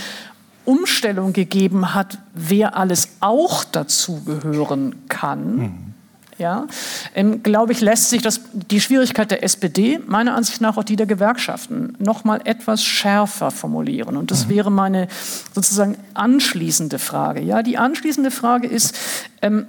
Umstellung 0.64 1.32
gegeben 1.32 1.94
hat, 1.94 2.18
wer 2.34 2.76
alles 2.76 3.10
auch 3.20 3.62
dazugehören 3.62 5.06
kann, 5.06 5.56
mhm 5.56 5.90
ja, 6.40 6.66
ähm, 7.14 7.42
glaube 7.42 7.72
ich, 7.72 7.80
lässt 7.80 8.10
sich 8.10 8.22
das, 8.22 8.40
die 8.52 8.80
Schwierigkeit 8.80 9.30
der 9.30 9.44
SPD, 9.44 10.00
meiner 10.06 10.34
Ansicht 10.34 10.60
nach 10.60 10.76
auch 10.76 10.84
die 10.84 10.96
der 10.96 11.06
Gewerkschaften, 11.06 11.94
noch 11.98 12.24
mal 12.24 12.40
etwas 12.44 12.82
schärfer 12.82 13.50
formulieren. 13.50 14.16
Und 14.16 14.30
das 14.30 14.46
mhm. 14.46 14.50
wäre 14.50 14.72
meine 14.72 15.08
sozusagen 15.54 15.96
anschließende 16.14 16.98
Frage. 16.98 17.42
Ja, 17.42 17.62
die 17.62 17.78
anschließende 17.78 18.30
Frage 18.30 18.66
ist, 18.66 18.96
ähm, 19.42 19.66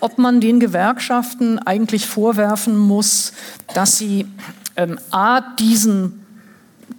ob 0.00 0.18
man 0.18 0.40
den 0.40 0.60
Gewerkschaften 0.60 1.58
eigentlich 1.58 2.06
vorwerfen 2.06 2.76
muss, 2.76 3.32
dass 3.74 3.96
sie 3.96 4.26
ähm, 4.76 4.98
a 5.10 5.40
diesen 5.58 6.25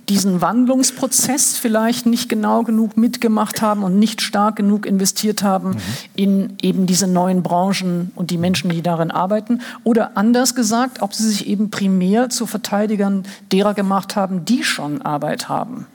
diesen 0.10 0.42
Wandlungsprozess 0.42 1.58
vielleicht 1.58 2.06
nicht 2.06 2.30
genau 2.30 2.64
genug 2.64 2.96
mitgemacht 2.98 3.62
haben 3.62 3.84
und 3.84 4.00
nicht 4.00 4.22
stark 4.22 4.56
genug 4.56 4.86
investiert 4.86 5.44
haben 5.44 5.72
mhm. 5.72 5.78
in 6.16 6.54
eben 6.62 6.86
diese 6.86 7.08
neuen 7.08 7.44
Branchen 7.44 8.12
und 8.16 8.32
die 8.32 8.38
Menschen, 8.38 8.70
die 8.70 8.82
darin 8.82 9.12
arbeiten. 9.12 9.62
Oder 9.84 10.16
anders 10.16 10.56
gesagt, 10.56 11.02
ob 11.02 11.14
sie 11.14 11.28
sich 11.28 11.48
eben 11.48 11.70
primär 11.70 12.30
zu 12.30 12.46
Verteidigern 12.46 13.24
derer 13.52 13.74
gemacht 13.74 14.16
haben, 14.16 14.46
die 14.46 14.64
schon 14.64 15.02
Arbeit 15.02 15.50
haben. 15.50 15.88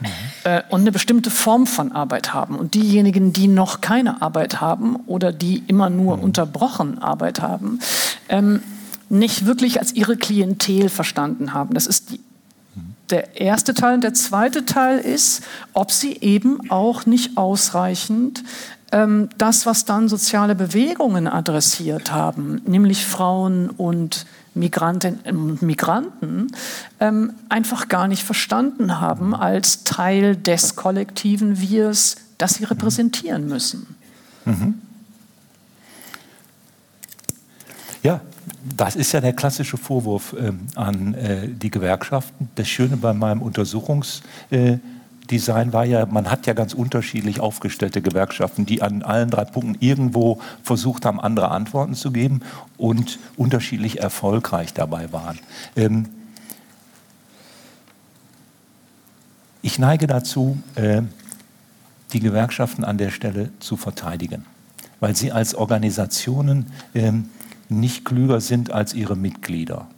Mhm. 0.00 0.06
Äh, 0.44 0.62
und 0.70 0.80
eine 0.80 0.92
bestimmte 0.92 1.30
Form 1.30 1.66
von 1.66 1.92
Arbeit 1.92 2.32
haben. 2.32 2.56
Und 2.56 2.74
diejenigen, 2.74 3.32
die 3.32 3.48
noch 3.48 3.80
keine 3.82 4.22
Arbeit 4.22 4.60
haben 4.60 4.96
oder 5.06 5.32
die 5.32 5.62
immer 5.66 5.90
nur 5.90 6.16
mhm. 6.16 6.22
unterbrochen 6.22 6.98
Arbeit 6.98 7.42
haben, 7.42 7.80
ähm, 8.28 8.62
nicht 9.10 9.44
wirklich 9.44 9.80
als 9.80 9.92
ihre 9.92 10.16
Klientel 10.16 10.88
verstanden 10.88 11.52
haben. 11.52 11.74
Das 11.74 11.86
ist 11.86 12.10
die 12.10 12.20
der 13.10 13.40
erste 13.40 13.74
Teil. 13.74 13.94
Und 13.94 14.04
der 14.04 14.14
zweite 14.14 14.64
Teil 14.64 14.98
ist, 14.98 15.42
ob 15.72 15.90
sie 15.90 16.16
eben 16.20 16.70
auch 16.70 17.06
nicht 17.06 17.36
ausreichend 17.36 18.42
ähm, 18.92 19.28
das, 19.38 19.66
was 19.66 19.84
dann 19.84 20.08
soziale 20.08 20.54
Bewegungen 20.54 21.26
adressiert 21.26 22.12
haben, 22.12 22.62
nämlich 22.64 23.04
Frauen 23.04 23.70
und 23.70 24.26
Migrantinnen 24.54 25.36
und 25.36 25.62
Migranten, 25.62 26.46
ähm, 27.00 27.32
einfach 27.48 27.88
gar 27.88 28.06
nicht 28.06 28.22
verstanden 28.22 29.00
haben 29.00 29.34
als 29.34 29.82
Teil 29.82 30.36
des 30.36 30.76
kollektiven 30.76 31.60
Wirs, 31.60 32.16
das 32.38 32.54
sie 32.54 32.64
repräsentieren 32.64 33.48
müssen. 33.48 33.96
Mhm. 34.44 34.80
Ja, 38.04 38.20
das 38.64 38.96
ist 38.96 39.12
ja 39.12 39.20
der 39.20 39.34
klassische 39.34 39.76
Vorwurf 39.76 40.32
äh, 40.32 40.52
an 40.74 41.14
äh, 41.14 41.48
die 41.48 41.70
Gewerkschaften. 41.70 42.48
Das 42.54 42.68
Schöne 42.68 42.96
bei 42.96 43.12
meinem 43.12 43.42
Untersuchungsdesign 43.42 44.80
äh, 45.28 45.72
war 45.72 45.84
ja, 45.84 46.06
man 46.06 46.30
hat 46.30 46.46
ja 46.46 46.54
ganz 46.54 46.72
unterschiedlich 46.72 47.40
aufgestellte 47.40 48.00
Gewerkschaften, 48.00 48.64
die 48.64 48.80
an 48.80 49.02
allen 49.02 49.30
drei 49.30 49.44
Punkten 49.44 49.76
irgendwo 49.80 50.40
versucht 50.62 51.04
haben, 51.04 51.20
andere 51.20 51.50
Antworten 51.50 51.94
zu 51.94 52.10
geben 52.10 52.40
und 52.78 53.18
unterschiedlich 53.36 54.00
erfolgreich 54.00 54.72
dabei 54.72 55.12
waren. 55.12 55.38
Ähm, 55.76 56.08
ich 59.60 59.78
neige 59.78 60.06
dazu, 60.06 60.58
äh, 60.74 61.02
die 62.12 62.20
Gewerkschaften 62.20 62.84
an 62.84 62.96
der 62.96 63.10
Stelle 63.10 63.50
zu 63.58 63.76
verteidigen, 63.76 64.46
weil 65.00 65.14
sie 65.16 65.32
als 65.32 65.54
Organisationen 65.54 66.70
ähm, 66.94 67.28
nicht 67.68 68.04
klüger 68.04 68.40
sind 68.40 68.70
als 68.70 68.94
ihre 68.94 69.16
Mitglieder. 69.16 69.88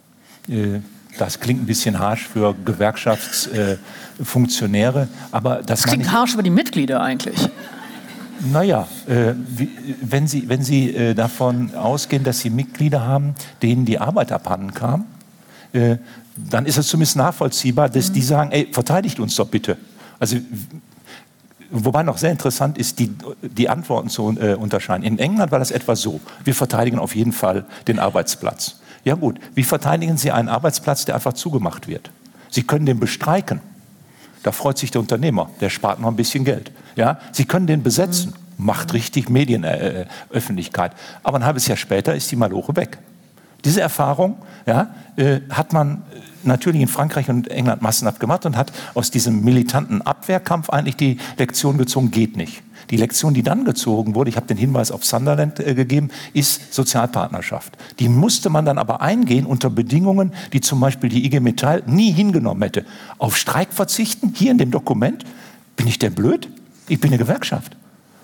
Äh, 0.47 0.79
das 1.17 1.39
klingt 1.39 1.63
ein 1.63 1.65
bisschen 1.65 1.97
harsch 1.99 2.27
für 2.27 2.53
Gewerkschaftsfunktionäre, 2.65 5.03
äh, 5.03 5.07
aber 5.31 5.57
das, 5.57 5.81
das 5.81 5.83
klingt 5.83 6.11
harsch 6.11 6.35
für 6.35 6.43
die 6.43 6.51
Mitglieder 6.51 7.01
eigentlich. 7.01 7.49
Naja, 8.51 8.87
äh, 9.07 9.33
wenn 10.01 10.27
Sie, 10.27 10.47
wenn 10.47 10.61
Sie 10.61 10.95
äh, 10.95 11.15
davon 11.15 11.73
ausgehen, 11.73 12.23
dass 12.23 12.39
Sie 12.39 12.51
Mitglieder 12.51 13.01
haben, 13.01 13.33
denen 13.63 13.85
die 13.85 13.99
Arbeit 13.99 14.31
abhanden 14.31 14.73
kam, 14.73 15.05
äh, 15.73 15.97
dann 16.35 16.67
ist 16.67 16.77
es 16.77 16.87
zumindest 16.87 17.17
nachvollziehbar, 17.17 17.89
dass 17.89 18.09
mhm. 18.09 18.13
die 18.13 18.21
sagen, 18.21 18.51
ey, 18.51 18.67
verteidigt 18.71 19.19
uns 19.19 19.35
doch 19.35 19.47
bitte. 19.47 19.77
Also 20.19 20.37
Wobei 21.69 22.03
noch 22.03 22.17
sehr 22.17 22.31
interessant 22.31 22.77
ist, 22.77 22.99
die, 22.99 23.13
die 23.41 23.69
Antworten 23.69 24.09
zu 24.09 24.37
äh, 24.39 24.53
unterscheiden. 24.53 25.03
In 25.03 25.19
England 25.19 25.51
war 25.51 25.59
das 25.59 25.71
etwa 25.71 25.95
so, 25.95 26.19
wir 26.43 26.55
verteidigen 26.55 26.99
auf 26.99 27.15
jeden 27.15 27.33
Fall 27.33 27.65
den 27.87 27.99
Arbeitsplatz. 27.99 28.79
Ja 29.03 29.15
gut, 29.15 29.39
wie 29.53 29.63
verteidigen 29.63 30.17
Sie 30.17 30.31
einen 30.31 30.49
Arbeitsplatz, 30.49 31.05
der 31.05 31.15
einfach 31.15 31.33
zugemacht 31.33 31.87
wird? 31.87 32.09
Sie 32.49 32.63
können 32.63 32.85
den 32.85 32.99
bestreiken. 32.99 33.61
Da 34.43 34.51
freut 34.51 34.77
sich 34.77 34.91
der 34.91 35.01
Unternehmer, 35.01 35.49
der 35.59 35.69
spart 35.69 35.99
noch 35.99 36.07
ein 36.07 36.15
bisschen 36.15 36.45
Geld. 36.45 36.71
Ja? 36.95 37.19
Sie 37.31 37.45
können 37.45 37.67
den 37.67 37.83
besetzen, 37.83 38.33
macht 38.57 38.93
richtig 38.93 39.29
Medienöffentlichkeit. 39.29 40.93
Äh, 40.93 40.95
Aber 41.23 41.37
ein 41.37 41.45
halbes 41.45 41.67
Jahr 41.67 41.77
später 41.77 42.15
ist 42.15 42.31
die 42.31 42.35
Maloche 42.35 42.75
weg. 42.75 42.97
Diese 43.65 43.81
Erfahrung 43.81 44.37
ja, 44.65 44.89
äh, 45.15 45.41
hat 45.49 45.73
man 45.73 46.03
natürlich 46.47 46.81
in 46.81 46.87
Frankreich 46.87 47.29
und 47.29 47.49
England 47.49 47.81
massenhaft 47.81 48.19
gemacht 48.19 48.45
und 48.45 48.57
hat 48.57 48.71
aus 48.93 49.11
diesem 49.11 49.43
militanten 49.43 50.01
Abwehrkampf 50.01 50.69
eigentlich 50.69 50.95
die 50.95 51.17
Lektion 51.37 51.77
gezogen, 51.77 52.11
geht 52.11 52.37
nicht. 52.37 52.63
Die 52.89 52.97
Lektion, 52.97 53.33
die 53.33 53.43
dann 53.43 53.65
gezogen 53.65 54.15
wurde, 54.15 54.29
ich 54.29 54.37
habe 54.37 54.47
den 54.47 54.57
Hinweis 54.57 54.91
auf 54.91 55.03
Sunderland 55.03 55.59
äh, 55.59 55.75
gegeben, 55.75 56.09
ist 56.33 56.73
Sozialpartnerschaft. 56.73 57.77
Die 57.99 58.07
musste 58.07 58.49
man 58.49 58.65
dann 58.65 58.77
aber 58.77 59.01
eingehen 59.01 59.45
unter 59.45 59.69
Bedingungen, 59.69 60.31
die 60.53 60.61
zum 60.61 60.79
Beispiel 60.79 61.09
die 61.09 61.25
IG 61.25 61.39
Metall 61.39 61.83
nie 61.85 62.11
hingenommen 62.11 62.63
hätte. 62.63 62.85
Auf 63.17 63.35
Streik 63.35 63.73
verzichten, 63.73 64.33
hier 64.35 64.51
in 64.51 64.57
dem 64.57 64.71
Dokument, 64.71 65.25
bin 65.75 65.87
ich 65.87 65.99
denn 65.99 66.13
blöd? 66.13 66.49
Ich 66.87 66.99
bin 66.99 67.11
eine 67.11 67.17
Gewerkschaft. 67.17 67.75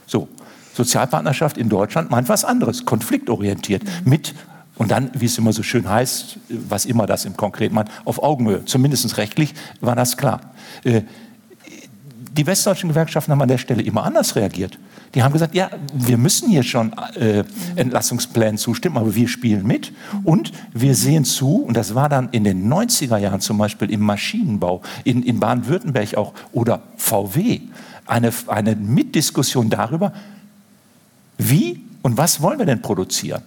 So, 0.08 0.30
Sozialpartnerschaft 0.74 1.58
in 1.58 1.70
Deutschland 1.70 2.10
meint 2.10 2.30
was 2.30 2.46
anderes, 2.46 2.86
konfliktorientiert, 2.86 3.84
mit 4.06 4.34
und 4.76 4.92
dann, 4.92 5.12
wie 5.14 5.26
es 5.26 5.38
immer 5.38 5.54
so 5.54 5.64
schön 5.64 5.88
heißt, 5.88 6.38
was 6.50 6.86
immer 6.86 7.06
das 7.06 7.26
im 7.26 7.38
Konkreten 7.38 7.76
meint, 7.76 7.90
auf 8.06 8.22
Augenhöhe, 8.22 8.66
zumindest 8.66 9.18
rechtlich, 9.18 9.54
war 9.82 9.96
das 9.96 10.18
klar. 10.18 10.42
Äh, 10.84 11.02
die 12.32 12.48
westdeutschen 12.48 12.90
Gewerkschaften 12.90 13.32
haben 13.32 13.42
an 13.42 13.48
der 13.48 13.60
Stelle 13.60 13.84
immer 13.84 14.04
anders 14.04 14.36
reagiert. 14.36 14.80
Die 15.14 15.22
haben 15.22 15.34
gesagt, 15.34 15.54
ja, 15.54 15.70
wir 15.94 16.18
müssen 16.18 16.50
hier 16.50 16.64
schon 16.64 16.92
äh, 17.16 17.44
Entlassungsplänen 17.76 18.58
zustimmen, 18.58 18.98
aber 18.98 19.14
wir 19.14 19.28
spielen 19.28 19.68
mit 19.68 19.94
und 20.24 20.52
wir 20.74 20.96
sehen 20.96 21.26
zu, 21.26 21.58
und 21.58 21.78
das 21.78 21.94
war 21.94 22.10
dann 22.10 22.30
in 22.32 22.44
den 22.44 22.68
90er 22.68 23.18
Jahren 23.18 23.40
zum 23.40 23.60
Beispiel 23.60 23.92
im 23.92 24.02
Maschinenbau, 24.02 24.82
in, 25.04 25.22
in 25.22 25.40
Baden-Württemberg 25.40 26.16
auch 26.16 26.34
oder 26.52 26.82
VW, 26.98 27.62
eine, 28.08 28.34
eine 28.48 28.76
Mitdiskussion 28.76 29.70
darüber, 29.70 30.14
wie 31.38 31.82
und 32.02 32.18
was 32.18 32.42
wollen 32.42 32.58
wir 32.58 32.66
denn 32.66 32.82
produzieren? 32.82 33.44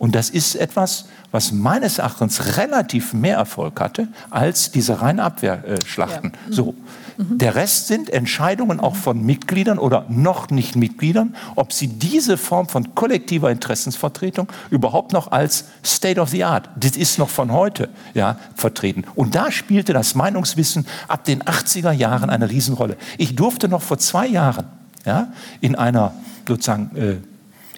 Und 0.00 0.14
das 0.14 0.30
ist 0.30 0.54
etwas, 0.54 1.04
was 1.30 1.52
meines 1.52 1.98
Erachtens 1.98 2.56
relativ 2.56 3.12
mehr 3.12 3.36
Erfolg 3.36 3.78
hatte 3.82 4.08
als 4.30 4.70
diese 4.70 5.02
reinen 5.02 5.20
Abwehrschlachten. 5.20 6.32
Ja. 6.32 6.38
Mhm. 6.48 6.52
So. 6.54 6.74
Mhm. 7.18 7.36
Der 7.36 7.54
Rest 7.54 7.88
sind 7.88 8.08
Entscheidungen 8.08 8.80
auch 8.80 8.96
von 8.96 9.22
Mitgliedern 9.22 9.78
oder 9.78 10.06
noch 10.08 10.48
nicht 10.48 10.74
Mitgliedern, 10.74 11.36
ob 11.54 11.74
sie 11.74 11.86
diese 11.86 12.38
Form 12.38 12.66
von 12.66 12.94
kollektiver 12.94 13.50
Interessensvertretung 13.50 14.48
überhaupt 14.70 15.12
noch 15.12 15.32
als 15.32 15.66
State 15.84 16.18
of 16.18 16.30
the 16.30 16.44
Art, 16.44 16.70
das 16.76 16.96
ist 16.96 17.18
noch 17.18 17.28
von 17.28 17.52
heute, 17.52 17.90
ja, 18.14 18.38
vertreten. 18.54 19.04
Und 19.14 19.34
da 19.34 19.52
spielte 19.52 19.92
das 19.92 20.14
Meinungswissen 20.14 20.86
ab 21.08 21.24
den 21.24 21.42
80er 21.42 21.92
Jahren 21.92 22.30
eine 22.30 22.48
Riesenrolle. 22.48 22.96
Ich 23.18 23.36
durfte 23.36 23.68
noch 23.68 23.82
vor 23.82 23.98
zwei 23.98 24.26
Jahren 24.26 24.64
ja, 25.04 25.30
in 25.60 25.74
einer 25.74 26.14
sozusagen 26.48 26.96
äh, 26.96 27.16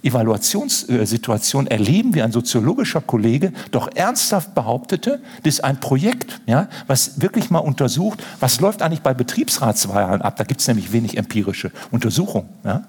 Evaluationssituation 0.02 1.66
erleben, 1.66 2.14
wie 2.14 2.22
ein 2.22 2.32
soziologischer 2.32 3.00
Kollege 3.00 3.52
doch 3.70 3.88
ernsthaft 3.94 4.54
behauptete, 4.54 5.20
das 5.42 5.54
ist 5.54 5.64
ein 5.64 5.80
Projekt, 5.80 6.40
ja, 6.46 6.68
was 6.86 7.20
wirklich 7.20 7.50
mal 7.50 7.60
untersucht, 7.60 8.22
was 8.40 8.60
läuft 8.60 8.82
eigentlich 8.82 9.02
bei 9.02 9.14
Betriebsratswahlen 9.14 10.22
ab. 10.22 10.36
Da 10.36 10.44
gibt 10.44 10.60
es 10.60 10.68
nämlich 10.68 10.92
wenig 10.92 11.16
empirische 11.16 11.70
Untersuchungen. 11.90 12.48
Ja, 12.64 12.84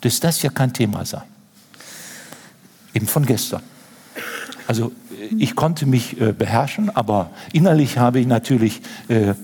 dass 0.00 0.20
das 0.20 0.42
ja 0.42 0.50
kein 0.50 0.72
Thema 0.72 1.04
sei. 1.04 1.22
Eben 2.94 3.06
von 3.06 3.24
gestern. 3.24 3.62
Also 4.66 4.92
ich 5.36 5.56
konnte 5.56 5.86
mich 5.86 6.20
äh, 6.20 6.32
beherrschen, 6.32 6.94
aber 6.94 7.30
innerlich 7.52 7.98
habe 7.98 8.20
ich 8.20 8.26
natürlich 8.26 8.82
äh, 9.08 9.34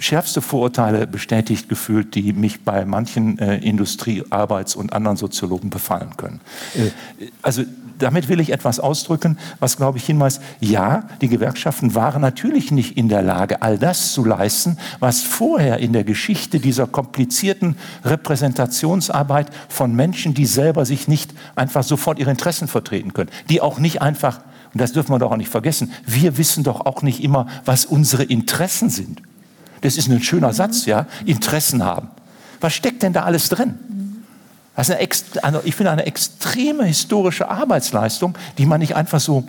schärfste 0.00 0.40
Vorurteile 0.40 1.06
bestätigt 1.06 1.68
gefühlt, 1.68 2.14
die 2.14 2.32
mich 2.32 2.62
bei 2.62 2.84
manchen 2.84 3.38
äh, 3.38 3.58
Industriearbeits- 3.58 4.74
und 4.74 4.92
anderen 4.92 5.16
Soziologen 5.16 5.70
befallen 5.70 6.16
können. 6.16 6.40
Äh, 6.74 7.26
also 7.42 7.62
damit 7.98 8.28
will 8.28 8.40
ich 8.40 8.50
etwas 8.50 8.80
ausdrücken, 8.80 9.38
was, 9.58 9.76
glaube 9.76 9.98
ich, 9.98 10.06
hinweist, 10.06 10.42
ja, 10.60 11.04
die 11.20 11.28
Gewerkschaften 11.28 11.94
waren 11.94 12.22
natürlich 12.22 12.70
nicht 12.70 12.96
in 12.96 13.08
der 13.08 13.22
Lage, 13.22 13.62
all 13.62 13.78
das 13.78 14.12
zu 14.12 14.24
leisten, 14.24 14.78
was 14.98 15.22
vorher 15.22 15.78
in 15.78 15.92
der 15.92 16.04
Geschichte 16.04 16.60
dieser 16.60 16.86
komplizierten 16.86 17.76
Repräsentationsarbeit 18.04 19.50
von 19.68 19.94
Menschen, 19.94 20.34
die 20.34 20.46
selber 20.46 20.84
sich 20.84 21.08
nicht 21.08 21.34
einfach 21.54 21.82
sofort 21.82 22.18
ihre 22.18 22.30
Interessen 22.30 22.68
vertreten 22.68 23.12
können, 23.12 23.30
die 23.48 23.60
auch 23.60 23.78
nicht 23.78 24.02
einfach, 24.02 24.40
und 24.72 24.80
das 24.80 24.92
dürfen 24.92 25.12
wir 25.12 25.18
doch 25.18 25.32
auch 25.32 25.36
nicht 25.36 25.50
vergessen, 25.50 25.92
wir 26.06 26.38
wissen 26.38 26.64
doch 26.64 26.86
auch 26.86 27.02
nicht 27.02 27.22
immer, 27.22 27.46
was 27.64 27.84
unsere 27.84 28.24
Interessen 28.24 28.88
sind. 28.88 29.22
Das 29.80 29.96
ist 29.96 30.08
ein 30.08 30.22
schöner 30.22 30.52
Satz, 30.52 30.86
ja. 30.86 31.06
Interessen 31.24 31.84
haben. 31.84 32.08
Was 32.60 32.74
steckt 32.74 33.02
denn 33.02 33.12
da 33.12 33.22
alles 33.22 33.48
drin? 33.48 33.78
Das 34.76 34.88
ist 34.88 34.96
eine, 34.96 35.44
eine, 35.44 35.60
ich 35.64 35.74
finde 35.74 35.90
eine 35.90 36.06
extreme 36.06 36.84
historische 36.84 37.48
Arbeitsleistung, 37.50 38.34
die 38.58 38.66
man 38.66 38.80
nicht 38.80 38.96
einfach 38.96 39.20
so 39.20 39.44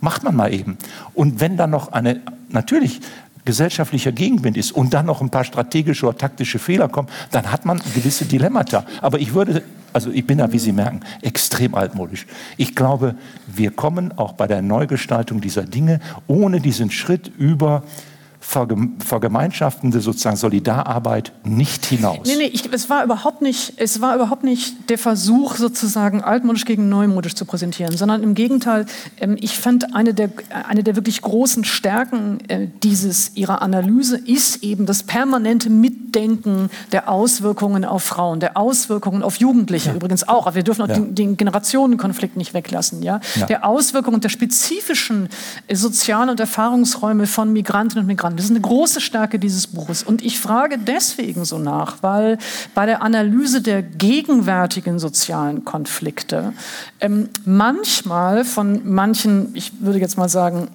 macht 0.00 0.24
man 0.24 0.34
mal 0.34 0.52
eben. 0.52 0.76
Und 1.14 1.40
wenn 1.40 1.56
dann 1.56 1.70
noch 1.70 1.92
eine 1.92 2.20
natürlich 2.50 3.00
gesellschaftlicher 3.44 4.12
Gegenwind 4.12 4.56
ist 4.56 4.72
und 4.72 4.94
dann 4.94 5.06
noch 5.06 5.20
ein 5.20 5.30
paar 5.30 5.44
strategische 5.44 6.06
oder 6.06 6.18
taktische 6.18 6.58
Fehler 6.58 6.88
kommen, 6.88 7.08
dann 7.30 7.50
hat 7.50 7.64
man 7.64 7.80
gewisse 7.94 8.24
Dilemmata. 8.24 8.84
Aber 9.00 9.18
ich 9.18 9.34
würde, 9.34 9.62
also 9.92 10.10
ich 10.10 10.26
bin 10.26 10.38
da, 10.38 10.52
wie 10.52 10.58
Sie 10.58 10.72
merken, 10.72 11.00
extrem 11.22 11.74
altmodisch. 11.74 12.26
Ich 12.56 12.74
glaube, 12.74 13.14
wir 13.46 13.70
kommen 13.70 14.16
auch 14.16 14.32
bei 14.32 14.46
der 14.46 14.62
Neugestaltung 14.62 15.40
dieser 15.40 15.62
Dinge 15.62 16.00
ohne 16.26 16.60
diesen 16.60 16.90
Schritt 16.90 17.30
über 17.38 17.82
vergemeinschaftende 18.42 20.00
sozusagen 20.00 20.36
Solidararbeit 20.36 21.32
nicht 21.44 21.86
hinaus. 21.86 22.26
Nee, 22.26 22.36
nee, 22.36 22.50
ich, 22.52 22.70
es, 22.72 22.90
war 22.90 23.04
überhaupt 23.04 23.40
nicht, 23.40 23.74
es 23.76 24.00
war 24.00 24.16
überhaupt 24.16 24.42
nicht 24.42 24.90
der 24.90 24.98
Versuch, 24.98 25.54
sozusagen 25.56 26.22
altmodisch 26.22 26.64
gegen 26.64 26.88
neumodisch 26.88 27.34
zu 27.34 27.44
präsentieren, 27.44 27.96
sondern 27.96 28.22
im 28.22 28.34
Gegenteil, 28.34 28.86
ähm, 29.20 29.36
ich 29.40 29.58
fand, 29.58 29.94
eine 29.94 30.12
der, 30.12 30.30
eine 30.68 30.82
der 30.82 30.96
wirklich 30.96 31.22
großen 31.22 31.64
Stärken 31.64 32.38
äh, 32.48 32.66
dieses, 32.82 33.36
ihrer 33.36 33.62
Analyse 33.62 34.18
ist 34.18 34.64
eben 34.64 34.86
das 34.86 35.04
permanente 35.04 35.70
Mitdenken 35.70 36.68
der 36.90 37.08
Auswirkungen 37.08 37.84
auf 37.84 38.02
Frauen, 38.02 38.40
der 38.40 38.56
Auswirkungen 38.56 39.22
auf 39.22 39.36
Jugendliche 39.36 39.90
ja. 39.90 39.94
übrigens 39.94 40.26
auch. 40.26 40.46
Aber 40.46 40.56
wir 40.56 40.64
dürfen 40.64 40.82
auch 40.82 40.88
ja. 40.88 40.94
den, 40.94 41.14
den, 41.14 41.36
Generationenkonflikt 41.36 42.36
nicht 42.36 42.54
weglassen. 42.54 43.02
Ja? 43.02 43.20
ja? 43.36 43.46
Der 43.46 43.64
Auswirkungen 43.66 44.20
der 44.20 44.30
spezifischen 44.30 45.28
äh, 45.68 45.76
sozialen 45.76 46.28
und 46.28 46.40
Erfahrungsräume 46.40 47.26
von 47.26 47.52
Migrantinnen 47.52 48.02
und 48.02 48.08
Migranten 48.08 48.31
kann. 48.32 48.36
Das 48.36 48.46
ist 48.46 48.50
eine 48.50 48.60
große 48.60 49.00
Stärke 49.00 49.38
dieses 49.38 49.66
Buches. 49.66 50.02
Und 50.02 50.22
ich 50.24 50.40
frage 50.40 50.78
deswegen 50.78 51.44
so 51.44 51.58
nach, 51.58 51.98
weil 52.02 52.38
bei 52.74 52.86
der 52.86 53.02
Analyse 53.02 53.62
der 53.62 53.82
gegenwärtigen 53.82 54.98
sozialen 54.98 55.64
Konflikte 55.64 56.52
ähm, 57.00 57.28
manchmal 57.44 58.44
von 58.44 58.82
manchen, 58.84 59.50
ich 59.54 59.72
würde 59.80 59.98
jetzt 59.98 60.18
mal 60.18 60.28
sagen, 60.28 60.68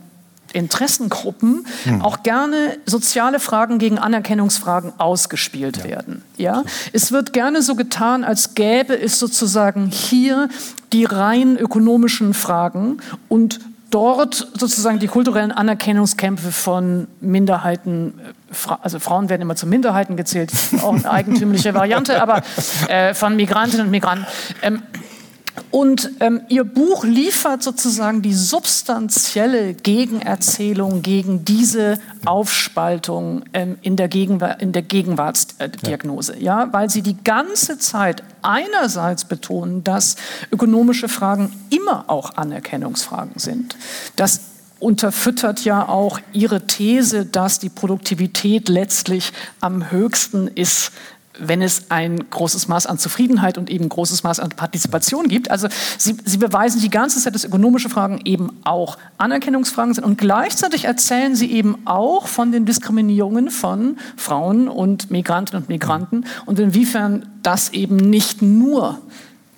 Interessengruppen 0.54 1.66
hm. 1.84 2.02
auch 2.02 2.24
gerne 2.24 2.78
soziale 2.86 3.40
Fragen 3.40 3.80
gegen 3.80 4.00
Anerkennungsfragen 4.00 4.94
ausgespielt 4.98 5.78
ja. 5.78 5.84
werden. 5.84 6.22
Ja? 6.38 6.64
Es 6.94 7.12
wird 7.12 7.34
gerne 7.34 7.62
so 7.62 7.76
getan, 7.76 8.24
als 8.24 8.56
gäbe 8.56 9.00
es 9.00 9.20
sozusagen 9.20 9.88
hier 9.88 10.48
die 10.94 11.04
rein 11.04 11.58
ökonomischen 11.58 12.34
Fragen 12.34 13.00
und 13.28 13.60
dort 13.90 14.36
sozusagen 14.54 15.00
die 15.00 15.08
kulturellen 15.08 15.52
Anerkennungskämpfe 15.52 16.52
von 16.52 17.08
Minderheiten, 17.20 18.20
also 18.82 19.00
Frauen 19.00 19.30
werden 19.30 19.42
immer 19.42 19.56
zu 19.56 19.68
Minderheiten 19.68 20.18
gezählt, 20.18 20.52
auch 20.82 20.94
eine 20.94 21.10
eigentümliche 21.10 21.74
Variante, 21.74 22.22
aber 22.22 22.42
äh, 22.88 23.14
von 23.14 23.36
Migrantinnen 23.36 23.88
und 23.88 23.92
Migranten. 23.92 24.26
Ähm, 24.62 24.84
und 25.72 26.12
ähm, 26.20 26.42
ihr 26.50 26.64
Buch 26.64 27.04
liefert 27.04 27.64
sozusagen 27.64 28.22
die 28.22 28.34
substanzielle 28.34 29.74
Gegenerzählung 29.74 31.02
gegen 31.02 31.46
diese 31.46 32.00
Aufspaltung 32.26 33.44
ähm, 33.54 33.78
in, 33.82 33.96
der 33.96 34.14
in 34.14 34.72
der 34.72 34.82
Gegenwartsdiagnose, 34.82 36.36
ja. 36.38 36.64
ja, 36.64 36.74
weil 36.74 36.90
sie 36.90 37.02
die 37.02 37.18
ganze 37.24 37.78
Zeit 37.78 38.24
einerseits 38.42 39.26
betonen, 39.26 39.84
dass 39.84 40.16
ökonomische 40.52 41.10
Fragen 41.10 41.52
immer 41.70 42.06
auch 42.08 42.38
Anerkennungsfragen 42.38 43.40
sind, 43.40 43.76
dass 44.16 44.42
unterfüttert 44.80 45.64
ja 45.66 45.88
auch 45.88 46.20
ihre 46.34 46.68
These, 46.68 47.26
dass 47.26 47.60
die 47.60 47.70
Produktivität 47.70 48.70
letztlich 48.70 49.34
am 49.60 49.92
höchsten 49.92 50.48
ist 50.48 50.92
wenn 51.40 51.62
es 51.62 51.90
ein 51.90 52.30
großes 52.30 52.68
Maß 52.68 52.86
an 52.86 52.98
Zufriedenheit 52.98 53.58
und 53.58 53.70
eben 53.70 53.90
großes 53.90 54.24
Maß 54.24 54.40
an 54.40 54.50
Partizipation 54.50 55.28
gibt. 55.28 55.52
Also 55.52 55.68
sie, 55.98 56.16
sie 56.24 56.38
beweisen 56.38 56.82
die 56.82 56.90
ganze 56.90 57.20
Zeit, 57.20 57.36
dass 57.36 57.44
ökonomische 57.44 57.90
Fragen 57.90 58.22
eben 58.26 58.52
auch 58.64 58.98
Anerkennungsfragen 59.18 59.94
sind 59.94 60.04
und 60.04 60.18
gleichzeitig 60.18 60.86
erzählen 60.86 61.36
sie 61.36 61.52
eben 61.52 61.78
auch 61.86 62.28
von 62.28 62.52
den 62.52 62.66
Diskriminierungen 62.66 63.50
von 63.50 63.98
Frauen 64.16 64.68
und 64.68 65.12
Migrantinnen 65.12 65.64
und 65.64 65.70
Migranten 65.70 66.26
und 66.46 66.60
inwiefern 66.60 67.26
das 67.44 67.70
eben 67.70 67.96
nicht 67.96 68.42
nur 68.42 69.00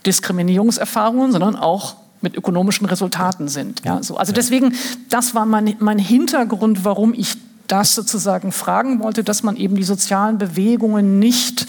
Diskriminierungserfahrungen, 0.06 1.32
sondern 1.32 1.56
auch 1.56 1.96
mit 2.22 2.36
ökonomischen 2.36 2.86
Resultaten 2.86 3.48
sind. 3.48 3.82
Ja, 3.86 4.04
so. 4.04 4.18
Also 4.18 4.34
deswegen, 4.34 4.74
das 5.10 5.36
war 5.36 5.46
mein, 5.46 5.76
mein 5.80 6.00
Hintergrund, 6.00 6.84
warum 6.84 7.14
ich 7.14 7.38
das 7.70 7.96
sozusagen 7.96 8.52
fragen 8.52 9.00
wollte, 9.00 9.24
dass 9.24 9.44
man 9.44 9.56
eben 9.56 9.76
die 9.76 9.84
sozialen 9.84 10.38
Bewegungen 10.38 11.20
nicht 11.20 11.66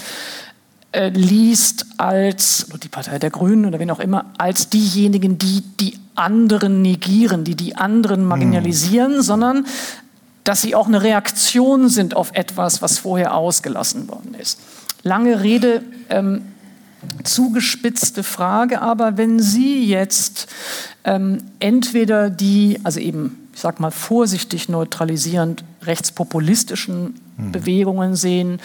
äh, 0.93 1.11
liest 1.11 1.87
als 1.99 2.67
die 2.83 2.89
Partei 2.89 3.19
der 3.19 3.31
Grünen 3.31 3.67
oder 3.67 3.79
wen 3.79 3.91
auch 3.91 4.01
immer, 4.01 4.27
als 4.39 4.69
diejenigen, 4.71 5.39
die 5.39 5.63
die 5.79 5.99
anderen 6.17 6.83
negieren, 6.83 7.45
die 7.45 7.55
die 7.55 7.77
anderen 7.77 8.25
marginalisieren, 8.25 9.19
mhm. 9.19 9.23
sondern 9.23 9.67
dass 10.45 10.63
sie 10.63 10.75
auch 10.75 10.89
eine 10.89 11.03
Reaktion 11.03 11.89
sind 11.89 12.17
auf 12.17 12.33
etwas, 12.35 12.83
was 12.83 12.99
vorher 12.99 13.35
ausgelassen 13.35 14.09
worden 14.09 14.35
ist. 14.35 14.59
Lange 15.03 15.43
Rede, 15.43 15.83
ähm, 16.09 16.43
zugespitzte 17.25 18.23
Frage, 18.23 18.83
aber 18.83 19.17
wenn 19.17 19.41
Sie 19.41 19.87
jetzt 19.87 20.49
ähm, 21.05 21.39
entweder 21.59 22.31
die, 22.31 22.79
also 22.85 23.01
eben 23.01 23.49
ich 23.55 23.61
sage 23.61 23.81
mal 23.81 23.91
vorsichtig 23.91 24.69
neutralisierend, 24.69 25.65
rechtspopulistischen 25.82 27.15
mhm. 27.36 27.52
Bewegungen 27.52 28.16
sehen. 28.16 28.61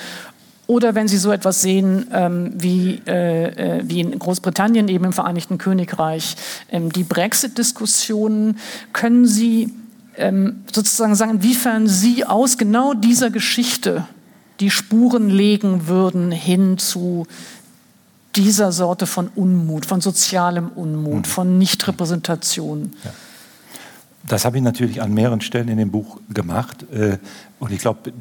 Oder 0.67 0.95
wenn 0.95 1.07
Sie 1.07 1.17
so 1.17 1.31
etwas 1.31 1.61
sehen 1.61 2.07
ähm, 2.11 2.53
wie, 2.55 3.01
äh, 3.05 3.77
äh, 3.77 3.83
wie 3.85 3.99
in 4.01 4.17
Großbritannien, 4.17 4.87
eben 4.87 5.05
im 5.05 5.13
Vereinigten 5.13 5.57
Königreich, 5.57 6.35
ähm, 6.71 6.91
die 6.91 7.03
Brexit-Diskussionen, 7.03 8.57
können 8.91 9.27
Sie 9.27 9.71
ähm, 10.17 10.63
sozusagen 10.73 11.15
sagen, 11.15 11.35
inwiefern 11.35 11.87
Sie 11.87 12.25
aus 12.25 12.57
genau 12.57 12.93
dieser 12.93 13.29
Geschichte 13.29 14.05
die 14.59 14.71
Spuren 14.71 15.29
legen 15.29 15.87
würden 15.87 16.31
hin 16.31 16.77
zu 16.77 17.27
dieser 18.35 18.71
Sorte 18.71 19.05
von 19.05 19.29
Unmut, 19.35 19.85
von 19.85 20.01
sozialem 20.01 20.69
Unmut, 20.69 21.19
mhm. 21.19 21.25
von 21.25 21.57
Nichtrepräsentation. 21.57 22.93
Ja. 23.03 23.11
Das 24.27 24.45
habe 24.45 24.57
ich 24.57 24.63
natürlich 24.63 25.01
an 25.01 25.13
mehreren 25.13 25.41
Stellen 25.41 25.67
in 25.67 25.77
dem 25.77 25.91
Buch 25.91 26.19
gemacht. 26.29 26.85
Äh, 26.91 27.17
und 27.59 27.71
ich 27.71 27.79
glaube, 27.79 28.11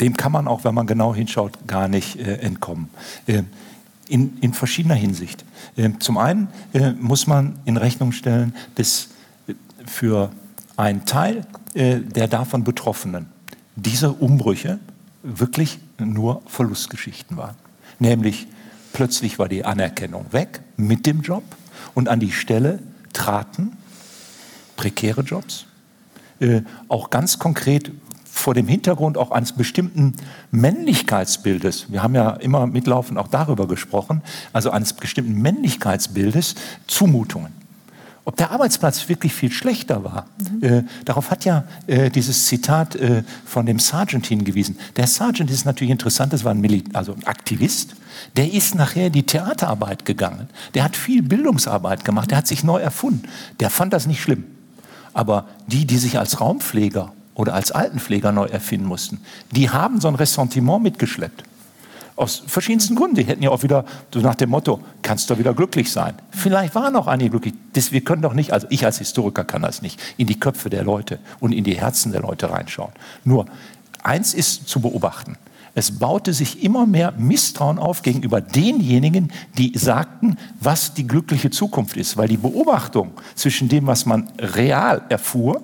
dem 0.00 0.16
kann 0.16 0.32
man 0.32 0.48
auch, 0.48 0.64
wenn 0.64 0.74
man 0.74 0.86
genau 0.86 1.14
hinschaut, 1.14 1.66
gar 1.66 1.88
nicht 1.88 2.18
äh, 2.18 2.36
entkommen. 2.36 2.90
Äh, 3.26 3.44
in, 4.08 4.38
in, 4.40 4.54
verschiedener 4.54 4.96
Hinsicht. 4.96 5.44
Zum 6.00 6.18
einen 6.18 6.48
muss 6.98 7.28
man 7.28 7.60
in 7.64 7.76
Rechnung 7.76 8.10
stellen, 8.10 8.56
dass 8.74 9.10
für 9.86 10.32
einen 10.76 11.04
Teil 11.04 11.46
der 11.76 12.26
davon 12.26 12.64
Betroffenen 12.64 13.26
diese 13.76 14.10
Umbrüche 14.10 14.80
wirklich 15.22 15.78
nur 15.98 16.42
Verlustgeschichten 16.46 17.36
waren. 17.36 17.54
Nämlich 18.00 18.48
plötzlich 18.92 19.38
war 19.38 19.48
die 19.48 19.64
Anerkennung 19.64 20.26
weg 20.32 20.60
mit 20.76 21.06
dem 21.06 21.20
Job 21.20 21.44
und 21.94 22.08
an 22.08 22.18
die 22.18 22.32
Stelle 22.32 22.80
traten 23.12 23.76
prekäre 24.76 25.20
Jobs, 25.20 25.66
äh, 26.40 26.62
auch 26.88 27.10
ganz 27.10 27.38
konkret 27.38 27.92
vor 28.24 28.54
dem 28.54 28.66
Hintergrund 28.66 29.18
auch 29.18 29.30
eines 29.30 29.52
bestimmten 29.52 30.14
Männlichkeitsbildes, 30.50 31.92
wir 31.92 32.02
haben 32.02 32.14
ja 32.14 32.30
immer 32.30 32.66
mitlaufend 32.66 33.18
auch 33.18 33.28
darüber 33.28 33.68
gesprochen, 33.68 34.22
also 34.54 34.70
eines 34.70 34.94
bestimmten 34.94 35.34
Männlichkeitsbildes 35.34 36.54
Zumutungen. 36.86 37.59
Ob 38.24 38.36
der 38.36 38.50
Arbeitsplatz 38.50 39.08
wirklich 39.08 39.32
viel 39.32 39.50
schlechter 39.50 40.04
war, 40.04 40.26
mhm. 40.38 40.62
äh, 40.62 40.84
darauf 41.04 41.30
hat 41.30 41.44
ja 41.44 41.64
äh, 41.86 42.10
dieses 42.10 42.46
Zitat 42.46 42.94
äh, 42.96 43.22
von 43.44 43.66
dem 43.66 43.78
Sergeant 43.78 44.26
hingewiesen. 44.26 44.78
Der 44.96 45.06
Sergeant 45.06 45.50
ist 45.50 45.64
natürlich 45.64 45.90
interessant, 45.90 46.32
das 46.32 46.44
war 46.44 46.52
ein, 46.52 46.60
Mil 46.60 46.84
also 46.92 47.14
ein 47.14 47.26
Aktivist, 47.26 47.96
der 48.36 48.52
ist 48.52 48.74
nachher 48.74 49.06
in 49.06 49.12
die 49.12 49.22
Theaterarbeit 49.22 50.04
gegangen. 50.04 50.48
Der 50.74 50.84
hat 50.84 50.96
viel 50.96 51.22
Bildungsarbeit 51.22 52.04
gemacht, 52.04 52.30
der 52.30 52.38
hat 52.38 52.46
sich 52.46 52.62
neu 52.62 52.78
erfunden. 52.78 53.22
Der 53.58 53.70
fand 53.70 53.92
das 53.92 54.06
nicht 54.06 54.20
schlimm. 54.20 54.44
Aber 55.12 55.46
die, 55.66 55.86
die 55.86 55.98
sich 55.98 56.18
als 56.18 56.40
Raumpfleger 56.40 57.12
oder 57.34 57.54
als 57.54 57.72
Altenpfleger 57.72 58.32
neu 58.32 58.46
erfinden 58.46 58.86
mussten, 58.86 59.20
die 59.52 59.70
haben 59.70 60.00
so 60.00 60.08
ein 60.08 60.14
Ressentiment 60.14 60.82
mitgeschleppt. 60.82 61.44
Aus 62.20 62.42
verschiedensten 62.46 62.96
Gründen. 62.96 63.16
Die 63.16 63.24
hätten 63.24 63.42
ja 63.42 63.48
auch 63.48 63.62
wieder 63.62 63.86
so 64.12 64.20
nach 64.20 64.34
dem 64.34 64.50
Motto, 64.50 64.80
kannst 65.00 65.30
du 65.30 65.38
wieder 65.38 65.54
glücklich 65.54 65.90
sein. 65.90 66.14
Vielleicht 66.30 66.74
waren 66.74 66.94
auch 66.94 67.06
einige 67.06 67.30
glücklich. 67.30 67.54
Das, 67.72 67.92
wir 67.92 68.02
können 68.02 68.20
doch 68.20 68.34
nicht, 68.34 68.52
also 68.52 68.66
ich 68.68 68.84
als 68.84 68.98
Historiker 68.98 69.42
kann 69.42 69.62
das 69.62 69.80
nicht, 69.80 69.98
in 70.18 70.26
die 70.26 70.38
Köpfe 70.38 70.68
der 70.68 70.84
Leute 70.84 71.18
und 71.40 71.52
in 71.52 71.64
die 71.64 71.80
Herzen 71.80 72.12
der 72.12 72.20
Leute 72.20 72.50
reinschauen. 72.50 72.92
Nur, 73.24 73.46
eins 74.02 74.34
ist 74.34 74.68
zu 74.68 74.80
beobachten. 74.80 75.38
Es 75.74 75.98
baute 75.98 76.34
sich 76.34 76.62
immer 76.62 76.84
mehr 76.84 77.12
Misstrauen 77.12 77.78
auf 77.78 78.02
gegenüber 78.02 78.42
denjenigen, 78.42 79.32
die 79.56 79.72
sagten, 79.78 80.36
was 80.60 80.92
die 80.92 81.06
glückliche 81.06 81.48
Zukunft 81.48 81.96
ist. 81.96 82.18
Weil 82.18 82.28
die 82.28 82.36
Beobachtung 82.36 83.12
zwischen 83.34 83.70
dem, 83.70 83.86
was 83.86 84.04
man 84.04 84.28
real 84.38 85.00
erfuhr, 85.08 85.62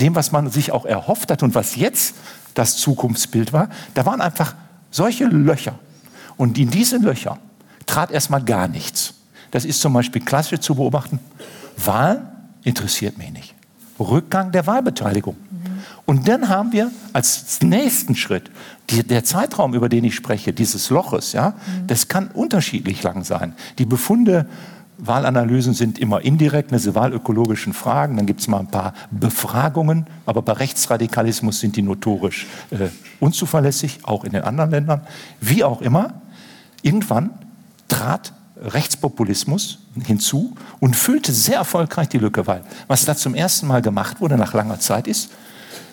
dem, 0.00 0.14
was 0.14 0.32
man 0.32 0.48
sich 0.50 0.72
auch 0.72 0.86
erhofft 0.86 1.30
hat 1.30 1.42
und 1.42 1.54
was 1.54 1.76
jetzt 1.76 2.14
das 2.54 2.78
Zukunftsbild 2.78 3.52
war, 3.52 3.68
da 3.92 4.06
waren 4.06 4.22
einfach 4.22 4.54
solche 4.90 5.26
Löcher. 5.26 5.78
Und 6.40 6.56
in 6.56 6.70
diese 6.70 6.96
Löcher 6.96 7.36
trat 7.84 8.10
erstmal 8.10 8.42
gar 8.42 8.66
nichts. 8.66 9.12
Das 9.50 9.66
ist 9.66 9.78
zum 9.82 9.92
Beispiel 9.92 10.24
klassisch 10.24 10.60
zu 10.60 10.74
beobachten. 10.74 11.18
Wahlen 11.76 12.22
interessiert 12.64 13.18
mich 13.18 13.30
nicht. 13.30 13.54
Rückgang 13.98 14.50
der 14.50 14.66
Wahlbeteiligung. 14.66 15.36
Und 16.06 16.28
dann 16.28 16.48
haben 16.48 16.72
wir 16.72 16.90
als 17.12 17.60
nächsten 17.60 18.16
Schritt 18.16 18.50
die, 18.88 19.06
der 19.06 19.22
Zeitraum, 19.22 19.74
über 19.74 19.90
den 19.90 20.02
ich 20.02 20.14
spreche, 20.14 20.54
dieses 20.54 20.88
Loches. 20.88 21.34
Ja, 21.34 21.52
das 21.86 22.08
kann 22.08 22.28
unterschiedlich 22.28 23.02
lang 23.02 23.22
sein. 23.22 23.52
Die 23.76 23.84
Befunde 23.84 24.46
Wahlanalysen 24.96 25.74
sind 25.74 25.98
immer 25.98 26.22
indirekt, 26.22 26.72
diese 26.72 26.94
wahlökologischen 26.94 27.72
Fragen. 27.72 28.16
Dann 28.16 28.26
gibt 28.26 28.40
es 28.40 28.48
mal 28.48 28.60
ein 28.60 28.70
paar 28.70 28.94
Befragungen, 29.10 30.06
aber 30.26 30.42
bei 30.42 30.52
Rechtsradikalismus 30.52 31.60
sind 31.60 31.76
die 31.76 31.82
notorisch 31.82 32.46
äh, 32.70 32.88
unzuverlässig, 33.18 34.00
auch 34.04 34.24
in 34.24 34.32
den 34.32 34.42
anderen 34.42 34.70
Ländern. 34.70 35.02
Wie 35.40 35.64
auch 35.64 35.80
immer, 35.80 36.22
Irgendwann 36.82 37.30
trat 37.88 38.32
Rechtspopulismus 38.56 39.78
hinzu 40.04 40.54
und 40.80 40.96
füllte 40.96 41.32
sehr 41.32 41.56
erfolgreich 41.56 42.08
die 42.08 42.18
Lücke, 42.18 42.46
weil 42.46 42.62
was 42.88 43.04
da 43.04 43.16
zum 43.16 43.34
ersten 43.34 43.66
Mal 43.66 43.82
gemacht 43.82 44.20
wurde 44.20 44.36
nach 44.36 44.54
langer 44.54 44.78
Zeit 44.80 45.06
ist, 45.06 45.30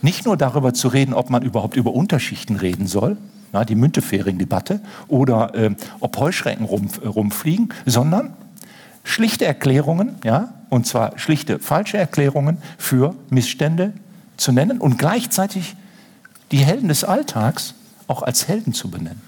nicht 0.02 0.26
nur 0.26 0.38
darüber 0.38 0.74
zu 0.74 0.90
reden, 0.90 1.14
ob 1.14 1.30
man 1.30 1.44
überhaupt 1.44 1.76
über 1.76 1.94
Unterschichten 1.94 2.58
reden 2.58 2.88
soll, 2.88 3.18
na, 3.54 3.64
die 3.64 3.76
Müntefering-Debatte, 3.76 4.82
oder 5.08 5.56
äh, 5.56 5.76
ob 6.00 6.18
Heuschrecken 6.18 6.66
rum, 6.66 6.90
rumfliegen, 7.04 7.70
sondern 7.86 8.34
schlichte 9.04 9.46
Erklärungen, 9.46 10.16
ja, 10.24 10.54
und 10.70 10.86
zwar 10.86 11.18
schlichte 11.18 11.60
falsche 11.60 11.98
Erklärungen 11.98 12.58
für 12.78 13.16
Missstände 13.30 13.94
zu 14.36 14.52
nennen 14.52 14.80
und 14.80 14.98
gleichzeitig 14.98 15.76
die 16.52 16.58
Helden 16.58 16.90
des 16.90 17.04
Alltags 17.04 17.74
auch 18.08 18.22
als 18.22 18.48
Helden 18.48 18.74
zu 18.74 18.90
benennen. 18.92 19.22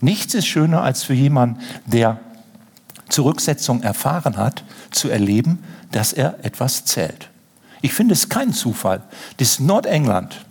Nichts 0.00 0.34
ist 0.34 0.46
schöner, 0.46 0.82
als 0.82 1.02
für 1.02 1.14
jemanden, 1.14 1.60
der 1.86 2.20
Zurücksetzung 3.08 3.82
erfahren 3.82 4.36
hat, 4.36 4.64
zu 4.90 5.08
erleben, 5.08 5.58
dass 5.90 6.12
er 6.12 6.44
etwas 6.44 6.84
zählt. 6.84 7.30
Ich 7.80 7.92
finde 7.92 8.14
es 8.14 8.28
kein 8.28 8.52
Zufall, 8.52 9.02
dass 9.38 9.60
Nordengland, 9.60 10.44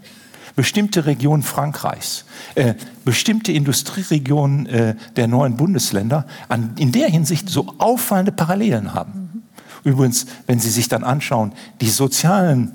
bestimmte 0.55 1.05
Regionen 1.05 1.43
Frankreichs, 1.43 2.25
äh, 2.55 2.73
bestimmte 3.05 3.51
Industrieregionen 3.51 4.65
äh, 4.65 4.95
der 5.15 5.27
neuen 5.27 5.55
Bundesländer 5.55 6.25
an, 6.49 6.73
in 6.77 6.91
der 6.91 7.09
Hinsicht 7.09 7.49
so 7.49 7.75
auffallende 7.77 8.31
Parallelen 8.31 8.93
haben. 8.93 9.43
Übrigens, 9.83 10.25
wenn 10.47 10.59
Sie 10.59 10.71
sich 10.71 10.89
dann 10.89 11.03
anschauen, 11.03 11.53
die 11.79 11.89
sozialen 11.89 12.71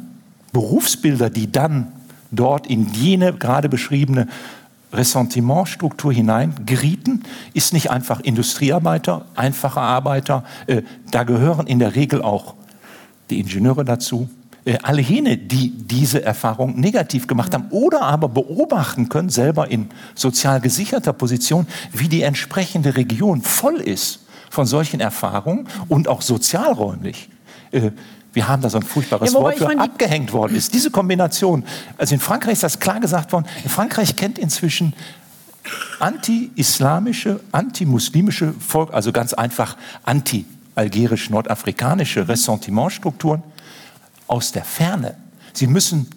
Berufsbilder, 0.52 1.28
die 1.28 1.50
dann 1.50 1.92
dort 2.30 2.66
in 2.66 2.92
jene 2.92 3.32
gerade 3.32 3.68
beschriebene 3.68 4.28
Ressentimentstruktur 4.92 6.12
hineingerieten, 6.12 7.24
ist 7.54 7.72
nicht 7.72 7.90
einfach 7.90 8.20
Industriearbeiter, 8.20 9.24
einfache 9.34 9.80
Arbeiter. 9.80 10.44
Äh, 10.66 10.82
da 11.10 11.24
gehören 11.24 11.66
in 11.66 11.78
der 11.78 11.94
Regel 11.94 12.22
auch 12.22 12.54
die 13.30 13.40
Ingenieure 13.40 13.84
dazu. 13.84 14.28
Äh, 14.64 14.78
alle 14.82 15.02
jene, 15.02 15.36
die 15.36 15.70
diese 15.70 16.22
Erfahrung 16.22 16.78
negativ 16.78 17.26
gemacht 17.26 17.54
haben 17.54 17.66
oder 17.70 18.02
aber 18.02 18.28
beobachten 18.28 19.08
können, 19.08 19.30
selber 19.30 19.70
in 19.70 19.88
sozial 20.14 20.60
gesicherter 20.60 21.12
Position, 21.12 21.66
wie 21.92 22.08
die 22.08 22.22
entsprechende 22.22 22.96
Region 22.96 23.42
voll 23.42 23.76
ist 23.76 24.20
von 24.50 24.66
solchen 24.66 25.00
Erfahrungen 25.00 25.66
und 25.88 26.08
auch 26.08 26.22
sozialräumlich. 26.22 27.28
Äh, 27.70 27.90
wir 28.32 28.48
haben 28.48 28.62
da 28.62 28.70
so 28.70 28.78
ein 28.78 28.82
furchtbares 28.82 29.32
ja, 29.32 29.40
Wort 29.40 29.58
für 29.58 29.78
abgehängt 29.78 30.32
worden 30.32 30.56
ist. 30.56 30.72
Diese 30.72 30.90
Kombination, 30.90 31.64
also 31.98 32.14
in 32.14 32.20
Frankreich 32.20 32.54
ist 32.54 32.62
das 32.62 32.80
klar 32.80 33.00
gesagt 33.00 33.32
worden, 33.32 33.44
in 33.62 33.68
Frankreich 33.70 34.16
kennt 34.16 34.38
inzwischen 34.38 34.94
anti-islamische, 36.00 37.40
anti-muslimische 37.52 38.54
Volk, 38.54 38.92
also 38.92 39.12
ganz 39.12 39.34
einfach 39.34 39.76
anti-algerisch-nordafrikanische 40.04 42.28
Ressentimentstrukturen 42.28 43.42
aus 44.26 44.50
der 44.52 44.64
Ferne. 44.64 45.16
Sie 45.52 45.66
müssen 45.66 46.08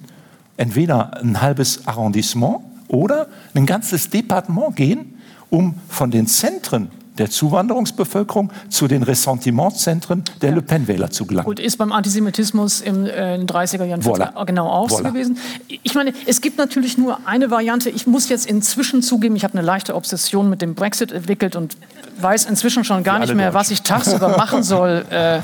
entweder 0.58 1.22
ein 1.22 1.42
halbes 1.42 1.86
Arrondissement 1.88 2.60
oder 2.88 3.28
ein 3.54 3.66
ganzes 3.66 4.10
Departement 4.10 4.74
gehen, 4.76 5.20
um 5.50 5.80
von 5.90 6.12
den 6.12 6.28
Zentren 6.28 6.90
der 7.18 7.30
Zuwanderungsbevölkerung 7.30 8.52
zu 8.70 8.88
den 8.88 9.04
Ressentimentzentren 9.04 10.24
der 10.42 10.50
ja. 10.50 10.56
Le 10.56 10.62
Pen-Wähler 10.62 11.10
zu 11.10 11.26
gelangen. 11.26 11.46
Gut, 11.46 11.60
ist 11.60 11.78
beim 11.78 11.92
Antisemitismus 11.92 12.82
im, 12.82 13.06
äh, 13.06 13.36
in 13.36 13.42
den 13.42 13.48
30er 13.48 13.86
Jahren 13.86 14.02
voilà. 14.02 14.46
genau 14.46 14.70
auch 14.70 14.90
voilà. 14.90 14.98
so 14.98 15.04
gewesen. 15.04 15.38
Ich 15.68 15.96
meine, 15.96 16.14
es 16.26 16.42
gibt 16.42 16.58
natürlich 16.58 16.98
nur 16.98 17.20
eine 17.26 17.52
Variante. 17.52 17.90
Ich 17.90 18.08
muss 18.08 18.30
jetzt 18.30 18.46
inzwischen 18.46 19.02
zugeben, 19.02 19.36
ich 19.36 19.44
habe 19.44 19.58
eine 19.58 19.66
leichte 19.66 19.96
Obsession 19.96 20.50
mit 20.50 20.62
dem 20.62 20.76
Brexit 20.76 21.12
entwickelt 21.12 21.56
und 21.56 21.78
weiß 22.20 22.46
inzwischen 22.46 22.84
schon 22.84 23.04
gar 23.04 23.20
nicht 23.20 23.34
mehr, 23.34 23.54
was 23.54 23.72
ich 23.72 23.82
tagsüber 23.82 24.30
machen 24.38 24.64
soll. 24.64 25.06
Äh, 25.16 25.40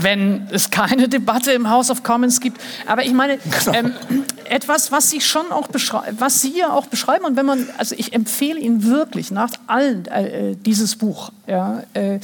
wenn 0.00 0.48
es 0.50 0.70
keine 0.70 1.08
Debatte 1.08 1.52
im 1.52 1.68
House 1.68 1.90
of 1.90 2.02
Commons 2.02 2.40
gibt. 2.40 2.60
Aber 2.86 3.04
ich 3.04 3.12
meine, 3.12 3.38
genau. 3.38 3.78
ähm, 3.78 3.92
etwas, 4.48 4.92
was 4.92 5.10
Sie 5.10 5.20
schon 5.20 5.50
auch 5.50 5.68
beschreiben, 5.68 6.16
was 6.18 6.40
Sie 6.40 6.58
ja 6.58 6.72
auch 6.72 6.86
beschreiben 6.86 7.24
und 7.24 7.36
wenn 7.36 7.46
man, 7.46 7.66
also 7.78 7.94
ich 7.96 8.12
empfehle 8.12 8.58
Ihnen 8.58 8.84
wirklich 8.84 9.30
nach 9.30 9.50
allen 9.66 10.06
äh, 10.06 10.56
dieses 10.56 10.96
Buch, 10.96 11.30
ja, 11.46 11.82
äh, 11.94 12.16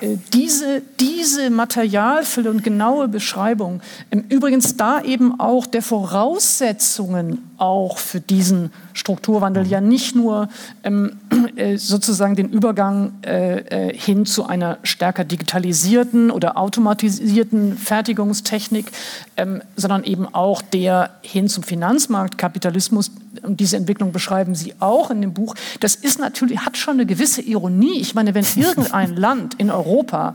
äh, 0.00 0.16
diese, 0.32 0.82
diese 0.98 1.50
Materialfülle 1.50 2.50
und 2.50 2.64
genaue 2.64 3.08
Beschreibung, 3.08 3.80
ähm, 4.10 4.24
übrigens 4.28 4.76
da 4.76 5.00
eben 5.02 5.38
auch 5.38 5.66
der 5.66 5.82
Voraussetzungen 5.82 7.50
auch 7.58 7.98
für 7.98 8.20
diesen 8.20 8.70
Strukturwandel, 8.92 9.66
ja 9.66 9.80
nicht 9.80 10.16
nur 10.16 10.48
ähm, 10.82 11.16
äh, 11.56 11.76
sozusagen 11.76 12.34
den 12.34 12.48
Übergang 12.48 13.12
äh, 13.24 13.88
äh, 13.88 13.96
hin 13.96 14.26
zu 14.26 14.46
einer 14.46 14.78
stärker 14.82 15.24
digitalisierten 15.24 16.30
oder 16.30 16.56
automatisierten 16.56 17.13
Fertigungstechnik, 17.76 18.90
ähm, 19.36 19.62
sondern 19.76 20.04
eben 20.04 20.26
auch 20.32 20.62
der 20.62 21.10
hin 21.22 21.48
zum 21.48 21.62
Finanzmarktkapitalismus. 21.62 23.10
Und 23.42 23.60
diese 23.60 23.76
Entwicklung 23.76 24.12
beschreiben 24.12 24.54
Sie 24.54 24.74
auch 24.80 25.10
in 25.10 25.20
dem 25.20 25.34
Buch. 25.34 25.54
Das 25.80 25.94
ist 25.94 26.18
natürlich, 26.18 26.60
hat 26.60 26.76
schon 26.76 26.94
eine 26.94 27.06
gewisse 27.06 27.42
Ironie. 27.42 28.00
Ich 28.00 28.14
meine, 28.14 28.34
wenn 28.34 28.44
irgendein 28.56 29.16
Land 29.16 29.54
in 29.54 29.70
Europa 29.70 30.34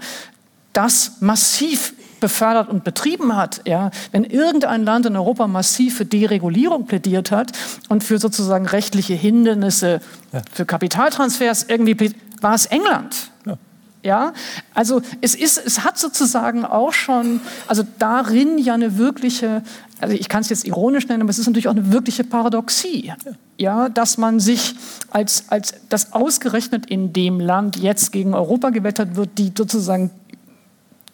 das 0.73 1.14
massiv 1.19 1.93
befördert 2.19 2.69
und 2.69 2.84
betrieben 2.84 3.35
hat, 3.35 3.61
ja, 3.65 3.91
wenn 4.11 4.23
irgendein 4.23 4.84
Land 4.84 5.06
in 5.06 5.15
Europa 5.15 5.47
massiv 5.47 5.97
für 5.97 6.06
Deregulierung 6.06 6.85
plädiert 6.85 7.31
hat 7.31 7.51
und 7.88 8.03
für 8.03 8.19
sozusagen 8.19 8.65
rechtliche 8.65 9.14
Hindernisse 9.14 10.01
ja. 10.31 10.41
für 10.51 10.65
Kapitaltransfers 10.65 11.64
irgendwie 11.68 12.11
war 12.41 12.56
es 12.56 12.65
England. 12.68 13.31
Ja. 13.45 13.57
Ja. 14.03 14.34
also 14.73 15.01
es 15.21 15.35
ist, 15.35 15.57
es 15.63 15.84
hat 15.84 15.97
sozusagen 15.97 16.65
auch 16.65 16.93
schon, 16.93 17.41
also 17.67 17.84
darin 17.99 18.57
ja 18.57 18.73
eine 18.73 18.97
wirkliche, 18.97 19.63
also 19.99 20.15
ich 20.15 20.30
kann 20.30 20.41
es 20.41 20.49
jetzt 20.49 20.65
ironisch 20.65 21.07
nennen, 21.07 21.21
aber 21.21 21.30
es 21.30 21.39
ist 21.39 21.47
natürlich 21.47 21.67
auch 21.67 21.76
eine 21.76 21.91
wirkliche 21.91 22.23
Paradoxie, 22.23 23.13
ja, 23.57 23.89
dass 23.89 24.17
man 24.17 24.39
sich 24.39 24.76
als, 25.11 25.45
als 25.49 25.73
das 25.89 26.13
ausgerechnet 26.13 26.85
in 26.85 27.13
dem 27.13 27.39
Land 27.39 27.77
jetzt 27.77 28.11
gegen 28.11 28.34
Europa 28.34 28.69
gewettert 28.69 29.15
wird, 29.15 29.38
die 29.38 29.51
sozusagen 29.57 30.11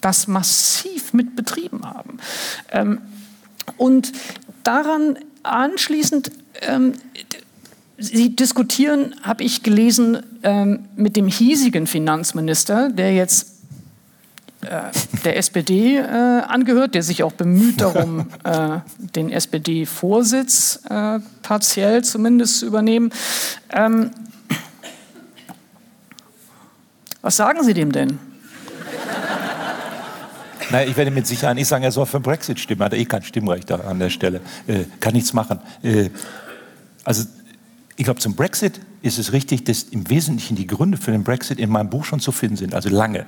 das 0.02 0.28
massiv 0.28 1.14
mit 1.14 1.36
betrieben 1.36 1.82
haben. 1.84 2.20
Ähm, 2.72 3.02
und 3.78 4.12
daran 4.64 5.18
anschließend 5.42 6.32
ähm, 6.62 6.94
Sie 7.98 8.36
diskutieren, 8.36 9.16
habe 9.24 9.44
ich 9.44 9.64
gelesen, 9.64 10.22
ähm, 10.44 10.86
mit 10.96 11.16
dem 11.16 11.28
hiesigen 11.28 11.88
Finanzminister, 11.88 12.90
der 12.90 13.14
jetzt 13.14 13.56
äh, 14.62 14.92
der 15.24 15.38
SPD 15.38 15.98
äh, 15.98 16.02
angehört, 16.04 16.94
der 16.94 17.04
sich 17.04 17.24
auch 17.24 17.32
bemüht 17.32 17.80
darum, 17.80 18.28
äh, 18.44 18.80
den 18.98 19.32
SPD-Vorsitz 19.32 20.82
äh, 20.90 21.20
partiell 21.42 22.04
zumindest 22.04 22.60
zu 22.60 22.66
übernehmen. 22.66 23.12
Ähm, 23.72 24.12
was 27.22 27.38
sagen 27.38 27.64
Sie 27.64 27.74
dem 27.74 27.92
denn? 27.92 28.20
Naja, 30.72 30.90
ich 30.90 30.98
werde 30.98 31.12
mit 31.12 31.28
Sicherheit 31.28 31.56
nicht 31.56 31.68
sagen, 31.68 31.84
er 31.84 31.92
soll 31.92 32.06
für 32.06 32.20
Brexit 32.20 32.60
stimmen. 32.60 32.82
Er 32.82 32.86
hat 32.86 32.94
eh 32.94 33.06
kein 33.06 33.24
Stimmrecht 33.24 33.72
an 33.72 34.00
der 34.00 34.10
Stelle. 34.10 34.42
Äh, 34.68 34.86
kann 35.00 35.14
nichts 35.14 35.32
machen. 35.32 35.60
Äh, 35.84 36.10
also 37.04 37.24
ich 37.96 38.04
glaube, 38.04 38.20
zum 38.20 38.36
Brexit 38.36 38.82
ist 39.02 39.18
es 39.18 39.32
richtig, 39.32 39.64
dass 39.64 39.84
im 39.84 40.10
Wesentlichen 40.10 40.56
die 40.56 40.68
Gründe 40.68 40.98
für 40.98 41.12
den 41.12 41.24
Brexit 41.24 41.60
in 41.60 41.70
meinem 41.70 41.90
Buch 41.90 42.04
schon 42.04 42.20
zu 42.20 42.32
finden 42.32 42.58
sind, 42.58 42.74
also 42.74 42.90
lange 42.90 43.20
äh, 43.20 43.26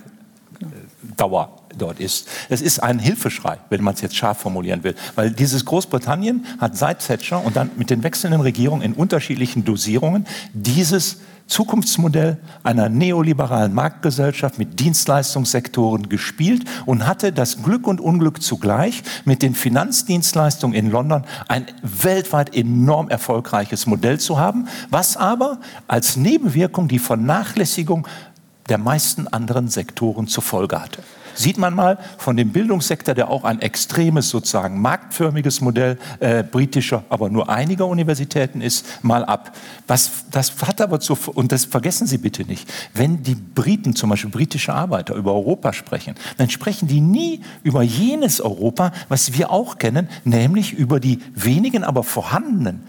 Dauer 1.15 1.61
dort 1.77 1.99
ist. 1.99 2.27
Es 2.49 2.61
ist 2.61 2.79
ein 2.79 2.99
Hilfeschrei, 2.99 3.59
wenn 3.69 3.83
man 3.83 3.93
es 3.93 4.01
jetzt 4.01 4.15
scharf 4.15 4.39
formulieren 4.39 4.83
will, 4.83 4.95
weil 5.15 5.31
dieses 5.31 5.63
Großbritannien 5.65 6.45
hat 6.59 6.75
seit 6.75 7.05
Thatcher 7.05 7.43
und 7.43 7.55
dann 7.55 7.71
mit 7.77 7.89
den 7.89 8.03
wechselnden 8.03 8.41
Regierungen 8.41 8.81
in 8.81 8.93
unterschiedlichen 8.93 9.63
Dosierungen 9.63 10.25
dieses 10.53 11.17
Zukunftsmodell 11.47 12.37
einer 12.63 12.89
neoliberalen 12.89 13.73
Marktgesellschaft 13.73 14.59
mit 14.59 14.79
Dienstleistungssektoren 14.79 16.09
gespielt 16.09 16.65
und 16.85 17.07
hatte 17.07 17.31
das 17.31 17.63
Glück 17.63 17.87
und 17.87 18.01
Unglück 18.01 18.41
zugleich, 18.41 19.01
mit 19.25 19.41
den 19.41 19.55
Finanzdienstleistungen 19.55 20.77
in 20.77 20.91
London 20.91 21.23
ein 21.47 21.65
weltweit 21.81 22.55
enorm 22.55 23.09
erfolgreiches 23.09 23.85
Modell 23.85 24.19
zu 24.19 24.37
haben, 24.37 24.67
was 24.89 25.17
aber 25.17 25.59
als 25.87 26.17
Nebenwirkung 26.17 26.87
die 26.87 26.99
Vernachlässigung 26.99 28.07
der 28.69 28.77
meisten 28.77 29.27
anderen 29.27 29.69
Sektoren 29.69 30.27
zur 30.27 30.43
Folge 30.43 30.81
hatte 30.81 31.01
sieht 31.37 31.57
man 31.57 31.73
mal 31.73 31.97
von 32.17 32.35
dem 32.35 32.49
Bildungssektor, 32.49 33.13
der 33.13 33.29
auch 33.29 33.43
ein 33.43 33.61
extremes, 33.61 34.29
sozusagen 34.29 34.81
marktförmiges 34.81 35.61
Modell 35.61 35.97
äh, 36.19 36.43
britischer, 36.43 37.03
aber 37.09 37.29
nur 37.29 37.49
einiger 37.49 37.87
Universitäten 37.87 38.61
ist, 38.61 39.03
mal 39.03 39.23
ab. 39.23 39.55
Was, 39.87 40.25
das 40.31 40.53
hat 40.61 40.81
aber 40.81 40.99
zu, 40.99 41.17
und 41.33 41.51
das 41.51 41.65
vergessen 41.65 42.07
Sie 42.07 42.17
bitte 42.17 42.43
nicht, 42.43 42.71
wenn 42.93 43.23
die 43.23 43.35
Briten, 43.35 43.95
zum 43.95 44.09
Beispiel 44.09 44.31
britische 44.31 44.73
Arbeiter, 44.73 45.15
über 45.15 45.33
Europa 45.33 45.73
sprechen, 45.73 46.15
dann 46.37 46.49
sprechen 46.49 46.87
die 46.87 47.01
nie 47.01 47.41
über 47.63 47.83
jenes 47.83 48.41
Europa, 48.41 48.91
was 49.09 49.33
wir 49.33 49.51
auch 49.51 49.77
kennen, 49.77 50.09
nämlich 50.23 50.73
über 50.73 50.99
die 50.99 51.19
wenigen, 51.35 51.83
aber 51.83 52.03
vorhandenen 52.03 52.83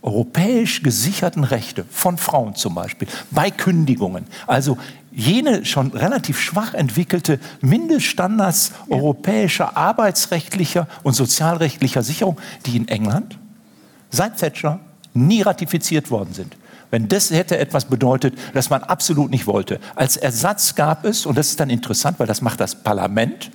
europäisch 0.00 0.82
gesicherten 0.82 1.44
Rechte 1.44 1.84
von 1.90 2.18
Frauen 2.18 2.54
zum 2.54 2.74
Beispiel 2.74 3.08
bei 3.30 3.50
Kündigungen. 3.50 4.26
Also 4.46 4.78
jene 5.18 5.64
schon 5.64 5.90
relativ 5.90 6.40
schwach 6.40 6.74
entwickelte 6.74 7.40
Mindeststandards 7.60 8.72
ja. 8.88 8.96
europäischer 8.96 9.76
arbeitsrechtlicher 9.76 10.86
und 11.02 11.14
sozialrechtlicher 11.14 12.04
Sicherung, 12.04 12.40
die 12.66 12.76
in 12.76 12.86
England 12.86 13.36
seit 14.10 14.38
Thatcher 14.38 14.78
nie 15.14 15.42
ratifiziert 15.42 16.10
worden 16.12 16.32
sind. 16.34 16.56
Wenn 16.90 17.08
das 17.08 17.30
hätte 17.30 17.58
etwas 17.58 17.86
bedeutet, 17.86 18.38
das 18.54 18.70
man 18.70 18.82
absolut 18.82 19.30
nicht 19.30 19.46
wollte. 19.46 19.80
Als 19.96 20.16
Ersatz 20.16 20.76
gab 20.76 21.04
es, 21.04 21.26
und 21.26 21.36
das 21.36 21.48
ist 21.48 21.60
dann 21.60 21.68
interessant, 21.68 22.18
weil 22.20 22.28
das 22.28 22.40
macht 22.40 22.60
das 22.60 22.76
Parlament, 22.76 23.50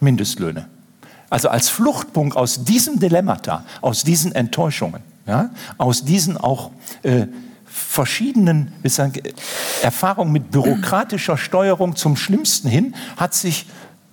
Mindestlöhne. 0.00 0.66
Also 1.28 1.48
als 1.48 1.68
Fluchtpunkt 1.68 2.36
aus 2.36 2.64
diesem 2.64 2.98
Dilemmata, 2.98 3.64
aus 3.82 4.02
diesen 4.02 4.34
Enttäuschungen, 4.34 5.02
ja, 5.26 5.50
aus 5.76 6.04
diesen 6.04 6.36
auch 6.36 6.70
äh, 7.02 7.26
verschiedenen 7.86 8.72
sagen, 8.84 9.14
Erfahrungen 9.82 10.32
mit 10.32 10.50
bürokratischer 10.50 11.38
Steuerung 11.38 11.96
zum 11.96 12.16
Schlimmsten 12.16 12.68
hin, 12.68 12.94
hat 13.16 13.32
sich 13.32 13.66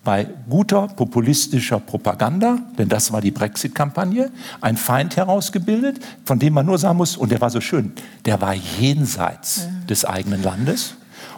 bei 0.03 0.27
guter 0.49 0.87
populistischer 0.87 1.79
Propaganda, 1.79 2.59
denn 2.77 2.89
das 2.89 3.11
war 3.11 3.21
die 3.21 3.31
Brexit-Kampagne, 3.31 4.31
ein 4.61 4.77
Feind 4.77 5.15
herausgebildet, 5.15 5.99
von 6.25 6.39
dem 6.39 6.53
man 6.53 6.65
nur 6.65 6.77
sagen 6.77 6.97
muss, 6.97 7.15
und 7.17 7.31
der 7.31 7.41
war 7.41 7.49
so 7.49 7.61
schön, 7.61 7.93
der 8.25 8.41
war 8.41 8.53
jenseits 8.53 9.63
ja. 9.65 9.85
des 9.87 10.05
eigenen 10.05 10.43
Landes. 10.43 10.95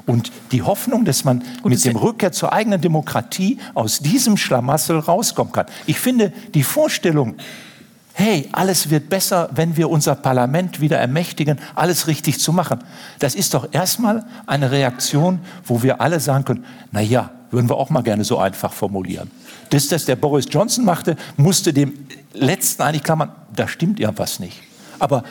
Und 0.08 0.32
die 0.52 0.62
Hoffnung, 0.62 1.06
dass 1.06 1.24
man 1.24 1.44
Gut, 1.62 1.72
mit 1.72 1.84
dem 1.84 1.96
Rückkehr 1.96 2.32
zur 2.32 2.54
eigenen 2.54 2.80
Demokratie 2.80 3.60
aus 3.74 4.00
diesem 4.00 4.38
Schlamassel 4.38 5.00
rauskommen 5.00 5.52
kann. 5.52 5.66
Ich 5.88 6.00
finde 6.00 6.32
die 6.54 6.64
Vorstellung, 6.64 7.36
hey, 8.18 8.48
alles 8.54 8.90
wird 8.90 9.10
besser, 9.10 9.50
wenn 9.54 9.76
wir 9.76 9.90
unser 9.90 10.16
Parlament 10.16 10.80
wieder 10.80 10.98
ermächtigen, 10.98 11.60
alles 11.76 12.08
richtig 12.08 12.40
zu 12.40 12.54
machen. 12.54 12.80
Das 13.20 13.36
ist 13.36 13.54
doch 13.54 13.68
erstmal 13.74 14.26
eine 14.48 14.72
Reaktion, 14.72 15.40
wo 15.66 15.84
wir 15.84 16.00
alle 16.00 16.22
sagen 16.22 16.46
können, 16.46 16.66
na 16.94 17.02
ja, 17.02 17.32
würden 17.52 17.70
wir 17.70 17.76
auch 17.76 17.90
mal 17.90 18.04
gerne 18.04 18.24
so 18.24 18.40
einfach 18.40 18.72
formulieren. 18.72 19.30
Das, 19.70 19.90
das 19.90 20.06
der 20.06 20.16
Boris 20.16 20.46
Johnson 20.50 20.86
machte, 20.86 21.18
musste 21.36 21.74
dem 21.74 21.94
letzten 22.34 22.84
eigentlich 22.84 23.04
klammern, 23.04 23.32
da 23.54 23.68
stimmt 23.68 24.00
irgendwas 24.00 24.40
nicht. 24.40 24.62
Aber 24.98 25.20
äh, 25.20 25.22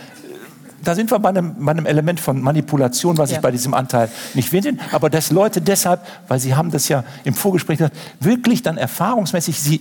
da 0.82 0.94
sind 0.94 1.10
wir 1.10 1.18
bei 1.20 1.30
einem, 1.30 1.64
bei 1.64 1.70
einem, 1.70 1.86
Element 1.86 2.20
von 2.20 2.38
Manipulation, 2.42 3.16
was 3.16 3.30
ja. 3.30 3.36
ich 3.36 3.42
bei 3.42 3.50
diesem 3.50 3.72
Anteil 3.72 4.10
nicht 4.34 4.50
finde. 4.50 4.76
Aber 4.92 5.08
dass 5.08 5.30
Leute 5.30 5.62
deshalb, 5.62 6.00
weil 6.28 6.38
Sie 6.38 6.54
haben 6.54 6.70
das 6.70 6.88
ja 6.88 7.02
im 7.24 7.32
Vorgespräch 7.32 7.78
gesagt, 7.78 7.96
wirklich 8.20 8.62
dann 8.62 8.76
erfahrungsmäßig, 8.76 9.58
sie, 9.58 9.80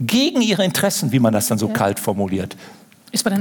gegen 0.00 0.42
ihre 0.42 0.64
Interessen, 0.64 1.12
wie 1.12 1.18
man 1.18 1.32
das 1.32 1.48
dann 1.48 1.58
so 1.58 1.68
ja. 1.68 1.72
kalt 1.72 2.00
formuliert, 2.00 2.56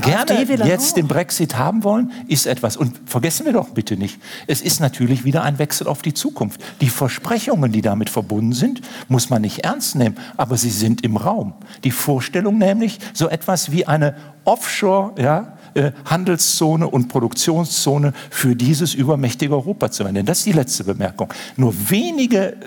gerne 0.02 0.68
jetzt 0.68 0.98
den 0.98 1.08
Brexit 1.08 1.58
haben 1.58 1.84
wollen, 1.84 2.12
ist 2.28 2.46
etwas. 2.46 2.76
Und 2.76 3.00
vergessen 3.06 3.46
wir 3.46 3.54
doch 3.54 3.70
bitte 3.70 3.96
nicht, 3.96 4.20
es 4.48 4.62
ist 4.62 4.82
natürlich 4.82 5.24
wieder 5.24 5.44
ein 5.44 5.60
Wechsel 5.60 5.88
auf 5.88 6.02
die 6.02 6.14
Zukunft. 6.14 6.62
Die 6.82 6.90
Versprechungen, 6.90 7.72
die 7.72 7.82
damit 7.82 8.10
verbunden 8.10 8.54
sind, 8.54 8.82
muss 9.08 9.30
man 9.30 9.42
nicht 9.42 9.60
ernst 9.60 9.96
nehmen, 9.96 10.18
aber 10.36 10.58
sie 10.58 10.70
sind 10.70 11.04
im 11.04 11.16
Raum. 11.16 11.54
Die 11.84 11.92
Vorstellung 11.92 12.58
nämlich, 12.58 13.00
so 13.14 13.30
etwas 13.30 13.72
wie 13.72 13.88
eine 13.88 14.16
Offshore, 14.44 15.14
ja, 15.22 15.58
äh, 15.74 15.92
Handelszone 16.04 16.86
und 16.86 17.08
Produktionszone 17.08 18.12
für 18.30 18.58
dieses 18.58 18.94
übermächtige 18.94 19.54
Europa 19.54 19.90
zu 19.90 20.04
werden. 20.04 20.26
Das 20.26 20.40
ist 20.40 20.48
die 20.48 20.52
letzte 20.52 20.84
Bemerkung. 20.84 21.34
Nur 21.56 21.74
wenige 21.90 22.58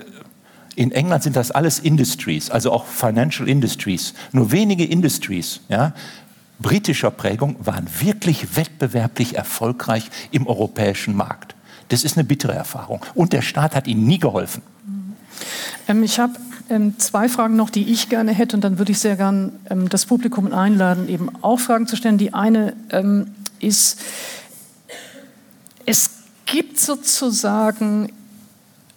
in 0.75 0.91
England 0.91 1.23
sind 1.23 1.35
das 1.35 1.51
alles 1.51 1.79
Industries, 1.79 2.49
also 2.49 2.71
auch 2.71 2.85
Financial 2.85 3.47
Industries. 3.47 4.13
Nur 4.31 4.51
wenige 4.51 4.85
Industries 4.85 5.61
ja, 5.69 5.93
britischer 6.59 7.11
Prägung 7.11 7.55
waren 7.59 7.87
wirklich 7.99 8.55
wettbewerblich 8.55 9.35
erfolgreich 9.35 10.09
im 10.31 10.47
europäischen 10.47 11.15
Markt. 11.15 11.55
Das 11.89 12.03
ist 12.03 12.17
eine 12.17 12.23
bittere 12.23 12.53
Erfahrung. 12.53 13.01
Und 13.13 13.33
der 13.33 13.41
Staat 13.41 13.75
hat 13.75 13.87
ihnen 13.87 14.05
nie 14.05 14.19
geholfen. 14.19 14.61
Ähm, 15.87 16.03
ich 16.03 16.19
habe 16.19 16.33
ähm, 16.69 16.97
zwei 16.97 17.29
Fragen 17.29 17.55
noch, 17.55 17.69
die 17.69 17.91
ich 17.91 18.09
gerne 18.09 18.31
hätte. 18.31 18.55
Und 18.55 18.63
dann 18.63 18.79
würde 18.79 18.91
ich 18.91 18.99
sehr 18.99 19.15
gern 19.15 19.51
ähm, 19.69 19.89
das 19.89 20.05
Publikum 20.05 20.51
einladen, 20.51 21.07
eben 21.07 21.29
auch 21.41 21.59
Fragen 21.59 21.87
zu 21.87 21.95
stellen. 21.95 22.17
Die 22.17 22.33
eine 22.33 22.73
ähm, 22.89 23.27
ist, 23.59 23.99
es 25.85 26.09
gibt 26.45 26.79
sozusagen 26.79 28.11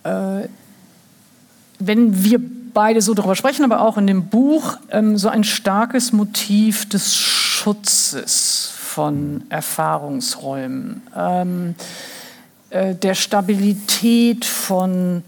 äh, 0.05 0.49
wenn 1.79 2.25
wir 2.25 2.41
beide 2.75 3.01
so 3.01 3.15
darüber 3.15 3.35
sprechen, 3.35 3.65
aber 3.65 3.81
auch 3.81 3.97
in 3.97 4.07
dem 4.07 4.27
Buch, 4.27 4.77
ähm, 4.91 5.17
so 5.17 5.29
ein 5.29 5.45
starkes 5.45 6.13
Motiv 6.13 6.89
des 6.89 7.17
Schutzes 7.17 8.73
von 8.75 9.45
Erfahrungsräumen, 9.49 11.03
ähm, 11.17 11.75
äh, 12.71 12.95
der 12.95 13.15
Stabilität 13.15 14.45
von 14.45 15.23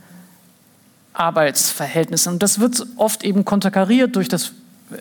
Arbeitsverhältnissen. 1.12 2.34
Und 2.34 2.42
das 2.42 2.60
wird 2.60 2.86
oft 2.96 3.24
eben 3.24 3.44
konterkariert 3.44 4.16
durch 4.16 4.28
das 4.28 4.52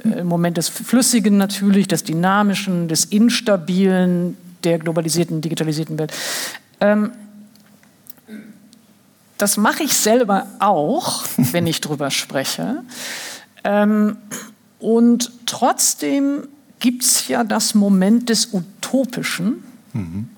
äh, 0.04 0.24
Moment 0.24 0.58
des 0.58 0.70
Flüssigen 0.70 1.38
natürlich, 1.38 1.88
des 1.88 2.04
Dynamischen, 2.04 2.88
des 2.88 3.06
Instabilen 3.06 4.38
der 4.64 4.80
globalisierten, 4.80 5.42
digitalisierten 5.42 5.98
Welt. 5.98 6.12
Ähm, 6.82 7.12
das 9.40 9.58
mache 9.58 9.84
ich 9.84 9.94
selber 9.94 10.46
auch, 10.60 11.24
wenn 11.38 11.66
ich 11.66 11.82
drüber 11.82 12.12
spreche. 12.12 12.84
Ähm, 13.64 14.18
und 14.78 15.32
trotzdem 15.46 16.48
gibt 16.80 17.04
es 17.04 17.28
ja 17.28 17.44
das 17.44 17.74
Moment 17.74 18.30
des 18.30 18.54
Utopischen, 18.54 19.64
mhm. 19.94 20.30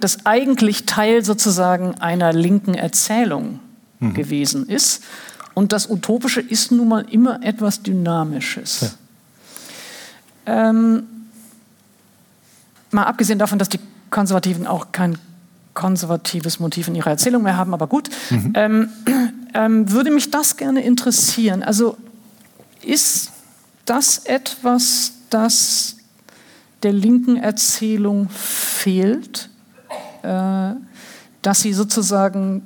das 0.00 0.24
eigentlich 0.24 0.86
Teil 0.86 1.24
sozusagen 1.24 1.96
einer 1.96 2.32
linken 2.32 2.74
Erzählung 2.74 3.58
mhm. 4.00 4.14
gewesen 4.14 4.68
ist. 4.68 5.02
Und 5.54 5.72
das 5.72 5.88
Utopische 5.88 6.40
ist 6.42 6.70
nun 6.70 6.88
mal 6.88 7.06
immer 7.10 7.42
etwas 7.42 7.82
Dynamisches. 7.82 8.96
Ja. 10.46 10.70
Ähm, 10.70 11.04
mal 12.90 13.04
abgesehen 13.04 13.38
davon, 13.38 13.58
dass 13.58 13.70
die 13.70 13.80
Konservativen 14.10 14.66
auch 14.66 14.92
kein 14.92 15.18
konservatives 15.76 16.58
Motiv 16.58 16.88
in 16.88 16.96
ihrer 16.96 17.10
Erzählung 17.10 17.44
mehr 17.44 17.56
haben, 17.56 17.72
aber 17.72 17.86
gut. 17.86 18.10
Mhm. 18.30 18.52
Ähm, 18.54 18.88
ähm, 19.54 19.92
würde 19.92 20.10
mich 20.10 20.32
das 20.32 20.56
gerne 20.56 20.82
interessieren. 20.82 21.62
Also 21.62 21.96
ist 22.82 23.30
das 23.84 24.18
etwas, 24.24 25.12
das 25.30 25.96
der 26.82 26.92
linken 26.92 27.36
Erzählung 27.36 28.28
fehlt, 28.30 29.48
äh, 30.22 30.72
dass 31.42 31.60
sie 31.60 31.72
sozusagen 31.72 32.62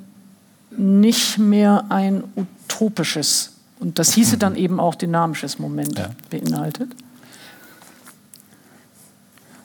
nicht 0.71 1.37
mehr 1.37 1.85
ein 1.89 2.23
utopisches 2.35 3.51
und 3.79 3.97
das 3.97 4.13
hieße 4.13 4.37
dann 4.37 4.55
eben 4.55 4.79
auch 4.79 4.95
dynamisches 4.95 5.59
Moment 5.59 5.97
ja. 5.97 6.11
beinhaltet? 6.29 6.91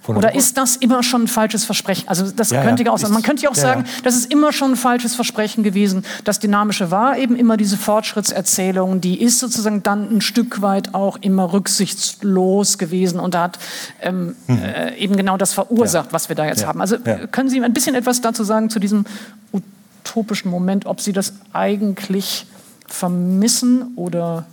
Oder 0.08 0.34
ist 0.34 0.56
das 0.56 0.76
immer 0.76 1.02
schon 1.02 1.24
ein 1.24 1.28
falsches 1.28 1.64
Versprechen? 1.64 2.08
Also 2.08 2.30
das 2.30 2.50
ja, 2.50 2.62
könnte 2.62 2.84
ja 2.84 2.92
auch 2.92 2.98
sein. 2.98 3.12
Man 3.12 3.22
könnte 3.22 3.42
ja 3.42 3.50
auch 3.50 3.56
ja, 3.56 3.62
sagen, 3.62 3.84
das 4.04 4.14
ist 4.14 4.30
immer 4.32 4.52
schon 4.52 4.72
ein 4.72 4.76
falsches 4.76 5.14
Versprechen 5.14 5.64
gewesen. 5.64 6.04
Das 6.24 6.38
Dynamische 6.38 6.90
war 6.90 7.18
eben 7.18 7.36
immer 7.36 7.56
diese 7.56 7.76
Fortschrittserzählung, 7.76 9.00
die 9.00 9.20
ist 9.20 9.40
sozusagen 9.40 9.82
dann 9.82 10.16
ein 10.16 10.20
Stück 10.20 10.62
weit 10.62 10.94
auch 10.94 11.16
immer 11.18 11.52
rücksichtslos 11.52 12.78
gewesen 12.78 13.18
und 13.18 13.34
hat 13.34 13.58
ähm, 14.00 14.36
mhm. 14.46 14.58
äh, 14.58 14.96
eben 14.96 15.16
genau 15.16 15.36
das 15.36 15.52
verursacht, 15.52 16.12
was 16.12 16.28
wir 16.28 16.36
da 16.36 16.46
jetzt 16.46 16.66
haben. 16.66 16.80
Also 16.80 16.98
können 17.30 17.48
Sie 17.48 17.60
ein 17.60 17.72
bisschen 17.72 17.94
etwas 17.94 18.20
dazu 18.20 18.44
sagen 18.44 18.70
zu 18.70 18.78
diesem 18.78 19.04
utopischen 19.52 20.50
Moment, 20.50 20.86
ob 20.86 21.00
Sie 21.00 21.12
das 21.12 21.34
eigentlich 21.52 22.46
vermissen 22.86 23.92
oder? 23.96 24.46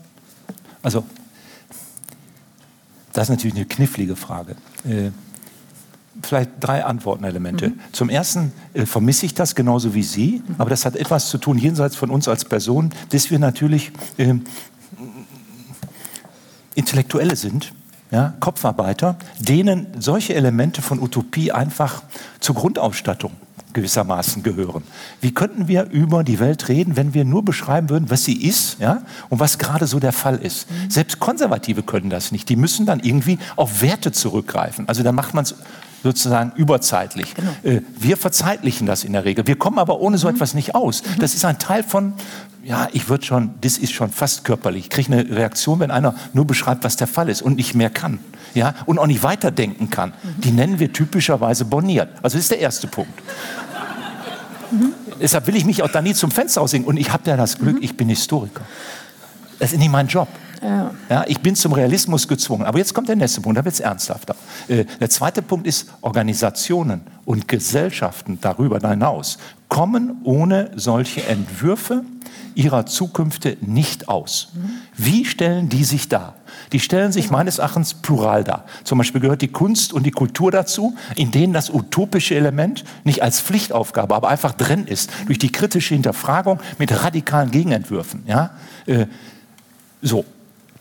Also, 0.82 1.04
das 3.14 3.24
ist 3.24 3.30
natürlich 3.30 3.56
eine 3.56 3.66
knifflige 3.66 4.16
Frage. 4.16 4.56
Äh, 4.86 5.12
vielleicht 6.22 6.52
drei 6.60 6.86
Antwortenelemente. 6.86 7.70
Mhm. 7.70 7.80
Zum 7.92 8.10
ersten 8.10 8.52
äh, 8.74 8.86
vermisse 8.86 9.26
ich 9.26 9.34
das 9.34 9.56
genauso 9.56 9.94
wie 9.94 10.04
Sie, 10.04 10.44
mhm. 10.46 10.56
aber 10.58 10.70
das 10.70 10.86
hat 10.86 10.96
etwas 10.96 11.30
zu 11.30 11.38
tun 11.38 11.58
jenseits 11.58 11.96
von 11.96 12.10
uns 12.10 12.28
als 12.28 12.46
Personen, 12.46 12.92
dass 13.10 13.32
wir 13.32 13.40
natürlich 13.40 13.92
äh, 14.18 14.36
Intellektuelle 16.76 17.36
sind, 17.36 17.74
ja, 18.12 18.34
Kopfarbeiter, 18.40 19.18
denen 19.40 19.88
solche 20.00 20.36
Elemente 20.36 20.82
von 20.82 21.02
Utopie 21.02 21.52
einfach 21.52 22.04
zur 22.40 22.56
Grundausstattung 22.56 23.32
gewissermaßen 23.74 24.44
gehören. 24.44 24.84
Wie 25.20 25.34
könnten 25.34 25.68
wir 25.68 25.90
über 25.90 26.24
die 26.24 26.40
Welt 26.40 26.70
reden, 26.70 26.96
wenn 26.96 27.16
wir 27.16 27.26
nur 27.26 27.44
beschreiben 27.44 27.90
würden, 27.90 28.12
was 28.12 28.24
sie 28.24 28.44
ist 28.44 28.80
ja, 28.80 29.02
und 29.30 29.40
was 29.40 29.58
gerade 29.58 29.88
so 29.88 30.00
der 30.00 30.12
Fall 30.12 30.38
ist? 30.38 30.70
Mhm. 30.70 30.92
Selbst 30.92 31.20
Konservative 31.20 31.82
können 31.82 32.12
das 32.12 32.32
nicht. 32.32 32.50
Die 32.50 32.56
müssen 32.56 32.86
dann 32.86 33.00
irgendwie 33.00 33.40
auf 33.56 33.82
Werte 33.82 34.12
zurückgreifen. 34.12 34.88
Also 34.88 35.02
da 35.02 35.12
macht 35.12 35.34
man 35.34 35.44
es 35.44 35.56
sozusagen 36.04 36.52
überzeitlich. 36.56 37.34
Genau. 37.34 37.52
Äh, 37.64 37.82
wir 37.98 38.18
verzeitlichen 38.18 38.86
das 38.86 39.04
in 39.04 39.14
der 39.14 39.26
Regel. 39.26 39.48
Wir 39.48 39.56
kommen 39.56 39.80
aber 39.80 40.00
ohne 40.02 40.18
so 40.18 40.28
mhm. 40.28 40.36
etwas 40.36 40.54
nicht 40.54 40.76
aus. 40.76 41.02
Mhm. 41.02 41.20
Das 41.20 41.34
ist 41.34 41.46
ein 41.46 41.58
Teil 41.58 41.84
von, 41.84 42.14
ja, 42.64 42.90
ich 42.92 43.10
würde 43.10 43.26
schon, 43.26 43.52
das 43.62 43.78
ist 43.78 43.94
schon 43.94 44.12
fast 44.12 44.44
körperlich. 44.44 44.84
Ich 44.84 44.90
kriege 44.90 45.14
eine 45.14 45.36
Reaktion, 45.36 45.80
wenn 45.80 45.92
einer 45.92 46.14
nur 46.34 46.46
beschreibt, 46.46 46.84
was 46.84 46.98
der 46.98 47.08
Fall 47.08 47.30
ist 47.30 47.42
und 47.42 47.56
nicht 47.56 47.74
mehr 47.74 47.90
kann. 47.90 48.20
Ja, 48.54 48.76
und 48.86 49.00
auch 49.00 49.08
nicht 49.08 49.24
weiterdenken 49.24 49.90
kann. 49.90 50.10
Mhm. 50.10 50.42
Die 50.42 50.52
nennen 50.52 50.80
wir 50.80 50.94
typischerweise 50.94 51.66
borniert. 51.66 52.10
Also 52.22 52.38
das 52.38 52.44
ist 52.44 52.52
der 52.52 52.60
erste 52.60 52.88
Punkt. 52.88 53.20
Deshalb 55.22 55.48
will 55.48 55.56
ich 55.56 55.66
mich 55.66 55.84
auch 55.84 55.92
da 55.92 56.02
nie 56.02 56.14
zum 56.14 56.32
Fenster 56.32 56.62
aussehen. 56.62 56.84
Und 56.84 56.98
ich 56.98 57.12
habe 57.12 57.30
ja 57.30 57.38
das 57.38 57.58
Glück, 57.58 57.78
ich 57.82 57.96
bin 57.96 58.10
Historiker. 58.10 58.62
Das 59.60 59.72
ist 59.72 59.80
nicht 59.80 59.92
mein 59.92 60.08
Job. 60.08 60.28
Ja. 60.64 60.92
ja. 61.10 61.26
ich 61.28 61.40
bin 61.40 61.56
zum 61.56 61.74
Realismus 61.74 62.28
gezwungen. 62.28 62.66
Aber 62.66 62.78
jetzt 62.78 62.94
kommt 62.94 63.10
der 63.10 63.16
nächste 63.16 63.42
Punkt, 63.42 63.58
da 63.58 63.66
wird 63.66 63.74
es 63.74 63.80
ernsthafter. 63.80 64.36
Äh, 64.68 64.86
der 65.00 65.10
zweite 65.10 65.42
Punkt 65.42 65.68
ist, 65.68 65.90
Organisationen 66.02 67.02
und 67.26 67.48
Gesellschaften 67.48 68.40
darüber 68.42 68.80
hinaus 68.88 69.38
kommen 69.70 70.22
ohne 70.24 70.72
solche 70.76 71.26
Entwürfe 71.26 72.04
ihrer 72.56 72.86
Zukünfte 72.86 73.58
nicht 73.62 74.08
aus. 74.08 74.50
Mhm. 74.54 74.70
Wie 74.96 75.26
stellen 75.26 75.70
die 75.70 75.84
sich 75.84 76.10
dar? 76.10 76.36
Die 76.72 76.80
stellen 76.80 77.12
sich 77.12 77.32
meines 77.32 77.58
Erachtens 77.58 77.96
plural 77.96 78.44
dar. 78.44 78.66
Zum 78.84 79.00
Beispiel 79.00 79.22
gehört 79.22 79.42
die 79.42 79.48
Kunst 79.48 79.94
und 79.94 80.06
die 80.06 80.12
Kultur 80.12 80.52
dazu, 80.52 80.96
in 81.16 81.32
denen 81.32 81.54
das 81.54 81.70
utopische 81.70 82.36
Element 82.36 82.84
nicht 83.04 83.24
als 83.24 83.42
Pflichtaufgabe, 83.42 84.16
aber 84.16 84.30
einfach 84.30 84.54
drin 84.54 84.86
ist, 84.86 85.10
durch 85.26 85.40
die 85.40 85.52
kritische 85.52 85.96
Hinterfragung 85.96 86.60
mit 86.78 87.04
radikalen 87.04 87.52
Gegenentwürfen. 87.52 88.24
Ja? 88.28 88.52
Äh, 88.86 89.08
so, 90.02 90.26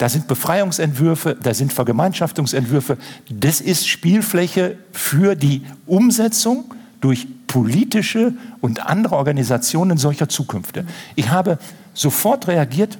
da 0.02 0.08
sind 0.08 0.26
Befreiungsentwürfe, 0.26 1.36
da 1.40 1.54
sind 1.54 1.72
Vergemeinschaftungsentwürfe. 1.72 2.98
Das 3.30 3.60
ist 3.60 3.86
Spielfläche 3.86 4.76
für 4.90 5.36
die 5.36 5.62
Umsetzung 5.86 6.74
durch 7.00 7.28
politische 7.46 8.34
und 8.60 8.84
andere 8.84 9.14
Organisationen 9.14 9.98
solcher 9.98 10.28
Zukünfte. 10.28 10.86
Ich 11.14 11.30
habe 11.30 11.56
sofort 11.94 12.48
reagiert, 12.48 12.98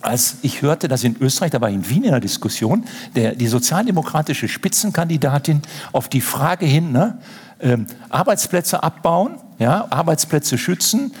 als 0.00 0.38
ich 0.42 0.62
hörte, 0.62 0.88
dass 0.88 1.04
in 1.04 1.14
Österreich, 1.20 1.52
da 1.52 1.60
war 1.60 1.70
in 1.70 1.88
Wien 1.88 2.02
in 2.02 2.10
der 2.10 2.18
Diskussion, 2.18 2.86
der, 3.14 3.36
die 3.36 3.46
sozialdemokratische 3.46 4.48
Spitzenkandidatin 4.48 5.62
auf 5.92 6.08
die 6.08 6.20
Frage 6.20 6.66
hin, 6.66 6.90
ne, 6.90 7.18
äh, 7.60 7.76
Arbeitsplätze 8.08 8.82
abbauen, 8.82 9.36
ja, 9.60 9.86
Arbeitsplätze 9.90 10.58
schützen, 10.58 11.12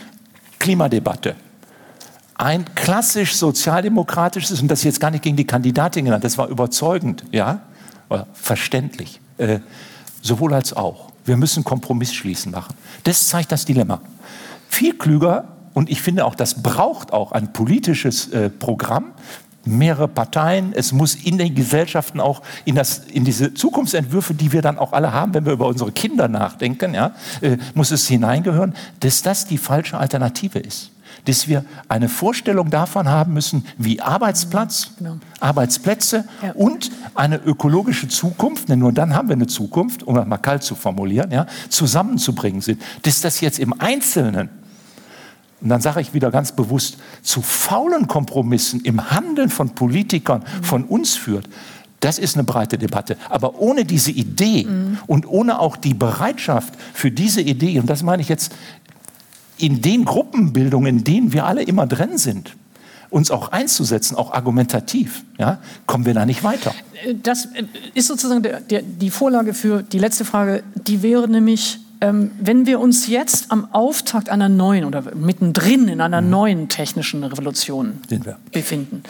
Klimadebatte. 0.58 1.36
Ein 2.42 2.64
klassisch 2.74 3.36
sozialdemokratisches, 3.36 4.60
und 4.60 4.66
das 4.66 4.82
jetzt 4.82 4.98
gar 4.98 5.12
nicht 5.12 5.22
gegen 5.22 5.36
die 5.36 5.46
Kandidatin 5.46 6.06
genannt, 6.06 6.24
das 6.24 6.38
war 6.38 6.48
überzeugend, 6.48 7.22
ja, 7.30 7.60
verständlich. 8.32 9.20
Äh, 9.38 9.60
sowohl 10.22 10.52
als 10.52 10.72
auch. 10.72 11.12
Wir 11.24 11.36
müssen 11.36 11.62
Kompromiss 11.62 12.12
schließen 12.12 12.50
machen. 12.50 12.74
Das 13.04 13.28
zeigt 13.28 13.52
das 13.52 13.64
Dilemma. 13.64 14.00
Viel 14.68 14.98
klüger 14.98 15.44
und 15.72 15.88
ich 15.88 16.02
finde 16.02 16.24
auch, 16.24 16.34
das 16.34 16.64
braucht 16.64 17.12
auch 17.12 17.30
ein 17.30 17.52
politisches 17.52 18.32
äh, 18.32 18.50
Programm, 18.50 19.12
mehrere 19.64 20.08
Parteien. 20.08 20.72
Es 20.74 20.90
muss 20.90 21.14
in 21.14 21.38
den 21.38 21.54
Gesellschaften 21.54 22.18
auch 22.18 22.42
in, 22.64 22.74
das, 22.74 23.04
in 23.04 23.24
diese 23.24 23.54
Zukunftsentwürfe, 23.54 24.34
die 24.34 24.50
wir 24.50 24.62
dann 24.62 24.78
auch 24.78 24.92
alle 24.92 25.12
haben, 25.12 25.32
wenn 25.34 25.46
wir 25.46 25.52
über 25.52 25.68
unsere 25.68 25.92
Kinder 25.92 26.26
nachdenken, 26.26 26.92
ja, 26.92 27.14
äh, 27.40 27.56
muss 27.74 27.92
es 27.92 28.08
hineingehören, 28.08 28.74
dass 28.98 29.22
das 29.22 29.46
die 29.46 29.58
falsche 29.58 29.96
Alternative 29.96 30.58
ist. 30.58 30.90
Dass 31.24 31.48
wir 31.48 31.64
eine 31.88 32.08
Vorstellung 32.08 32.70
davon 32.70 33.08
haben 33.08 33.32
müssen, 33.34 33.64
wie 33.78 34.00
Arbeitsplatz, 34.00 34.92
genau. 34.98 35.18
Arbeitsplätze 35.40 36.24
ja. 36.42 36.52
und 36.52 36.90
eine 37.14 37.36
ökologische 37.36 38.08
Zukunft, 38.08 38.68
denn 38.68 38.80
nur 38.80 38.92
dann 38.92 39.14
haben 39.14 39.28
wir 39.28 39.36
eine 39.36 39.46
Zukunft, 39.46 40.02
um 40.02 40.14
das 40.14 40.26
mal 40.26 40.38
kalt 40.38 40.62
zu 40.62 40.74
formulieren, 40.74 41.30
ja, 41.30 41.46
zusammenzubringen 41.68 42.60
sind. 42.60 42.80
Dass 43.02 43.20
das 43.20 43.40
jetzt 43.40 43.58
im 43.58 43.72
Einzelnen 43.80 44.50
und 45.62 45.68
dann 45.68 45.80
sage 45.80 46.00
ich 46.00 46.12
wieder 46.12 46.32
ganz 46.32 46.52
bewusst, 46.52 46.98
zu 47.22 47.40
faulen 47.40 48.08
Kompromissen 48.08 48.80
im 48.80 49.12
Handeln 49.12 49.48
von 49.48 49.70
Politikern 49.76 50.42
von 50.60 50.84
uns 50.84 51.14
führt, 51.14 51.48
das 52.00 52.18
ist 52.18 52.34
eine 52.34 52.42
breite 52.42 52.78
Debatte. 52.78 53.16
Aber 53.30 53.60
ohne 53.60 53.84
diese 53.84 54.10
Idee 54.10 54.64
mhm. 54.64 54.98
und 55.06 55.24
ohne 55.24 55.60
auch 55.60 55.76
die 55.76 55.94
Bereitschaft 55.94 56.74
für 56.92 57.12
diese 57.12 57.40
Idee, 57.40 57.78
und 57.78 57.88
das 57.88 58.02
meine 58.02 58.22
ich 58.22 58.28
jetzt 58.28 58.52
in 59.62 59.80
den 59.80 60.04
Gruppenbildungen, 60.04 60.98
in 60.98 61.04
denen 61.04 61.32
wir 61.32 61.46
alle 61.46 61.62
immer 61.62 61.86
drin 61.86 62.18
sind, 62.18 62.56
uns 63.10 63.30
auch 63.30 63.52
einzusetzen, 63.52 64.16
auch 64.16 64.32
argumentativ, 64.32 65.22
ja, 65.38 65.58
kommen 65.86 66.04
wir 66.04 66.14
da 66.14 66.26
nicht 66.26 66.42
weiter. 66.42 66.74
Das 67.22 67.48
ist 67.94 68.08
sozusagen 68.08 68.42
der, 68.42 68.60
der, 68.60 68.82
die 68.82 69.10
Vorlage 69.10 69.54
für 69.54 69.82
die 69.84 70.00
letzte 70.00 70.24
Frage. 70.24 70.64
Die 70.74 71.02
wäre 71.02 71.28
nämlich, 71.28 71.78
ähm, 72.00 72.32
wenn 72.40 72.66
wir 72.66 72.80
uns 72.80 73.06
jetzt 73.06 73.52
am 73.52 73.72
Auftakt 73.72 74.30
einer 74.30 74.48
neuen 74.48 74.84
oder 74.84 75.14
mittendrin 75.14 75.86
in 75.86 76.00
einer 76.00 76.22
mhm. 76.22 76.30
neuen 76.30 76.68
technischen 76.68 77.22
Revolution 77.22 78.00
befinden, 78.50 79.04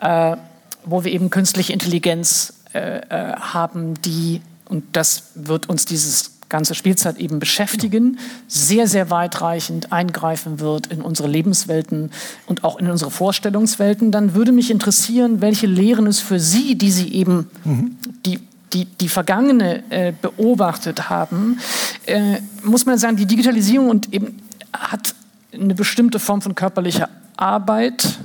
äh, 0.00 0.36
wo 0.84 1.02
wir 1.02 1.12
eben 1.12 1.30
künstliche 1.30 1.72
Intelligenz 1.72 2.52
äh, 2.74 2.98
äh, 2.98 3.36
haben, 3.36 3.94
die, 4.02 4.42
und 4.68 4.84
das 4.92 5.30
wird 5.34 5.70
uns 5.70 5.86
dieses 5.86 6.33
ganze 6.48 6.74
Spielzeit 6.74 7.18
eben 7.18 7.38
beschäftigen, 7.38 8.18
sehr, 8.48 8.86
sehr 8.86 9.10
weitreichend 9.10 9.92
eingreifen 9.92 10.60
wird 10.60 10.86
in 10.88 11.02
unsere 11.02 11.28
Lebenswelten 11.28 12.10
und 12.46 12.64
auch 12.64 12.78
in 12.78 12.90
unsere 12.90 13.10
Vorstellungswelten, 13.10 14.10
dann 14.10 14.34
würde 14.34 14.52
mich 14.52 14.70
interessieren, 14.70 15.40
welche 15.40 15.66
Lehren 15.66 16.06
es 16.06 16.20
für 16.20 16.40
Sie, 16.40 16.76
die 16.76 16.90
Sie 16.90 17.12
eben, 17.12 17.50
mhm. 17.64 17.96
die 18.26 18.40
die, 18.72 18.86
die 18.86 19.08
Vergangene 19.08 19.84
äh, 19.90 20.12
beobachtet 20.20 21.08
haben, 21.08 21.60
äh, 22.06 22.38
muss 22.64 22.84
man 22.84 22.98
sagen, 22.98 23.16
die 23.16 23.26
Digitalisierung 23.26 23.88
und 23.88 24.12
eben 24.12 24.42
hat 24.72 25.14
eine 25.52 25.74
bestimmte 25.74 26.18
Form 26.18 26.42
von 26.42 26.56
körperlicher 26.56 27.08
Arbeit 27.36 28.18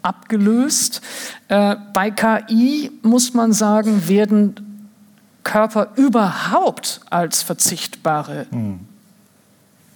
abgelöst. 0.00 1.02
Äh, 1.48 1.76
bei 1.92 2.10
KI 2.10 2.90
muss 3.02 3.34
man 3.34 3.52
sagen, 3.52 4.08
werden 4.08 4.71
Körper 5.44 5.88
überhaupt 5.96 7.00
als 7.10 7.42
verzichtbare 7.42 8.46
hm. 8.50 8.80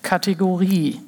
Kategorie 0.03 1.01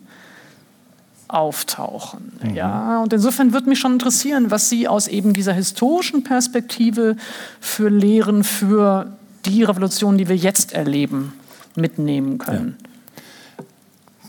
auftauchen. 1.28 2.32
Mhm. 2.42 2.54
Ja, 2.54 3.02
und 3.02 3.12
insofern 3.12 3.52
würde 3.52 3.68
mich 3.68 3.78
schon 3.78 3.92
interessieren, 3.92 4.50
was 4.50 4.68
Sie 4.68 4.88
aus 4.88 5.08
eben 5.08 5.34
dieser 5.34 5.52
historischen 5.52 6.24
Perspektive 6.24 7.16
für 7.60 7.90
Lehren 7.90 8.44
für 8.44 9.12
die 9.44 9.62
Revolution, 9.62 10.18
die 10.18 10.28
wir 10.28 10.36
jetzt 10.36 10.72
erleben, 10.72 11.34
mitnehmen 11.76 12.38
können. 12.38 12.76
Ja. 12.80 12.87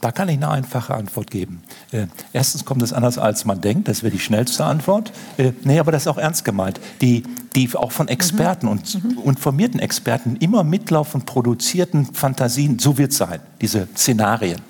Da 0.01 0.11
kann 0.11 0.30
ich 0.30 0.38
eine 0.38 0.49
einfache 0.49 0.93
Antwort 0.93 1.30
geben. 1.30 1.61
Äh, 1.91 2.07
erstens 2.31 2.63
kommt 2.63 2.81
es 2.81 2.93
anders, 2.93 3.17
als 3.17 3.43
man 3.45 3.59
denkt. 3.59 3.88
Das 3.88 4.01
wäre 4.01 4.11
die 4.11 4.19
schnellste 4.19 4.63
Antwort. 4.63 5.11
Äh, 5.38 5.51
nee, 5.63 5.80
aber 5.80 5.91
das 5.91 6.03
ist 6.03 6.07
auch 6.07 6.17
ernst 6.17 6.45
gemeint. 6.45 6.80
Die, 7.01 7.23
die 7.55 7.69
auch 7.76 7.91
von 7.91 8.07
Experten 8.07 8.67
mhm. 8.67 8.71
und 8.71 9.01
informierten 9.26 9.80
Experten 9.80 10.38
immer 10.38 10.63
mitlaufen, 10.63 11.23
produzierten 11.23 12.05
Fantasien, 12.13 12.80
so 12.80 12.97
wird 12.97 13.11
es 13.11 13.17
sein, 13.17 13.39
diese 13.61 13.88
Szenarien, 13.95 14.61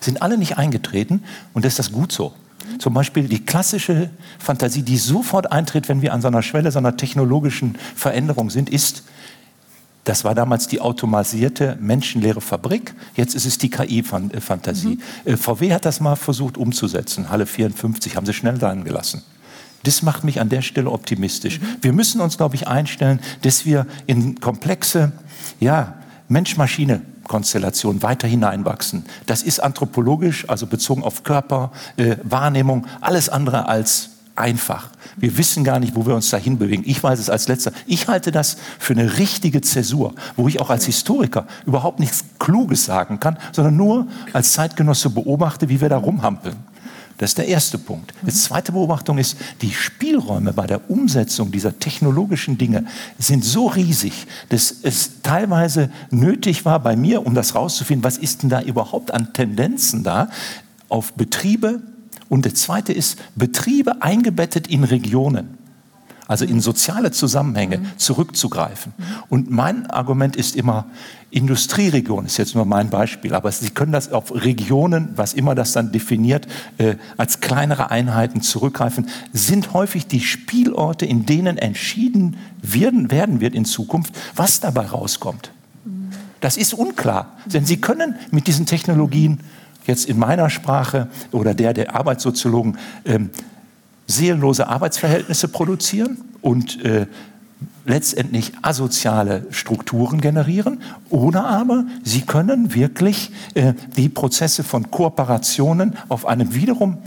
sind 0.00 0.22
alle 0.22 0.38
nicht 0.38 0.56
eingetreten 0.56 1.22
und 1.52 1.64
das 1.64 1.72
ist 1.72 1.78
das 1.78 1.92
gut 1.92 2.12
so. 2.12 2.32
Zum 2.78 2.94
Beispiel 2.94 3.28
die 3.28 3.44
klassische 3.44 4.10
Fantasie, 4.38 4.82
die 4.82 4.96
sofort 4.96 5.50
eintritt, 5.50 5.88
wenn 5.88 6.02
wir 6.02 6.12
an 6.12 6.22
so 6.22 6.28
einer 6.28 6.42
Schwelle, 6.42 6.70
so 6.70 6.78
einer 6.78 6.96
technologischen 6.96 7.76
Veränderung 7.96 8.50
sind, 8.50 8.70
ist, 8.70 9.04
das 10.10 10.24
war 10.24 10.34
damals 10.34 10.66
die 10.66 10.80
automatisierte 10.80 11.78
menschenleere 11.80 12.40
Fabrik. 12.40 12.94
Jetzt 13.14 13.36
ist 13.36 13.46
es 13.46 13.58
die 13.58 13.70
KI-Fantasie. 13.70 14.96
Mhm. 14.96 15.00
Äh, 15.24 15.36
VW 15.36 15.72
hat 15.72 15.84
das 15.84 16.00
mal 16.00 16.16
versucht 16.16 16.58
umzusetzen. 16.58 17.30
Halle 17.30 17.46
54 17.46 18.16
haben 18.16 18.26
sie 18.26 18.34
schnell 18.34 18.58
sein 18.58 18.82
gelassen. 18.82 19.22
Das 19.84 20.02
macht 20.02 20.24
mich 20.24 20.40
an 20.40 20.48
der 20.48 20.62
Stelle 20.62 20.90
optimistisch. 20.90 21.60
Mhm. 21.60 21.64
Wir 21.82 21.92
müssen 21.92 22.20
uns, 22.20 22.36
glaube 22.36 22.56
ich, 22.56 22.66
einstellen, 22.66 23.20
dass 23.42 23.66
wir 23.66 23.86
in 24.08 24.40
komplexe 24.40 25.12
ja, 25.60 25.94
Mensch-Maschine 26.26 27.02
Konstellation 27.28 28.02
weiter 28.02 28.26
hineinwachsen. 28.26 29.04
Das 29.26 29.44
ist 29.44 29.60
anthropologisch, 29.60 30.48
also 30.48 30.66
bezogen 30.66 31.04
auf 31.04 31.22
Körper, 31.22 31.70
äh, 31.96 32.16
Wahrnehmung, 32.24 32.88
alles 33.00 33.28
andere 33.28 33.68
als 33.68 34.10
einfach. 34.36 34.90
Wir 35.16 35.36
wissen 35.36 35.64
gar 35.64 35.78
nicht, 35.80 35.94
wo 35.94 36.06
wir 36.06 36.14
uns 36.14 36.30
dahin 36.30 36.58
bewegen. 36.58 36.82
Ich 36.86 37.02
weiß 37.02 37.18
es 37.18 37.30
als 37.30 37.48
letzter. 37.48 37.72
Ich 37.86 38.08
halte 38.08 38.32
das 38.32 38.56
für 38.78 38.94
eine 38.94 39.18
richtige 39.18 39.60
Zäsur, 39.60 40.14
wo 40.36 40.48
ich 40.48 40.60
auch 40.60 40.70
als 40.70 40.86
Historiker 40.86 41.46
überhaupt 41.66 42.00
nichts 42.00 42.24
Kluges 42.38 42.84
sagen 42.84 43.20
kann, 43.20 43.38
sondern 43.52 43.76
nur 43.76 44.06
als 44.32 44.52
Zeitgenosse 44.52 45.10
beobachte, 45.10 45.68
wie 45.68 45.80
wir 45.80 45.88
da 45.88 45.98
rumhampeln. 45.98 46.56
Das 47.20 47.32
ist 47.32 47.38
der 47.38 47.48
erste 47.48 47.76
Punkt. 47.76 48.14
Die 48.22 48.32
zweite 48.32 48.72
Beobachtung 48.72 49.18
ist, 49.18 49.36
die 49.60 49.72
Spielräume 49.72 50.54
bei 50.54 50.66
der 50.66 50.90
Umsetzung 50.90 51.50
dieser 51.52 51.78
technologischen 51.78 52.56
Dinge 52.56 52.86
sind 53.18 53.44
so 53.44 53.66
riesig, 53.66 54.26
dass 54.48 54.74
es 54.82 55.20
teilweise 55.22 55.90
nötig 56.10 56.64
war 56.64 56.78
bei 56.80 56.96
mir, 56.96 57.26
um 57.26 57.34
das 57.34 57.54
rauszufinden, 57.54 58.04
was 58.04 58.16
ist 58.16 58.42
denn 58.42 58.48
da 58.48 58.62
überhaupt 58.62 59.12
an 59.12 59.34
Tendenzen 59.34 60.02
da, 60.02 60.30
auf 60.88 61.12
Betriebe 61.12 61.82
und 62.30 62.46
der 62.46 62.54
zweite 62.54 62.94
ist 62.94 63.18
Betriebe 63.36 64.00
eingebettet 64.00 64.66
in 64.68 64.84
Regionen 64.84 65.58
also 66.30 66.44
in 66.44 66.60
soziale 66.60 67.10
Zusammenhänge 67.10 67.78
mhm. 67.78 67.86
zurückzugreifen. 67.96 68.92
Mhm. 68.96 69.04
Und 69.30 69.50
mein 69.50 69.90
Argument 69.90 70.36
ist 70.36 70.54
immer, 70.54 70.86
Industrieregion 71.32 72.24
ist 72.24 72.36
jetzt 72.36 72.54
nur 72.54 72.64
mein 72.66 72.88
Beispiel, 72.88 73.34
aber 73.34 73.50
Sie 73.50 73.70
können 73.70 73.90
das 73.90 74.12
auf 74.12 74.32
Regionen, 74.32 75.08
was 75.16 75.34
immer 75.34 75.56
das 75.56 75.72
dann 75.72 75.90
definiert, 75.90 76.46
äh, 76.78 76.94
als 77.16 77.40
kleinere 77.40 77.90
Einheiten 77.90 78.42
zurückgreifen, 78.42 79.08
sind 79.32 79.72
häufig 79.72 80.06
die 80.06 80.20
Spielorte, 80.20 81.04
in 81.04 81.26
denen 81.26 81.58
entschieden 81.58 82.36
werden, 82.62 83.10
werden 83.10 83.40
wird 83.40 83.56
in 83.56 83.64
Zukunft, 83.64 84.14
was 84.36 84.60
dabei 84.60 84.86
rauskommt. 84.86 85.50
Mhm. 85.84 86.10
Das 86.40 86.56
ist 86.56 86.74
unklar, 86.74 87.38
denn 87.46 87.66
Sie 87.66 87.80
können 87.80 88.14
mit 88.30 88.46
diesen 88.46 88.66
Technologien 88.66 89.40
jetzt 89.86 90.06
in 90.06 90.18
meiner 90.18 90.50
Sprache 90.50 91.08
oder 91.32 91.54
der 91.54 91.72
der 91.74 91.94
Arbeitssoziologen 91.94 92.78
ähm, 93.04 93.30
seelenlose 94.06 94.68
Arbeitsverhältnisse 94.68 95.48
produzieren 95.48 96.18
und 96.40 96.84
äh, 96.84 97.06
letztendlich 97.84 98.52
asoziale 98.62 99.46
Strukturen 99.50 100.20
generieren 100.20 100.82
oder 101.08 101.46
aber 101.46 101.84
sie 102.02 102.22
können 102.22 102.74
wirklich 102.74 103.32
äh, 103.54 103.74
die 103.96 104.08
Prozesse 104.08 104.64
von 104.64 104.90
Kooperationen 104.90 105.96
auf 106.08 106.26
einem 106.26 106.54
wiederum 106.54 106.98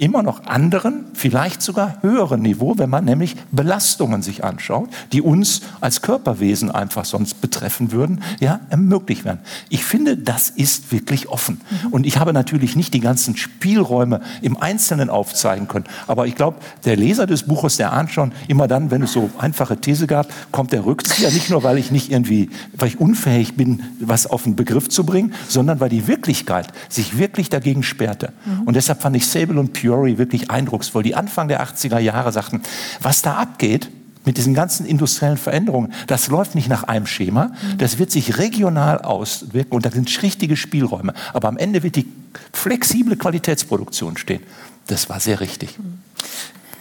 immer 0.00 0.22
noch 0.22 0.46
anderen, 0.46 1.04
vielleicht 1.12 1.60
sogar 1.60 1.98
höheren 2.00 2.40
Niveau, 2.40 2.78
wenn 2.78 2.88
man 2.88 3.04
nämlich 3.04 3.36
Belastungen 3.52 4.22
sich 4.22 4.42
anschaut, 4.42 4.88
die 5.12 5.20
uns 5.20 5.60
als 5.82 6.00
Körperwesen 6.00 6.70
einfach 6.70 7.04
sonst 7.04 7.42
betreffen 7.42 7.92
würden, 7.92 8.22
ja, 8.40 8.60
ermöglicht 8.70 9.26
werden. 9.26 9.40
Ich 9.68 9.84
finde, 9.84 10.16
das 10.16 10.48
ist 10.48 10.90
wirklich 10.90 11.28
offen. 11.28 11.60
Mhm. 11.70 11.88
Und 11.92 12.06
ich 12.06 12.18
habe 12.18 12.32
natürlich 12.32 12.76
nicht 12.76 12.94
die 12.94 13.00
ganzen 13.00 13.36
Spielräume 13.36 14.22
im 14.40 14.56
Einzelnen 14.56 15.10
aufzeigen 15.10 15.68
können. 15.68 15.84
Aber 16.06 16.26
ich 16.26 16.34
glaube, 16.34 16.58
der 16.86 16.96
Leser 16.96 17.26
des 17.26 17.42
Buches, 17.42 17.76
der 17.76 17.92
ahnt 17.92 18.10
schon, 18.10 18.32
immer 18.48 18.68
dann, 18.68 18.90
wenn 18.90 19.02
es 19.02 19.12
so 19.12 19.28
einfache 19.38 19.76
These 19.76 20.06
gab, 20.06 20.32
kommt 20.50 20.72
der 20.72 20.86
Rückzieher. 20.86 21.30
Nicht 21.30 21.50
nur, 21.50 21.62
weil 21.62 21.76
ich 21.76 21.90
nicht 21.90 22.10
irgendwie, 22.10 22.48
weil 22.72 22.88
ich 22.88 22.98
unfähig 22.98 23.54
bin, 23.54 23.82
was 24.00 24.26
auf 24.26 24.44
den 24.44 24.56
Begriff 24.56 24.88
zu 24.88 25.04
bringen, 25.04 25.34
sondern 25.46 25.78
weil 25.78 25.90
die 25.90 26.06
Wirklichkeit 26.06 26.68
sich 26.88 27.18
wirklich 27.18 27.50
dagegen 27.50 27.82
sperrte. 27.82 28.32
Mhm. 28.46 28.62
Und 28.62 28.76
deshalb 28.76 29.02
fand 29.02 29.14
ich 29.14 29.26
Sable 29.26 29.60
und 29.60 29.74
Pure 29.74 29.89
Fury 29.90 30.18
wirklich 30.18 30.50
eindrucksvoll, 30.50 31.02
die 31.02 31.14
Anfang 31.14 31.48
der 31.48 31.62
80er 31.62 31.98
Jahre 31.98 32.30
sagten, 32.32 32.62
was 33.00 33.22
da 33.22 33.34
abgeht, 33.34 33.90
mit 34.24 34.36
diesen 34.36 34.54
ganzen 34.54 34.86
industriellen 34.86 35.38
Veränderungen, 35.38 35.92
das 36.06 36.28
läuft 36.28 36.54
nicht 36.54 36.68
nach 36.68 36.84
einem 36.84 37.06
Schema, 37.06 37.52
das 37.78 37.98
wird 37.98 38.10
sich 38.10 38.38
regional 38.38 38.98
auswirken 38.98 39.72
und 39.74 39.86
da 39.86 39.90
sind 39.90 40.22
richtige 40.22 40.56
Spielräume. 40.56 41.14
Aber 41.32 41.48
am 41.48 41.56
Ende 41.56 41.82
wird 41.82 41.96
die 41.96 42.06
flexible 42.52 43.16
Qualitätsproduktion 43.16 44.16
stehen. 44.16 44.42
Das 44.86 45.08
war 45.08 45.20
sehr 45.20 45.40
richtig. 45.40 45.78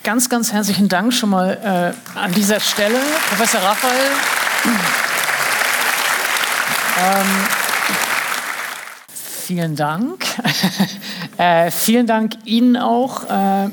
Ganz, 0.03 0.29
ganz 0.29 0.51
herzlichen 0.51 0.89
Dank 0.89 1.13
schon 1.13 1.29
mal 1.29 1.95
äh, 2.15 2.19
an 2.19 2.33
dieser 2.33 2.59
Stelle, 2.59 2.99
Professor 3.29 3.61
Raphael. 3.61 4.11
ähm, 6.99 7.58
vielen 9.49 9.75
Dank. 9.75 10.23
Äh, 11.37 11.71
vielen 11.71 12.05
Dank 12.05 12.33
Ihnen 12.43 12.75
auch, 12.75 13.23
äh, 13.23 13.69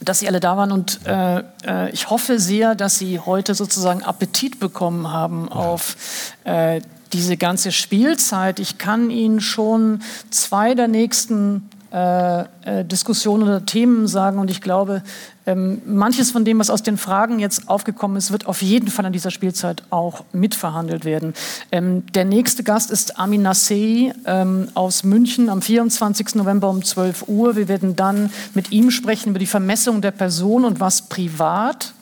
dass 0.00 0.20
Sie 0.20 0.28
alle 0.28 0.40
da 0.40 0.56
waren 0.56 0.72
und 0.72 1.00
äh, 1.04 1.42
äh 1.66 1.90
ich 1.90 2.08
hoffe 2.08 2.38
sehr, 2.38 2.74
dass 2.74 2.98
Sie 2.98 3.20
heute 3.20 3.54
sozusagen 3.54 4.02
Appetit 4.02 4.58
bekommen 4.60 5.12
haben 5.12 5.50
auf 5.50 5.96
äh, 6.44 6.80
diese 7.12 7.36
ganze 7.36 7.70
Spielzeit. 7.70 8.60
Ich 8.60 8.78
kann 8.78 9.10
Ihnen 9.10 9.42
schon 9.42 10.00
zwei 10.30 10.74
der 10.74 10.88
nächsten 10.88 11.68
äh, 11.96 12.40
äh, 12.40 12.84
Diskussionen 12.84 13.44
oder 13.44 13.64
Themen 13.64 14.06
sagen. 14.06 14.38
Und 14.38 14.50
ich 14.50 14.60
glaube, 14.60 15.02
ähm, 15.46 15.80
manches 15.86 16.30
von 16.30 16.44
dem, 16.44 16.58
was 16.58 16.68
aus 16.68 16.82
den 16.82 16.98
Fragen 16.98 17.38
jetzt 17.38 17.70
aufgekommen 17.70 18.18
ist, 18.18 18.32
wird 18.32 18.46
auf 18.46 18.60
jeden 18.60 18.88
Fall 18.88 19.06
an 19.06 19.14
dieser 19.14 19.30
Spielzeit 19.30 19.82
auch 19.88 20.22
mitverhandelt 20.34 21.06
werden. 21.06 21.32
Ähm, 21.72 22.04
der 22.12 22.26
nächste 22.26 22.64
Gast 22.64 22.90
ist 22.90 23.18
Amin 23.18 23.40
Nassei 23.40 24.12
ähm, 24.26 24.68
aus 24.74 25.04
München 25.04 25.48
am 25.48 25.62
24. 25.62 26.34
November 26.34 26.68
um 26.68 26.84
12 26.84 27.28
Uhr. 27.28 27.56
Wir 27.56 27.66
werden 27.66 27.96
dann 27.96 28.28
mit 28.52 28.72
ihm 28.72 28.90
sprechen 28.90 29.30
über 29.30 29.38
die 29.38 29.46
Vermessung 29.46 30.02
der 30.02 30.10
Person 30.10 30.66
und 30.66 30.80
was 30.80 31.08
privat 31.08 31.94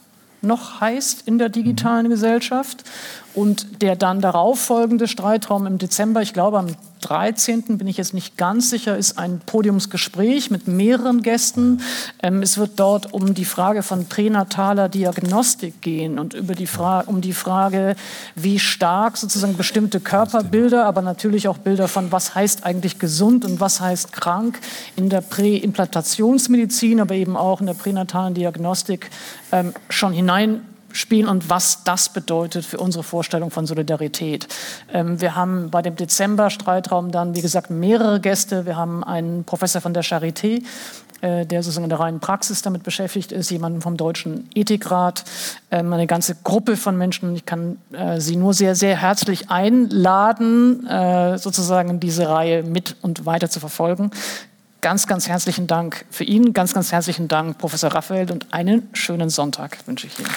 noch 0.42 0.80
heißt 0.80 1.22
in 1.28 1.38
der 1.38 1.50
digitalen 1.50 2.08
Gesellschaft. 2.08 2.82
Und 3.34 3.82
der 3.82 3.96
dann 3.96 4.20
darauffolgende 4.20 5.08
Streitraum 5.08 5.66
im 5.66 5.78
Dezember, 5.78 6.22
ich 6.22 6.32
glaube 6.32 6.58
am 6.58 6.68
13. 7.04 7.78
bin 7.78 7.86
ich 7.86 7.98
jetzt 7.98 8.14
nicht 8.14 8.38
ganz 8.38 8.70
sicher, 8.70 8.96
ist 8.96 9.18
ein 9.18 9.40
Podiumsgespräch 9.44 10.50
mit 10.50 10.68
mehreren 10.68 11.20
Gästen. 11.20 11.82
Ähm, 12.22 12.42
es 12.42 12.56
wird 12.56 12.72
dort 12.76 13.12
um 13.12 13.34
die 13.34 13.44
Frage 13.44 13.82
von 13.82 14.06
pränataler 14.06 14.88
Diagnostik 14.88 15.82
gehen 15.82 16.18
und 16.18 16.32
über 16.32 16.54
die 16.54 16.66
Frage, 16.66 17.10
um 17.10 17.20
die 17.20 17.34
Frage, 17.34 17.96
wie 18.36 18.58
stark 18.58 19.18
sozusagen 19.18 19.56
bestimmte 19.56 20.00
Körperbilder, 20.00 20.86
aber 20.86 21.02
natürlich 21.02 21.48
auch 21.48 21.58
Bilder 21.58 21.88
von, 21.88 22.10
was 22.10 22.34
heißt 22.34 22.64
eigentlich 22.64 22.98
gesund 22.98 23.44
und 23.44 23.60
was 23.60 23.80
heißt 23.80 24.12
krank 24.12 24.58
in 24.96 25.10
der 25.10 25.20
Präimplantationsmedizin, 25.20 27.00
aber 27.00 27.14
eben 27.14 27.36
auch 27.36 27.60
in 27.60 27.66
der 27.66 27.74
pränatalen 27.74 28.32
Diagnostik 28.32 29.10
ähm, 29.52 29.74
schon 29.90 30.12
hinein 30.12 30.62
spielen 30.94 31.28
und 31.28 31.50
was 31.50 31.84
das 31.84 32.08
bedeutet 32.08 32.64
für 32.64 32.78
unsere 32.78 33.04
Vorstellung 33.04 33.50
von 33.50 33.66
Solidarität. 33.66 34.48
Ähm, 34.92 35.20
wir 35.20 35.34
haben 35.34 35.70
bei 35.70 35.82
dem 35.82 35.96
Dezember-Streitraum 35.96 37.10
dann, 37.10 37.34
wie 37.34 37.42
gesagt, 37.42 37.70
mehrere 37.70 38.20
Gäste. 38.20 38.64
Wir 38.64 38.76
haben 38.76 39.04
einen 39.04 39.44
Professor 39.44 39.80
von 39.80 39.92
der 39.92 40.04
Charité, 40.04 40.62
äh, 41.20 41.46
der 41.46 41.62
sozusagen 41.62 41.84
in 41.84 41.90
der 41.90 42.00
reinen 42.00 42.20
Praxis 42.20 42.62
damit 42.62 42.82
beschäftigt 42.82 43.32
ist, 43.32 43.50
jemanden 43.50 43.80
vom 43.80 43.96
Deutschen 43.96 44.48
Ethikrat, 44.54 45.24
ähm, 45.70 45.92
eine 45.92 46.06
ganze 46.06 46.36
Gruppe 46.44 46.76
von 46.76 46.96
Menschen. 46.96 47.34
Ich 47.34 47.44
kann 47.44 47.78
äh, 47.92 48.20
Sie 48.20 48.36
nur 48.36 48.54
sehr, 48.54 48.74
sehr 48.74 48.96
herzlich 48.96 49.50
einladen, 49.50 50.86
äh, 50.86 51.38
sozusagen 51.38 51.98
diese 51.98 52.28
Reihe 52.28 52.62
mit 52.62 52.96
und 53.02 53.26
weiter 53.26 53.50
zu 53.50 53.58
verfolgen. 53.58 54.10
Ganz, 54.80 55.06
ganz 55.06 55.28
herzlichen 55.28 55.66
Dank 55.66 56.04
für 56.10 56.24
ihn, 56.24 56.52
ganz, 56.52 56.74
ganz 56.74 56.92
herzlichen 56.92 57.26
Dank, 57.26 57.56
Professor 57.56 57.90
Raphael, 57.90 58.30
und 58.30 58.52
einen 58.52 58.86
schönen 58.92 59.30
Sonntag 59.30 59.78
wünsche 59.86 60.06
ich 60.06 60.18
Ihnen. 60.18 60.28